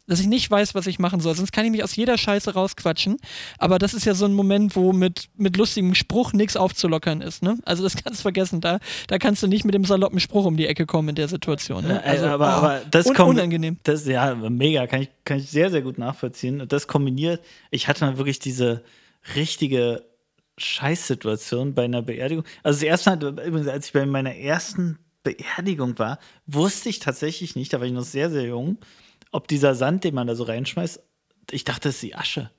dass 0.07 0.21
ich 0.21 0.27
nicht 0.27 0.51
weiß, 0.51 0.75
was 0.75 0.87
ich 0.87 0.99
machen 0.99 1.21
soll. 1.21 1.35
Sonst 1.35 1.53
kann 1.53 1.65
ich 1.65 1.71
mich 1.71 1.83
aus 1.83 1.97
jeder 1.97 2.17
Scheiße 2.17 2.55
rausquatschen. 2.55 3.17
Aber 3.59 3.79
das 3.79 3.95
ist 3.95 4.07
ja 4.07 4.15
so 4.15 4.25
ein 4.25 4.33
Moment, 4.33 4.77
wo 4.77 4.93
mit, 4.93 5.29
mit 5.37 5.57
lustigem 5.57 5.95
Spruch 5.95 6.33
nichts 6.33 6.57
aufzulockern 6.57 7.21
ist. 7.21 7.43
Ne? 7.43 7.59
Also 7.65 7.83
das 7.83 7.97
kannst 7.97 8.21
du 8.21 8.23
vergessen. 8.23 8.61
Da, 8.61 8.79
da 9.09 9.19
kannst 9.19 9.43
du 9.43 9.47
nicht 9.47 9.65
mit 9.65 9.75
dem 9.75 9.85
saloppen 9.85 10.21
Spruch 10.21 10.45
um 10.45 10.57
die 10.57 10.67
Ecke 10.67 10.87
kommen 10.87 11.11
in 11.11 11.15
der 11.15 11.29
Situation. 11.29 11.87
Ne? 11.87 12.03
Äh, 12.05 12.19
aber, 12.21 12.47
oh, 12.47 12.49
aber 12.49 12.83
das 12.91 13.07
un 13.07 13.15
kommt. 13.15 13.31
unangenehm. 13.31 13.79
Das, 13.83 14.07
ja, 14.07 14.35
mega, 14.35 14.87
kann 14.87 15.03
ich, 15.03 15.11
kann 15.25 15.39
ich 15.39 15.51
sehr, 15.51 15.71
sehr 15.71 15.83
gut 15.83 15.99
nachvollziehen. 15.99 16.61
Und 16.61 16.73
das 16.73 16.87
kombiniert, 16.87 17.45
ich 17.71 17.89
hatte 17.89 18.05
mal 18.05 18.17
wirklich 18.19 18.39
diese 18.39 18.85
richtige 19.35 20.05
Scheißsituation 20.59 21.75
bei 21.75 21.85
einer 21.85 22.03
Beerdigung. 22.03 22.45
Also 22.63 22.81
das 22.81 22.83
erste 22.83 23.11
Mal, 23.11 23.47
übrigens, 23.47 23.69
als 23.69 23.87
ich 23.87 23.93
bei 23.93 24.07
meiner 24.07 24.35
ersten 24.35 24.99
Beerdigung 25.23 25.99
war, 25.99 26.19
wusste 26.47 26.89
ich 26.89 27.01
tatsächlich 27.01 27.57
nicht, 27.57 27.73
da 27.73 27.81
war 27.81 27.87
ich 27.87 27.93
noch 27.93 28.05
sehr, 28.05 28.31
sehr 28.31 28.45
jung, 28.45 28.79
ob 29.33 29.49
dieser 29.49 29.75
Sand, 29.75 30.05
den 30.05 30.15
man 30.15 30.27
da 30.27 30.35
so 30.35 30.45
reinschmeißt, 30.45 31.01
ich 31.51 31.65
dachte, 31.65 31.89
es 31.91 31.97
ist 31.97 32.03
die 32.03 32.15
Asche. 32.15 32.51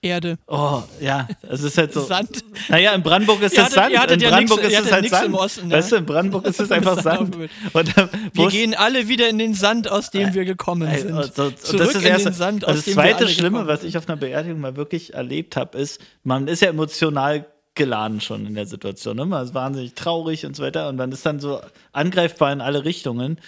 Erde. 0.00 0.38
Oh, 0.46 0.82
ja, 1.00 1.26
es 1.42 1.60
ist 1.64 1.76
halt 1.76 1.92
so. 1.92 2.04
Sand. 2.04 2.44
Naja, 2.68 2.92
in 2.94 3.02
Brandenburg 3.02 3.42
ist 3.42 3.54
Ihr 3.56 3.64
das 3.64 3.76
hattet- 3.76 3.96
Sand. 3.96 4.12
in 4.22 4.28
Brandenburg 4.30 4.62
ist 4.62 4.78
es 4.78 4.92
halt 4.92 5.08
Sand. 5.10 5.26
im 5.26 5.34
Osten, 5.34 5.70
ja. 5.70 5.76
Weißt 5.76 5.90
du, 5.90 5.96
in 5.96 6.06
Brandenburg 6.06 6.44
ist 6.46 6.60
es 6.60 6.70
einfach 6.70 7.02
Sand. 7.02 7.34
Und 7.72 7.96
da 7.96 8.08
Wir 8.32 8.48
gehen 8.48 8.74
alle 8.76 9.08
wieder 9.08 9.28
in 9.28 9.38
den 9.38 9.54
Sand, 9.54 9.90
aus 9.90 10.10
dem 10.10 10.34
wir 10.34 10.44
gekommen 10.44 10.88
sind. 10.96 11.12
und 11.12 11.34
Zurück 11.34 11.54
das 11.78 11.88
ist 11.88 11.94
in 11.96 12.02
erst, 12.04 12.26
den 12.26 12.32
Sand, 12.32 12.64
aus 12.64 12.76
das 12.76 12.84
dem 12.84 12.90
wir 12.94 13.02
zweite 13.02 13.18
alle 13.24 13.28
Schlimme, 13.28 13.50
gekommen 13.58 13.68
was 13.68 13.82
ich 13.82 13.98
auf 13.98 14.08
einer 14.08 14.16
Beerdigung 14.16 14.60
mal 14.60 14.76
wirklich 14.76 15.14
erlebt 15.14 15.56
habe, 15.56 15.76
ist, 15.76 16.00
man 16.22 16.46
ist 16.46 16.62
ja 16.62 16.68
emotional 16.68 17.46
geladen 17.74 18.20
schon 18.20 18.46
in 18.46 18.54
der 18.54 18.66
Situation. 18.66 19.16
Ne? 19.16 19.26
Man 19.26 19.44
ist 19.44 19.54
wahnsinnig 19.54 19.94
traurig 19.94 20.46
und 20.46 20.54
so 20.54 20.62
weiter 20.62 20.88
und 20.88 20.94
man 20.94 21.10
ist 21.10 21.26
dann 21.26 21.40
so 21.40 21.60
angreifbar 21.90 22.52
in 22.52 22.60
alle 22.60 22.84
Richtungen. 22.84 23.40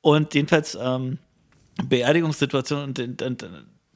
Und 0.00 0.34
jedenfalls 0.34 0.76
ähm, 0.80 1.18
Beerdigungssituation 1.82 2.82
und, 2.84 2.98
und, 2.98 3.22
und 3.22 3.42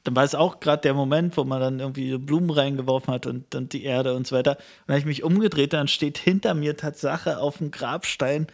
dann 0.03 0.15
war 0.15 0.23
es 0.23 0.35
auch 0.35 0.59
gerade 0.59 0.81
der 0.81 0.93
Moment, 0.93 1.37
wo 1.37 1.43
man 1.43 1.59
dann 1.59 1.79
irgendwie 1.79 2.17
Blumen 2.17 2.49
reingeworfen 2.49 3.13
hat 3.13 3.25
und 3.27 3.53
dann 3.53 3.69
die 3.69 3.83
Erde 3.83 4.15
und 4.15 4.27
so 4.27 4.35
weiter. 4.35 4.51
Und 4.51 4.59
dann 4.87 4.93
habe 4.93 4.99
ich 4.99 5.05
mich 5.05 5.23
umgedreht, 5.23 5.73
dann 5.73 5.87
steht 5.87 6.17
hinter 6.17 6.53
mir 6.53 6.77
Tatsache 6.77 7.39
auf 7.39 7.57
dem 7.57 7.71
Grabstein, 7.71 8.47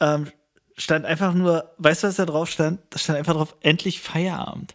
ähm, 0.00 0.30
stand 0.76 1.04
einfach 1.06 1.34
nur, 1.34 1.72
weißt 1.78 2.02
du, 2.02 2.08
was 2.08 2.16
da 2.16 2.26
drauf 2.26 2.50
stand? 2.50 2.80
Da 2.90 2.98
stand 2.98 3.18
einfach 3.18 3.34
drauf, 3.34 3.56
endlich 3.60 4.00
Feierabend. 4.00 4.74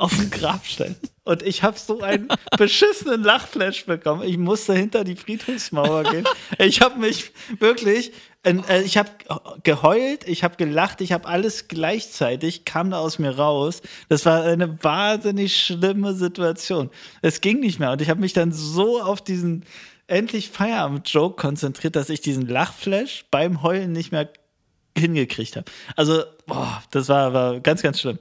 Auf 0.00 0.14
dem 0.14 0.30
Grabstein. 0.30 0.94
Und 1.24 1.42
ich 1.42 1.64
habe 1.64 1.76
so 1.76 2.00
einen 2.00 2.28
beschissenen 2.56 3.24
Lachflash 3.24 3.84
bekommen. 3.86 4.22
Ich 4.22 4.38
musste 4.38 4.74
hinter 4.74 5.02
die 5.02 5.16
Friedhofsmauer 5.16 6.04
gehen. 6.04 6.24
Ich 6.58 6.80
habe 6.80 7.00
mich 7.00 7.32
wirklich, 7.58 8.12
ich 8.84 8.96
habe 8.96 9.10
geheult, 9.62 10.26
ich 10.26 10.44
habe 10.44 10.56
gelacht, 10.56 11.00
ich 11.00 11.12
habe 11.12 11.26
alles 11.26 11.68
gleichzeitig, 11.68 12.64
kam 12.64 12.90
da 12.90 12.98
aus 12.98 13.18
mir 13.18 13.36
raus. 13.36 13.82
Das 14.08 14.24
war 14.26 14.44
eine 14.44 14.82
wahnsinnig 14.82 15.56
schlimme 15.56 16.14
Situation. 16.14 16.90
Es 17.20 17.40
ging 17.40 17.60
nicht 17.60 17.78
mehr. 17.80 17.92
Und 17.92 18.00
ich 18.00 18.08
habe 18.08 18.20
mich 18.20 18.32
dann 18.32 18.52
so 18.52 19.02
auf 19.02 19.20
diesen 19.20 19.64
endlich 20.06 20.50
Feierabend-Joke 20.50 21.36
konzentriert, 21.36 21.96
dass 21.96 22.08
ich 22.08 22.20
diesen 22.20 22.46
Lachflash 22.46 23.26
beim 23.30 23.62
Heulen 23.62 23.92
nicht 23.92 24.12
mehr 24.12 24.30
hingekriegt 24.96 25.56
habe. 25.56 25.70
Also, 25.96 26.22
boah, 26.46 26.82
das 26.90 27.08
war, 27.08 27.32
war 27.32 27.60
ganz, 27.60 27.82
ganz 27.82 28.00
schlimm. 28.00 28.18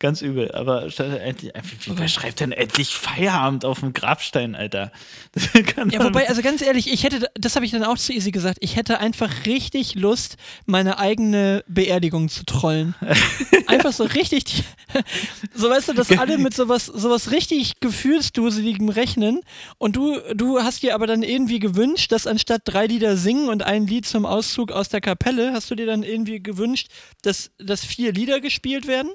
Ganz 0.00 0.22
übel. 0.22 0.50
Aber 0.52 0.88
endlich, 0.98 1.52
wer 1.86 2.08
schreibt 2.08 2.40
denn 2.40 2.52
endlich 2.52 2.88
Feierabend 2.88 3.66
auf 3.66 3.80
dem 3.80 3.92
Grabstein, 3.92 4.54
Alter? 4.54 4.92
ja, 5.90 6.02
wobei, 6.02 6.26
also 6.26 6.40
ganz 6.40 6.62
ehrlich, 6.62 6.90
ich 6.90 7.04
hätte, 7.04 7.30
das 7.34 7.54
habe 7.54 7.66
ich 7.66 7.70
dann 7.70 7.84
auch 7.84 7.98
zu 7.98 8.14
Easy 8.14 8.30
gesagt, 8.30 8.56
ich 8.62 8.76
hätte 8.76 8.98
einfach 8.98 9.44
richtig 9.44 9.96
Lust, 9.96 10.38
meine 10.64 10.98
eigene 10.98 11.62
Beerdigung 11.68 12.30
zu 12.30 12.46
trollen. 12.46 12.94
einfach 13.66 13.92
so 13.92 14.04
richtig, 14.04 14.64
so 15.54 15.68
weißt 15.68 15.90
du, 15.90 15.92
dass 15.92 16.10
alle 16.12 16.38
mit 16.38 16.54
sowas, 16.54 16.86
sowas 16.86 17.30
richtig 17.30 17.78
gefühlsduseligem 17.80 18.88
rechnen 18.88 19.42
und 19.76 19.96
du, 19.96 20.18
du 20.34 20.60
hast 20.60 20.82
dir 20.82 20.94
aber 20.94 21.06
dann 21.06 21.22
irgendwie 21.22 21.58
gewünscht, 21.58 22.10
dass 22.10 22.26
anstatt 22.26 22.62
drei 22.64 22.86
Lieder 22.86 23.18
singen 23.18 23.50
und 23.50 23.64
ein 23.64 23.86
Lied 23.86 24.06
zum 24.06 24.24
Auszug 24.24 24.72
aus 24.72 24.88
der 24.88 25.02
Kapelle, 25.02 25.52
hast 25.52 25.70
du 25.70 25.74
dir 25.74 25.84
dann 25.84 26.04
irgendwie 26.04 26.42
gewünscht, 26.42 26.88
dass, 27.20 27.50
dass 27.58 27.84
vier 27.84 28.14
Lieder 28.14 28.40
gespielt 28.40 28.86
werden 28.86 29.10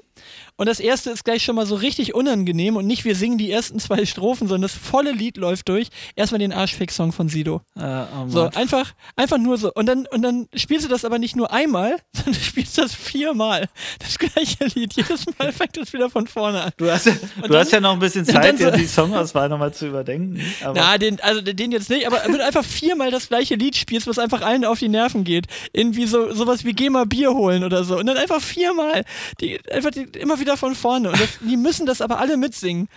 und 0.56 0.66
das 0.66 0.80
erste 0.80 1.10
ist 1.10 1.24
gleich 1.24 1.42
schon 1.42 1.54
mal 1.56 1.66
so 1.66 1.74
richtig 1.74 2.14
unangenehm 2.14 2.76
und 2.76 2.86
nicht 2.86 3.04
wir 3.04 3.14
singen 3.14 3.36
die 3.36 3.50
ersten 3.50 3.78
zwei 3.78 4.06
Strophen, 4.06 4.48
sondern 4.48 4.62
das 4.62 4.74
volle 4.74 5.12
Lied 5.12 5.36
läuft 5.36 5.68
durch. 5.68 5.88
Erstmal 6.14 6.38
den 6.38 6.52
Arschfix-Song 6.52 7.12
von 7.12 7.28
Sido. 7.28 7.60
Äh, 7.76 7.82
oh 7.82 8.28
so, 8.28 8.50
einfach, 8.54 8.94
einfach 9.16 9.36
nur 9.36 9.58
so. 9.58 9.70
Und 9.74 9.86
dann, 9.86 10.06
und 10.06 10.22
dann 10.22 10.48
spielst 10.54 10.86
du 10.86 10.88
das 10.88 11.04
aber 11.04 11.18
nicht 11.18 11.36
nur 11.36 11.52
einmal, 11.52 11.96
sondern 12.12 12.34
du 12.34 12.40
spielst 12.40 12.78
das 12.78 12.94
viermal. 12.94 13.68
Das 13.98 14.18
gleiche 14.18 14.64
Lied. 14.74 14.94
Jedes 14.94 15.26
Mal 15.38 15.52
fängt 15.52 15.76
es 15.76 15.92
wieder 15.92 16.08
von 16.08 16.26
vorne 16.26 16.62
an. 16.62 16.70
Du 16.78 16.90
hast 16.90 17.06
ja, 17.06 17.12
du 17.12 17.48
dann, 17.48 17.58
hast 17.58 17.72
ja 17.72 17.80
noch 17.80 17.92
ein 17.92 17.98
bisschen 17.98 18.24
Zeit, 18.24 18.58
so, 18.58 18.70
die 18.70 18.86
Songauswahl 18.86 19.50
nochmal 19.50 19.74
zu 19.74 19.88
überdenken. 19.88 20.40
na, 20.74 20.96
den, 20.96 21.20
also 21.20 21.42
den 21.42 21.72
jetzt 21.72 21.90
nicht, 21.90 22.06
aber 22.06 22.22
wenn 22.24 22.32
du 22.32 22.44
einfach 22.44 22.64
viermal 22.64 23.10
das 23.10 23.28
gleiche 23.28 23.56
Lied 23.56 23.76
spielst, 23.76 24.06
was 24.06 24.18
einfach 24.18 24.40
allen 24.40 24.64
auf 24.64 24.78
die 24.78 24.88
Nerven 24.88 25.24
geht, 25.24 25.46
irgendwie 25.72 26.06
so 26.06 26.32
sowas 26.32 26.64
wie 26.64 26.72
geh 26.72 26.88
mal 26.88 27.04
Bier 27.04 27.34
holen 27.34 27.62
oder 27.62 27.84
so. 27.84 27.98
Und 27.98 28.06
dann 28.06 28.16
einfach 28.16 28.40
viermal, 28.40 29.04
die, 29.40 29.58
einfach 29.70 29.90
die, 29.90 30.02
immer 30.18 30.40
wieder 30.40 30.45
von 30.54 30.74
vorne. 30.74 31.10
Und 31.10 31.20
das, 31.20 31.38
die 31.40 31.56
müssen 31.56 31.86
das 31.86 32.00
aber 32.00 32.18
alle 32.18 32.36
mitsingen. 32.36 32.88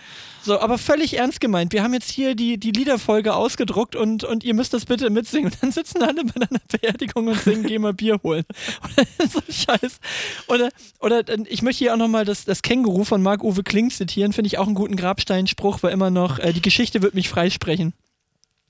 So, 0.42 0.60
aber 0.60 0.78
völlig 0.78 1.18
ernst 1.18 1.40
gemeint. 1.40 1.72
Wir 1.72 1.82
haben 1.82 1.92
jetzt 1.92 2.10
hier 2.10 2.34
die, 2.34 2.58
die 2.58 2.70
Liederfolge 2.70 3.34
ausgedruckt 3.34 3.96
und, 3.96 4.24
und 4.24 4.42
ihr 4.42 4.54
müsst 4.54 4.72
das 4.72 4.86
bitte 4.86 5.10
mitsingen. 5.10 5.50
Und 5.50 5.62
dann 5.62 5.72
sitzen 5.72 6.02
alle 6.02 6.24
bei 6.24 6.34
einer 6.36 6.60
Beerdigung 6.80 7.28
und 7.28 7.40
singen, 7.40 7.64
geh 7.64 7.78
mal 7.78 7.92
Bier 7.92 8.20
holen. 8.22 8.44
Oder 8.84 9.06
so 9.28 9.40
Scheiß. 9.48 10.00
Oder, 10.48 10.70
oder 11.00 11.24
ich 11.46 11.62
möchte 11.62 11.78
hier 11.78 11.92
auch 11.92 11.98
nochmal 11.98 12.24
das, 12.24 12.44
das 12.44 12.62
Känguru 12.62 13.04
von 13.04 13.22
Marc-Uwe 13.22 13.62
Kling 13.62 13.90
zitieren. 13.90 14.32
Finde 14.32 14.48
ich 14.48 14.58
auch 14.58 14.66
einen 14.66 14.74
guten 14.74 14.96
Grabsteinspruch, 14.96 15.82
weil 15.82 15.92
immer 15.92 16.10
noch, 16.10 16.38
äh, 16.38 16.52
die 16.52 16.62
Geschichte 16.62 17.02
wird 17.02 17.14
mich 17.14 17.28
freisprechen. 17.28 17.92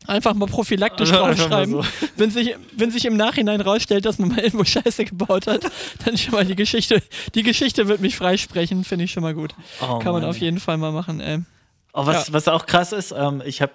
Einfach 0.06 0.34
mal 0.34 0.46
prophylaktisch 0.46 1.10
draufschreiben. 1.12 1.74
So. 1.74 1.84
Wenn, 2.16 2.30
sich, 2.30 2.56
wenn 2.76 2.90
sich 2.90 3.04
im 3.04 3.16
Nachhinein 3.16 3.60
rausstellt, 3.60 4.06
dass 4.06 4.18
man 4.18 4.30
mal 4.30 4.38
irgendwo 4.38 4.64
Scheiße 4.64 5.04
gebaut 5.04 5.46
hat, 5.46 5.62
dann 6.04 6.16
schon 6.16 6.32
mal 6.32 6.44
die 6.44 6.56
Geschichte. 6.56 7.02
Die 7.34 7.42
Geschichte 7.42 7.86
wird 7.86 8.00
mich 8.00 8.16
freisprechen, 8.16 8.84
finde 8.84 9.04
ich 9.04 9.12
schon 9.12 9.22
mal 9.22 9.34
gut. 9.34 9.54
Oh, 9.80 9.98
Kann 9.98 10.12
man 10.12 10.22
Mann. 10.22 10.24
auf 10.24 10.38
jeden 10.38 10.58
Fall 10.58 10.78
mal 10.78 10.92
machen. 10.92 11.20
Ey. 11.20 11.40
Oh, 11.92 12.06
was, 12.06 12.28
ja. 12.28 12.32
was 12.32 12.48
auch 12.48 12.66
krass 12.66 12.92
ist, 12.92 13.12
ähm, 13.12 13.42
ich 13.44 13.60
habe, 13.60 13.72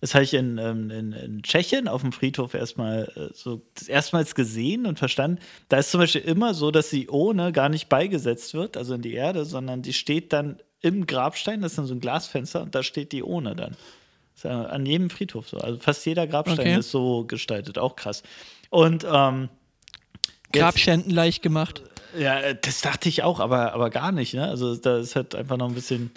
das 0.00 0.14
habe 0.14 0.24
ich 0.24 0.34
in, 0.34 0.58
ähm, 0.58 0.90
in, 0.90 1.12
in, 1.12 1.42
Tschechien 1.42 1.88
auf 1.88 2.02
dem 2.02 2.12
Friedhof 2.12 2.54
erstmal 2.54 3.10
äh, 3.16 3.34
so 3.34 3.62
erstmals 3.88 4.34
gesehen 4.34 4.86
und 4.86 4.98
verstanden. 4.98 5.40
Da 5.68 5.78
ist 5.78 5.90
zum 5.90 6.00
Beispiel 6.00 6.20
immer 6.20 6.54
so, 6.54 6.70
dass 6.70 6.90
die 6.90 7.08
Ohne 7.08 7.52
gar 7.52 7.68
nicht 7.68 7.88
beigesetzt 7.88 8.54
wird, 8.54 8.76
also 8.76 8.94
in 8.94 9.02
die 9.02 9.14
Erde, 9.14 9.44
sondern 9.44 9.82
die 9.82 9.94
steht 9.94 10.32
dann 10.32 10.60
im 10.82 11.06
Grabstein, 11.06 11.62
das 11.62 11.72
ist 11.72 11.78
dann 11.78 11.86
so 11.86 11.94
ein 11.94 12.00
Glasfenster 12.00 12.62
und 12.62 12.74
da 12.74 12.82
steht 12.82 13.12
die 13.12 13.22
Ohne 13.22 13.56
dann. 13.56 13.76
An 14.44 14.86
jedem 14.86 15.10
Friedhof 15.10 15.48
so. 15.48 15.58
Also 15.58 15.78
fast 15.78 16.04
jeder 16.06 16.26
Grabstein 16.26 16.58
okay. 16.58 16.78
ist 16.78 16.90
so 16.90 17.24
gestaltet, 17.24 17.78
auch 17.78 17.96
krass. 17.96 18.22
Und 18.70 19.06
ähm, 19.10 19.48
Grabschänden 20.52 21.10
leicht 21.10 21.42
gemacht. 21.42 21.82
Ja, 22.16 22.54
das 22.54 22.80
dachte 22.80 23.08
ich 23.08 23.22
auch, 23.22 23.40
aber, 23.40 23.72
aber 23.72 23.90
gar 23.90 24.12
nicht. 24.12 24.34
Ne? 24.34 24.46
Also 24.46 24.76
da 24.76 24.98
ist 24.98 25.16
halt 25.16 25.34
einfach 25.34 25.56
noch 25.56 25.68
ein 25.68 25.74
bisschen 25.74 26.12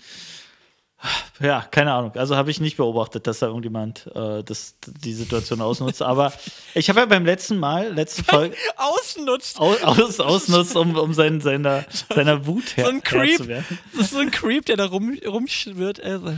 ja, 1.40 1.62
keine 1.62 1.94
Ahnung. 1.94 2.12
Also 2.16 2.36
habe 2.36 2.50
ich 2.50 2.60
nicht 2.60 2.78
beobachtet, 2.78 3.28
dass 3.28 3.40
da 3.40 3.48
irgendjemand 3.48 4.08
äh, 4.16 4.44
das, 4.44 4.76
die 4.82 5.14
Situation 5.14 5.62
ausnutzt. 5.62 6.02
Aber 6.02 6.34
ich 6.74 6.90
habe 6.90 7.02
ja 7.02 7.06
beim 7.06 7.26
letzten 7.26 7.60
Mal, 7.60 7.94
letzte 7.94 8.24
Folge. 8.24 8.56
Ausnutzt! 8.78 9.60
Aus, 9.60 9.84
aus, 9.84 10.20
ausnutzt, 10.20 10.76
um, 10.76 10.96
um 10.96 11.14
sein, 11.14 11.40
seiner, 11.40 11.86
seiner 12.16 12.48
Wut 12.48 12.76
her, 12.76 12.86
so 12.86 12.92
ein 12.92 13.04
Creep, 13.04 13.38
zu 13.38 13.48
werden. 13.48 13.66
Das 13.94 14.06
ist 14.06 14.12
so 14.14 14.20
ein 14.20 14.32
Creep, 14.32 14.66
der 14.66 14.78
da 14.78 14.86
rum, 14.86 15.16
rumschwirrt. 15.24 16.02
Also, 16.02 16.34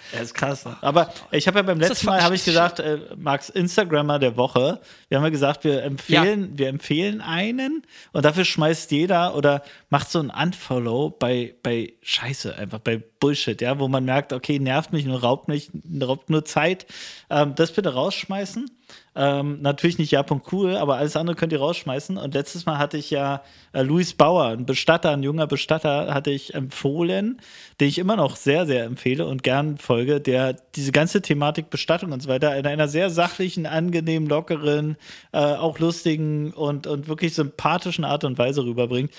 ja, 0.14 0.20
ist 0.20 0.34
krass. 0.34 0.64
Aber 0.80 1.12
ich 1.30 1.46
habe 1.46 1.58
ja 1.58 1.62
beim 1.62 1.80
letzten 1.80 2.06
Mal 2.06 2.22
habe 2.22 2.34
ich 2.34 2.44
gesagt, 2.44 2.78
äh, 2.78 2.98
Max 3.16 3.48
Instagrammer 3.48 4.18
der 4.18 4.36
Woche. 4.36 4.80
Wir 5.08 5.18
haben 5.18 5.24
ja 5.24 5.30
gesagt, 5.30 5.64
wir 5.64 5.82
empfehlen, 5.82 6.52
ja. 6.52 6.58
wir 6.58 6.68
empfehlen 6.68 7.20
einen 7.20 7.82
und 8.12 8.24
dafür 8.24 8.44
schmeißt 8.44 8.90
jeder 8.90 9.34
oder 9.34 9.62
macht 9.88 10.10
so 10.10 10.20
ein 10.20 10.30
Unfollow 10.30 11.10
bei, 11.10 11.54
bei 11.62 11.94
Scheiße, 12.02 12.56
einfach 12.56 12.78
bei 12.78 13.02
Bullshit, 13.20 13.60
ja, 13.60 13.78
wo 13.78 13.88
man 13.88 14.04
merkt, 14.04 14.32
okay, 14.32 14.58
nervt 14.58 14.92
mich 14.92 15.04
nur, 15.04 15.20
raubt 15.20 15.48
mich, 15.48 15.70
raubt 16.00 16.30
nur 16.30 16.44
Zeit. 16.44 16.86
Ähm, 17.28 17.54
das 17.54 17.72
bitte 17.72 17.92
rausschmeißen. 17.94 18.70
Ähm, 19.16 19.60
natürlich 19.60 19.98
nicht 19.98 20.14
Cool, 20.52 20.76
aber 20.76 20.96
alles 20.96 21.16
andere 21.16 21.36
könnt 21.36 21.52
ihr 21.52 21.58
rausschmeißen. 21.58 22.16
Und 22.16 22.34
letztes 22.34 22.66
Mal 22.66 22.78
hatte 22.78 22.96
ich 22.96 23.10
ja 23.10 23.42
äh, 23.72 23.82
Luis 23.82 24.14
Bauer, 24.14 24.46
ein 24.46 24.66
Bestatter, 24.66 25.10
ein 25.10 25.22
junger 25.22 25.46
Bestatter, 25.46 26.14
hatte 26.14 26.30
ich 26.30 26.54
empfohlen, 26.54 27.40
den 27.80 27.88
ich 27.88 27.98
immer 27.98 28.16
noch 28.16 28.36
sehr, 28.36 28.66
sehr 28.66 28.84
empfehle 28.84 29.26
und 29.26 29.42
gern 29.42 29.78
folge, 29.78 30.20
der 30.20 30.54
diese 30.76 30.92
ganze 30.92 31.22
Thematik 31.22 31.70
Bestattung 31.70 32.12
und 32.12 32.22
so 32.22 32.28
weiter 32.28 32.56
in 32.56 32.66
einer 32.66 32.88
sehr 32.88 33.10
sachlichen, 33.10 33.66
angenehmen, 33.66 34.28
lockeren, 34.28 34.96
äh, 35.32 35.38
auch 35.38 35.78
lustigen 35.78 36.52
und, 36.52 36.86
und 36.86 37.08
wirklich 37.08 37.34
sympathischen 37.34 38.04
Art 38.04 38.24
und 38.24 38.38
Weise 38.38 38.64
rüberbringt. 38.64 39.10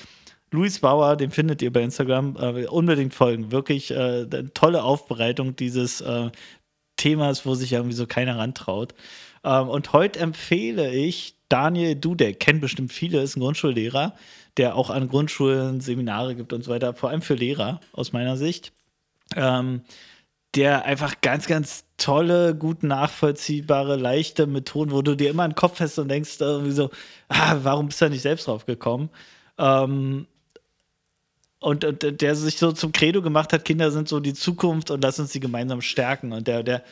Luis 0.53 0.79
Bauer, 0.79 1.15
den 1.15 1.31
findet 1.31 1.61
ihr 1.61 1.71
bei 1.71 1.81
Instagram, 1.81 2.35
äh, 2.37 2.65
unbedingt 2.65 3.13
folgen. 3.13 3.53
Wirklich 3.53 3.91
äh, 3.91 4.25
tolle 4.53 4.83
Aufbereitung 4.83 5.55
dieses 5.55 6.01
äh, 6.01 6.29
Themas, 7.01 7.45
wo 7.45 7.55
sich 7.55 7.73
irgendwie 7.73 7.95
so 7.95 8.05
keiner 8.05 8.37
rantraut. 8.37 8.93
Ähm, 9.43 9.69
und 9.69 9.91
heute 9.93 10.19
empfehle 10.19 10.93
ich 10.93 11.35
Daniel 11.49 11.95
Dudek, 11.95 12.39
kennt 12.39 12.61
bestimmt 12.61 12.93
viele, 12.93 13.21
ist 13.21 13.35
ein 13.35 13.41
Grundschullehrer, 13.41 14.13
der 14.57 14.75
auch 14.75 14.89
an 14.89 15.09
Grundschulen 15.09 15.81
Seminare 15.81 16.35
gibt 16.35 16.53
und 16.53 16.63
so 16.63 16.71
weiter, 16.71 16.93
vor 16.93 17.09
allem 17.09 17.21
für 17.21 17.33
Lehrer 17.33 17.81
aus 17.91 18.13
meiner 18.13 18.37
Sicht. 18.37 18.71
Ähm, 19.35 19.81
der 20.55 20.85
einfach 20.85 21.21
ganz, 21.21 21.47
ganz 21.47 21.85
tolle, 21.97 22.53
gut 22.55 22.83
nachvollziehbare, 22.83 23.95
leichte 23.95 24.47
Methoden, 24.47 24.91
wo 24.91 25.01
du 25.01 25.15
dir 25.15 25.29
immer 25.29 25.43
einen 25.43 25.55
Kopf 25.55 25.79
hast 25.79 25.97
und 25.97 26.09
denkst 26.09 26.37
irgendwie 26.39 26.71
so, 26.71 26.89
ah, 27.29 27.57
warum 27.63 27.87
bist 27.87 28.01
du 28.01 28.05
da 28.05 28.09
nicht 28.09 28.21
selbst 28.21 28.47
drauf 28.47 28.65
gekommen? 28.65 29.09
Ähm, 29.57 30.27
und, 31.61 31.85
und, 31.85 32.21
der 32.21 32.35
sich 32.35 32.57
so 32.57 32.71
zum 32.71 32.91
Credo 32.91 33.21
gemacht 33.21 33.53
hat, 33.53 33.65
Kinder 33.65 33.91
sind 33.91 34.09
so 34.09 34.19
die 34.19 34.33
Zukunft 34.33 34.89
und 34.89 35.03
lass 35.03 35.19
uns 35.19 35.31
sie 35.31 35.39
gemeinsam 35.39 35.81
stärken. 35.81 36.33
Und 36.33 36.47
der, 36.47 36.63
der 36.63 36.83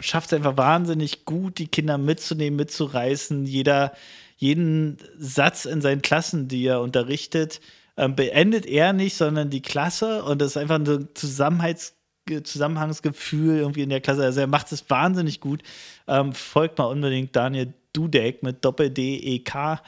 schafft 0.00 0.26
es 0.26 0.34
einfach 0.34 0.58
wahnsinnig 0.58 1.24
gut, 1.24 1.56
die 1.56 1.68
Kinder 1.68 1.96
mitzunehmen, 1.96 2.56
mitzureißen. 2.56 3.46
Jeder, 3.46 3.92
jeden 4.36 4.98
Satz 5.16 5.64
in 5.64 5.80
seinen 5.80 6.02
Klassen, 6.02 6.48
die 6.48 6.66
er 6.66 6.82
unterrichtet, 6.82 7.62
ähm, 7.96 8.14
beendet 8.14 8.66
er 8.66 8.92
nicht, 8.92 9.16
sondern 9.16 9.48
die 9.48 9.62
Klasse. 9.62 10.22
Und 10.22 10.42
das 10.42 10.48
ist 10.50 10.56
einfach 10.58 10.78
ein 10.78 11.08
Zusammenhalts 11.14 11.96
Zusammenhangsgefühl 12.44 13.58
irgendwie 13.58 13.82
in 13.82 13.90
der 13.90 14.00
Klasse. 14.00 14.24
Also 14.24 14.40
er 14.40 14.46
macht 14.46 14.72
es 14.72 14.88
wahnsinnig 14.88 15.40
gut. 15.40 15.62
Ähm, 16.08 16.32
folgt 16.32 16.78
mal 16.78 16.84
unbedingt 16.84 17.36
Daniel 17.36 17.74
Dudek 17.92 18.42
mit 18.42 18.64
Doppel-D-E-K. 18.64 19.82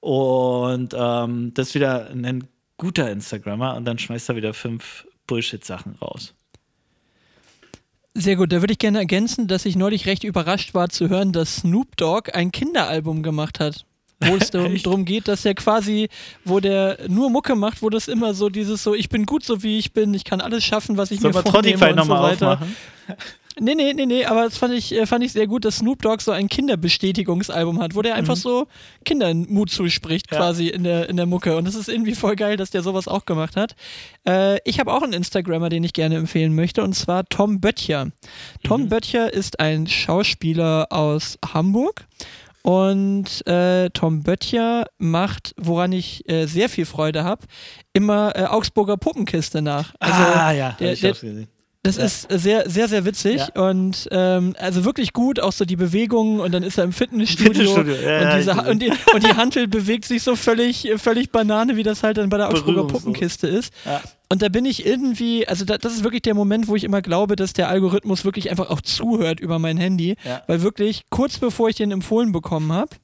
Und 0.00 0.94
ähm, 0.96 1.52
das 1.54 1.68
ist 1.68 1.74
wieder 1.74 2.08
ein 2.10 2.46
guter 2.76 3.10
Instagrammer 3.10 3.76
und 3.76 3.84
dann 3.84 3.98
schmeißt 3.98 4.28
er 4.28 4.36
wieder 4.36 4.54
fünf 4.54 5.06
Bullshit-Sachen 5.26 5.96
raus. 5.96 6.34
Sehr 8.14 8.36
gut, 8.36 8.52
da 8.52 8.60
würde 8.62 8.72
ich 8.72 8.78
gerne 8.78 8.98
ergänzen, 8.98 9.48
dass 9.48 9.64
ich 9.66 9.74
neulich 9.74 10.06
recht 10.06 10.22
überrascht 10.22 10.72
war 10.74 10.88
zu 10.88 11.08
hören, 11.08 11.32
dass 11.32 11.56
Snoop 11.56 11.96
Dogg 11.96 12.30
ein 12.32 12.52
Kinderalbum 12.52 13.22
gemacht 13.24 13.58
hat. 13.58 13.84
wo 14.20 14.36
es 14.36 14.50
darum, 14.82 15.04
geht, 15.04 15.26
dass 15.26 15.44
er 15.44 15.54
quasi, 15.54 16.08
wo 16.44 16.60
der 16.60 16.98
nur 17.08 17.30
Mucke 17.30 17.56
macht, 17.56 17.82
wo 17.82 17.90
das 17.90 18.06
immer 18.06 18.32
so 18.34 18.48
dieses 18.50 18.82
so, 18.84 18.94
ich 18.94 19.08
bin 19.08 19.26
gut 19.26 19.44
so 19.44 19.62
wie 19.64 19.78
ich 19.78 19.92
bin, 19.92 20.14
ich 20.14 20.24
kann 20.24 20.40
alles 20.40 20.64
schaffen, 20.64 20.96
was 20.96 21.10
ich 21.10 21.20
Sollen 21.20 21.34
mir 21.34 21.42
vornehme 21.42 21.76
Spotify 21.76 22.00
und 22.00 22.06
so 22.06 22.12
weiter. 22.12 22.52
aufmachen? 22.52 22.76
Nee, 23.60 23.74
nee, 23.76 23.92
nee, 23.94 24.06
nee, 24.06 24.24
aber 24.24 24.44
das 24.44 24.56
fand 24.56 24.74
ich, 24.74 24.92
äh, 24.92 25.06
fand 25.06 25.22
ich 25.22 25.32
sehr 25.32 25.46
gut, 25.46 25.64
dass 25.64 25.76
Snoop 25.76 26.02
Dogg 26.02 26.20
so 26.22 26.32
ein 26.32 26.48
Kinderbestätigungsalbum 26.48 27.80
hat, 27.80 27.94
wo 27.94 28.02
der 28.02 28.14
einfach 28.16 28.36
so 28.36 28.66
Kindern 29.04 29.46
Mut 29.48 29.70
zuspricht, 29.70 30.30
Ja. 30.32 30.38
quasi 30.38 30.68
in 30.68 30.82
der, 30.84 31.08
in 31.08 31.16
der 31.16 31.26
Mucke. 31.26 31.56
Und 31.56 31.64
das 31.66 31.74
ist 31.76 31.88
irgendwie 31.88 32.14
voll 32.14 32.34
geil, 32.36 32.56
dass 32.56 32.70
der 32.70 32.82
sowas 32.82 33.06
auch 33.06 33.26
gemacht 33.26 33.56
hat. 33.56 33.76
Äh, 34.26 34.58
ich 34.68 34.80
habe 34.80 34.92
auch 34.92 35.02
einen 35.02 35.12
Instagrammer, 35.12 35.68
den 35.68 35.84
ich 35.84 35.92
gerne 35.92 36.16
empfehlen 36.16 36.54
möchte, 36.54 36.82
und 36.82 36.94
zwar 36.94 37.24
Tom 37.26 37.60
Böttcher. 37.60 38.08
Tom 38.64 38.88
Böttcher 38.88 39.32
ist 39.32 39.60
ein 39.60 39.86
Schauspieler 39.86 40.88
aus 40.90 41.38
Hamburg. 41.52 42.06
Und 42.62 43.46
äh, 43.46 43.90
Tom 43.90 44.22
Böttcher 44.22 44.86
macht, 44.96 45.54
woran 45.58 45.92
ich 45.92 46.26
äh, 46.30 46.46
sehr 46.46 46.70
viel 46.70 46.86
Freude 46.86 47.22
habe, 47.22 47.42
immer 47.92 48.32
äh, 48.34 48.44
Augsburger 48.46 48.96
Puppenkiste 48.96 49.60
nach. 49.60 49.94
Also 50.00 50.22
ah, 50.22 50.50
ja, 50.52 50.72
der- 50.80 50.88
hab 50.88 50.94
ich 50.94 51.00
der- 51.02 51.10
auch 51.12 51.20
gesehen. 51.20 51.48
Das 51.84 51.96
Ja. 51.98 52.04
ist 52.04 52.26
sehr, 52.32 52.68
sehr, 52.68 52.88
sehr 52.88 53.04
witzig 53.04 53.40
Ja. 53.54 53.68
und 53.68 54.08
ähm, 54.10 54.56
also 54.58 54.84
wirklich 54.84 55.12
gut, 55.12 55.38
auch 55.38 55.52
so 55.52 55.64
die 55.64 55.76
Bewegungen 55.76 56.40
und 56.40 56.52
dann 56.52 56.62
ist 56.64 56.78
er 56.78 56.84
im 56.84 56.92
Fitnessstudio, 56.92 57.52
Fitnessstudio, 57.52 57.94
ja, 57.94 58.30
und, 58.32 58.38
diese, 58.38 58.56
Ha- 58.56 58.68
und, 58.70 58.82
die, 58.82 58.90
und 59.14 59.22
die 59.22 59.34
Hantel 59.36 59.68
bewegt 59.68 60.04
sich 60.06 60.22
so 60.22 60.34
völlig, 60.34 60.88
völlig 60.96 61.30
Banane, 61.30 61.76
wie 61.76 61.82
das 61.84 62.02
halt 62.02 62.16
dann 62.16 62.28
bei 62.30 62.38
der 62.38 62.48
Augsburger. 62.48 62.86
Puppenkiste 62.86 63.46
ist. 63.46 63.72
Ja. 63.84 64.00
Und 64.30 64.40
da 64.42 64.48
bin 64.48 64.64
ich 64.64 64.84
irgendwie, 64.84 65.46
also 65.46 65.64
da, 65.64 65.78
das 65.78 65.92
ist 65.92 66.02
wirklich 66.02 66.22
der 66.22 66.34
Moment, 66.34 66.66
wo 66.66 66.74
ich 66.74 66.82
immer 66.84 67.02
glaube, 67.02 67.36
dass 67.36 67.52
der 67.52 67.68
Algorithmus 67.68 68.24
wirklich 68.24 68.50
einfach 68.50 68.70
auch 68.70 68.80
zuhört 68.80 69.38
über 69.38 69.58
mein 69.60 69.76
Handy, 69.76 70.16
Ja. 70.24 70.42
weil 70.46 70.62
wirklich 70.62 71.02
kurz 71.10 71.38
bevor 71.38 71.68
ich 71.68 71.76
den 71.76 71.92
empfohlen 71.92 72.32
bekommen 72.32 72.72
habe, 72.72 72.96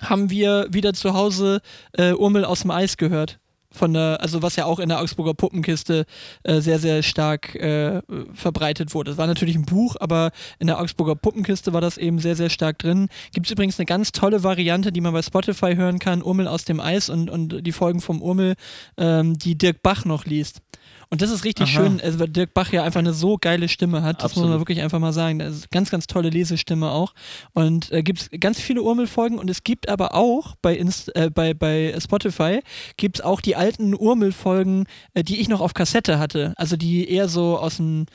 haben 0.00 0.30
wir 0.30 0.66
wieder 0.70 0.92
zu 0.92 1.12
Hause 1.14 1.60
äh, 1.98 2.12
Urmel 2.12 2.44
aus 2.44 2.60
dem 2.60 2.70
Eis 2.70 2.96
gehört. 2.96 3.38
Von 3.76 3.92
der, 3.92 4.18
also 4.20 4.42
was 4.42 4.56
ja 4.56 4.64
auch 4.64 4.78
in 4.78 4.88
der 4.88 5.00
Augsburger 5.00 5.34
Puppenkiste 5.34 6.06
äh, 6.42 6.60
sehr, 6.60 6.78
sehr 6.78 7.02
stark 7.02 7.54
äh, 7.54 8.02
verbreitet 8.34 8.94
wurde. 8.94 9.10
Das 9.10 9.18
war 9.18 9.26
natürlich 9.26 9.56
ein 9.56 9.66
Buch, 9.66 9.96
aber 10.00 10.30
in 10.58 10.66
der 10.66 10.80
Augsburger 10.80 11.14
Puppenkiste 11.14 11.72
war 11.72 11.80
das 11.80 11.98
eben 11.98 12.18
sehr, 12.18 12.36
sehr 12.36 12.50
stark 12.50 12.78
drin. 12.78 13.08
Gibt 13.32 13.46
es 13.46 13.52
übrigens 13.52 13.78
eine 13.78 13.86
ganz 13.86 14.12
tolle 14.12 14.42
Variante, 14.42 14.92
die 14.92 15.00
man 15.00 15.12
bei 15.12 15.22
Spotify 15.22 15.74
hören 15.76 15.98
kann, 15.98 16.22
Urmel 16.22 16.48
aus 16.48 16.64
dem 16.64 16.80
Eis 16.80 17.10
und, 17.10 17.30
und 17.30 17.66
die 17.66 17.72
Folgen 17.72 18.00
vom 18.00 18.22
Urmel, 18.22 18.54
ähm, 18.96 19.38
die 19.38 19.56
Dirk 19.56 19.82
Bach 19.82 20.04
noch 20.04 20.24
liest. 20.24 20.62
Und 21.08 21.22
das 21.22 21.30
ist 21.30 21.44
richtig 21.44 21.68
Aha. 21.68 21.84
schön, 21.84 22.00
also 22.00 22.18
weil 22.18 22.28
Dirk 22.28 22.52
Bach 22.52 22.72
ja 22.72 22.82
einfach 22.82 22.98
eine 22.98 23.12
so 23.12 23.38
geile 23.40 23.68
Stimme 23.68 24.02
hat. 24.02 24.24
Das 24.24 24.34
muss 24.34 24.44
man 24.44 24.58
wirklich 24.58 24.82
einfach 24.82 24.98
mal 24.98 25.12
sagen. 25.12 25.38
Das 25.38 25.54
ist 25.54 25.70
ganz, 25.70 25.90
ganz 25.90 26.08
tolle 26.08 26.30
Lesestimme 26.30 26.90
auch. 26.90 27.14
Und 27.52 27.92
äh, 27.92 28.02
gibt 28.02 28.20
es 28.22 28.40
ganz 28.40 28.60
viele 28.60 28.82
Urmel-Folgen 28.82 29.38
und 29.38 29.48
es 29.48 29.62
gibt 29.62 29.88
aber 29.88 30.14
auch 30.14 30.56
bei, 30.62 30.74
Inst 30.76 31.14
äh, 31.14 31.30
bei, 31.30 31.54
bei 31.54 31.94
Spotify 32.00 32.60
gibt 32.96 33.18
es 33.18 33.24
auch 33.24 33.40
die 33.40 33.54
alten 33.54 33.94
Urmel-Folgen, 33.94 34.86
äh, 35.14 35.22
die 35.22 35.40
ich 35.40 35.48
noch 35.48 35.60
auf 35.60 35.74
Kassette 35.74 36.18
hatte. 36.18 36.54
Also 36.56 36.76
die 36.76 37.08
eher 37.08 37.28
so 37.28 37.56
aus 37.56 37.76
dem, 37.76 38.06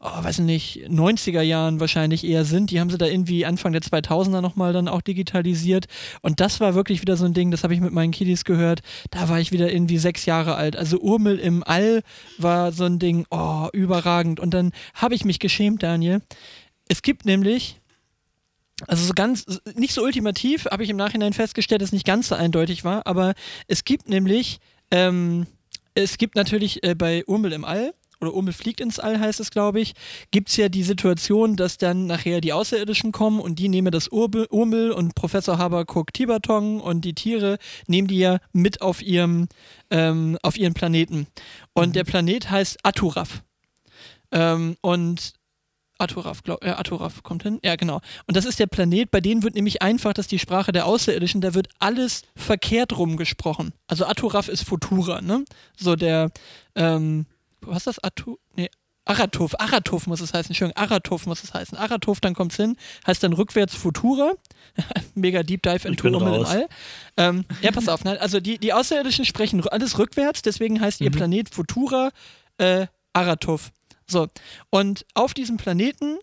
oh, 0.00 0.24
weiß 0.24 0.38
nicht, 0.40 0.88
90er 0.88 1.40
Jahren 1.42 1.80
wahrscheinlich 1.80 2.24
eher 2.24 2.44
sind. 2.44 2.70
Die 2.70 2.80
haben 2.80 2.90
sie 2.90 2.98
da 2.98 3.06
irgendwie 3.06 3.46
Anfang 3.46 3.72
der 3.72 3.82
2000er 3.82 4.40
nochmal 4.40 4.72
dann 4.72 4.88
auch 4.88 5.00
digitalisiert. 5.00 5.86
Und 6.22 6.40
das 6.40 6.60
war 6.60 6.74
wirklich 6.74 7.00
wieder 7.00 7.16
so 7.16 7.24
ein 7.24 7.34
Ding, 7.34 7.50
das 7.50 7.64
habe 7.64 7.74
ich 7.74 7.80
mit 7.80 7.92
meinen 7.92 8.12
Kiddies 8.12 8.44
gehört. 8.44 8.80
Da 9.10 9.28
war 9.28 9.40
ich 9.40 9.52
wieder 9.52 9.72
irgendwie 9.72 9.98
sechs 9.98 10.26
Jahre 10.26 10.56
alt. 10.56 10.76
Also 10.76 10.98
Urmel 10.98 11.38
im 11.38 11.62
All 11.64 12.02
war 12.38 12.72
so 12.72 12.84
ein 12.84 12.98
Ding, 12.98 13.26
oh, 13.30 13.68
überragend. 13.72 14.40
Und 14.40 14.52
dann 14.52 14.72
habe 14.94 15.14
ich 15.14 15.24
mich 15.24 15.38
geschämt, 15.38 15.82
Daniel. 15.82 16.20
Es 16.88 17.02
gibt 17.02 17.24
nämlich 17.24 17.80
also 18.86 19.06
so 19.06 19.14
ganz, 19.14 19.46
nicht 19.74 19.94
so 19.94 20.02
ultimativ, 20.02 20.66
habe 20.70 20.84
ich 20.84 20.90
im 20.90 20.98
Nachhinein 20.98 21.32
festgestellt, 21.32 21.80
dass 21.80 21.88
es 21.88 21.92
nicht 21.94 22.06
ganz 22.06 22.28
so 22.28 22.34
eindeutig 22.34 22.84
war, 22.84 23.06
aber 23.06 23.34
es 23.68 23.84
gibt 23.84 24.08
nämlich, 24.08 24.58
ähm, 24.90 25.46
es 25.94 26.18
gibt 26.18 26.34
natürlich 26.34 26.84
äh, 26.84 26.94
bei 26.94 27.24
Urmel 27.26 27.54
im 27.54 27.64
All, 27.64 27.94
oder 28.20 28.34
Urmel 28.34 28.52
fliegt 28.52 28.80
ins 28.80 28.98
All 28.98 29.20
heißt 29.20 29.40
es, 29.40 29.50
glaube 29.50 29.80
ich, 29.80 29.94
gibt 30.30 30.48
es 30.48 30.56
ja 30.56 30.68
die 30.68 30.82
Situation, 30.82 31.56
dass 31.56 31.76
dann 31.76 32.06
nachher 32.06 32.40
die 32.40 32.52
Außerirdischen 32.52 33.12
kommen 33.12 33.40
und 33.40 33.58
die 33.58 33.68
nehmen 33.68 33.92
das 33.92 34.08
Urbe, 34.08 34.46
Urmel 34.50 34.92
und 34.92 35.14
Professor 35.14 35.58
Habakuk 35.58 36.12
Tiberton 36.12 36.80
und 36.80 37.04
die 37.04 37.14
Tiere 37.14 37.58
nehmen 37.86 38.08
die 38.08 38.18
ja 38.18 38.38
mit 38.52 38.80
auf 38.80 39.02
ihrem, 39.02 39.48
ähm, 39.90 40.38
auf 40.42 40.56
ihren 40.56 40.74
Planeten. 40.74 41.26
Und 41.74 41.96
der 41.96 42.04
Planet 42.04 42.50
heißt 42.50 42.78
Aturaf. 42.82 43.42
Ähm, 44.32 44.76
und 44.80 45.34
Aturaf, 45.98 46.42
glaub, 46.42 46.62
äh, 46.64 46.70
Aturaf 46.70 47.22
kommt 47.22 47.42
hin. 47.42 47.58
Ja, 47.62 47.76
genau. 47.76 48.00
Und 48.26 48.36
das 48.36 48.44
ist 48.44 48.58
der 48.58 48.66
Planet, 48.66 49.10
bei 49.10 49.20
denen 49.20 49.42
wird 49.42 49.54
nämlich 49.54 49.82
einfach, 49.82 50.12
dass 50.12 50.26
die 50.26 50.38
Sprache 50.38 50.72
der 50.72 50.86
Außerirdischen, 50.86 51.40
da 51.40 51.54
wird 51.54 51.68
alles 51.78 52.22
verkehrt 52.34 52.96
rumgesprochen. 52.96 53.72
Also 53.86 54.04
Aturaf 54.04 54.48
ist 54.48 54.64
Futura, 54.64 55.22
ne? 55.22 55.44
So 55.76 55.96
der, 55.96 56.30
ähm, 56.74 57.26
was 57.60 57.78
ist 57.78 57.86
das? 57.86 58.04
Atu, 58.04 58.38
nee, 58.54 58.70
Aratuf, 59.06 59.58
Aratuf 59.60 60.08
muss 60.08 60.20
es 60.20 60.34
heißen, 60.34 60.50
Entschuldigung, 60.50 60.82
Aratuf 60.82 61.26
muss 61.26 61.44
es 61.44 61.54
heißen. 61.54 61.78
Aratuf, 61.78 62.20
dann 62.20 62.34
kommt's 62.34 62.56
hin, 62.56 62.76
heißt 63.06 63.22
dann 63.22 63.32
rückwärts 63.32 63.74
Futura. 63.74 64.32
Mega 65.14 65.44
Deep 65.44 65.62
Dive 65.62 65.86
in 65.86 66.00
Urmel 66.00 66.40
im. 66.40 66.44
All. 66.44 66.68
Ähm, 67.16 67.44
ja, 67.62 67.70
pass 67.70 67.88
auf, 67.88 68.02
ne? 68.02 68.20
also 68.20 68.40
die, 68.40 68.58
die 68.58 68.72
Außerirdischen 68.72 69.24
sprechen 69.24 69.66
alles 69.68 69.98
rückwärts, 69.98 70.42
deswegen 70.42 70.80
heißt 70.80 71.00
ihr 71.00 71.12
Planet 71.12 71.48
Futura 71.48 72.10
äh, 72.58 72.88
Aratuf. 73.12 73.70
So, 74.08 74.26
und 74.70 75.06
auf 75.14 75.34
diesem 75.34 75.56
Planeten 75.56 76.18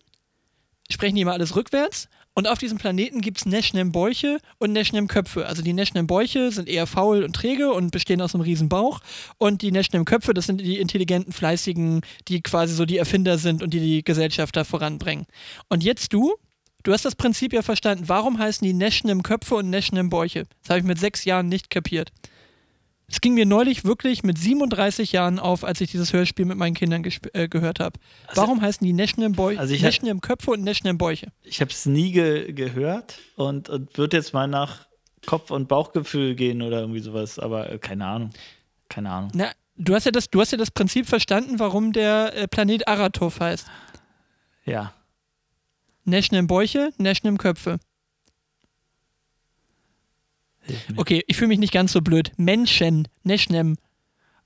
sprechen 0.90 1.16
die 1.16 1.22
immer 1.22 1.32
alles 1.32 1.56
rückwärts. 1.56 2.08
Und 2.36 2.48
auf 2.48 2.58
diesem 2.58 2.78
Planeten 2.78 3.20
gibt 3.20 3.38
es 3.38 3.46
Neschnem-Bäuche 3.46 4.38
und 4.58 4.72
Neschnem-Köpfe. 4.72 5.46
Also 5.46 5.62
die 5.62 5.72
Neschnem-Bäuche 5.72 6.50
sind 6.50 6.68
eher 6.68 6.88
faul 6.88 7.22
und 7.22 7.34
träge 7.34 7.72
und 7.72 7.92
bestehen 7.92 8.20
aus 8.20 8.34
einem 8.34 8.42
riesen 8.42 8.68
Bauch. 8.68 9.00
Und 9.38 9.62
die 9.62 9.70
Neschnem-Köpfe, 9.70 10.34
das 10.34 10.46
sind 10.46 10.60
die 10.60 10.78
intelligenten, 10.78 11.32
fleißigen, 11.32 12.00
die 12.26 12.42
quasi 12.42 12.74
so 12.74 12.86
die 12.86 12.98
Erfinder 12.98 13.38
sind 13.38 13.62
und 13.62 13.72
die 13.72 13.78
die 13.78 14.02
Gesellschaft 14.02 14.56
da 14.56 14.64
voranbringen. 14.64 15.26
Und 15.68 15.84
jetzt 15.84 16.12
du, 16.12 16.34
du 16.82 16.92
hast 16.92 17.04
das 17.04 17.14
Prinzip 17.14 17.52
ja 17.52 17.62
verstanden. 17.62 18.08
Warum 18.08 18.38
heißen 18.38 18.66
die 18.66 18.74
Neschnem-Köpfe 18.74 19.54
und 19.54 19.70
Neschnem-Bäuche? 19.70 20.44
Das 20.62 20.70
habe 20.70 20.80
ich 20.80 20.84
mit 20.84 20.98
sechs 20.98 21.24
Jahren 21.24 21.48
nicht 21.48 21.70
kapiert. 21.70 22.10
Es 23.06 23.20
ging 23.20 23.34
mir 23.34 23.44
neulich 23.46 23.84
wirklich 23.84 24.22
mit 24.24 24.38
37 24.38 25.12
Jahren 25.12 25.38
auf, 25.38 25.62
als 25.62 25.80
ich 25.80 25.90
dieses 25.90 26.12
Hörspiel 26.12 26.46
mit 26.46 26.56
meinen 26.56 26.74
Kindern 26.74 27.04
äh, 27.34 27.48
gehört 27.48 27.78
habe. 27.80 28.00
Warum 28.34 28.60
heißen 28.62 28.84
die 28.86 28.92
Neschnem-Bäuche 28.94 29.58
Also 29.60 29.74
ich 29.74 29.80
hab- 29.82 29.88
Neschnem-Köpfe 29.88 30.50
und 30.52 30.62
Neschnem-Bäuche? 30.62 31.28
Ich 31.42 31.60
habe 31.60 31.70
es 31.70 31.84
nie 31.86 32.12
ge 32.12 32.52
gehört 32.52 33.18
und, 33.36 33.68
und 33.68 33.96
würde 33.98 34.16
jetzt 34.16 34.32
mal 34.32 34.46
nach 34.48 34.86
Kopf- 35.26 35.50
und 35.50 35.68
Bauchgefühl 35.68 36.34
gehen 36.34 36.62
oder 36.62 36.80
irgendwie 36.80 37.00
sowas, 37.00 37.38
aber 37.38 37.70
äh, 37.70 37.78
keine 37.78 38.06
Ahnung. 38.06 38.30
Keine 38.88 39.10
Ahnung. 39.10 39.30
Na, 39.34 39.50
du 39.76 39.94
hast 39.94 40.04
ja 40.04 40.10
das, 40.10 40.28
du 40.30 40.40
hast 40.40 40.52
ja 40.52 40.58
das 40.58 40.70
Prinzip 40.70 41.06
verstanden, 41.06 41.58
warum 41.58 41.92
der 41.92 42.34
äh, 42.34 42.48
Planet 42.48 42.88
Aratov 42.88 43.40
heißt. 43.40 43.66
Ja. 44.64 44.94
Neschnem 46.04 46.46
Bäuche, 46.46 46.90
Neschnem 46.98 47.38
Köpfe. 47.38 47.78
Hilf 50.74 50.88
mir. 50.90 50.98
Okay, 50.98 51.24
ich 51.26 51.36
fühle 51.36 51.48
mich 51.48 51.58
nicht 51.58 51.72
ganz 51.72 51.92
so 51.92 52.00
blöd. 52.00 52.32
Menschen, 52.36 53.08
Neschnem. 53.22 53.76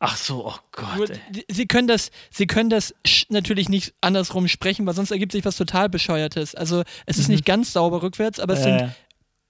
Ach 0.00 0.16
so, 0.16 0.46
oh 0.46 0.54
Gott. 0.70 1.10
Ey. 1.10 1.44
Sie 1.50 1.66
können 1.66 1.88
das, 1.88 2.10
Sie 2.30 2.46
können 2.46 2.70
das 2.70 2.94
natürlich 3.30 3.68
nicht 3.68 3.94
andersrum 4.00 4.46
sprechen, 4.46 4.86
weil 4.86 4.94
sonst 4.94 5.10
ergibt 5.10 5.32
sich 5.32 5.44
was 5.44 5.56
total 5.56 5.88
bescheuertes. 5.88 6.54
Also 6.54 6.84
es 7.06 7.18
ist 7.18 7.28
nicht 7.28 7.44
ganz 7.44 7.72
sauber 7.72 8.02
rückwärts, 8.02 8.38
aber 8.38 8.54
es 8.54 8.62
sind 8.62 8.80
Äh, 8.80 8.88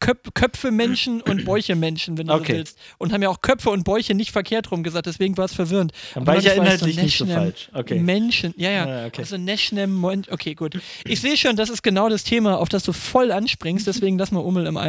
Köp 0.01 0.35
Köpfe 0.35 0.71
Menschen 0.71 1.21
und 1.23 1.45
Bäuche 1.45 1.75
Menschen, 1.75 2.17
wenn 2.19 2.29
du 2.29 2.35
Okay. 2.35 2.53
so 2.53 2.59
willst. 2.59 2.79
Und 2.99 3.13
haben 3.13 3.23
ja 3.23 3.29
auch 3.29 3.41
Köpfe 3.41 3.71
und 3.71 3.83
Bäuche 3.85 4.15
nicht 4.15 4.31
verkehrt 4.31 4.71
rum 4.71 4.83
gesagt, 4.83 5.07
deswegen 5.07 5.37
war 5.37 5.47
es 5.47 5.55
verwirrend. 5.55 5.93
Dann 6.15 6.27
war 6.27 6.37
ich 6.37 6.45
ja 6.45 6.53
inhaltlich 6.53 7.01
nicht 7.03 7.19
so 7.19 7.27
falsch. 7.27 7.69
Okay. 7.75 7.99
Menschen, 7.99 8.55
ja, 8.57 8.71
ja. 8.71 9.07
Okay. 9.07 9.23
Also 9.23 9.37
Neschnem, 9.37 9.93
Mon- 9.95 10.25
okay, 10.31 10.55
gut. 10.55 10.79
Ich 11.05 11.21
sehe 11.21 11.37
schon, 11.37 11.57
das 11.57 11.69
ist 11.71 11.83
genau 11.83 12.09
das 12.09 12.23
Thema, 12.25 12.59
auf 12.59 12.69
das 12.69 12.85
du 12.85 12.93
voll 12.93 13.33
anspringst, 13.33 13.87
deswegen 13.87 14.19
lass 14.19 14.31
mal 14.31 14.41
Ummel 14.41 14.67
im 14.67 14.77
All, 14.77 14.89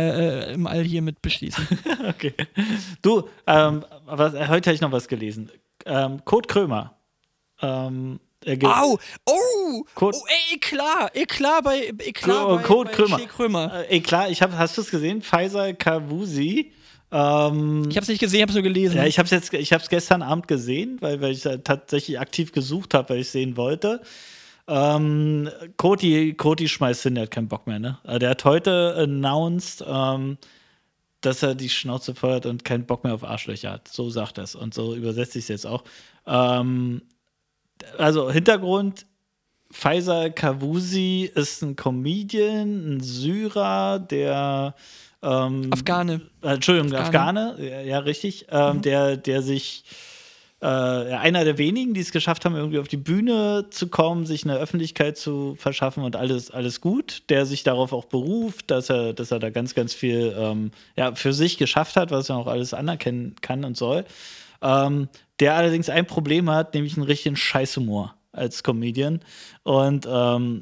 äh, 0.49 0.53
im 0.53 0.67
All 0.67 0.83
hier 0.83 1.01
mit 1.01 1.21
beschließen. 1.21 1.67
okay. 2.07 2.33
Du, 3.01 3.27
ähm, 3.47 3.83
was, 4.05 4.33
heute 4.33 4.69
habe 4.69 4.75
ich 4.75 4.81
noch 4.81 4.91
was 4.91 5.07
gelesen. 5.07 5.49
Ähm, 5.85 6.23
Kurt 6.25 6.47
Krömer. 6.47 6.95
Ähm, 7.61 8.19
Au! 8.63 8.97
Oh! 9.25 9.83
Kurt- 9.95 10.15
oh 10.15 10.25
ey, 10.51 10.59
klar, 10.59 11.11
eklar 11.13 11.61
bei, 11.61 11.87
eklar 11.99 12.45
Kurt- 12.61 12.61
bei, 12.61 12.63
Kurt 12.63 12.87
bei 12.87 12.93
Krömer. 12.95 13.19
Krömer. 13.27 13.73
Äh, 13.89 13.95
ey, 13.95 14.01
klar, 14.01 14.29
ich 14.29 14.41
hab, 14.41 14.51
hast 14.53 14.77
du 14.77 14.81
es 14.81 14.89
gesehen? 14.89 15.21
Pfizer 15.21 15.73
Kavusi. 15.73 16.71
Ähm, 17.11 17.85
Ich 17.89 17.97
hab's 17.97 18.07
nicht 18.07 18.19
gesehen, 18.19 18.43
hab's 18.43 18.53
nur 18.53 18.63
gelesen. 18.63 18.97
Ja, 18.97 19.05
ich 19.05 19.17
habe 19.17 19.25
es 19.25 19.31
jetzt, 19.31 19.51
ich 19.53 19.73
habe 19.73 19.83
es 19.83 19.89
gestern 19.89 20.21
Abend 20.21 20.47
gesehen, 20.47 20.97
weil, 21.01 21.19
weil 21.21 21.31
ich 21.31 21.41
tatsächlich 21.63 22.19
aktiv 22.19 22.51
gesucht 22.51 22.93
habe, 22.93 23.09
weil 23.09 23.19
ich 23.19 23.29
sehen 23.29 23.57
wollte. 23.57 24.01
Ähm, 24.67 25.49
Koti, 25.77 26.33
Koti 26.35 26.69
schmeißt 26.69 27.03
hin, 27.03 27.15
der 27.15 27.23
hat 27.23 27.31
keinen 27.31 27.47
Bock 27.47 27.65
mehr, 27.65 27.79
ne? 27.79 27.97
Also 28.03 28.19
Der 28.19 28.29
hat 28.29 28.45
heute 28.45 28.95
announced, 28.97 29.83
ähm, 29.87 30.37
dass 31.21 31.41
er 31.43 31.55
die 31.55 31.69
Schnauze 31.69 32.13
feuert 32.15 32.45
und 32.45 32.63
keinen 32.63 32.85
Bock 32.85 33.03
mehr 33.03 33.15
auf 33.15 33.23
Arschlöcher 33.23 33.71
hat. 33.71 33.87
So 33.87 34.09
sagt 34.11 34.37
er 34.37 34.43
es 34.43 34.53
und 34.55 34.73
so 34.75 34.93
übersetze 34.95 35.39
ich 35.39 35.45
es 35.45 35.49
jetzt 35.49 35.65
auch. 35.65 35.83
Ähm, 36.27 37.01
also 37.97 38.31
Hintergrund, 38.31 39.05
Faisal 39.71 40.31
Kavusi 40.31 41.29
ist 41.33 41.61
ein 41.61 41.75
Comedian, 41.75 42.95
ein 42.95 42.99
Syrer, 43.01 43.99
der 43.99 44.73
ähm, 45.21 45.69
Afghane. 45.71 46.21
Äh, 46.41 46.53
Entschuldigung, 46.53 46.93
Afghane, 46.93 47.51
Afghane 47.51 47.69
ja, 47.69 47.81
ja, 47.81 47.99
richtig, 47.99 48.47
ähm, 48.49 48.77
mhm. 48.77 48.81
der, 48.81 49.17
der 49.17 49.41
sich 49.41 49.83
äh, 50.61 50.65
einer 50.65 51.45
der 51.45 51.57
wenigen, 51.57 51.93
die 51.93 52.01
es 52.01 52.11
geschafft 52.11 52.45
haben, 52.45 52.55
irgendwie 52.55 52.79
auf 52.79 52.87
die 52.87 52.97
Bühne 52.97 53.67
zu 53.69 53.87
kommen, 53.87 54.25
sich 54.25 54.43
eine 54.43 54.57
Öffentlichkeit 54.57 55.17
zu 55.17 55.55
verschaffen 55.55 56.03
und 56.03 56.15
alles, 56.15 56.51
alles 56.51 56.81
gut, 56.81 57.23
der 57.29 57.45
sich 57.45 57.63
darauf 57.63 57.93
auch 57.93 58.05
beruft, 58.05 58.71
dass 58.71 58.89
er, 58.89 59.13
dass 59.13 59.31
er 59.31 59.39
da 59.39 59.51
ganz, 59.51 59.75
ganz 59.75 59.93
viel 59.93 60.35
ähm, 60.37 60.71
ja, 60.97 61.15
für 61.15 61.33
sich 61.33 61.57
geschafft 61.57 61.95
hat, 61.95 62.11
was 62.11 62.29
er 62.29 62.37
auch 62.37 62.47
alles 62.47 62.73
anerkennen 62.73 63.35
kann 63.41 63.63
und 63.63 63.77
soll. 63.77 64.03
Ähm, 64.61 65.07
der 65.39 65.55
allerdings 65.55 65.89
ein 65.89 66.05
Problem 66.05 66.49
hat, 66.49 66.73
nämlich 66.73 66.97
einen 66.97 67.05
richtigen 67.05 67.35
Scheißhumor 67.35 68.15
als 68.31 68.63
Comedian. 68.63 69.21
Und 69.63 70.07
ähm, 70.09 70.61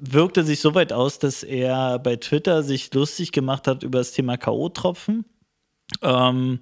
wirkte 0.00 0.44
sich 0.44 0.60
so 0.60 0.74
weit 0.74 0.92
aus, 0.92 1.18
dass 1.18 1.42
er 1.42 1.98
bei 1.98 2.16
Twitter 2.16 2.62
sich 2.62 2.92
lustig 2.94 3.32
gemacht 3.32 3.66
hat 3.66 3.82
über 3.82 3.98
das 3.98 4.12
Thema 4.12 4.36
K.O.-Tropfen. 4.36 5.24
Ähm, 6.02 6.60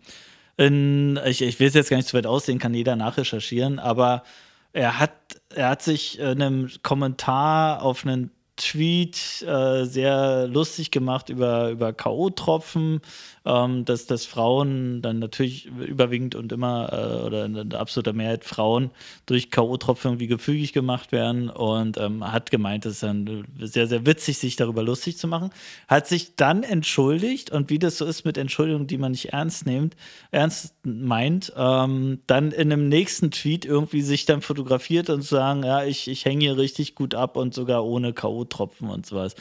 ich, 0.56 1.42
ich 1.42 1.60
will 1.60 1.68
es 1.68 1.74
jetzt 1.74 1.90
gar 1.90 1.98
nicht 1.98 2.08
zu 2.08 2.16
weit 2.16 2.26
aussehen, 2.26 2.58
kann 2.58 2.74
jeder 2.74 2.96
nachrecherchieren, 2.96 3.78
aber 3.78 4.24
er 4.72 4.98
hat, 4.98 5.12
er 5.54 5.70
hat 5.70 5.82
sich 5.82 6.18
in 6.18 6.42
einem 6.42 6.70
Kommentar 6.82 7.82
auf 7.82 8.04
einen 8.04 8.30
Tweet 8.56 9.42
äh, 9.42 9.84
sehr 9.84 10.48
lustig 10.48 10.90
gemacht 10.90 11.28
über, 11.28 11.70
über 11.70 11.92
K.O.-Tropfen, 11.92 13.00
ähm, 13.48 13.86
dass, 13.86 14.04
dass 14.06 14.26
Frauen 14.26 15.00
dann 15.00 15.18
natürlich 15.18 15.66
überwiegend 15.66 16.34
und 16.34 16.52
immer 16.52 16.92
äh, 16.92 17.26
oder 17.26 17.46
in 17.46 17.72
absoluter 17.72 18.12
Mehrheit 18.12 18.44
Frauen 18.44 18.90
durch 19.24 19.50
K.O.-Tropfen 19.50 20.08
irgendwie 20.08 20.26
gefügig 20.26 20.74
gemacht 20.74 21.12
werden 21.12 21.48
und 21.48 21.96
ähm, 21.96 22.30
hat 22.30 22.50
gemeint, 22.50 22.84
es 22.84 22.94
ist 22.94 23.02
dann 23.02 23.46
sehr, 23.58 23.86
sehr 23.86 24.04
witzig, 24.04 24.38
sich 24.38 24.56
darüber 24.56 24.82
lustig 24.82 25.16
zu 25.16 25.28
machen. 25.28 25.50
Hat 25.88 26.06
sich 26.06 26.36
dann 26.36 26.62
entschuldigt 26.62 27.50
und 27.50 27.70
wie 27.70 27.78
das 27.78 27.96
so 27.96 28.04
ist 28.04 28.26
mit 28.26 28.36
Entschuldigungen, 28.36 28.86
die 28.86 28.98
man 28.98 29.12
nicht 29.12 29.32
ernst 29.32 29.64
nimmt, 29.64 29.96
ernst 30.30 30.74
meint, 30.84 31.52
ähm, 31.56 32.20
dann 32.26 32.52
in 32.52 32.70
einem 32.70 32.88
nächsten 32.88 33.30
Tweet 33.30 33.64
irgendwie 33.64 34.02
sich 34.02 34.26
dann 34.26 34.42
fotografiert 34.42 35.08
und 35.08 35.22
sagen, 35.22 35.62
ja, 35.62 35.84
ich, 35.84 36.08
ich 36.08 36.26
hänge 36.26 36.44
hier 36.44 36.58
richtig 36.58 36.94
gut 36.94 37.14
ab 37.14 37.38
und 37.38 37.54
sogar 37.54 37.86
ohne 37.86 38.12
K.O.-Tropfen 38.12 38.90
und 38.90 39.06
sowas. 39.06 39.34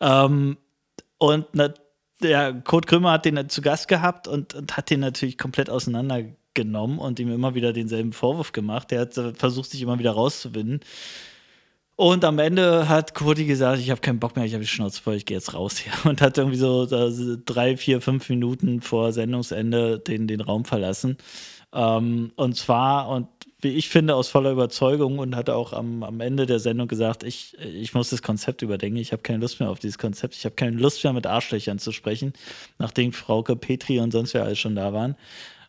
Ähm, 0.00 0.58
und 1.18 1.54
natürlich 1.54 1.85
ja, 2.22 2.52
Kurt 2.52 2.86
Krümmer 2.86 3.12
hat 3.12 3.24
den 3.24 3.48
zu 3.48 3.62
Gast 3.62 3.88
gehabt 3.88 4.28
und, 4.28 4.54
und 4.54 4.76
hat 4.76 4.90
den 4.90 5.00
natürlich 5.00 5.38
komplett 5.38 5.70
auseinandergenommen 5.70 6.98
und 6.98 7.18
ihm 7.20 7.32
immer 7.32 7.54
wieder 7.54 7.72
denselben 7.72 8.12
Vorwurf 8.12 8.52
gemacht. 8.52 8.90
Der 8.90 9.00
hat 9.00 9.14
versucht, 9.14 9.70
sich 9.70 9.82
immer 9.82 9.98
wieder 9.98 10.12
rauszuwinden. 10.12 10.80
Und 11.98 12.26
am 12.26 12.38
Ende 12.38 12.90
hat 12.90 13.14
Kurti 13.14 13.46
gesagt, 13.46 13.80
ich 13.80 13.90
habe 13.90 14.02
keinen 14.02 14.20
Bock 14.20 14.36
mehr, 14.36 14.44
ich 14.44 14.52
habe 14.52 14.62
die 14.62 14.68
Schnauze 14.68 15.00
voll, 15.00 15.14
ich 15.14 15.24
gehe 15.24 15.38
jetzt 15.38 15.54
raus 15.54 15.78
hier. 15.78 15.92
Und 16.04 16.20
hat 16.20 16.36
irgendwie 16.36 16.58
so 16.58 16.86
drei, 17.44 17.76
vier, 17.78 18.02
fünf 18.02 18.28
Minuten 18.28 18.82
vor 18.82 19.12
Sendungsende 19.12 19.98
den, 19.98 20.26
den 20.26 20.42
Raum 20.42 20.66
verlassen. 20.66 21.16
Ähm, 21.76 22.32
und 22.36 22.56
zwar, 22.56 23.08
und 23.10 23.28
wie 23.60 23.72
ich 23.72 23.90
finde, 23.90 24.14
aus 24.14 24.28
voller 24.28 24.50
Überzeugung 24.50 25.18
und 25.18 25.36
hat 25.36 25.50
auch 25.50 25.74
am, 25.74 26.02
am 26.02 26.20
Ende 26.20 26.46
der 26.46 26.58
Sendung 26.58 26.88
gesagt, 26.88 27.22
ich, 27.22 27.54
ich 27.58 27.92
muss 27.92 28.08
das 28.08 28.22
Konzept 28.22 28.62
überdenken, 28.62 28.96
ich 28.96 29.12
habe 29.12 29.22
keine 29.22 29.40
Lust 29.40 29.60
mehr 29.60 29.68
auf 29.68 29.78
dieses 29.78 29.98
Konzept, 29.98 30.34
ich 30.34 30.46
habe 30.46 30.54
keine 30.54 30.78
Lust 30.78 31.04
mehr 31.04 31.12
mit 31.12 31.26
Arschlöchern 31.26 31.78
zu 31.78 31.92
sprechen, 31.92 32.32
nachdem 32.78 33.12
Frauke 33.12 33.56
Petri 33.56 34.00
und 34.00 34.10
sonst 34.10 34.32
wer 34.32 34.44
alles 34.44 34.58
schon 34.58 34.74
da 34.74 34.94
waren. 34.94 35.16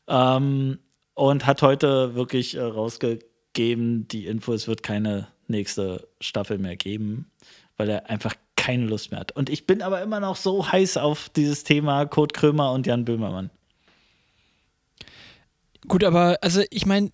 Ähm, 0.08 0.80
und 1.14 1.46
hat 1.46 1.62
heute 1.62 2.16
wirklich 2.16 2.56
äh, 2.56 2.62
rausgegeben, 2.62 4.08
die 4.08 4.28
Info, 4.28 4.54
es 4.54 4.70
wird 4.70 4.84
keine 4.84 5.28
nächste 5.48 6.08
Staffel 6.22 6.58
mehr 6.58 6.78
geben, 6.78 7.32
weil 7.76 7.90
er 7.90 8.10
einfach 8.10 8.36
keine 8.56 8.86
Lust 8.86 9.12
mehr 9.12 9.20
hat. 9.20 9.34
Und 9.34 9.50
ich 9.50 9.66
bin 9.66 9.82
aber 9.82 10.02
immer 10.02 10.22
noch 10.22 10.38
so 10.38 10.72
heiß 10.72 10.98
auf 10.98 11.28
dieses 11.30 11.66
Thema 11.66 12.06
Kurt 12.06 12.34
Krömer 12.34 12.72
und 12.72 12.88
Jan 12.88 13.04
Böhmermann. 13.04 13.50
Gut, 15.88 16.04
aber 16.04 16.38
also 16.42 16.62
ich 16.70 16.86
meine, 16.86 17.10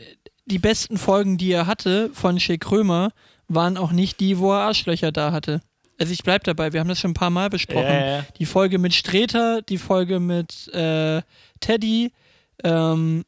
die 0.45 0.59
besten 0.59 0.97
Folgen, 0.97 1.37
die 1.37 1.51
er 1.51 1.67
hatte 1.67 2.09
von 2.13 2.39
Shea 2.39 2.57
Krömer, 2.57 3.11
waren 3.47 3.77
auch 3.77 3.91
nicht 3.91 4.19
die, 4.19 4.39
wo 4.39 4.51
er 4.51 4.61
Arschlöcher 4.61 5.11
da 5.11 5.31
hatte. 5.31 5.61
Also 5.99 6.11
ich 6.11 6.23
bleib 6.23 6.43
dabei, 6.43 6.73
wir 6.73 6.79
haben 6.79 6.89
das 6.89 6.99
schon 6.99 7.11
ein 7.11 7.15
paar 7.15 7.29
Mal 7.29 7.49
besprochen. 7.49 7.85
Äh. 7.85 8.23
Die 8.39 8.45
Folge 8.45 8.79
mit 8.79 8.93
Streter, 8.93 9.61
die 9.61 9.77
Folge 9.77 10.19
mit 10.19 10.67
äh, 10.73 11.21
Teddy, 11.59 12.11
ähm, 12.63 13.23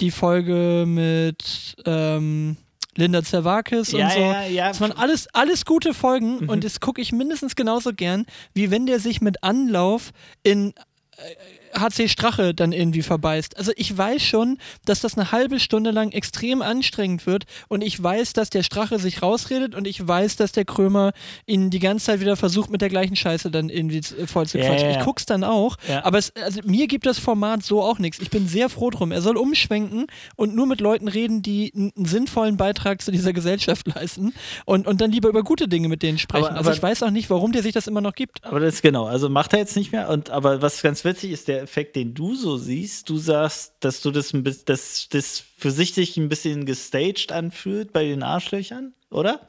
die 0.00 0.10
Folge 0.10 0.84
mit 0.86 1.76
ähm, 1.86 2.56
Linda 2.96 3.22
Zerwakis 3.22 3.92
ja, 3.92 4.06
und 4.06 4.12
so. 4.12 4.20
Ja, 4.20 4.44
ja. 4.44 4.68
Das 4.68 4.80
waren 4.80 4.92
alles, 4.92 5.28
alles 5.32 5.64
gute 5.64 5.94
Folgen 5.94 6.40
mhm. 6.40 6.48
und 6.48 6.64
das 6.64 6.80
gucke 6.80 7.00
ich 7.00 7.12
mindestens 7.12 7.56
genauso 7.56 7.92
gern, 7.92 8.26
wie 8.54 8.70
wenn 8.70 8.86
der 8.86 9.00
sich 9.00 9.20
mit 9.20 9.42
Anlauf 9.42 10.10
in 10.42 10.74
äh, 11.16 11.67
HC 11.74 12.08
Strache 12.08 12.54
dann 12.54 12.72
irgendwie 12.72 13.02
verbeißt. 13.02 13.56
Also 13.56 13.72
ich 13.76 13.96
weiß 13.96 14.22
schon, 14.22 14.58
dass 14.84 15.00
das 15.00 15.16
eine 15.16 15.32
halbe 15.32 15.60
Stunde 15.60 15.90
lang 15.90 16.12
extrem 16.12 16.62
anstrengend 16.62 17.26
wird 17.26 17.44
und 17.68 17.82
ich 17.82 18.02
weiß, 18.02 18.32
dass 18.32 18.50
der 18.50 18.62
Strache 18.62 18.98
sich 18.98 19.22
rausredet 19.22 19.74
und 19.74 19.86
ich 19.86 20.06
weiß, 20.06 20.36
dass 20.36 20.52
der 20.52 20.64
Krömer 20.64 21.12
ihn 21.46 21.70
die 21.70 21.78
ganze 21.78 22.06
Zeit 22.06 22.20
wieder 22.20 22.36
versucht, 22.36 22.70
mit 22.70 22.80
der 22.80 22.88
gleichen 22.88 23.16
Scheiße 23.16 23.50
dann 23.50 23.68
irgendwie 23.68 24.02
voll 24.26 24.46
zu 24.46 24.58
quatschen. 24.58 24.88
Ja, 24.88 24.92
ja, 24.92 24.98
Ich 24.98 25.04
guck's 25.04 25.26
dann 25.26 25.44
auch, 25.44 25.76
aber 26.02 26.18
es, 26.18 26.32
also 26.36 26.60
mir 26.64 26.86
gibt 26.86 27.06
das 27.06 27.18
Format 27.18 27.62
so 27.62 27.82
auch 27.82 27.98
nichts. 27.98 28.18
Ich 28.20 28.30
bin 28.30 28.48
sehr 28.48 28.68
froh 28.68 28.90
drum. 28.90 29.12
Er 29.12 29.22
soll 29.22 29.36
umschwenken 29.36 30.06
und 30.36 30.54
nur 30.54 30.66
mit 30.66 30.80
Leuten 30.80 31.08
reden, 31.08 31.42
die 31.42 31.72
einen 31.74 32.04
sinnvollen 32.04 32.56
Beitrag 32.56 33.02
zu 33.02 33.10
dieser 33.10 33.32
Gesellschaft 33.32 33.86
leisten 33.94 34.32
und, 34.64 34.86
und 34.86 35.00
dann 35.00 35.10
lieber 35.10 35.28
über 35.28 35.42
gute 35.42 35.68
Dinge 35.68 35.88
mit 35.88 36.02
denen 36.02 36.18
sprechen. 36.18 36.44
Aber, 36.44 36.56
also 36.56 36.60
aber, 36.60 36.68
also 36.70 36.78
ich 36.78 36.82
weiß 36.82 37.02
auch 37.04 37.10
nicht, 37.10 37.30
warum 37.30 37.52
der 37.52 37.62
sich 37.62 37.72
das 37.72 37.86
immer 37.86 38.00
noch 38.00 38.14
gibt. 38.14 38.44
Aber 38.44 38.60
das 38.60 38.74
ist 38.74 38.82
genau, 38.82 39.06
also 39.06 39.28
macht 39.28 39.52
er 39.52 39.58
jetzt 39.60 39.76
nicht 39.76 39.92
mehr 39.92 40.08
und 40.08 40.30
aber 40.30 40.62
was 40.62 40.82
ganz 40.82 41.04
witzig 41.04 41.32
ist, 41.32 41.48
der 41.48 41.66
Effekt, 41.68 41.96
den 41.96 42.14
du 42.14 42.34
so 42.34 42.56
siehst. 42.56 43.08
Du 43.10 43.18
sagst, 43.18 43.74
dass 43.80 44.00
du 44.00 44.10
das 44.10 44.32
dass 44.64 45.08
das 45.10 45.44
für 45.56 45.70
sich 45.70 45.92
sich 45.92 46.16
ein 46.16 46.30
bisschen 46.30 46.64
gestaged 46.64 47.30
anfühlt 47.30 47.92
bei 47.92 48.04
den 48.04 48.22
Arschlöchern, 48.22 48.94
oder? 49.10 49.46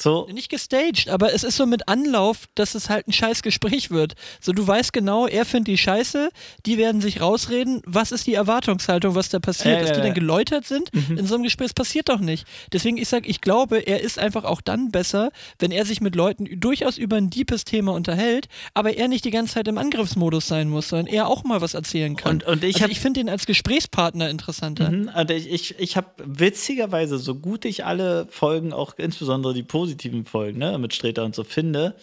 So. 0.00 0.26
Nicht 0.32 0.48
gestaged, 0.48 1.08
aber 1.08 1.34
es 1.34 1.44
ist 1.44 1.56
so 1.56 1.66
mit 1.66 1.88
Anlauf, 1.88 2.46
dass 2.54 2.74
es 2.74 2.88
halt 2.88 3.06
ein 3.06 3.12
scheiß 3.12 3.42
Gespräch 3.42 3.90
wird. 3.90 4.14
So, 4.40 4.52
du 4.52 4.66
weißt 4.66 4.92
genau, 4.92 5.26
er 5.26 5.44
findet 5.44 5.68
die 5.68 5.78
scheiße, 5.78 6.30
die 6.66 6.78
werden 6.78 7.00
sich 7.00 7.20
rausreden. 7.20 7.82
Was 7.84 8.10
ist 8.10 8.26
die 8.26 8.34
Erwartungshaltung, 8.34 9.14
was 9.14 9.28
da 9.28 9.38
passiert? 9.38 9.82
Äh, 9.82 9.84
Dass 9.84 9.92
die 9.92 10.02
dann 10.02 10.14
geläutert 10.14 10.66
sind 10.66 10.90
mhm. 10.94 11.18
in 11.18 11.26
so 11.26 11.34
einem 11.34 11.44
Gespräch, 11.44 11.68
das 11.68 11.74
passiert 11.74 12.08
doch 12.08 12.20
nicht. 12.20 12.46
Deswegen, 12.72 12.96
ich 12.96 13.08
sag, 13.08 13.28
ich 13.28 13.40
glaube, 13.40 13.78
er 13.78 14.00
ist 14.00 14.18
einfach 14.18 14.44
auch 14.44 14.60
dann 14.60 14.90
besser, 14.90 15.30
wenn 15.58 15.70
er 15.70 15.84
sich 15.84 16.00
mit 16.00 16.16
Leuten 16.16 16.48
durchaus 16.58 16.96
über 16.96 17.16
ein 17.16 17.28
deepes 17.28 17.64
Thema 17.64 17.92
unterhält, 17.92 18.48
aber 18.74 18.96
er 18.96 19.08
nicht 19.08 19.24
die 19.24 19.30
ganze 19.30 19.54
Zeit 19.54 19.68
im 19.68 19.78
Angriffsmodus 19.78 20.46
sein 20.46 20.70
muss, 20.70 20.88
sondern 20.88 21.06
er 21.06 21.28
auch 21.28 21.44
mal 21.44 21.60
was 21.60 21.74
erzählen 21.74 22.16
kann. 22.16 22.36
Und, 22.36 22.44
und 22.44 22.64
ich, 22.64 22.76
also 22.76 22.90
ich 22.90 23.00
finde 23.00 23.20
ihn 23.20 23.28
als 23.28 23.46
Gesprächspartner 23.46 24.30
interessanter. 24.30 24.90
Mhm, 24.90 25.10
also 25.12 25.34
ich 25.34 25.50
ich, 25.60 25.78
ich 25.78 25.96
habe 25.96 26.08
witzigerweise, 26.24 27.18
so 27.18 27.34
gut 27.34 27.64
ich 27.64 27.84
alle 27.84 28.26
Folgen, 28.30 28.72
auch 28.72 28.94
insbesondere 28.96 29.52
die 29.52 29.62
positiven, 29.62 29.89
positiven 29.90 30.24
Folgen, 30.24 30.58
ne, 30.58 30.78
mit 30.78 30.94
Streter 30.94 31.24
und 31.24 31.34
so 31.34 31.42
finde, 31.42 31.94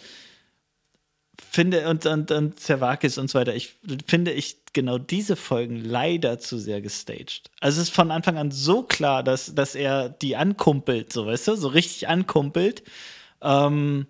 finde 1.50 1.88
und, 1.88 2.04
und, 2.04 2.30
und 2.30 2.60
Zervakis 2.60 3.16
und 3.16 3.30
so 3.30 3.38
weiter, 3.38 3.54
ich 3.54 3.76
finde 4.06 4.32
ich 4.32 4.58
genau 4.74 4.98
diese 4.98 5.36
Folgen 5.36 5.76
leider 5.76 6.38
zu 6.38 6.58
sehr 6.58 6.82
gestaged. 6.82 7.50
Also 7.60 7.80
es 7.80 7.88
ist 7.88 7.94
von 7.94 8.10
Anfang 8.10 8.36
an 8.36 8.50
so 8.50 8.82
klar, 8.82 9.22
dass, 9.22 9.54
dass 9.54 9.74
er 9.74 10.10
die 10.10 10.36
ankumpelt, 10.36 11.12
so 11.12 11.26
weißt 11.26 11.48
du, 11.48 11.54
so 11.56 11.68
richtig 11.68 12.08
ankumpelt. 12.08 12.82
Ähm, 13.40 14.06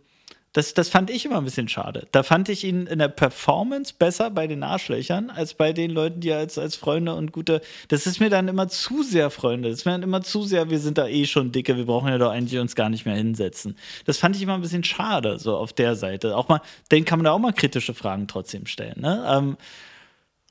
das, 0.53 0.73
das 0.73 0.89
fand 0.89 1.11
ich 1.11 1.25
immer 1.25 1.39
ein 1.39 1.45
bisschen 1.45 1.69
schade. 1.69 2.07
Da 2.11 2.23
fand 2.23 2.49
ich 2.49 2.65
ihn 2.65 2.87
in 2.87 2.99
der 2.99 3.09
Performance 3.09 3.93
besser 3.97 4.31
bei 4.31 4.47
den 4.47 4.63
Arschlöchern 4.63 5.31
als 5.31 5.55
bei 5.55 5.73
den 5.73 5.91
Leuten, 5.91 6.21
die 6.21 6.33
als, 6.33 6.57
als 6.59 6.75
Freunde 6.75 7.15
und 7.15 7.33
gute. 7.33 7.61
Das 7.89 8.07
ist 8.07 8.19
mir 8.19 8.31
dann 8.31 8.49
immer 8.49 8.69
zu 8.69 9.03
sehr 9.03 9.31
Freunde. 9.31 9.69
Das 9.69 9.81
ist 9.81 9.85
mir 9.85 9.93
dann 9.93 10.03
immer 10.03 10.23
zu 10.23 10.45
sehr, 10.45 10.71
wir 10.71 10.79
sind 10.79 10.97
da 10.97 11.07
eh 11.07 11.27
schon 11.27 11.53
dicke, 11.53 11.77
wir 11.77 11.85
brauchen 11.85 12.09
ja 12.09 12.19
doch 12.19 12.31
eigentlich 12.31 12.59
uns 12.59 12.75
gar 12.75 12.89
nicht 12.89 13.05
mehr 13.05 13.15
hinsetzen. 13.15 13.77
Das 14.07 14.19
fand 14.19 14.37
ich 14.37 14.43
immer 14.43 14.55
ein 14.55 14.63
bisschen 14.63 14.85
schade, 14.85 15.39
so 15.39 15.57
auf 15.57 15.73
der 15.75 15.97
Seite. 15.97 16.37
Auch 16.37 16.49
mal, 16.49 16.63
den 16.91 17.05
kann 17.05 17.19
man 17.19 17.25
da 17.25 17.33
auch 17.33 17.39
mal 17.39 17.53
kritische 17.53 17.93
Fragen 17.93 18.27
trotzdem 18.27 18.67
stellen. 18.67 19.01
Ne? 19.01 19.25
Ähm, 19.29 19.57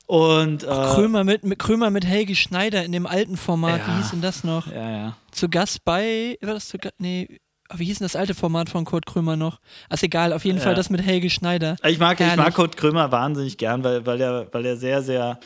und 0.06 0.64
äh, 0.64 0.68
Krömer, 0.68 1.26
mit, 1.26 1.44
mit, 1.44 1.60
Krömer 1.60 1.90
mit 1.90 2.06
Helge 2.06 2.36
Schneider 2.36 2.86
in 2.86 2.94
dem 2.94 3.06
alten 3.06 3.36
Format, 3.36 3.80
ja, 3.80 3.88
wie 3.88 3.98
hieß 3.98 4.12
denn 4.12 4.22
das 4.22 4.46
noch? 4.46 4.68
Ja, 4.68 4.90
ja. 4.90 5.18
Zu 5.32 5.50
Gast 5.50 5.84
bei, 5.84 6.38
war 6.42 6.54
das 6.54 6.70
zu 6.70 6.78
Gast? 6.78 6.96
Nee, 7.00 7.40
wie 7.76 7.86
hieß 7.86 8.00
denn 8.00 8.06
das 8.06 8.16
alte 8.16 8.34
Format 8.34 8.70
von 8.70 8.86
Kurt 8.86 9.06
Krömer 9.06 9.36
noch? 9.36 9.60
Also 9.90 10.06
egal, 10.06 10.34
auf 10.34 10.46
jeden 10.46 10.58
ja. 10.58 10.64
Fall 10.64 10.76
das 10.76 10.90
mit 10.90 11.02
Helge 11.02 11.30
Schneider. 11.30 11.76
Ich 11.86 12.00
mag, 12.00 12.20
ich 12.20 12.36
mag 12.36 12.54
Kurt 12.54 12.78
Krömer 12.78 13.12
wahnsinnig 13.12 13.58
gern, 13.58 13.84
weil, 13.84 14.06
weil, 14.06 14.22
er, 14.22 14.48
weil 14.52 14.66
er 14.66 14.78
sehr, 14.78 15.02
sehr 15.02 15.40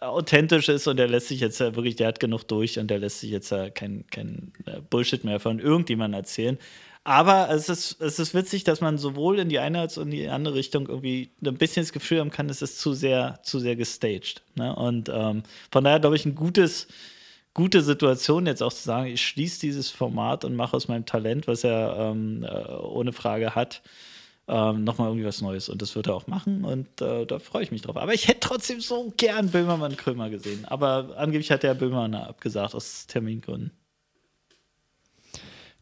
authentisch 0.00 0.68
ist 0.68 0.86
und 0.86 0.96
der 0.96 1.08
lässt 1.08 1.28
sich 1.28 1.40
jetzt 1.40 1.58
ja 1.58 1.74
wirklich, 1.74 1.96
der 1.96 2.08
hat 2.08 2.20
genug 2.20 2.44
durch 2.44 2.78
und 2.78 2.88
der 2.88 2.98
lässt 2.98 3.20
sich 3.20 3.30
jetzt 3.30 3.50
ja 3.50 3.70
kein, 3.70 4.04
kein 4.10 4.52
äh, 4.66 4.80
Bullshit 4.80 5.24
mehr 5.24 5.40
von 5.40 5.58
irgendjemandem 5.58 6.20
erzählen. 6.20 6.58
Aber 7.04 7.48
es 7.50 7.68
ist, 7.68 8.00
es 8.00 8.18
ist 8.18 8.34
witzig, 8.34 8.64
dass 8.64 8.80
man 8.80 8.98
sowohl 8.98 9.38
in 9.38 9.48
die 9.48 9.58
eine 9.58 9.80
als 9.80 9.96
auch 9.96 10.02
in 10.02 10.10
die 10.10 10.28
andere 10.28 10.54
Richtung 10.54 10.88
irgendwie 10.88 11.30
ein 11.44 11.56
bisschen 11.56 11.82
das 11.82 11.92
Gefühl 11.92 12.20
haben 12.20 12.30
kann, 12.30 12.50
es 12.50 12.60
ist 12.60 12.78
zu 12.78 12.92
sehr, 12.92 13.40
zu 13.42 13.58
sehr 13.60 13.76
gestaged. 13.76 14.42
Ne? 14.56 14.74
Und 14.76 15.08
ähm, 15.08 15.42
von 15.70 15.84
daher 15.84 16.00
glaube 16.00 16.16
ich, 16.16 16.26
ein 16.26 16.34
gutes, 16.34 16.86
gute 17.58 17.82
Situation, 17.82 18.46
jetzt 18.46 18.62
auch 18.62 18.72
zu 18.72 18.84
sagen, 18.84 19.06
ich 19.08 19.20
schließe 19.20 19.58
dieses 19.58 19.90
Format 19.90 20.44
und 20.44 20.54
mache 20.54 20.76
aus 20.76 20.86
meinem 20.86 21.06
Talent, 21.06 21.48
was 21.48 21.64
er 21.64 21.96
ähm, 21.98 22.44
äh, 22.44 22.72
ohne 22.72 23.12
Frage 23.12 23.56
hat, 23.56 23.82
ähm, 24.46 24.84
nochmal 24.84 25.08
irgendwie 25.08 25.26
was 25.26 25.40
Neues. 25.40 25.68
Und 25.68 25.82
das 25.82 25.96
wird 25.96 26.06
er 26.06 26.14
auch 26.14 26.28
machen 26.28 26.64
und 26.64 26.86
äh, 27.00 27.26
da 27.26 27.40
freue 27.40 27.64
ich 27.64 27.72
mich 27.72 27.82
drauf. 27.82 27.96
Aber 27.96 28.14
ich 28.14 28.28
hätte 28.28 28.38
trotzdem 28.38 28.80
so 28.80 29.12
gern 29.16 29.50
Böhmermann 29.50 29.96
Krömer 29.96 30.30
gesehen. 30.30 30.66
Aber 30.66 31.16
angeblich 31.16 31.50
hat 31.50 31.64
der 31.64 31.74
Böhmermann 31.74 32.14
abgesagt 32.14 32.76
aus 32.76 33.08
Termingründen. 33.08 33.72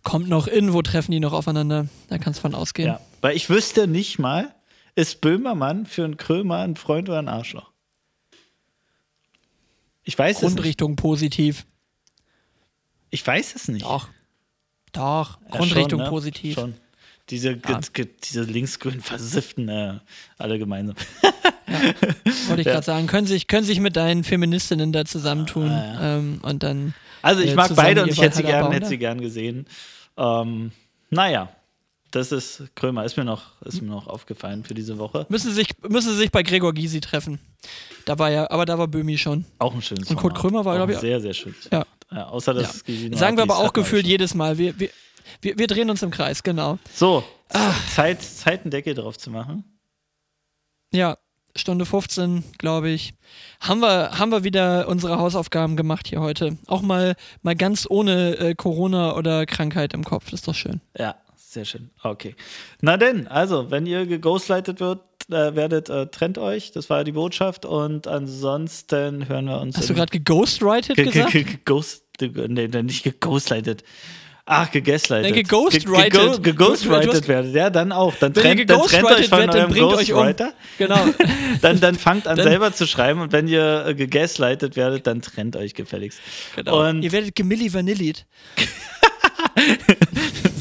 Kommt 0.03 0.31
noch 0.31 0.47
in, 0.47 0.73
wo 0.73 0.81
treffen 0.81 1.13
die 1.13 1.21
noch 1.21 1.35
aufeinander? 1.35 1.89
Da 2.09 2.17
kannst 2.17 2.39
du 2.39 2.43
von 2.43 2.55
ausgehen. 2.55 2.89
Ja, 2.89 3.01
weil 3.21 3.37
ich 3.37 3.51
wüsste 3.51 3.87
nicht 3.87 4.19
mal, 4.19 4.55
ist 4.95 5.21
Böhmermann 5.21 5.85
für 5.85 6.05
einen 6.05 6.17
Krömer 6.17 6.61
ein 6.61 6.75
Freund 6.77 7.11
oder 7.11 7.19
ein 7.19 7.29
Arschloch? 7.29 7.71
Ich 10.09 10.17
weiß 10.19 10.37
es 10.37 10.43
nicht. 10.43 10.55
Grundrichtung 10.55 10.97
positiv. 10.97 11.67
Ich 13.11 13.27
weiß 13.27 13.55
es 13.57 13.69
nicht. 13.69 13.85
Doch. 13.85 14.09
Doch. 14.93 15.39
Ja, 15.43 15.51
Grundrichtung 15.51 15.99
schon, 15.99 16.05
ne? 16.05 16.09
positiv. 16.09 16.55
Schon. 16.55 16.75
Diese, 17.29 17.53
Ja. 17.69 17.81
diese 18.23 18.43
linksgrün 18.45 19.01
versifften 19.01 19.69
äh, 19.69 19.99
alle 20.39 20.59
gemeinsam. 20.61 20.95
Wollte 22.47 22.61
ich 22.61 22.67
Ja. 22.67 22.73
gerade 22.75 22.87
sagen. 22.87 23.09
Können 23.09 23.27
sich, 23.27 23.49
können 23.49 23.67
sich 23.67 23.81
mit 23.81 23.97
deinen 23.97 24.23
Feministinnen 24.23 24.93
da 24.93 25.05
zusammentun 25.05 25.71
Ah, 25.71 26.17
ähm, 26.19 26.39
und 26.43 26.63
dann. 26.63 26.95
Also 27.23 27.43
ich 27.43 27.51
Äh, 27.51 27.55
mag 27.57 27.75
beide 27.75 28.05
und 28.05 28.11
ich 28.11 28.21
hätte 28.21 28.37
sie 28.37 28.43
gern, 28.45 28.71
hätte 28.71 28.85
ne? 28.85 28.89
sie 28.89 28.99
gern 28.99 29.21
gesehen. 29.21 29.67
Ähm, 30.17 30.71
naja, 31.11 31.49
das 32.17 32.33
ist 32.33 32.63
Krömer, 32.75 33.05
ist 33.05 33.17
mir 33.17 33.25
noch, 33.25 33.61
ist 33.63 33.81
mir 33.83 33.91
noch 33.91 34.07
aufgefallen 34.07 34.65
für 34.65 34.75
diese 34.75 34.99
Woche. 34.99 35.27
Müssen 35.29 35.49
sie 35.51 35.55
sich, 35.55 35.69
müssen 35.89 36.11
sie 36.13 36.17
sich 36.17 36.31
bei 36.31 36.43
Gregor 36.43 36.73
Gysi 36.73 37.01
treffen. 37.01 37.39
Da 38.05 38.19
war 38.19 38.31
ja, 38.31 38.51
aber 38.51 38.65
da 38.65 38.79
war 38.79 38.89
Böhmi 38.89 39.19
schon. 39.19 39.45
Auch 39.59 39.75
ein 39.75 39.83
schönes 39.83 40.11
Und 40.11 40.17
Kurt 40.17 40.33
Format. 40.37 40.41
Krömer 40.41 40.65
war, 40.65 40.73
Auch 40.75 40.77
glaub 40.79 40.89
ein 40.89 40.95
ich, 40.95 41.01
sehr, 41.01 41.21
sehr 41.21 41.35
schönes. 41.35 41.69
Ja. 41.71 41.85
Ja, 42.11 42.29
außer 42.29 42.55
Ja. 42.55 42.63
dass 42.63 42.83
nur 42.87 43.19
Sagen 43.19 43.37
wir 43.37 43.43
aber 43.43 43.59
auch 43.59 43.73
gefühlt 43.73 44.07
jedes 44.07 44.35
Mal. 44.35 44.59
Wir, 44.59 44.79
wir, 44.79 44.91
wir, 45.41 45.59
wir 45.59 45.67
drehen 45.67 45.91
uns 45.91 46.03
im 46.03 46.11
Kreis, 46.11 46.43
genau. 46.43 46.79
So, 46.95 47.25
Zeit, 47.95 48.23
Zeit, 48.23 48.63
einen 48.63 48.71
Deckel 48.71 48.95
drauf 48.95 49.19
zu 49.19 49.31
machen. 49.31 49.65
Ja, 50.93 51.19
Stunde 51.57 51.85
15, 51.85 52.45
glaube 52.59 52.91
ich. 52.91 53.15
Haben 53.61 53.81
wir, 53.81 54.19
haben 54.19 54.31
wir 54.31 54.45
wieder 54.45 54.89
unsere 54.89 55.19
Hausaufgaben 55.19 55.77
gemacht 55.77 56.07
hier 56.07 56.21
heute. 56.21 56.59
Auch 56.67 56.83
mal, 56.83 57.17
mal 57.43 57.57
ganz 57.57 57.87
ohne 57.91 58.37
äh, 58.37 58.55
Corona 58.55 59.17
oder 59.17 59.47
Krankheit 59.47 59.93
im 59.95 60.05
Kopf. 60.05 60.27
Das 60.27 60.41
ist 60.41 60.49
doch 60.49 60.55
schön. 60.55 60.81
Ja, 60.97 61.17
sehr 61.57 61.65
schön. 61.65 61.91
Okay. 62.03 62.35
Na 62.81 62.97
denn, 62.97 63.27
also, 63.27 63.71
wenn 63.71 63.87
ihr 63.87 64.07
geghostlightet 64.07 64.79
wird, 64.79 65.01
äh, 65.31 65.57
werdet, 65.57 65.89
äh, 65.89 66.07
trennt 66.07 66.39
euch. 66.39 66.71
Das 66.73 66.89
war 66.91 67.03
die 67.03 67.13
Botschaft. 67.13 67.65
Und 67.65 68.07
ansonsten 68.07 69.29
hören 69.29 69.47
wir 69.47 69.61
uns. 69.61 69.77
Hast 69.77 69.91
du 69.91 69.95
gerade 69.95 70.11
geghostwrited 70.13 70.95
Ge- 70.97 71.05
ge- 71.07 71.13
gesagt? 71.13 71.33
ge- 71.33 71.43
ge- 71.45 71.59
Ghost, 71.65 72.05
nee, 72.21 72.69
nicht 72.83 73.03
geghostlightet. 73.03 73.83
Ach, 74.49 74.71
gegaslightet. 74.71 75.35
Nee, 75.35 75.43
geghostwrited. 75.43 76.13
Ge- 76.13 76.21
ge- 76.21 76.31
Du- 76.31 76.37
du 76.37 76.43
Geghostwrightet 76.43 77.13
hast- 77.15 77.27
werdet. 77.29 77.53
Ja, 77.55 77.69
dann 77.69 77.91
auch. 77.91 78.15
Dann 78.15 78.33
ihr 78.33 78.41
trennt, 78.43 78.71
dann 78.71 78.83
trennt 78.83 79.05
euch 79.07 79.29
von 79.29 79.39
werdet, 79.39 79.55
dann 79.57 79.73
eurem 79.73 79.85
euch 79.99 80.13
um. 80.13 80.19
Ghostwriter. 80.21 80.53
Genau. 80.79 81.05
Dann, 81.63 81.81
dann 81.81 81.95
fangt 81.97 82.29
an, 82.29 82.37
Dann- 82.37 82.47
selber 82.47 82.73
zu 82.75 82.87
schreiben. 82.87 83.21
Und 83.23 83.33
wenn 83.33 83.49
ihr 83.49 83.87
äh, 83.87 83.95
gegaslightet 83.95 84.77
werdet, 84.77 85.07
dann 85.07 85.23
trennt 85.23 85.57
euch 85.57 85.73
gefälligst. 85.75 86.21
genau. 86.55 86.87
Und 86.87 87.03
Ihr 87.03 87.11
werdet 87.13 87.35
gemilli 87.35 87.73
vanillit. 87.73 88.27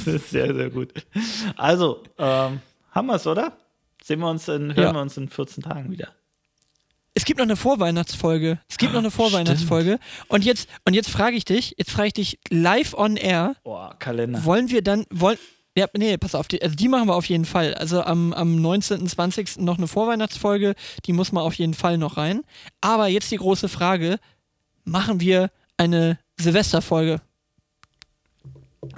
das 0.05 0.15
ist 0.15 0.29
sehr, 0.29 0.53
sehr 0.53 0.69
gut. 0.69 0.93
Also, 1.57 2.03
ähm, 2.17 2.59
haben 2.91 3.07
wir 3.07 3.15
es, 3.15 3.27
oder? 3.27 3.53
Sehen 4.03 4.19
wir 4.19 4.29
uns 4.29 4.47
in, 4.47 4.75
hören 4.75 4.83
Ja. 4.83 4.93
wir 4.93 5.01
uns 5.01 5.17
in 5.17 5.27
14 5.29 5.63
Tagen 5.63 5.91
wieder. 5.91 6.09
Es 7.17 7.23
gibt 7.25 7.39
noch 7.39 7.45
eine 7.45 7.55
Vorweihnachtsfolge. 7.55 8.59
Es 8.69 8.77
gibt 8.77 8.91
noch 8.93 8.99
eine 8.99 9.09
Vorweihnachtsfolge. 9.11 9.99
Und 10.27 10.43
jetzt, 10.43 10.67
und 10.85 10.93
jetzt 10.93 11.09
frage 11.09 11.37
ich 11.37 11.45
dich, 11.45 11.73
jetzt 11.77 11.91
frage 11.91 12.07
ich 12.07 12.13
dich 12.13 12.39
live 12.49 12.93
on 12.93 13.15
air, 13.15 13.55
Boah, 13.63 13.95
Kalender. 13.97 14.43
wollen 14.43 14.69
wir 14.69 14.81
dann, 14.81 15.05
wollen, 15.09 15.37
ja, 15.77 15.87
nee, 15.97 16.17
pass 16.17 16.35
auf, 16.35 16.47
die, 16.49 16.61
also 16.61 16.75
die 16.75 16.89
machen 16.89 17.07
wir 17.07 17.15
auf 17.15 17.25
jeden 17.25 17.45
Fall. 17.45 17.73
Also 17.73 18.01
am, 18.03 18.33
am 18.33 18.61
19., 18.61 19.07
20. 19.07 19.57
noch 19.59 19.77
eine 19.77 19.87
Vorweihnachtsfolge, 19.87 20.75
die 21.05 21.13
muss 21.13 21.31
man 21.31 21.43
auf 21.43 21.53
jeden 21.55 21.73
Fall 21.73 21.97
noch 21.97 22.17
rein. 22.17 22.41
Aber 22.81 23.07
jetzt 23.07 23.31
die 23.31 23.37
große 23.37 23.69
Frage, 23.69 24.19
machen 24.83 25.19
wir 25.21 25.51
eine 25.77 26.19
Silvesterfolge? 26.37 27.21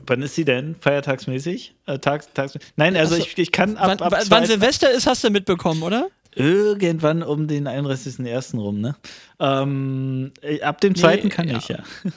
Wann 0.06 0.22
ist 0.22 0.36
sie 0.36 0.46
denn? 0.46 0.76
Feiertagsmäßig? 0.76 1.76
Äh, 1.86 2.00
tags, 2.00 2.30
tags, 2.34 2.58
Nein, 2.76 2.96
also 2.96 3.16
so. 3.16 3.22
ich, 3.22 3.38
ich 3.38 3.52
kann 3.52 3.78
ab, 3.78 4.00
wann, 4.00 4.14
ab 4.14 4.24
wann 4.30 4.46
Silvester 4.46 4.92
ist, 4.92 5.08
hast 5.08 5.24
du 5.24 5.30
mitbekommen, 5.30 5.84
oder? 5.84 6.10
Irgendwann 6.36 7.24
um 7.24 7.48
den 7.48 7.68
31.01. 7.68 8.58
rum, 8.58 8.80
ne? 8.80 8.96
Ähm, 9.40 10.32
äh, 10.42 10.62
ab 10.62 10.82
dem 10.82 10.96
zweiten 10.96 11.30
kann 11.30 11.48
ja. 11.48 11.58
ich, 11.58 11.68
ja. 11.68 11.80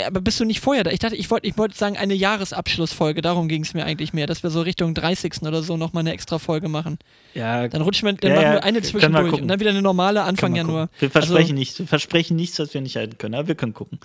Ja, 0.00 0.08
aber 0.08 0.20
bist 0.20 0.40
du 0.40 0.44
nicht 0.44 0.60
vorher 0.60 0.82
da? 0.82 0.90
Ich 0.90 0.98
dachte, 0.98 1.14
ich 1.14 1.30
wollte 1.30 1.46
ich 1.46 1.56
wollte 1.56 1.76
sagen, 1.76 1.96
eine 1.96 2.14
Jahresabschlussfolge, 2.14 3.22
darum 3.22 3.46
ging 3.46 3.62
es 3.62 3.72
mir 3.72 3.84
eigentlich 3.84 4.12
mehr, 4.12 4.26
dass 4.26 4.42
wir 4.42 4.50
so 4.50 4.62
Richtung 4.62 4.94
30. 4.94 5.42
oder 5.42 5.62
so 5.62 5.76
nochmal 5.76 6.00
eine 6.00 6.12
extra 6.12 6.40
Folge 6.40 6.68
machen. 6.68 6.98
Ja, 7.34 7.68
Dann 7.68 7.82
rutschen 7.82 8.08
wir, 8.08 8.14
dann 8.14 8.30
Ja, 8.32 8.36
machen 8.36 8.52
wir 8.52 8.64
eine 8.64 8.82
zwischendurch 8.82 9.34
und 9.34 9.46
dann 9.46 9.60
wieder 9.60 9.70
eine 9.70 9.82
normale 9.82 10.22
Anfang 10.22 10.56
Januar. 10.56 10.88
Wir 10.98 11.10
versprechen 11.10 11.42
also, 11.42 11.54
nichts, 11.54 11.78
wir 11.78 11.86
versprechen 11.86 12.36
nichts, 12.36 12.58
was 12.58 12.74
wir 12.74 12.80
nicht 12.80 12.96
halten 12.96 13.16
können, 13.16 13.34
aber 13.34 13.48
wir 13.48 13.54
können 13.54 13.74
gucken. 13.74 14.00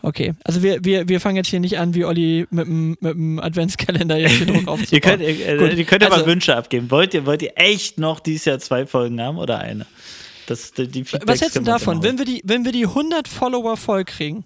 Okay, 0.00 0.34
also 0.44 0.62
wir, 0.62 0.84
wir, 0.84 1.08
wir 1.08 1.20
fangen 1.20 1.36
jetzt 1.36 1.48
hier 1.48 1.58
nicht 1.60 1.78
an, 1.78 1.94
wie 1.94 2.04
Olli 2.04 2.46
mit 2.50 2.66
dem, 2.66 2.90
mit 3.00 3.14
dem 3.14 3.40
Adventskalender 3.40 4.16
jetzt 4.16 4.34
hier 4.34 4.46
Druck 4.46 4.56
aufzubauen. 4.68 4.86
Ihr 4.92 5.00
könnt, 5.00 5.22
ihr, 5.22 5.56
Gut, 5.58 5.72
ihr 5.74 5.84
könnt 5.84 6.02
ja 6.02 6.08
also- 6.10 6.20
mal 6.24 6.30
Wünsche 6.30 6.54
abgeben. 6.56 6.90
Wollt 6.90 7.14
ihr, 7.14 7.26
wollt 7.26 7.42
ihr 7.42 7.52
echt 7.56 7.98
noch 7.98 8.20
dieses 8.20 8.44
Jahr 8.44 8.58
zwei 8.60 8.86
Folgen 8.86 9.20
haben 9.20 9.38
oder 9.38 9.58
eine? 9.58 9.86
Das, 10.46 10.72
die, 10.72 10.86
die 10.88 11.02
Was 11.04 11.10
Feedbacks 11.10 11.40
hältst 11.42 11.56
du 11.56 11.60
davon? 11.62 12.02
Wenn 12.02 12.16
wir, 12.18 12.24
die, 12.24 12.40
wenn 12.44 12.64
wir 12.64 12.72
die 12.72 12.86
100 12.86 13.26
Follower 13.28 13.76
voll 13.76 14.04
kriegen, 14.04 14.44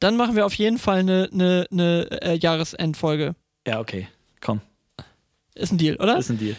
dann 0.00 0.16
machen 0.16 0.34
wir 0.36 0.46
auf 0.46 0.54
jeden 0.54 0.78
Fall 0.78 1.00
eine, 1.00 1.28
eine, 1.32 1.66
eine 1.70 2.08
äh, 2.22 2.34
Jahresendfolge. 2.38 3.36
Ja, 3.66 3.78
okay. 3.78 4.08
Komm, 4.40 4.60
Ist 5.54 5.70
ein 5.70 5.78
Deal, 5.78 5.96
oder? 5.96 6.16
ist 6.18 6.30
ein 6.30 6.38
Deal. 6.38 6.56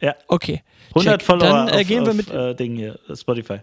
Ja, 0.00 0.14
Okay. 0.28 0.62
100 0.94 1.18
Check. 1.20 1.26
Follower 1.26 1.48
Dann 1.48 1.68
äh, 1.68 1.72
auf, 1.82 1.86
gehen 1.86 2.04
wir 2.04 2.10
auf, 2.12 2.16
mit. 2.16 2.30
äh, 2.30 2.54
Ding 2.54 2.76
hier, 2.76 2.98
Spotify. 3.14 3.58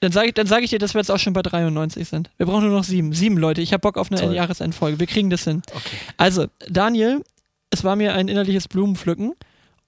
Dann 0.00 0.12
sage 0.12 0.28
ich, 0.28 0.34
dann 0.34 0.46
sag 0.46 0.62
ich 0.62 0.70
dir, 0.70 0.78
dass 0.78 0.94
wir 0.94 1.00
jetzt 1.00 1.10
auch 1.10 1.18
schon 1.18 1.32
bei 1.32 1.42
93 1.42 2.06
sind. 2.08 2.30
Wir 2.36 2.46
brauchen 2.46 2.66
nur 2.66 2.76
noch 2.76 2.84
sieben. 2.84 3.12
Sieben 3.12 3.38
Leute. 3.38 3.60
Ich 3.62 3.72
habe 3.72 3.80
Bock 3.80 3.96
auf 3.96 4.10
eine 4.10 4.20
Toll. 4.20 4.34
Jahresendfolge. 4.34 5.00
Wir 5.00 5.06
kriegen 5.06 5.30
das 5.30 5.44
hin. 5.44 5.62
Okay. 5.70 5.96
Also, 6.16 6.46
Daniel, 6.68 7.22
es 7.70 7.82
war 7.84 7.96
mir 7.96 8.14
ein 8.14 8.28
innerliches 8.28 8.68
Blumenpflücken 8.68 9.32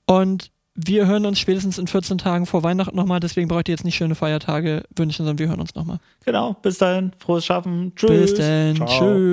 und 0.06 0.50
wir 0.80 1.06
hören 1.06 1.26
uns 1.26 1.40
spätestens 1.40 1.76
in 1.76 1.88
14 1.88 2.18
Tagen 2.18 2.46
vor 2.46 2.62
Weihnachten 2.62 2.96
nochmal. 2.96 3.18
Deswegen 3.18 3.48
braucht 3.48 3.68
ihr 3.68 3.72
jetzt 3.72 3.84
nicht 3.84 3.96
schöne 3.96 4.14
Feiertage 4.14 4.84
wünschen, 4.94 5.24
sondern 5.26 5.38
wir 5.38 5.48
hören 5.48 5.60
uns 5.60 5.74
nochmal. 5.74 5.98
Genau, 6.24 6.54
bis 6.62 6.78
dahin, 6.78 7.12
frohes 7.18 7.44
Schaffen. 7.44 7.92
Tschüss. 7.96 8.08
Bis 8.08 8.34
dann. 8.34 8.76
Ciao. 8.76 8.86
Tschüss. 8.86 9.28